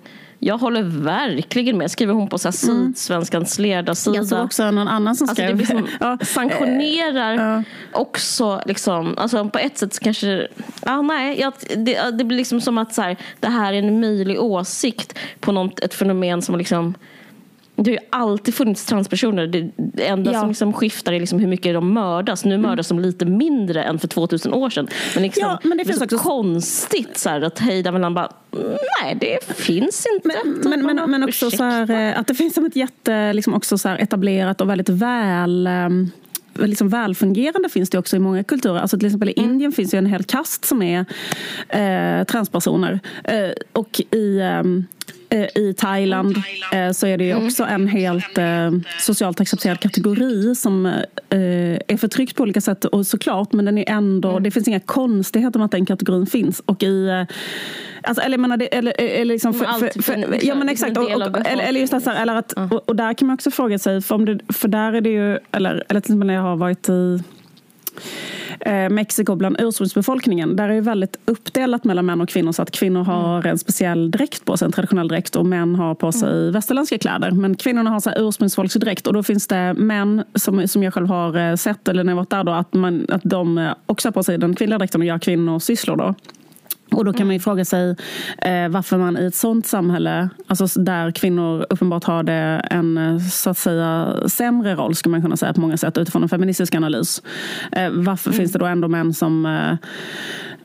jag 0.47 0.59
håller 0.59 0.82
verkligen 0.82 1.78
med, 1.78 1.90
skriver 1.90 2.14
hon 2.14 2.28
på 2.28 2.39
så 2.39 2.48
här 2.48 2.52
Sydsvenskans 2.52 3.59
ledarsida. 3.59 4.16
jag 4.16 4.27
såg 4.27 4.44
också 4.44 4.70
någon 4.70 4.89
annan 4.89 5.16
som 5.16 5.28
Alltså 5.28 5.43
det 5.43 5.48
skrev... 5.48 5.56
blir 5.56 5.66
som 5.66 5.89
ja, 6.01 6.18
sanktionerar 6.24 7.35
ja. 7.35 7.62
också 7.93 8.62
liksom, 8.66 9.18
alltså 9.18 9.48
på 9.48 9.59
ett 9.59 9.78
sätt 9.78 10.01
kanske, 10.01 10.48
ja 10.85 11.02
nej, 11.02 11.40
jag, 11.40 11.52
det, 11.77 12.18
det 12.18 12.24
blir 12.24 12.39
liksom 12.39 12.60
som 12.60 12.78
att 12.78 12.94
så 12.94 13.02
här, 13.02 13.16
det 13.40 13.48
här 13.48 13.73
är 13.73 13.78
en 13.78 14.01
möjlig 14.01 14.40
åsikt 14.40 15.18
på 15.40 15.52
något, 15.52 15.81
ett 15.81 15.94
fenomen 15.94 16.43
som 16.43 16.59
liksom 16.59 16.94
det 17.76 17.90
har 17.90 17.92
ju 17.96 18.06
alltid 18.10 18.54
funnits 18.54 18.84
transpersoner. 18.86 19.46
Det 19.46 19.70
det 19.76 20.06
enda 20.06 20.32
Ja. 20.32 20.40
som 20.40 20.48
liksom 20.48 20.72
skiftar 20.72 21.12
är 21.12 21.20
liksom 21.20 21.38
hur 21.38 21.48
mycket 21.48 21.74
de 21.74 21.92
mördas. 21.92 22.44
Nu 22.44 22.58
mördas 22.58 22.88
de 22.88 22.98
lite 22.98 23.24
mindre 23.26 23.82
än 23.84 23.98
för 23.98 24.08
2000 24.08 24.54
år 24.54 24.70
sedan. 24.70 24.88
Men, 25.14 25.22
liksom, 25.22 25.42
Ja, 25.42 25.58
men 25.62 25.76
det 25.76 25.82
är 25.82 25.84
finns 25.84 25.98
så 25.98 26.04
också- 26.04 26.18
konstigt 26.18 27.18
så 27.18 27.28
här, 27.30 27.40
att 27.40 27.58
Heida 27.58 27.92
mellan 27.92 28.14
bara 28.14 28.32
nej 29.02 29.16
det 29.20 29.56
finns 29.56 30.06
inte. 30.14 30.28
Men, 30.28 30.54
Typ, 30.54 30.64
men, 30.64 30.86
men, 30.96 31.10
men 31.10 31.22
också 31.24 31.50
så 31.50 31.64
här, 31.64 31.90
eh, 31.90 32.20
att 32.20 32.26
det 32.26 32.34
finns 32.34 32.54
som 32.54 32.64
ett 32.64 32.76
jätte 32.76 33.32
liksom 33.32 33.54
också 33.54 33.78
så 33.78 33.88
etablerat 33.88 34.60
och 34.60 34.70
väldigt 34.70 34.88
väl 34.88 35.66
ehm, 35.66 36.10
Liksom 36.58 36.88
välfungerande 36.88 37.68
finns 37.68 37.90
det 37.90 37.98
också 37.98 38.16
i 38.16 38.18
många 38.18 38.44
kulturer. 38.44 38.78
Alltså 38.80 38.98
till 38.98 39.06
exempel 39.06 39.28
i 39.28 39.32
Indien 39.32 39.72
finns 39.72 39.94
ju 39.94 39.98
en 39.98 40.06
hel 40.06 40.24
kast 40.24 40.64
som 40.64 40.82
är 40.82 41.04
eh, 41.68 42.24
transpersoner. 42.24 43.00
Eh, 43.24 43.50
och 43.72 44.00
i, 44.10 44.40
ehm, 44.40 44.84
eh, 45.08 45.14
i 45.54 45.74
Thailand 45.76 46.36
eh, 46.72 46.92
så 46.92 47.06
är 47.06 47.18
det 47.18 47.24
ju 47.24 47.46
också 47.46 47.64
en 47.64 47.88
helt 47.88 48.38
eh, 48.38 48.70
socialt 48.98 49.40
accepterad 49.40 49.80
kategori 49.80 50.54
som 50.54 50.86
eh, 50.86 50.98
är 51.88 51.96
förtryckt 51.96 52.36
på 52.36 52.42
olika 52.42 52.60
sätt. 52.60 52.84
Och 52.84 53.06
såklart, 53.06 53.52
men 53.52 53.64
den 53.64 53.78
är 53.78 53.90
ändå, 53.90 54.38
det 54.38 54.50
finns 54.50 54.68
inga 54.68 54.80
konstigheter 54.80 55.58
med 55.58 55.64
att 55.64 55.70
den 55.70 55.86
kategorin 55.86 56.26
finns. 56.26 56.62
Och 56.66 56.82
i, 56.82 57.08
eh, 57.08 57.36
alltså, 58.02 58.22
eller, 58.22 58.34
jag 58.34 58.40
menar, 58.40 58.56
det, 58.56 58.76
eller, 58.76 59.00
eller 59.00 59.34
liksom 59.34 59.54
för, 59.54 59.66
för, 59.66 60.02
för, 60.02 60.44
ja, 60.44 60.54
men 60.54 60.62
en 60.62 60.68
exakt. 60.68 60.96
Och, 60.96 61.04
och, 61.04 61.46
eller, 61.46 61.62
eller 61.62 61.80
just 61.80 61.90
det, 61.90 62.02
här, 62.06 62.22
eller 62.22 62.34
att, 62.34 62.52
och, 62.52 62.88
och 62.88 62.96
där 62.96 63.14
kan 63.14 63.26
man 63.26 63.34
också 63.34 63.50
fråga 63.50 63.78
sig, 63.78 64.02
för, 64.02 64.14
om 64.14 64.24
det, 64.24 64.38
för 64.52 64.68
där 64.68 64.92
är 64.92 65.00
det 65.00 65.10
ju, 65.10 65.38
eller, 65.52 65.70
eller 65.70 65.84
till 65.88 65.96
exempel 65.96 66.26
när 66.26 66.34
jag 66.34 66.42
har 66.42 66.56
varit 66.56 66.88
i 66.88 67.22
eh, 68.60 68.89
Mexiko 68.89 69.35
bland 69.35 69.56
ursprungsbefolkningen. 69.60 70.56
Där 70.56 70.68
är 70.68 70.74
det 70.74 70.81
väldigt 70.81 71.16
uppdelat 71.24 71.85
mellan 71.85 72.06
män 72.06 72.20
och 72.20 72.28
kvinnor 72.28 72.52
så 72.52 72.62
att 72.62 72.70
kvinnor 72.70 73.05
har 73.05 73.47
en 73.47 73.59
speciell 73.59 74.10
dräkt 74.10 74.44
på 74.44 74.56
sig, 74.56 74.66
en 74.66 74.73
traditionell 74.73 75.09
dräkt 75.09 75.36
och 75.36 75.47
män 75.47 75.74
har 75.74 75.94
på 75.94 76.12
sig 76.12 76.51
västerländska 76.51 76.98
kläder. 76.98 77.31
Men 77.31 77.56
kvinnorna 77.56 77.90
har 77.90 78.01
så 78.01 78.10
här 78.10 78.28
ursprungsfolksdräkt 78.28 79.06
och 79.06 79.12
då 79.12 79.23
finns 79.23 79.47
det 79.47 79.74
män 79.74 80.24
som, 80.35 80.68
som 80.68 80.82
jag 80.82 80.94
själv 80.94 81.09
har 81.09 81.51
eh, 81.51 81.56
sett, 81.56 81.89
eller 81.89 82.05
när 82.05 82.12
jag 82.12 82.16
varit 82.16 82.31
där 82.31 82.44
då, 82.44 82.52
att, 82.52 82.74
man, 82.74 83.06
att 83.09 83.23
de 83.24 83.59
eh, 83.59 83.73
också 83.86 84.09
har 84.09 84.12
på 84.12 84.23
sig 84.23 84.39
den 84.39 84.55
kvinnliga 84.55 84.78
dräkten 84.78 85.01
och 85.01 85.06
gör 85.06 85.18
kvinnosysslor 85.18 85.97
då. 85.97 86.14
Och 86.90 87.04
då 87.04 87.12
kan 87.12 87.26
man 87.26 87.36
ju 87.36 87.40
fråga 87.40 87.64
sig 87.64 87.96
eh, 88.38 88.68
varför 88.68 88.98
man 88.98 89.18
i 89.18 89.26
ett 89.26 89.34
sånt 89.34 89.66
samhälle, 89.66 90.28
alltså 90.46 90.80
där 90.80 91.10
kvinnor 91.10 91.66
uppenbart 91.70 92.04
har 92.04 92.22
det 92.22 92.62
en 92.70 92.98
eh, 92.98 93.18
så 93.18 93.50
att 93.50 93.58
säga 93.58 94.16
sämre 94.28 94.74
roll, 94.74 94.94
skulle 94.94 95.10
man 95.10 95.22
kunna 95.22 95.36
säga 95.36 95.52
på 95.52 95.60
många 95.60 95.76
sätt 95.76 95.98
utifrån 95.98 96.22
en 96.22 96.28
feministisk 96.28 96.74
analys. 96.74 97.22
Eh, 97.72 97.90
varför 97.90 98.32
finns 98.32 98.52
det 98.52 98.58
då 98.58 98.66
ändå 98.66 98.88
män 98.88 99.14
som... 99.14 99.46
Eh, 99.46 99.76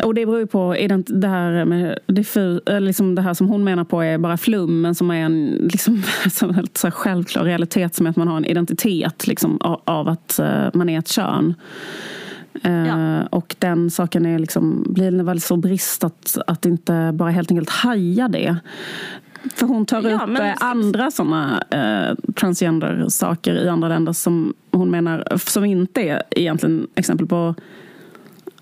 och 0.06 0.14
det 0.14 0.26
beror 0.26 0.40
ju 0.40 0.48
på 0.48 0.76
det 1.08 1.28
här, 1.28 1.66
med 1.66 2.00
diffu, 2.08 2.60
eller 2.66 2.80
liksom 2.80 3.16
det 3.16 3.22
här 3.22 3.34
som 3.34 3.48
hon 3.48 3.64
menar 3.64 3.84
på 3.84 4.02
är 4.02 4.18
bara 4.18 4.38
flum, 4.38 4.82
men 4.82 4.96
som 4.96 5.12
är 5.12 5.26
en 5.26 5.48
liksom, 5.72 6.04
så 6.30 6.48
här 6.88 6.92
självklar 6.92 7.44
realitet 7.44 7.96
som 7.96 8.06
är 8.06 8.10
att 8.10 8.16
man 8.16 8.28
har 8.28 8.38
en 8.38 8.46
identitet 8.46 9.28
liksom, 9.28 9.58
av, 9.62 9.82
av 9.86 10.08
att 10.08 10.40
eh, 10.40 10.68
man 10.74 10.90
är 10.90 11.00
ett 11.00 11.08
kön. 11.08 11.54
Eh, 12.64 12.72
Ja. 12.88 13.24
Och 13.28 13.56
den 13.60 13.92
saken 13.92 14.26
är 14.26 14.40
liksom, 14.40 14.86
blir 14.90 15.24
väldigt 15.24 15.44
stor 15.44 15.58
brist 15.58 16.04
att, 16.04 16.38
att 16.48 16.66
inte 16.66 17.12
bara 17.14 17.30
helt 17.30 17.52
enkelt 17.52 17.70
haja 17.70 18.28
det. 18.28 18.56
För 19.56 19.66
hon 19.68 19.86
tar 19.86 20.02
Ja, 20.10 20.16
upp 20.16 20.30
men- 20.30 20.42
eh, 20.42 20.56
andra 20.60 21.12
sådana 21.12 21.64
eh, 21.72 22.16
transgender-saker 22.36 23.54
i 23.56 23.70
andra 23.70 23.88
länder 23.88 24.14
som 24.14 24.54
hon 24.72 24.92
menar 24.92 25.38
som 25.38 25.66
inte 25.66 26.02
är 26.02 26.24
egentligen 26.32 26.88
exempel 26.96 27.28
på 27.28 27.56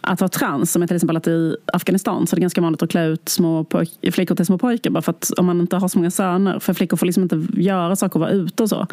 att 0.01 0.21
vara 0.21 0.30
trans, 0.30 0.71
som 0.71 0.84
är 0.84 0.88
till 0.88 0.95
exempel 0.95 1.17
att 1.17 1.27
i 1.27 1.55
Afghanistan 1.73 2.27
så 2.27 2.34
är 2.34 2.35
det 2.35 2.41
ganska 2.41 2.61
vanligt 2.61 2.84
att 2.84 2.89
klä 2.89 3.05
ut 3.05 3.30
små 3.30 3.65
flickor 4.11 4.35
till 4.35 4.45
små 4.45 4.57
pojkar 4.57 4.89
bara 4.89 5.01
för 5.01 5.11
att 5.11 5.31
om 5.38 5.45
man 5.45 5.61
inte 5.61 5.76
har 5.76 5.88
så 5.88 5.97
många 5.97 6.11
söner, 6.11 6.59
för 6.59 6.73
flickor 6.73 6.97
får 6.97 7.05
liksom 7.05 7.23
inte 7.23 7.47
göra 7.61 7.95
saker 7.95 8.15
och 8.15 8.19
vara 8.19 8.31
ute 8.31 8.63
och 8.63 8.69
så. 8.69 8.88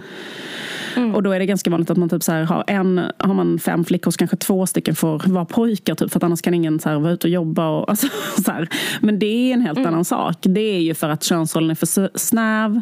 Och 1.14 1.22
då 1.22 1.30
är 1.30 1.38
det 1.38 1.46
ganska 1.46 1.70
vanligt 1.70 1.90
att 1.90 1.96
man 1.96 2.08
typ 2.08 2.22
så 2.22 2.32
här 2.32 2.42
har 2.42 2.64
en, 2.66 3.00
har 3.18 3.34
man 3.34 3.58
fem 3.58 3.84
flickor 3.84 4.10
så 4.10 4.18
kanske 4.18 4.36
två 4.36 4.66
stycken 4.66 4.94
får 4.94 5.22
vara 5.32 5.44
pojkar 5.44 5.94
typ, 5.94 6.10
för 6.10 6.18
att 6.18 6.24
annars 6.24 6.42
kan 6.42 6.54
ingen 6.54 6.80
så 6.80 6.88
här 6.88 6.98
vara 6.98 7.12
ute 7.12 7.26
och 7.26 7.30
jobba. 7.30 7.68
Och, 7.68 7.88
alltså, 7.90 8.06
så 8.44 8.50
här. 8.52 8.68
Men 9.00 9.18
det 9.18 9.26
är 9.26 9.54
en 9.54 9.60
helt 9.60 9.78
annan 9.78 10.04
sak. 10.04 10.36
Det 10.40 10.60
är 10.60 10.80
ju 10.80 10.94
för 10.94 11.08
att 11.08 11.22
könsrollen 11.22 11.70
är 11.70 11.74
för 11.74 12.18
snäv. 12.18 12.80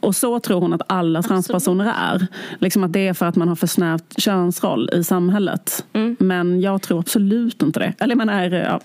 Och 0.00 0.16
så 0.16 0.40
tror 0.40 0.60
hon 0.60 0.72
att 0.72 0.82
alla 0.86 1.22
transpersoner 1.22 1.92
är. 1.98 2.26
Liksom 2.58 2.84
att 2.84 2.92
det 2.92 3.08
är 3.08 3.14
för 3.14 3.26
att 3.26 3.36
man 3.36 3.48
har 3.48 3.56
för 3.56 3.66
snävt 3.66 4.20
könsroll 4.20 4.90
i 4.92 5.04
samhället. 5.04 5.84
Mm. 5.92 6.16
Men 6.18 6.60
jag 6.60 6.82
tror 6.82 6.98
absolut 6.98 7.62
inte 7.62 7.80
det. 7.80 7.92
Eller 7.98 8.14
man 8.14 8.28
är, 8.28 8.50
ja. 8.50 8.80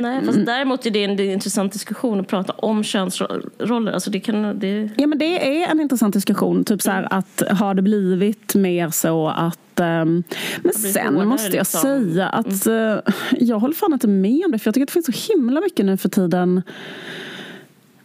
Nej, 0.00 0.24
fast 0.24 0.46
däremot 0.46 0.86
är 0.86 0.90
det 0.90 1.04
en, 1.04 1.20
intressant 1.20 1.72
diskussion 1.72 2.20
att 2.20 2.28
prata 2.28 2.52
om 2.52 2.84
könsroller. 2.84 3.92
Alltså 3.92 4.10
det, 4.10 4.20
kan, 4.20 4.58
det... 4.58 4.90
Ja, 4.96 5.06
men 5.06 5.18
det 5.18 5.62
är 5.62 5.70
en 5.70 5.80
intressant 5.80 6.14
diskussion. 6.14 6.64
Typ 6.64 6.82
så 6.82 6.90
här, 6.90 6.98
mm. 6.98 7.18
att 7.18 7.42
har 7.58 7.74
det 7.74 7.82
blivit 7.82 8.54
mer 8.54 8.90
så 8.90 9.28
att 9.28 9.80
um, 9.80 10.22
men 10.62 10.72
sen 10.72 11.28
måste 11.28 11.46
jag 11.46 11.52
liksom. 11.52 11.80
säga 11.80 12.28
att 12.28 12.66
mm. 12.66 12.78
uh, 12.78 13.00
jag 13.38 13.58
håller 13.58 13.74
fan 13.74 13.92
inte 13.92 14.08
med 14.08 14.44
om 14.44 14.52
det. 14.52 14.58
För 14.58 14.68
jag 14.68 14.74
tycker 14.74 14.82
att 14.82 14.88
det 14.88 14.92
finns 14.92 15.28
så 15.28 15.32
himla 15.32 15.60
mycket 15.60 15.86
nu 15.86 15.96
för 15.96 16.08
tiden 16.08 16.62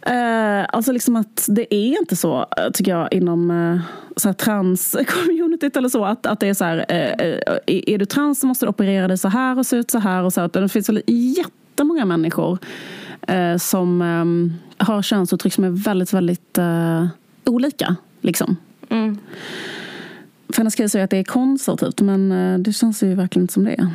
Eh, 0.05 0.65
alltså 0.69 0.91
liksom 0.91 1.15
att 1.15 1.45
det 1.49 1.75
är 1.75 1.99
inte 1.99 2.15
så, 2.15 2.45
tycker 2.73 2.91
jag, 2.91 3.13
inom 3.13 3.51
eh, 3.51 4.33
trans-communityt 4.33 5.77
eller 5.77 5.89
så. 5.89 6.05
Att, 6.05 6.25
att 6.25 6.39
det 6.39 6.47
är 6.47 6.53
så 6.53 6.65
här, 6.65 6.85
eh, 6.89 7.27
eh, 7.27 7.37
är 7.67 7.97
du 7.97 8.05
trans 8.05 8.39
så 8.39 8.47
måste 8.47 8.65
du 8.65 8.69
operera 8.69 9.07
dig 9.07 9.17
så 9.17 9.27
här 9.27 9.59
och 9.59 9.65
se 9.65 9.75
ut 9.75 9.91
så 9.91 9.99
här. 9.99 10.23
Och 10.23 10.33
så. 10.33 10.47
Det 10.47 10.69
finns 10.69 10.89
väl 10.89 11.01
jättemånga 11.07 12.05
människor 12.05 12.57
eh, 13.27 13.57
som 13.57 14.01
eh, 14.01 14.85
har 14.85 15.01
könsuttryck 15.01 15.53
som 15.53 15.63
är 15.63 15.69
väldigt, 15.69 16.13
väldigt 16.13 16.57
eh, 16.57 17.07
olika. 17.45 17.95
Liksom. 18.21 18.57
Mm. 18.89 19.17
För 20.49 20.57
henne 20.57 20.71
ska 20.71 20.83
jag 20.83 20.91
säga 20.91 21.03
att 21.03 21.09
det 21.09 21.17
är 21.17 21.23
konservativt, 21.23 22.01
men 22.01 22.31
eh, 22.31 22.59
det 22.59 22.73
känns 22.73 23.03
ju 23.03 23.15
verkligen 23.15 23.43
inte 23.43 23.53
som 23.53 23.65
det 23.65 23.71
är. 23.71 23.87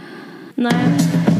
Nej. 0.54 1.37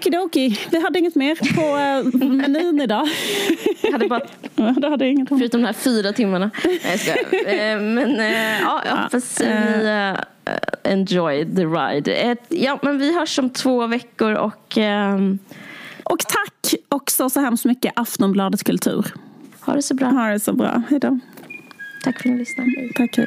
Okidoki. 0.00 0.58
Vi 0.70 0.82
hade 0.82 0.98
inget 0.98 1.14
mer 1.14 1.34
på 1.34 1.60
uh, 1.60 2.20
menyn 2.24 2.80
idag. 2.80 3.08
Jag 3.82 3.92
hade 3.92 4.08
bara... 4.08 4.22
det 4.54 4.88
hade 4.88 5.08
inget 5.08 5.28
Förutom 5.28 5.60
de 5.60 5.66
här 5.66 5.72
fyra 5.72 6.12
timmarna. 6.12 6.50
Nej, 6.64 7.00
jag 7.06 7.76
uh, 7.76 7.82
Men 7.94 8.20
uh, 8.20 8.60
ja, 8.60 8.82
jag 8.84 8.96
hoppas 8.96 9.40
ni 9.40 10.16
enjoy 10.84 11.56
the 11.56 11.64
ride. 11.64 12.36
ja, 12.48 12.78
men 12.82 12.98
vi 12.98 13.14
hörs 13.14 13.38
om 13.38 13.50
två 13.50 13.86
veckor 13.86 14.32
och... 14.34 14.76
Um... 14.76 15.38
Och 16.04 16.18
tack 16.18 16.74
också 16.88 17.30
så 17.30 17.40
hemskt 17.40 17.64
mycket 17.64 17.92
Aftonbladet 17.96 18.64
Kultur. 18.64 19.06
Ha 19.60 19.74
det 19.74 19.82
så 19.82 19.94
bra. 19.94 20.06
Ha 20.06 20.28
det 20.28 20.40
så 20.40 20.52
bra. 20.52 20.82
Hej 20.90 20.98
då. 20.98 21.18
Tack 22.04 22.22
för 22.22 22.28
att 22.28 22.32
ni 22.32 22.38
lyssnade. 22.38 22.70
Tack. 22.96 23.16
Hej. 23.16 23.26